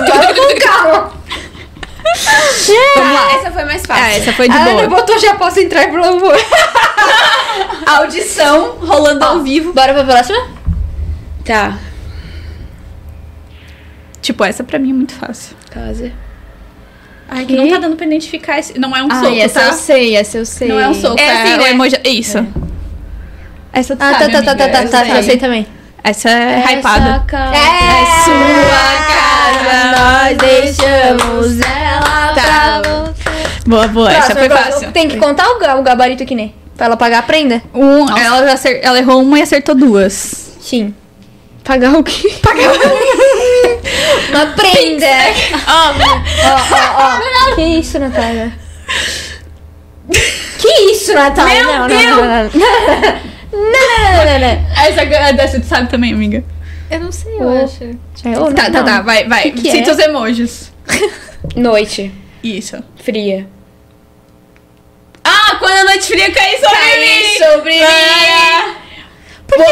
Para 0.07 0.33
com 0.33 0.41
o 0.41 0.59
carro. 0.61 1.11
Vamos 2.95 3.13
lá. 3.13 3.33
Essa 3.33 3.51
foi 3.51 3.65
mais 3.65 3.85
fácil. 3.85 4.03
Ah, 4.03 4.11
essa 4.11 4.33
foi 4.33 4.47
de 4.47 4.55
A 4.55 4.61
Ana 4.61 4.71
boa. 4.73 4.87
botou 4.87 5.19
já 5.19 5.33
posso 5.35 5.59
entrar, 5.59 5.87
por 5.89 6.01
favor. 6.01 6.35
Audição 7.87 8.77
rolando 8.79 9.25
ao 9.25 9.39
vivo. 9.39 9.73
Bora 9.73 9.93
pra 9.93 10.03
próxima? 10.03 10.37
Tá. 11.43 11.73
Tipo, 14.21 14.43
essa 14.43 14.63
pra 14.63 14.77
mim 14.79 14.91
é 14.91 14.93
muito 14.93 15.13
fácil. 15.13 15.55
Casa. 15.71 16.11
Ai, 17.29 17.45
que 17.45 17.55
não 17.55 17.69
tá 17.69 17.77
dando 17.77 17.95
pra 17.95 18.05
identificar 18.05 18.59
esse. 18.59 18.77
Não 18.77 18.95
é 18.95 19.01
um 19.03 19.09
soco, 19.09 19.35
essa 19.37 19.59
tá? 19.61 19.65
eu 19.67 19.73
sei, 19.73 20.15
essa 20.15 20.37
eu 20.37 20.45
sei. 20.45 20.67
Não 20.67 20.79
é 20.79 20.87
um 20.89 20.93
soco, 20.93 21.19
É 21.19 21.23
é, 21.25 21.31
assim, 21.41 21.53
o 21.53 21.57
né? 21.57 21.69
emoji. 21.71 21.95
Isso. 22.03 22.45
Essa 23.73 23.95
tu 23.95 24.03
Ah, 24.03 24.11
tá, 24.13 24.19
sabe, 24.19 24.31
tá, 24.33 24.41
tá, 24.43 24.55
tá, 24.55 24.67
tá, 24.67 24.79
essa 24.79 24.89
tá, 24.97 25.05
já 25.05 25.23
sei 25.23 25.37
também. 25.37 25.65
Essa 26.03 26.29
é 26.29 26.59
hypada. 26.77 27.23
casa. 27.27 27.55
É 27.55 28.05
sua 28.25 29.05
casa, 29.07 29.91
nós 29.97 30.37
deixamos 30.37 31.59
ela 31.61 32.33
Tá. 32.33 32.81
pra 32.81 32.81
você. 32.81 33.69
Boa, 33.69 33.87
boa. 33.87 34.11
essa 34.11 34.35
foi 34.35 34.49
fácil. 34.49 34.91
Tem 34.91 35.07
que 35.07 35.17
contar 35.17 35.47
o, 35.51 35.59
ga- 35.59 35.75
o 35.77 35.83
gabarito 35.83 36.23
aqui, 36.23 36.35
né? 36.35 36.49
Pra 36.75 36.87
ela 36.87 36.97
pagar 36.97 37.19
a 37.19 37.21
prenda? 37.21 37.61
Um, 37.73 38.09
ela, 38.17 38.45
já 38.45 38.53
acer- 38.53 38.79
ela 38.83 38.97
errou 38.99 39.21
uma 39.21 39.39
e 39.39 39.41
acertou 39.43 39.73
duas. 39.75 40.57
Sim. 40.59 40.93
Pagar 41.63 41.93
o 41.93 42.03
quê? 42.03 42.33
Uma 44.29 44.45
prenda! 44.47 45.07
Ó, 45.67 45.93
ó, 46.47 47.51
ó. 47.51 47.55
Que 47.55 47.61
isso, 47.61 47.99
Natália? 47.99 48.51
Que 50.59 50.67
isso, 50.91 51.13
Natália? 51.13 51.63
não, 51.63 51.87
não, 51.87 51.87
não, 51.87 52.15
não, 52.15 52.25
não. 52.25 52.49
Não, 53.51 53.61
não, 53.61 54.15
não, 54.15 54.25
não, 54.25 54.39
não. 54.39 54.83
Essa, 54.85 55.33
dessa 55.33 55.59
tu 55.59 55.65
sabe 55.65 55.89
também, 55.89 56.13
amiga. 56.13 56.43
Eu 56.89 56.99
não 57.01 57.11
sei, 57.11 57.35
eu 57.39 57.49
acho. 57.63 57.83
É, 58.25 58.39
ou 58.39 58.53
Tá, 58.53 58.63
não, 58.63 58.71
tá, 58.71 58.79
não. 58.79 58.85
tá. 58.85 59.01
Vai, 59.01 59.27
vai. 59.27 59.43
Que 59.51 59.61
que 59.61 59.71
Cita 59.71 59.89
é? 59.89 59.93
os 59.93 59.99
emojis. 59.99 60.71
Noite. 61.55 62.11
Isso. 62.43 62.81
Fria. 63.03 63.47
Ah, 65.23 65.55
quando 65.59 65.73
a 65.77 65.83
noite 65.85 66.07
fria 66.07 66.31
cai 66.31 66.57
sobre 66.57 66.99
mim. 66.99 67.37
sobre 67.37 67.83
Ah, 67.83 68.75
Por 69.47 69.57
que 69.57 69.63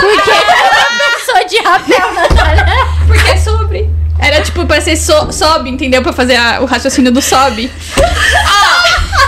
Por 0.00 0.22
que 0.22 1.24
sou 1.24 1.46
de 1.48 1.58
rapel, 1.58 2.14
Natália? 2.14 2.66
Porque 3.12 3.30
é 3.30 3.36
sobre. 3.36 3.90
Era 4.18 4.42
tipo 4.42 4.66
pra 4.66 4.80
ser 4.80 4.96
so, 4.96 5.32
sobe, 5.32 5.70
entendeu? 5.70 6.02
Pra 6.02 6.12
fazer 6.12 6.36
a- 6.36 6.60
o 6.60 6.64
raciocínio 6.66 7.10
do 7.12 7.22
sobe. 7.22 7.70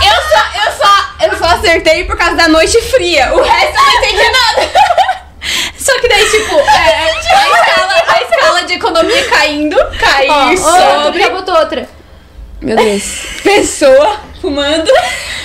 Eu 0.03 0.21
só, 0.29 0.43
eu 0.65 0.71
só, 0.77 1.25
eu 1.25 1.37
só 1.37 1.45
acertei 1.55 2.03
por 2.03 2.17
causa 2.17 2.35
da 2.35 2.47
noite 2.47 2.79
fria. 2.81 3.33
O 3.33 3.41
resto 3.41 3.75
eu 3.75 3.81
não 3.83 3.93
entendi 3.97 4.29
nada. 4.29 4.71
Só 5.77 5.99
que 5.99 6.07
daí, 6.07 6.29
tipo, 6.29 6.55
é, 6.59 6.97
a, 6.97 7.19
escala, 7.19 8.03
a 8.07 8.21
escala 8.21 8.63
de 8.65 8.73
economia 8.73 9.25
caindo, 9.29 9.75
cai 9.99 10.27
Ó, 10.29 10.53
ó, 10.53 11.03
sobre 11.03 11.21
já 11.21 11.29
botou 11.29 11.55
outra. 11.57 11.87
Meu 12.61 12.75
Deus. 12.77 13.03
Pessoa 13.43 14.17
fumando. 14.41 14.89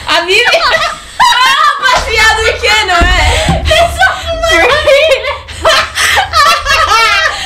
A 0.06 0.20
Bíblia. 0.23 0.62
Ah, 1.20 1.82
baseado 1.82 2.40
em 2.48 2.59
quê, 2.59 2.85
não 2.86 2.97
é? 2.97 3.62
Pessoa 3.65 4.15
fumando. 4.23 4.69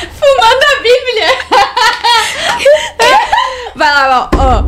Fumando 0.09 0.63
a 0.63 0.77
Bíblia. 0.83 1.29
Vai 3.75 3.89
lá, 3.89 4.29
ó. 4.33 4.37
ó. 4.37 4.65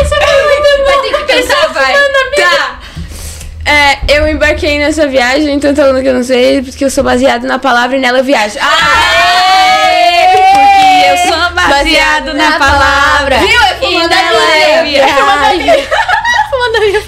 Essa 0.00 0.16
foi 0.16 0.42
muito 0.44 0.68
boa. 0.78 0.90
Vai 0.90 0.98
ter 1.02 1.12
que 1.14 1.24
pensar, 1.24 1.68
vai. 1.72 1.94
Tá. 2.36 2.80
É, 3.66 3.98
eu 4.16 4.26
embarquei 4.28 4.78
nessa 4.78 5.06
viagem, 5.06 5.54
então 5.54 5.76
falando 5.76 6.02
que 6.02 6.08
eu 6.08 6.14
não 6.14 6.24
sei, 6.24 6.62
porque 6.62 6.84
eu 6.84 6.90
sou 6.90 7.04
baseado 7.04 7.44
na 7.44 7.58
palavra 7.58 7.96
e 7.96 8.00
nela 8.00 8.18
eu 8.18 8.24
viajo. 8.24 8.58
Ah! 8.60 9.30
Porque 10.32 11.06
eu 11.06 11.16
sou 11.28 11.50
baseado 11.54 12.34
na 12.34 12.58
palavra. 12.58 13.38
Viu? 13.38 13.62
É 13.62 13.76
E 13.76 13.78
fumando 13.80 14.12
a 14.12 14.16
nela 14.16 14.58
eu 14.58 14.82
Bíblia. 14.84 15.88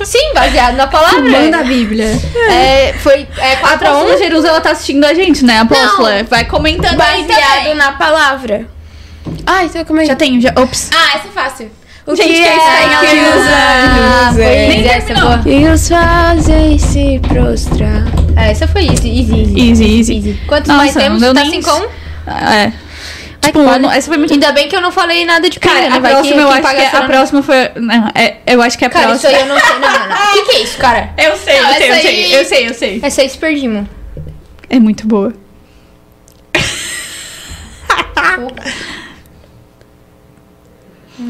Sim, 0.04 0.34
baseado 0.34 0.76
na 0.76 0.86
palavra. 0.86 1.20
Manda 1.20 1.58
a 1.58 1.62
Bíblia. 1.62 2.06
É, 2.50 2.92
foi 2.94 3.26
é, 3.38 3.56
4 3.56 3.66
A 3.66 3.72
apóstola 3.90 4.14
1 4.14 4.18
Jerusa, 4.18 4.48
ela 4.48 4.60
tá 4.60 4.70
assistindo 4.72 5.04
a 5.04 5.14
gente, 5.14 5.44
né, 5.44 5.60
apóstola? 5.60 6.22
Vai 6.28 6.44
comentando 6.44 7.00
aí 7.00 7.24
Baseado 7.24 7.74
na 7.76 7.92
palavra. 7.92 8.66
Ai, 9.46 9.66
então 9.66 9.84
como 9.84 10.00
é 10.00 10.04
Já 10.04 10.16
tenho, 10.16 10.40
já. 10.40 10.52
Ops. 10.56 10.90
Ah, 10.94 11.16
essa 11.16 11.28
é 11.28 11.30
fácil. 11.32 11.70
O 12.04 12.16
Gente, 12.16 12.28
que 12.30 12.42
que 12.42 12.48
é 12.48 12.52
que 12.98 13.06
Deus? 13.14 13.36
os 13.36 13.46
Ah, 13.52 14.28
anjos 14.28 14.38
easy, 14.40 14.88
essa 14.88 15.12
é 15.12 15.20
boa. 15.20 15.38
Que 15.38 15.68
os 15.68 15.88
fazem 15.88 16.78
se 16.78 17.20
prostrar. 17.28 18.02
É, 18.36 18.50
essa 18.50 18.66
foi 18.66 18.86
easy, 18.88 19.08
easy, 19.08 19.40
easy. 19.40 19.70
Easy, 19.70 20.16
easy. 20.18 20.40
Quantos 20.48 20.66
Nossa, 20.68 20.82
mais 20.82 20.94
temos? 20.94 21.22
não 21.22 21.32
Tá 21.32 21.40
nem 21.42 21.62
5 21.62 21.70
a 21.70 21.76
1? 21.76 22.52
É. 22.52 22.72
Ai, 23.44 23.50
Tipo, 23.50 23.64
foda. 23.64 23.78
não- 23.80 23.90
essa 23.90 24.06
foi 24.08 24.18
muito. 24.18 24.32
Ainda 24.32 24.52
bem 24.52 24.68
que 24.68 24.76
eu 24.76 24.80
não 24.80 24.92
falei 24.92 25.24
nada 25.24 25.50
de 25.50 25.58
Cara, 25.58 25.80
primeira, 25.80 25.96
a 25.96 26.10
próxima 26.12 26.34
que, 26.36 26.40
eu 26.42 26.48
acho 26.48 26.60
que 26.76 26.82
a 26.96 26.98
a 26.98 27.02
próxima 27.06 27.42
foi. 27.42 27.56
Não, 27.76 28.08
é, 28.14 28.36
eu 28.46 28.62
acho 28.62 28.78
que 28.78 28.84
a 28.84 28.90
Cara, 28.90 29.12
isso 29.14 29.20
próxima. 29.22 29.42
aí 29.42 29.48
eu 29.48 29.54
não 29.54 29.60
sei. 29.60 29.78
Não, 29.78 29.80
não, 29.80 30.08
não. 30.08 30.16
O 30.16 30.32
que, 30.32 30.42
que 30.44 30.56
é 30.56 30.62
isso, 30.62 30.78
cara? 30.78 31.10
Eu 31.18 31.36
sei, 31.36 31.60
Não, 31.60 31.68
eu 31.70 31.74
sei, 31.76 31.88
eu 31.88 31.92
essa 31.92 32.02
sei, 32.02 32.10
aí- 32.24 32.32
eu 32.32 32.44
sei, 32.44 32.68
eu 32.68 32.74
sei. 32.74 33.00
Essa 33.02 33.22
aí. 33.22 33.26
É 34.70 34.78
muito 34.78 35.06
boa. 35.06 35.32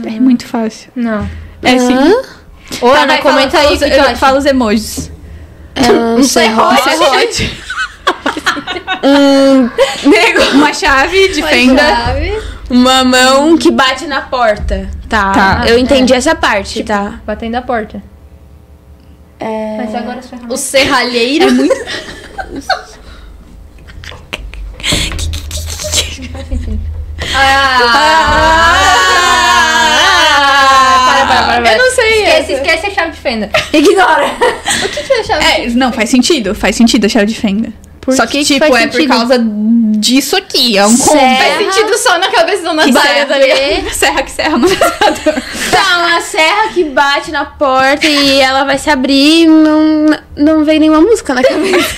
É 0.04 0.20
muito 0.20 0.46
fácil. 0.46 0.90
Não. 0.94 1.28
É 1.62 1.78
sim. 1.78 1.96
Ô, 2.80 2.90
Tá, 2.90 3.02
Ana, 3.02 3.18
comenta 3.18 3.50
fala, 3.58 3.68
aí 3.70 3.78
fala. 3.90 4.16
Fala 4.16 4.38
os 4.38 4.46
emojis. 4.46 5.10
É 5.74 5.90
um 5.92 6.22
serrote. 6.22 6.82
Serrote. 6.82 7.62
Um 9.04 9.68
Nego. 10.08 10.42
Uma 10.54 10.72
chave 10.72 11.28
de 11.28 11.42
fenda. 11.42 11.82
Sabe? 11.82 12.40
Uma 12.70 13.04
mão 13.04 13.58
que 13.58 13.70
bate 13.70 14.06
na 14.06 14.22
porta. 14.22 14.88
Tá. 15.08 15.32
Tá. 15.32 15.64
Eu 15.66 15.78
entendi 15.78 16.14
essa 16.14 16.34
parte, 16.34 16.82
tá? 16.84 17.20
Batendo 17.26 17.56
a 17.56 17.62
porta. 17.62 18.02
É... 19.38 19.76
Mas 19.78 19.94
agora 19.94 20.18
as 20.20 20.28
ferramentas. 20.30 20.60
O 20.60 20.62
serralheiro. 20.62 21.46
para, 21.46 22.46
para, 31.26 31.26
para, 31.26 31.46
para. 31.62 31.72
Eu 31.72 31.78
não 31.78 31.90
sei 31.90 32.22
Esquece, 32.22 32.40
essa. 32.40 32.52
esquece 32.52 32.86
a 32.86 32.90
chave 32.90 33.10
de 33.12 33.18
fenda. 33.18 33.50
Ignora. 33.72 34.30
O 34.84 34.88
que 34.88 35.02
que 35.02 35.12
é 35.12 35.24
chave? 35.24 35.44
É, 35.44 35.68
não, 35.70 35.92
faz 35.92 36.10
sentido. 36.10 36.54
Faz 36.54 36.76
sentido 36.76 37.04
a 37.04 37.08
chave 37.08 37.26
de 37.26 37.38
fenda. 37.38 37.72
Por 38.02 38.16
Só 38.16 38.26
que, 38.26 38.44
tipo, 38.44 38.64
é 38.64 38.68
por 38.68 38.78
sentido? 38.80 39.08
causa 39.08 39.38
disso 39.40 40.36
aqui. 40.36 40.76
É 40.76 40.84
um 40.84 40.96
combo. 40.96 41.36
Faz 41.36 41.56
sentido 41.58 41.96
só 41.96 42.18
na 42.18 42.28
cabeça 42.32 42.62
do 42.64 42.70
Que 42.70 42.90
Natália, 42.90 43.26
tá 43.26 43.38
ligado? 43.38 43.58
serra, 43.58 43.90
serra 43.92 44.22
que 44.24 44.30
serra 44.32 44.58
no 44.58 44.66
despertador. 44.68 45.34
Tá, 45.70 45.98
uma 45.98 46.20
serra 46.20 46.68
que 46.74 46.82
bate 46.84 47.30
na 47.30 47.44
porta 47.44 48.04
e 48.04 48.40
ela 48.40 48.64
vai 48.64 48.76
se 48.76 48.90
abrir 48.90 49.44
e 49.44 49.46
não, 49.46 50.06
não 50.36 50.64
vem 50.64 50.80
nenhuma 50.80 51.00
música 51.00 51.32
na 51.32 51.44
cabeça. 51.44 51.94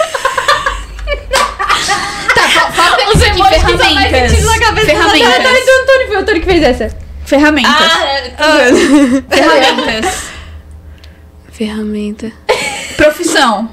Falta 2.74 3.08
os 3.14 3.22
emojis 3.22 3.62
que 3.62 3.72
só 3.72 3.78
faz 3.78 4.10
sentido 4.30 4.46
na 4.46 4.58
cabeça 4.58 4.86
do 4.86 4.92
Ferramentas. 4.92 5.28
Natália. 5.28 5.48
Ah, 5.48 5.60
então 5.60 5.74
o 5.78 5.82
Antônio 5.82 6.06
foi 6.06 6.16
o 6.16 6.20
Antônio 6.20 6.40
que 6.42 6.46
fez 6.46 6.62
essa. 6.62 6.96
Ferramentas. 7.24 7.72
Ah, 8.38 9.34
Ferramentas. 9.34 10.22
Ferramenta. 11.50 12.32
Profissão. 12.96 13.70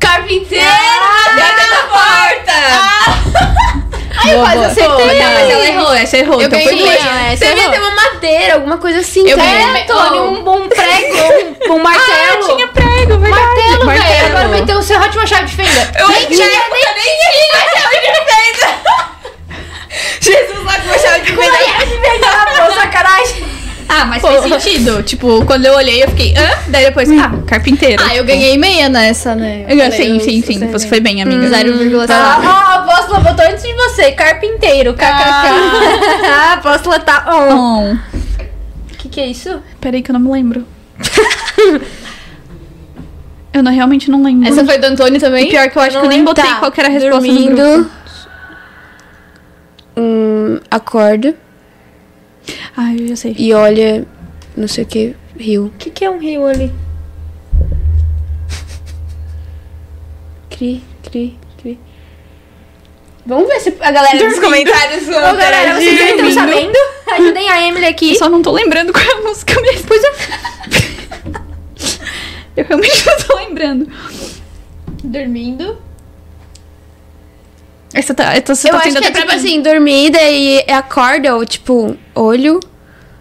Carpinteiro! 0.00 0.64
Bateu 1.36 1.70
na 1.70 1.82
porta! 1.88 3.58
Ai, 4.20 4.34
eu 4.34 4.40
quase 4.40 4.64
acertei. 4.64 5.06
Não, 5.20 5.32
mas 5.32 5.50
ela 5.50 5.66
errou, 5.66 5.94
essa 5.94 6.16
errou. 6.18 6.40
Eu 6.40 6.46
então 6.46 6.58
ganhei 6.58 6.78
foi 6.78 6.96
uma, 6.98 7.26
essa 7.26 7.36
Você 7.36 7.46
devia 7.46 7.62
errou. 7.62 7.72
ter 7.72 7.80
uma 7.80 7.90
madeira, 7.90 8.54
alguma 8.54 8.78
coisa 8.78 9.00
assim. 9.00 9.28
Eu 9.28 9.36
ganhei. 9.36 9.62
É, 9.62 10.20
um 10.22 10.42
bom 10.42 10.68
prego, 10.68 11.16
um, 11.68 11.74
um 11.74 11.78
martelo. 11.78 12.44
Ah, 12.44 12.54
tinha 12.56 12.68
prego, 12.68 13.18
verdade. 13.18 13.30
Martelo, 13.30 13.86
velho. 13.86 13.86
Martelo. 13.86 14.28
Agora 14.28 14.48
meteu 14.48 14.78
o 14.78 14.82
serrote 14.82 15.14
e 15.16 15.18
uma 15.18 15.26
chave 15.26 15.44
de 15.44 15.54
fenda. 15.54 15.92
Eu 15.98 16.08
nem 16.08 16.26
tinha, 16.26 16.46
eu 16.46 16.94
nem 16.94 17.18
tinha 17.18 17.60
chave 17.72 18.00
de 18.00 18.06
fenda. 18.28 18.68
Jesus 20.20 20.64
lá 20.64 20.74
com 20.80 20.90
a 20.90 20.98
chave 20.98 21.20
de 21.20 21.32
fenda. 21.32 21.48
Pô, 22.66 22.74
sacanagem. 22.74 23.57
Ah, 23.88 24.04
mas 24.04 24.20
fez 24.22 24.42
sentido. 24.62 25.02
Tipo, 25.02 25.44
quando 25.46 25.64
eu 25.64 25.74
olhei, 25.74 26.04
eu 26.04 26.08
fiquei, 26.10 26.34
hã? 26.36 26.48
Daí 26.68 26.84
depois, 26.84 27.10
ah, 27.10 27.32
carpinteiro. 27.46 28.02
Ah, 28.06 28.14
eu 28.14 28.22
ganhei 28.24 28.56
meia 28.58 28.88
nessa, 28.88 29.34
né? 29.34 29.62
Eu 29.68 29.76
falei, 29.78 29.92
sim, 29.92 30.20
sim, 30.20 30.42
sim. 30.42 30.70
Você 30.70 30.86
foi 30.86 31.00
bem, 31.00 31.22
amiga. 31.22 31.48
0,7. 31.48 32.10
Ah, 32.10 32.40
ó, 32.44 32.48
a 32.48 32.74
apóstola 32.74 33.20
botou 33.20 33.44
antes 33.46 33.62
de 33.62 33.72
você, 33.72 34.12
carpinteiro, 34.12 34.92
kkk. 34.92 35.00
a 36.30 36.52
apóstola 36.54 37.00
tá 37.00 37.24
on. 37.28 37.54
On. 37.56 37.94
O 37.94 38.96
que 38.98 39.08
que 39.08 39.20
é 39.20 39.26
isso? 39.26 39.62
Peraí 39.80 40.02
que 40.02 40.10
eu 40.10 40.12
não 40.12 40.20
me 40.20 40.30
lembro. 40.30 40.66
eu 43.54 43.62
não, 43.62 43.72
realmente 43.72 44.10
não 44.10 44.22
lembro. 44.22 44.48
Essa 44.48 44.64
foi 44.64 44.78
do 44.78 44.84
Antônio 44.86 45.18
também? 45.18 45.48
Pior 45.48 45.68
que 45.70 45.78
eu 45.78 45.82
acho 45.82 45.98
que 45.98 46.04
eu 46.04 46.08
nem 46.10 46.24
botei 46.24 46.44
Tá, 46.44 46.56
qual 46.56 46.70
que 46.70 46.80
era 46.80 46.88
a 46.88 46.92
resposta 46.92 47.20
do 47.20 47.26
dormindo. 47.34 47.56
grupo. 47.56 47.90
Hum, 49.96 50.60
acorda 50.70 51.34
Ah, 52.76 52.94
eu 52.94 53.08
já 53.08 53.16
sei. 53.16 53.34
e 53.38 53.52
olha, 53.52 54.06
não 54.56 54.68
sei 54.68 54.84
o 54.84 54.86
que, 54.86 55.16
rio. 55.36 55.66
O 55.66 55.70
que 55.78 55.90
que 55.90 56.04
é 56.04 56.10
um 56.10 56.18
rio 56.18 56.46
ali? 56.46 56.72
Cri, 60.50 60.82
cri, 61.02 61.38
cri. 61.60 61.78
Vamos 63.24 63.46
ver 63.46 63.60
se 63.60 63.76
a 63.80 63.90
galera 63.90 64.18
dos 64.18 64.38
comentários 64.38 65.06
Ô, 65.06 65.12
galera, 65.12 65.74
vocês 65.74 65.98
já 65.98 66.10
estão 66.10 66.32
sabendo? 66.32 66.78
Ajudem 67.12 67.48
a 67.50 67.68
Emily 67.68 67.86
aqui. 67.86 68.12
Eu 68.12 68.18
só 68.18 68.28
não 68.28 68.42
tô 68.42 68.52
lembrando 68.52 68.92
qual 68.92 69.04
é 69.04 69.12
a 69.12 69.20
música 69.20 69.60
mesmo. 69.60 69.86
Pois 69.86 70.02
é. 70.02 70.10
eu 72.60 72.64
realmente 72.64 73.06
não 73.06 73.16
tô 73.18 73.36
lembrando. 73.36 73.88
Dormindo. 75.04 75.78
Essa 77.94 78.12
tá, 78.14 78.34
essa, 78.34 78.54
você 78.54 78.68
Eu 78.68 78.72
tá 78.72 78.78
acho 78.78 78.88
tendo 78.88 79.00
que 79.00 79.06
é 79.08 79.12
tipo 79.12 79.32
assim, 79.32 79.62
dormida 79.62 80.20
e 80.22 80.58
acorda, 80.70 81.34
ou 81.34 81.44
tipo, 81.46 81.96
olho. 82.14 82.60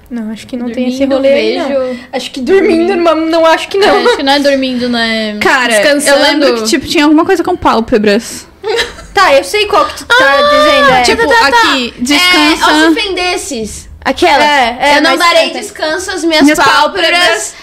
Não, 0.09 0.31
acho 0.31 0.47
que 0.47 0.55
não 0.55 0.69
tem 0.71 0.87
esse 0.87 1.05
Dormindo, 1.05 1.15
rolê 1.15 1.33
aí, 1.33 1.57
não. 1.57 1.67
vejo. 1.67 1.99
Acho 2.13 2.31
que 2.31 2.39
dormindo, 2.41 2.95
não, 2.95 3.15
não 3.15 3.45
acho 3.45 3.67
que 3.67 3.77
Não. 3.77 3.87
não. 3.87 4.07
acho 4.07 4.17
que 4.17 4.23
não 4.23 4.33
é 4.33 4.39
dormindo, 4.39 4.87
né? 4.89 5.37
Cara, 5.41 5.67
Descansando. 5.67 6.17
eu 6.17 6.23
lembro 6.23 6.55
que 6.55 6.63
tipo, 6.63 6.85
tinha 6.87 7.03
alguma 7.03 7.25
coisa 7.25 7.43
com 7.43 7.55
pálpebras. 7.55 8.47
Tá, 9.13 9.33
eu 9.33 9.43
sei 9.43 9.65
qual 9.65 9.83
que 9.87 9.95
tu 9.97 10.05
tá 10.05 10.41
dizendo. 10.43 10.91
É. 10.91 11.01
tipo, 11.01 11.27
tá, 11.27 11.39
tá. 11.39 11.47
aqui, 11.47 11.91
É, 11.97 12.01
descansa. 12.03 12.65
aos 12.71 12.91
ofendesses. 12.91 13.89
Aquela. 14.05 14.43
É, 14.43 14.77
é, 14.79 14.97
eu 14.97 15.01
não 15.01 15.17
darei 15.17 15.49
descanso 15.49 16.11
às 16.11 16.23
minhas, 16.23 16.43
Minhas 16.43 16.59
pálpebras, 16.59 17.09
pálpebras 17.09 17.55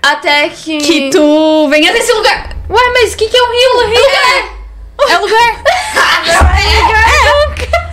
até 0.00 0.48
que... 0.50 0.78
que 0.78 1.10
tu 1.10 1.66
venha 1.68 1.92
desse 1.92 2.12
lugar. 2.12 2.56
Ué, 2.70 2.80
mas 2.94 3.12
o 3.12 3.16
que 3.16 3.26
que 3.28 3.36
é 3.36 3.42
um 3.42 3.46
rio? 3.50 3.88
rio 3.88 3.98
É 3.98 4.59
lugar. 5.20 5.62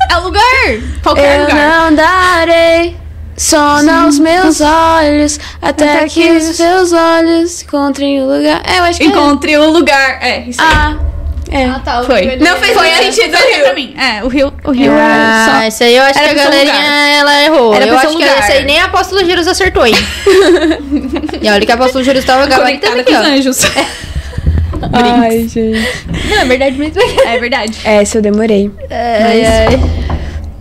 é, 0.10 0.14
é 0.14 0.18
lugar. 0.18 0.44
Qualquer 1.04 1.38
Eu 1.40 1.42
lugar. 1.42 1.56
não 1.56 1.96
darei 1.96 2.98
sono 3.36 3.92
aos 3.92 4.18
meus 4.20 4.62
olhos 4.62 5.40
até, 5.62 5.98
Até 6.00 6.08
que, 6.10 6.22
que 6.24 6.30
os 6.38 6.56
seus 6.56 6.92
olhos 6.92 7.62
encontrem 7.62 8.22
o 8.22 8.26
lugar. 8.26 8.62
É, 8.66 8.80
eu 8.80 8.84
acho 8.84 9.00
que 9.00 9.06
Encontre 9.06 9.58
o 9.58 9.70
lugar. 9.72 10.20
É, 10.22 10.40
isso 10.48 10.60
é. 10.62 10.66
aí. 10.66 10.72
Ah, 10.74 10.98
é. 11.50 11.66
Ah, 11.66 11.80
tá. 11.84 12.04
Foi. 12.04 12.30
ali. 12.32 12.44
Não 12.44 12.58
fez 12.58 12.74
Foi 12.74 12.90
sentido 12.90 13.38
foi 13.38 13.54
rio. 13.54 13.64
pra 13.64 13.74
mim. 13.74 13.96
É, 13.98 14.24
o 14.24 14.28
rio, 14.28 14.52
o 14.66 14.72
rio 14.72 14.92
Ah, 14.94 15.62
é 15.64 15.68
esse 15.68 15.84
aí 15.84 15.96
eu 15.96 16.04
acho 16.04 16.18
Era 16.20 16.34
que 16.34 16.40
a 16.40 16.44
galerinha, 16.44 16.74
lugar. 16.74 17.08
ela 17.20 17.42
errou. 17.44 17.74
Era 17.74 17.86
eu 17.88 17.98
acho 17.98 18.08
que 18.08 18.14
lugar. 18.16 18.40
esse 18.40 18.52
aí 18.52 18.66
nem 18.66 18.80
a 18.82 18.86
Apóstolo 18.86 19.24
Jesus 19.24 19.48
acertou, 19.48 19.86
hein? 19.86 19.94
e 21.42 21.50
olha 21.50 21.66
que 21.66 21.72
a 21.72 21.76
Apóstolo 21.76 22.04
Jesus 22.04 22.26
tava 22.26 22.44
só 22.44 22.50
gabaritando 22.50 23.00
aqui, 23.02 23.14
com 23.14 23.20
os 23.22 23.26
ó. 23.26 23.30
anjos. 23.30 23.62
Ai, 24.94 25.48
gente. 25.48 25.60
Não, 26.30 26.38
é 26.42 26.46
verdade 26.46 26.78
mesmo. 26.78 27.02
É 27.26 27.38
verdade. 27.40 27.80
Essa 27.84 28.18
eu 28.18 28.22
demorei. 28.22 28.72
Ai, 28.90 29.46
ai. 29.46 29.80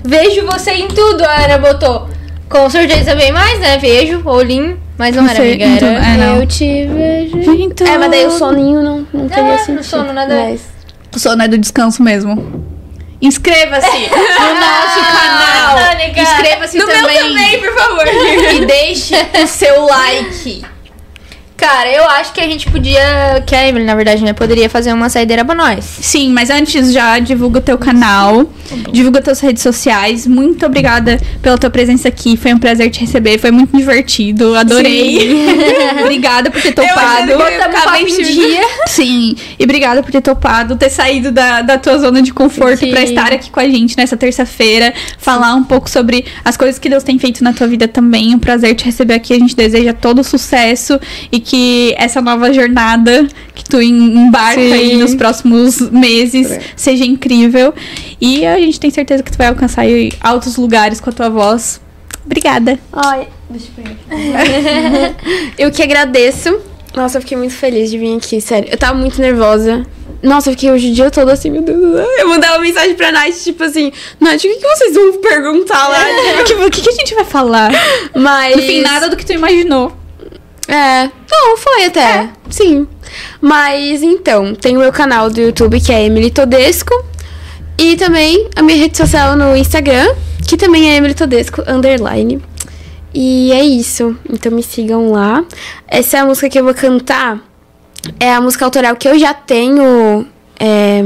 Vejo 0.04 0.46
você 0.46 0.72
em 0.72 0.88
tudo, 0.88 1.24
a 1.24 1.44
Ana 1.44 1.58
botou. 1.58 2.08
Com 2.48 2.70
certeza 2.70 3.14
bem 3.16 3.32
mais, 3.32 3.58
né? 3.58 3.76
Vejo, 3.78 4.22
olhinho. 4.24 4.78
Mas 4.98 5.14
não 5.14 5.28
era 5.28 5.38
amiga, 5.40 5.64
era... 5.64 5.86
é, 5.86 6.16
não. 6.16 6.36
Eu 6.36 6.46
te 6.46 6.86
vejo. 6.86 7.52
Então, 7.60 7.86
É, 7.86 7.98
mas 7.98 8.10
daí 8.10 8.24
o 8.24 8.30
soninho 8.30 8.82
não, 8.82 9.06
não 9.12 9.28
teria 9.28 9.52
É, 9.52 9.58
sentido. 9.58 9.76
no 9.76 9.84
sono 9.84 10.12
nada. 10.12 10.34
Mas... 10.34 10.60
O 11.14 11.18
sono 11.18 11.42
é 11.42 11.48
do 11.48 11.58
descanso 11.58 12.02
mesmo. 12.02 12.64
Inscreva-se 13.20 13.86
no 14.08 14.54
nosso 14.54 15.00
canal. 15.12 15.76
Tânica. 15.90 16.20
Inscreva-se 16.20 16.78
No 16.78 16.86
meu 16.86 16.96
também. 17.00 17.18
também, 17.18 17.60
por 17.60 17.74
favor. 17.74 18.04
E 18.06 18.64
deixe 18.66 19.14
o 19.42 19.46
seu 19.46 19.84
like. 19.86 20.64
Cara, 21.66 21.90
eu 21.90 22.04
acho 22.04 22.32
que 22.32 22.40
a 22.40 22.44
gente 22.44 22.70
podia... 22.70 23.42
Que 23.44 23.52
a 23.52 23.66
Emily, 23.66 23.84
na 23.84 23.96
verdade, 23.96 24.22
né? 24.22 24.32
Poderia 24.32 24.70
fazer 24.70 24.92
uma 24.92 25.08
saideira 25.08 25.44
pra 25.44 25.52
nós. 25.52 25.84
Sim, 25.84 26.32
mas 26.32 26.48
antes 26.48 26.92
já 26.92 27.18
divulga 27.18 27.58
o 27.58 27.60
teu 27.60 27.76
canal, 27.76 28.48
divulga 28.92 29.20
tuas 29.20 29.40
redes 29.40 29.64
sociais. 29.64 30.28
Muito 30.28 30.64
obrigada 30.64 31.20
pela 31.42 31.58
tua 31.58 31.68
presença 31.68 32.06
aqui. 32.06 32.36
Foi 32.36 32.54
um 32.54 32.58
prazer 32.58 32.88
te 32.90 33.00
receber, 33.00 33.38
foi 33.38 33.50
muito 33.50 33.76
divertido, 33.76 34.54
adorei. 34.54 35.44
obrigada 36.04 36.52
por 36.52 36.62
ter 36.62 36.72
topado. 36.72 37.32
Botamos 37.36 37.80
papo 37.82 37.96
em 37.96 38.22
dia. 38.22 38.62
Sim, 38.86 39.34
e 39.58 39.64
obrigada 39.64 40.04
por 40.04 40.12
ter 40.12 40.20
topado, 40.20 40.76
ter 40.76 40.88
saído 40.88 41.32
da, 41.32 41.62
da 41.62 41.78
tua 41.78 41.98
zona 41.98 42.22
de 42.22 42.32
conforto 42.32 42.78
Sim. 42.78 42.90
pra 42.92 43.02
estar 43.02 43.32
aqui 43.32 43.50
com 43.50 43.58
a 43.58 43.68
gente 43.68 43.96
nessa 43.96 44.16
terça-feira, 44.16 44.94
falar 45.18 45.56
um 45.56 45.64
pouco 45.64 45.90
sobre 45.90 46.26
as 46.44 46.56
coisas 46.56 46.78
que 46.78 46.88
Deus 46.88 47.02
tem 47.02 47.18
feito 47.18 47.42
na 47.42 47.52
tua 47.52 47.66
vida 47.66 47.88
também. 47.88 48.36
Um 48.36 48.38
prazer 48.38 48.76
te 48.76 48.84
receber 48.84 49.14
aqui. 49.14 49.34
A 49.34 49.38
gente 49.38 49.56
deseja 49.56 49.92
todo 49.92 50.22
sucesso 50.22 51.00
e 51.32 51.40
que 51.40 51.55
essa 51.96 52.20
nova 52.20 52.52
jornada 52.52 53.26
que 53.54 53.64
tu 53.64 53.80
em- 53.80 54.26
embarca 54.26 54.60
aí 54.60 54.96
nos 54.96 55.14
próximos 55.14 55.80
meses 55.90 56.58
seja 56.76 57.04
incrível. 57.04 57.72
E 58.20 58.44
a 58.46 58.58
gente 58.58 58.78
tem 58.80 58.90
certeza 58.90 59.22
que 59.22 59.30
tu 59.32 59.38
vai 59.38 59.48
alcançar 59.48 59.82
aí 59.82 60.10
altos 60.20 60.56
lugares 60.56 61.00
com 61.00 61.10
a 61.10 61.12
tua 61.12 61.28
voz. 61.30 61.80
Obrigada. 62.24 62.78
Ai, 62.92 63.28
deixa 63.48 63.66
eu 63.78 63.84
pegar. 63.84 65.14
eu 65.58 65.70
que 65.70 65.82
agradeço. 65.82 66.58
Nossa, 66.94 67.18
eu 67.18 67.20
fiquei 67.22 67.36
muito 67.36 67.52
feliz 67.54 67.90
de 67.90 67.98
vir 67.98 68.16
aqui, 68.16 68.40
sério. 68.40 68.68
Eu 68.70 68.78
tava 68.78 68.98
muito 68.98 69.20
nervosa. 69.20 69.84
Nossa, 70.22 70.48
eu 70.48 70.54
fiquei 70.54 70.70
hoje 70.70 70.90
o 70.90 70.94
dia 70.94 71.10
todo 71.10 71.28
assim, 71.28 71.50
meu 71.50 71.60
Deus. 71.60 71.78
Eu 72.18 72.26
mandava 72.28 72.58
mensagem 72.58 72.94
pra 72.94 73.12
Nath, 73.12 73.34
tipo 73.44 73.62
assim, 73.62 73.92
Nath, 74.18 74.38
o 74.38 74.40
que, 74.40 74.56
que 74.56 74.66
vocês 74.76 74.94
vão 74.94 75.20
perguntar 75.20 75.88
lá? 75.88 76.04
O 76.40 76.44
que, 76.44 76.54
o 76.54 76.70
que 76.70 76.80
que 76.80 76.88
a 76.88 76.92
gente 76.94 77.14
vai 77.14 77.24
falar? 77.24 77.70
Mas. 78.14 78.56
No 78.56 78.62
fim, 78.62 78.80
nada 78.80 79.08
do 79.10 79.16
que 79.16 79.26
tu 79.26 79.32
imaginou. 79.34 79.92
É. 80.68 81.10
Não, 81.30 81.56
foi 81.56 81.84
até. 81.84 82.30
Sim. 82.50 82.86
Mas 83.40 84.02
então, 84.02 84.54
tem 84.54 84.76
o 84.76 84.80
meu 84.80 84.92
canal 84.92 85.30
do 85.30 85.40
YouTube 85.40 85.80
que 85.80 85.92
é 85.92 86.04
Emily 86.04 86.30
Todesco. 86.30 86.92
E 87.78 87.96
também 87.96 88.48
a 88.56 88.62
minha 88.62 88.78
rede 88.78 88.96
social 88.96 89.36
no 89.36 89.54
Instagram, 89.54 90.14
que 90.48 90.56
também 90.56 90.90
é 90.90 90.96
Emily 90.96 91.14
Todesco 91.14 91.62
Underline. 91.68 92.40
E 93.12 93.52
é 93.52 93.64
isso. 93.64 94.16
Então 94.30 94.52
me 94.52 94.62
sigam 94.62 95.12
lá. 95.12 95.44
Essa 95.86 96.18
é 96.18 96.20
a 96.20 96.26
música 96.26 96.48
que 96.48 96.58
eu 96.58 96.64
vou 96.64 96.74
cantar. 96.74 97.40
É 98.18 98.32
a 98.32 98.40
música 98.40 98.64
autoral 98.64 98.96
que 98.96 99.08
eu 99.08 99.18
já 99.18 99.34
tenho 99.34 100.26
é, 100.58 101.02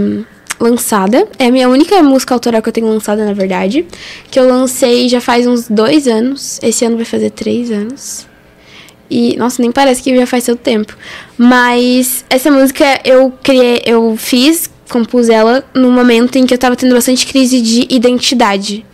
lançada. 0.58 1.26
É 1.38 1.46
a 1.46 1.50
minha 1.50 1.68
única 1.68 2.00
música 2.02 2.34
autoral 2.34 2.62
que 2.62 2.68
eu 2.68 2.72
tenho 2.72 2.88
lançada, 2.88 3.24
na 3.24 3.32
verdade. 3.32 3.86
Que 4.30 4.38
eu 4.38 4.48
lancei 4.48 5.08
já 5.08 5.20
faz 5.20 5.46
uns 5.46 5.68
dois 5.68 6.06
anos. 6.06 6.60
Esse 6.62 6.84
ano 6.84 6.96
vai 6.96 7.04
fazer 7.04 7.30
três 7.30 7.70
anos. 7.70 8.29
E, 9.10 9.36
nossa, 9.36 9.60
nem 9.60 9.72
parece 9.72 10.02
que 10.02 10.14
já 10.16 10.26
faz 10.26 10.44
seu 10.44 10.54
tempo. 10.56 10.96
Mas 11.36 12.24
essa 12.30 12.50
música 12.50 13.00
eu 13.04 13.32
criei, 13.42 13.82
eu 13.84 14.14
fiz, 14.16 14.70
compus 14.88 15.28
ela 15.28 15.64
num 15.74 15.90
momento 15.90 16.36
em 16.36 16.46
que 16.46 16.54
eu 16.54 16.58
tava 16.58 16.76
tendo 16.76 16.94
bastante 16.94 17.26
crise 17.26 17.60
de 17.60 17.86
identidade. 17.90 18.84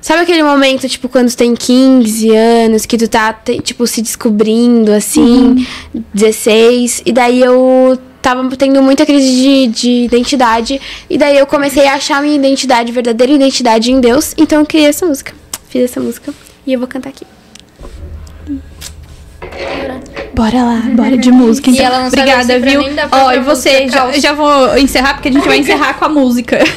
Sabe 0.00 0.22
aquele 0.22 0.42
momento, 0.42 0.88
tipo, 0.88 1.08
quando 1.08 1.30
tu 1.30 1.36
tem 1.36 1.54
15 1.54 2.30
anos, 2.30 2.86
que 2.86 2.96
tu 2.96 3.08
tá, 3.08 3.32
te- 3.32 3.60
tipo, 3.60 3.86
se 3.86 4.02
descobrindo, 4.02 4.92
assim, 4.92 5.66
16, 6.14 7.02
e 7.04 7.12
daí 7.12 7.40
eu 7.40 7.98
tava 8.22 8.48
tendo 8.56 8.80
muita 8.82 9.04
crise 9.04 9.28
de, 9.28 9.66
de 9.68 9.90
identidade, 10.04 10.80
e 11.10 11.18
daí 11.18 11.36
eu 11.38 11.46
comecei 11.46 11.86
a 11.86 11.94
achar 11.94 12.22
minha 12.22 12.36
identidade, 12.36 12.92
verdadeira 12.92 13.32
identidade 13.32 13.90
em 13.90 14.00
Deus, 14.00 14.32
então 14.36 14.60
eu 14.60 14.66
criei 14.66 14.86
essa 14.86 15.06
música. 15.06 15.32
Fiz 15.68 15.82
essa 15.84 15.98
música, 16.00 16.32
e 16.66 16.72
eu 16.72 16.78
vou 16.78 16.86
cantar 16.86 17.08
aqui. 17.08 17.24
Bora 20.34 20.62
lá, 20.62 20.82
bora 20.92 21.16
de 21.16 21.30
música. 21.30 21.70
Então. 21.70 21.86
ela 21.86 22.02
não 22.02 22.10
sabe 22.10 22.30
Obrigada, 22.30 22.58
viu? 22.60 22.80
Ó, 22.80 23.08
própria 23.08 23.36
e 23.36 23.40
você, 23.40 23.88
já, 23.88 24.12
já 24.12 24.32
vou 24.34 24.76
encerrar, 24.76 25.14
porque 25.14 25.28
a 25.28 25.32
gente 25.32 25.48
vai 25.48 25.58
encerrar 25.58 25.94
com 25.94 26.04
a 26.04 26.08
música. 26.08 26.58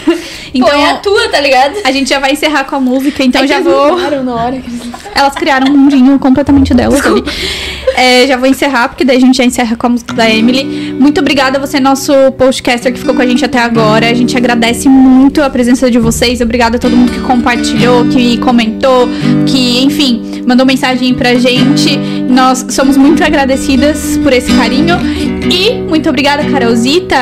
Então, 0.54 0.70
Põe 0.70 0.86
a 0.86 0.96
tua, 0.96 1.30
tá 1.30 1.40
ligado? 1.40 1.76
a 1.84 1.92
gente 1.92 2.10
já 2.10 2.20
vai 2.20 2.32
encerrar 2.32 2.64
com 2.64 2.76
a 2.76 2.80
música, 2.80 3.22
É 3.22 3.26
então 3.26 3.46
já 3.46 3.60
vou. 3.60 3.98
na 4.24 4.34
hora. 4.36 4.62
Elas 5.14 5.36
criaram 5.36 5.68
um 5.72 5.78
mundinho 5.78 6.18
completamente 6.20 6.74
delas 6.74 7.06
ali. 7.06 7.24
É, 7.96 8.26
já 8.26 8.38
vou 8.38 8.48
encerrar, 8.48 8.90
porque 8.90 9.04
daí 9.04 9.18
a 9.18 9.20
gente 9.20 9.38
já 9.38 9.44
encerra 9.44 9.76
com 9.76 9.88
a 9.88 9.90
música 9.90 10.14
da 10.14 10.30
Emily. 10.30 10.94
Muito 10.94 11.20
obrigada 11.20 11.58
a 11.58 11.62
você, 11.62 11.80
nosso 11.80 12.14
podcaster, 12.38 12.92
que 12.94 13.00
ficou 13.00 13.14
com 13.14 13.22
a 13.22 13.28
gente 13.28 13.44
até 13.44 13.60
agora. 13.60 14.10
A 14.10 14.14
gente 14.14 14.36
agradece 14.36 14.88
muito 14.90 15.42
a 15.42 15.50
presença 15.50 15.90
de 15.92 16.00
vocês. 16.00 16.42
Obrigada 16.42 16.78
a 16.78 16.80
todo 16.80 16.96
mundo 16.96 17.12
que 17.12 17.20
compartilhou, 17.22 18.06
que 18.06 18.38
comentou, 18.38 19.08
que, 19.46 19.84
enfim, 19.84 20.39
mandou 20.50 20.66
mensagem 20.66 21.14
pra 21.14 21.36
gente. 21.36 21.96
Nós 22.28 22.66
somos 22.70 22.98
muito 22.98 23.24
agradecidas 23.24 24.18
por 24.24 24.34
esse 24.34 24.52
carinho. 24.52 24.96
E 25.52 25.76
muito 25.76 26.10
obrigada, 26.10 26.44
Carolzita, 26.44 27.16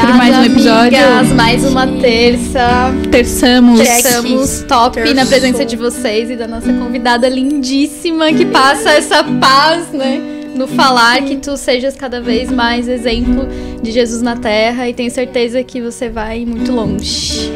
por 0.00 0.14
mais 0.14 0.38
um 0.38 0.44
episódio. 0.44 0.98
Amigas, 0.98 1.32
mais 1.34 1.64
uma 1.66 1.86
terça. 1.86 2.94
Terçamos. 3.10 3.80
Estamos 3.80 4.64
top 4.66 5.12
na 5.12 5.26
presença 5.26 5.66
de 5.66 5.76
vocês 5.76 6.30
e 6.30 6.36
da 6.36 6.48
nossa 6.48 6.72
convidada 6.72 7.28
lindíssima 7.28 8.32
que 8.32 8.46
passa 8.46 8.90
essa 8.90 9.22
paz, 9.22 9.90
né? 9.92 10.39
No 10.54 10.66
falar 10.66 11.22
que 11.22 11.36
tu 11.36 11.56
sejas 11.56 11.96
cada 11.96 12.20
vez 12.20 12.50
mais 12.50 12.88
exemplo 12.88 13.48
de 13.82 13.90
Jesus 13.90 14.20
na 14.20 14.36
terra 14.36 14.88
e 14.88 14.94
tenho 14.94 15.10
certeza 15.10 15.62
que 15.62 15.80
você 15.80 16.08
vai 16.08 16.44
muito 16.44 16.72
longe. 16.72 17.50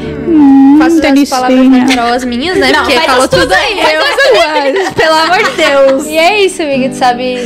Faço 0.79 1.01
as 1.05 1.29
palavras 1.29 1.95
Carol 1.95 2.13
as 2.13 2.25
minhas, 2.25 2.57
né? 2.59 2.73
Porque 2.73 2.95
faz 2.95 3.07
falou 3.07 3.29
tudo 3.29 3.53
aí, 3.53 3.79
eu. 3.79 4.93
Pelo 4.95 5.15
amor 5.15 5.39
de 5.39 5.57
Deus. 5.57 6.07
E 6.07 6.17
é 6.17 6.45
isso, 6.45 6.63
amiga. 6.63 6.89
Tu 6.89 6.97
sabe 6.97 7.37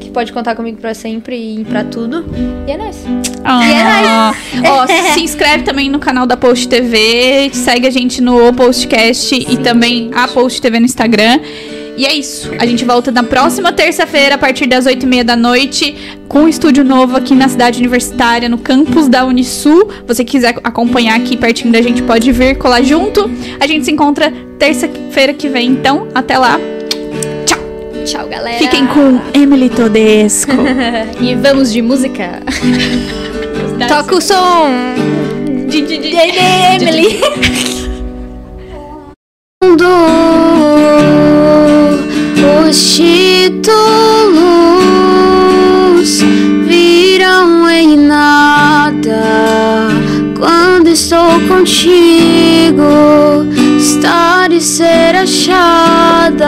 que 0.00 0.10
pode 0.10 0.32
contar 0.32 0.54
comigo 0.54 0.78
pra 0.80 0.94
sempre 0.94 1.36
e 1.36 1.64
pra 1.64 1.84
tudo. 1.84 2.24
E 2.66 2.70
é 2.70 2.76
nóis. 2.76 3.04
Ah, 3.44 4.34
ó, 4.66 4.86
se 5.14 5.22
inscreve 5.22 5.64
também 5.64 5.88
no 5.88 5.98
canal 5.98 6.26
da 6.26 6.36
Post 6.36 6.68
TV, 6.68 7.50
segue 7.52 7.86
a 7.86 7.90
gente 7.90 8.20
no 8.20 8.52
Postcast 8.52 9.34
e 9.34 9.56
também 9.56 10.10
a 10.14 10.28
Post 10.28 10.60
TV 10.60 10.78
no 10.78 10.86
Instagram. 10.86 11.40
E 12.00 12.06
é 12.06 12.14
isso. 12.14 12.50
A 12.58 12.64
gente 12.64 12.82
volta 12.82 13.12
na 13.12 13.22
próxima 13.22 13.74
terça-feira, 13.74 14.36
a 14.36 14.38
partir 14.38 14.66
das 14.66 14.86
8h30 14.86 15.22
da 15.22 15.36
noite, 15.36 16.18
com 16.26 16.44
um 16.44 16.48
estúdio 16.48 16.82
novo 16.82 17.14
aqui 17.14 17.34
na 17.34 17.46
cidade 17.46 17.78
universitária, 17.78 18.48
no 18.48 18.56
campus 18.56 19.06
da 19.06 19.26
Unisul. 19.26 19.90
Você 20.06 20.24
quiser 20.24 20.58
acompanhar 20.64 21.14
aqui 21.14 21.36
pertinho 21.36 21.70
da 21.70 21.82
gente, 21.82 22.02
pode 22.02 22.32
vir 22.32 22.56
colar 22.56 22.80
junto. 22.80 23.30
A 23.60 23.66
gente 23.66 23.84
se 23.84 23.92
encontra 23.92 24.32
terça-feira 24.58 25.34
que 25.34 25.46
vem, 25.46 25.72
então. 25.72 26.08
Até 26.14 26.38
lá. 26.38 26.58
Tchau, 28.06 28.26
galera. 28.28 28.56
Fiquem 28.56 28.86
com 28.86 29.20
Emily 29.38 29.68
Todesco. 29.68 30.52
E 31.20 31.34
vamos 31.34 31.70
de 31.70 31.82
música. 31.82 32.40
Toca 33.86 34.16
o 34.16 34.22
som. 34.22 34.70
Emily. 35.68 37.20
mundo 39.62 41.29
os 42.70 42.94
títulos 42.94 43.70
viram 46.68 47.68
em 47.68 47.96
nada. 47.96 49.88
Quando 50.38 50.86
estou 50.88 51.40
contigo 51.48 52.84
estar 53.76 54.52
e 54.52 54.60
ser 54.60 55.16
achada. 55.16 56.46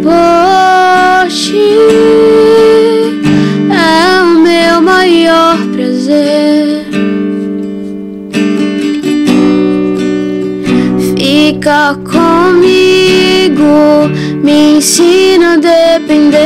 Por 0.00 1.28
ti 1.28 1.80
é 3.70 4.22
o 4.22 4.26
meu 4.38 4.80
maior 4.80 5.58
prazer. 5.74 6.86
Fica 11.18 11.94
me 11.94 12.23
ensina 14.84 15.54
a 15.54 15.56
depender. 15.56 16.44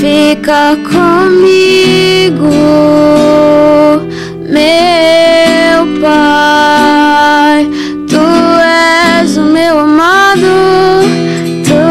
Fica 0.00 0.78
comigo, 0.88 2.48
meu 4.48 6.00
Pai. 6.00 7.68
Tu 8.08 8.24
és 9.20 9.36
o 9.36 9.42
meu 9.42 9.80
amado, 9.80 10.54
tu 11.66 11.82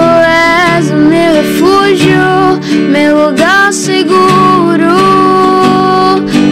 és 0.78 0.90
o 0.92 0.96
meu 0.96 1.34
refúgio, 1.34 2.58
meu 2.90 3.26
lugar 3.26 3.74
seguro, 3.74 4.96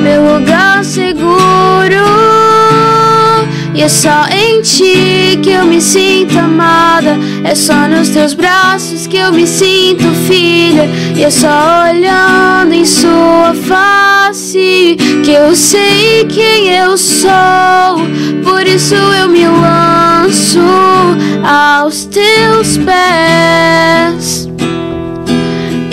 meu 0.03 0.33
lugar 0.33 0.83
seguro. 0.83 1.29
E 3.73 3.81
é 3.81 3.87
só 3.87 4.25
em 4.27 4.61
ti 4.63 5.08
que 5.39 5.51
eu 5.51 5.65
me 5.65 5.81
sinto 5.81 6.37
amada. 6.37 7.17
É 7.43 7.55
só 7.55 7.87
nos 7.87 8.09
teus 8.09 8.33
braços 8.33 9.07
que 9.07 9.17
eu 9.17 9.31
me 9.31 9.47
sinto 9.47 10.03
filha. 10.27 10.89
E 11.15 11.23
é 11.23 11.29
só 11.29 11.89
olhando 11.89 12.73
em 12.73 12.85
sua 12.85 13.53
face 13.67 14.97
que 15.23 15.31
eu 15.31 15.55
sei 15.55 16.25
quem 16.25 16.69
eu 16.69 16.97
sou. 16.97 17.29
Por 18.43 18.65
isso 18.65 18.95
eu 18.95 19.29
me 19.29 19.47
lanço 19.47 20.59
aos 21.43 22.05
teus 22.05 22.77
pés 22.77 24.48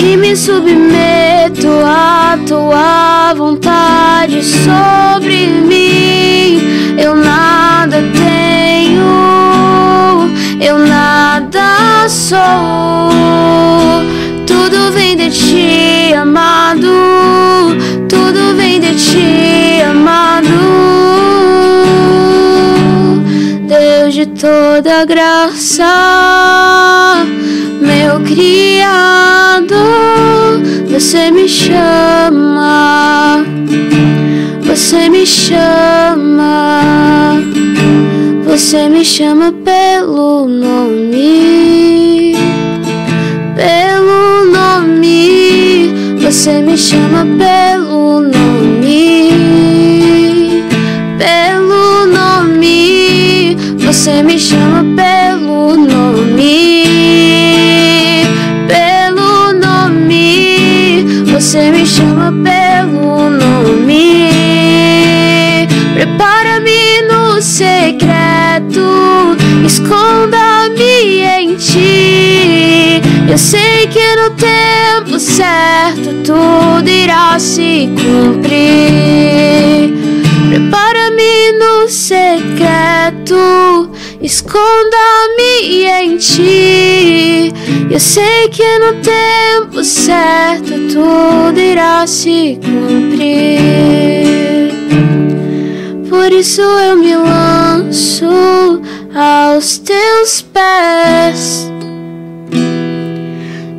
e 0.06 0.16
me 0.16 0.36
submeto 0.36 1.68
à 1.84 2.38
tua 2.46 3.34
vontade 3.34 4.40
sobre 4.44 5.48
mim. 5.48 6.96
Eu 6.96 7.16
nada 7.16 7.96
tenho, 8.14 9.04
eu 10.60 10.78
nada 10.78 12.08
sou. 12.08 12.38
Tudo 14.46 14.92
vem 14.92 15.16
de 15.16 15.28
ti, 15.30 16.14
amado. 16.14 16.86
Tudo 18.08 18.54
vem 18.56 18.80
de 18.80 18.94
ti, 18.94 19.82
amado. 19.82 20.46
Deus 23.66 24.14
de 24.14 24.26
toda 24.26 25.04
graça, 25.04 25.84
meu 27.80 28.20
Criador, 28.20 29.76
você 30.88 31.30
me 31.30 31.48
chama, 31.48 33.44
você 34.62 35.08
me 35.08 35.26
chama, 35.26 36.72
você 38.44 38.88
me 38.88 39.04
chama 39.04 39.52
pelo 39.64 40.46
nome, 40.48 42.34
pelo 43.54 44.44
nome, 44.52 45.92
você 46.20 46.62
me 46.62 46.76
chama 46.78 47.26
pelo 47.38 48.20
nome, 48.20 48.35
secreto, 67.56 69.34
esconda-me 69.64 71.22
em 71.22 71.54
ti. 71.56 73.00
Eu 73.30 73.38
sei 73.38 73.86
que 73.86 74.16
no 74.16 74.28
tempo 74.36 75.18
certo 75.18 76.12
tudo 76.22 76.86
irá 76.86 77.38
se 77.38 77.88
cumprir. 77.96 79.94
Prepara-me 80.50 81.52
no 81.52 81.88
secreto, 81.88 83.38
esconda-me 84.20 85.86
em 85.86 86.18
ti. 86.18 87.54
Eu 87.90 87.98
sei 87.98 88.50
que 88.50 88.78
no 88.80 89.00
tempo 89.00 89.82
certo 89.82 90.74
tudo 90.92 91.58
irá 91.58 92.06
se 92.06 92.58
cumprir. 92.62 94.55
Por 96.08 96.32
isso 96.32 96.60
eu 96.60 96.96
me 96.96 97.16
lanço 97.16 98.26
aos 99.14 99.78
teus 99.78 100.42
pés 100.42 101.70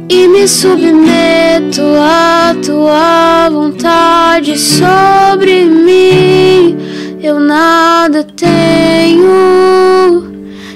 e 0.09 0.27
me 0.27 0.47
submeto 0.47 1.81
à 2.01 2.55
tua 2.65 3.49
vontade 3.49 4.57
sobre 4.57 5.65
mim. 5.65 6.77
Eu 7.21 7.39
nada 7.39 8.23
tenho, 8.35 9.29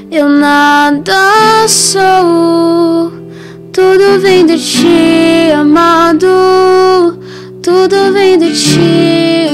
eu 0.10 0.30
nada 0.30 1.68
sou. 1.68 3.12
Tudo 3.74 4.20
vem 4.20 4.46
de 4.46 4.58
ti, 4.58 5.52
amado. 5.54 7.18
Tudo 7.62 8.14
vem 8.14 8.38
de 8.38 8.54
ti, 8.54 9.50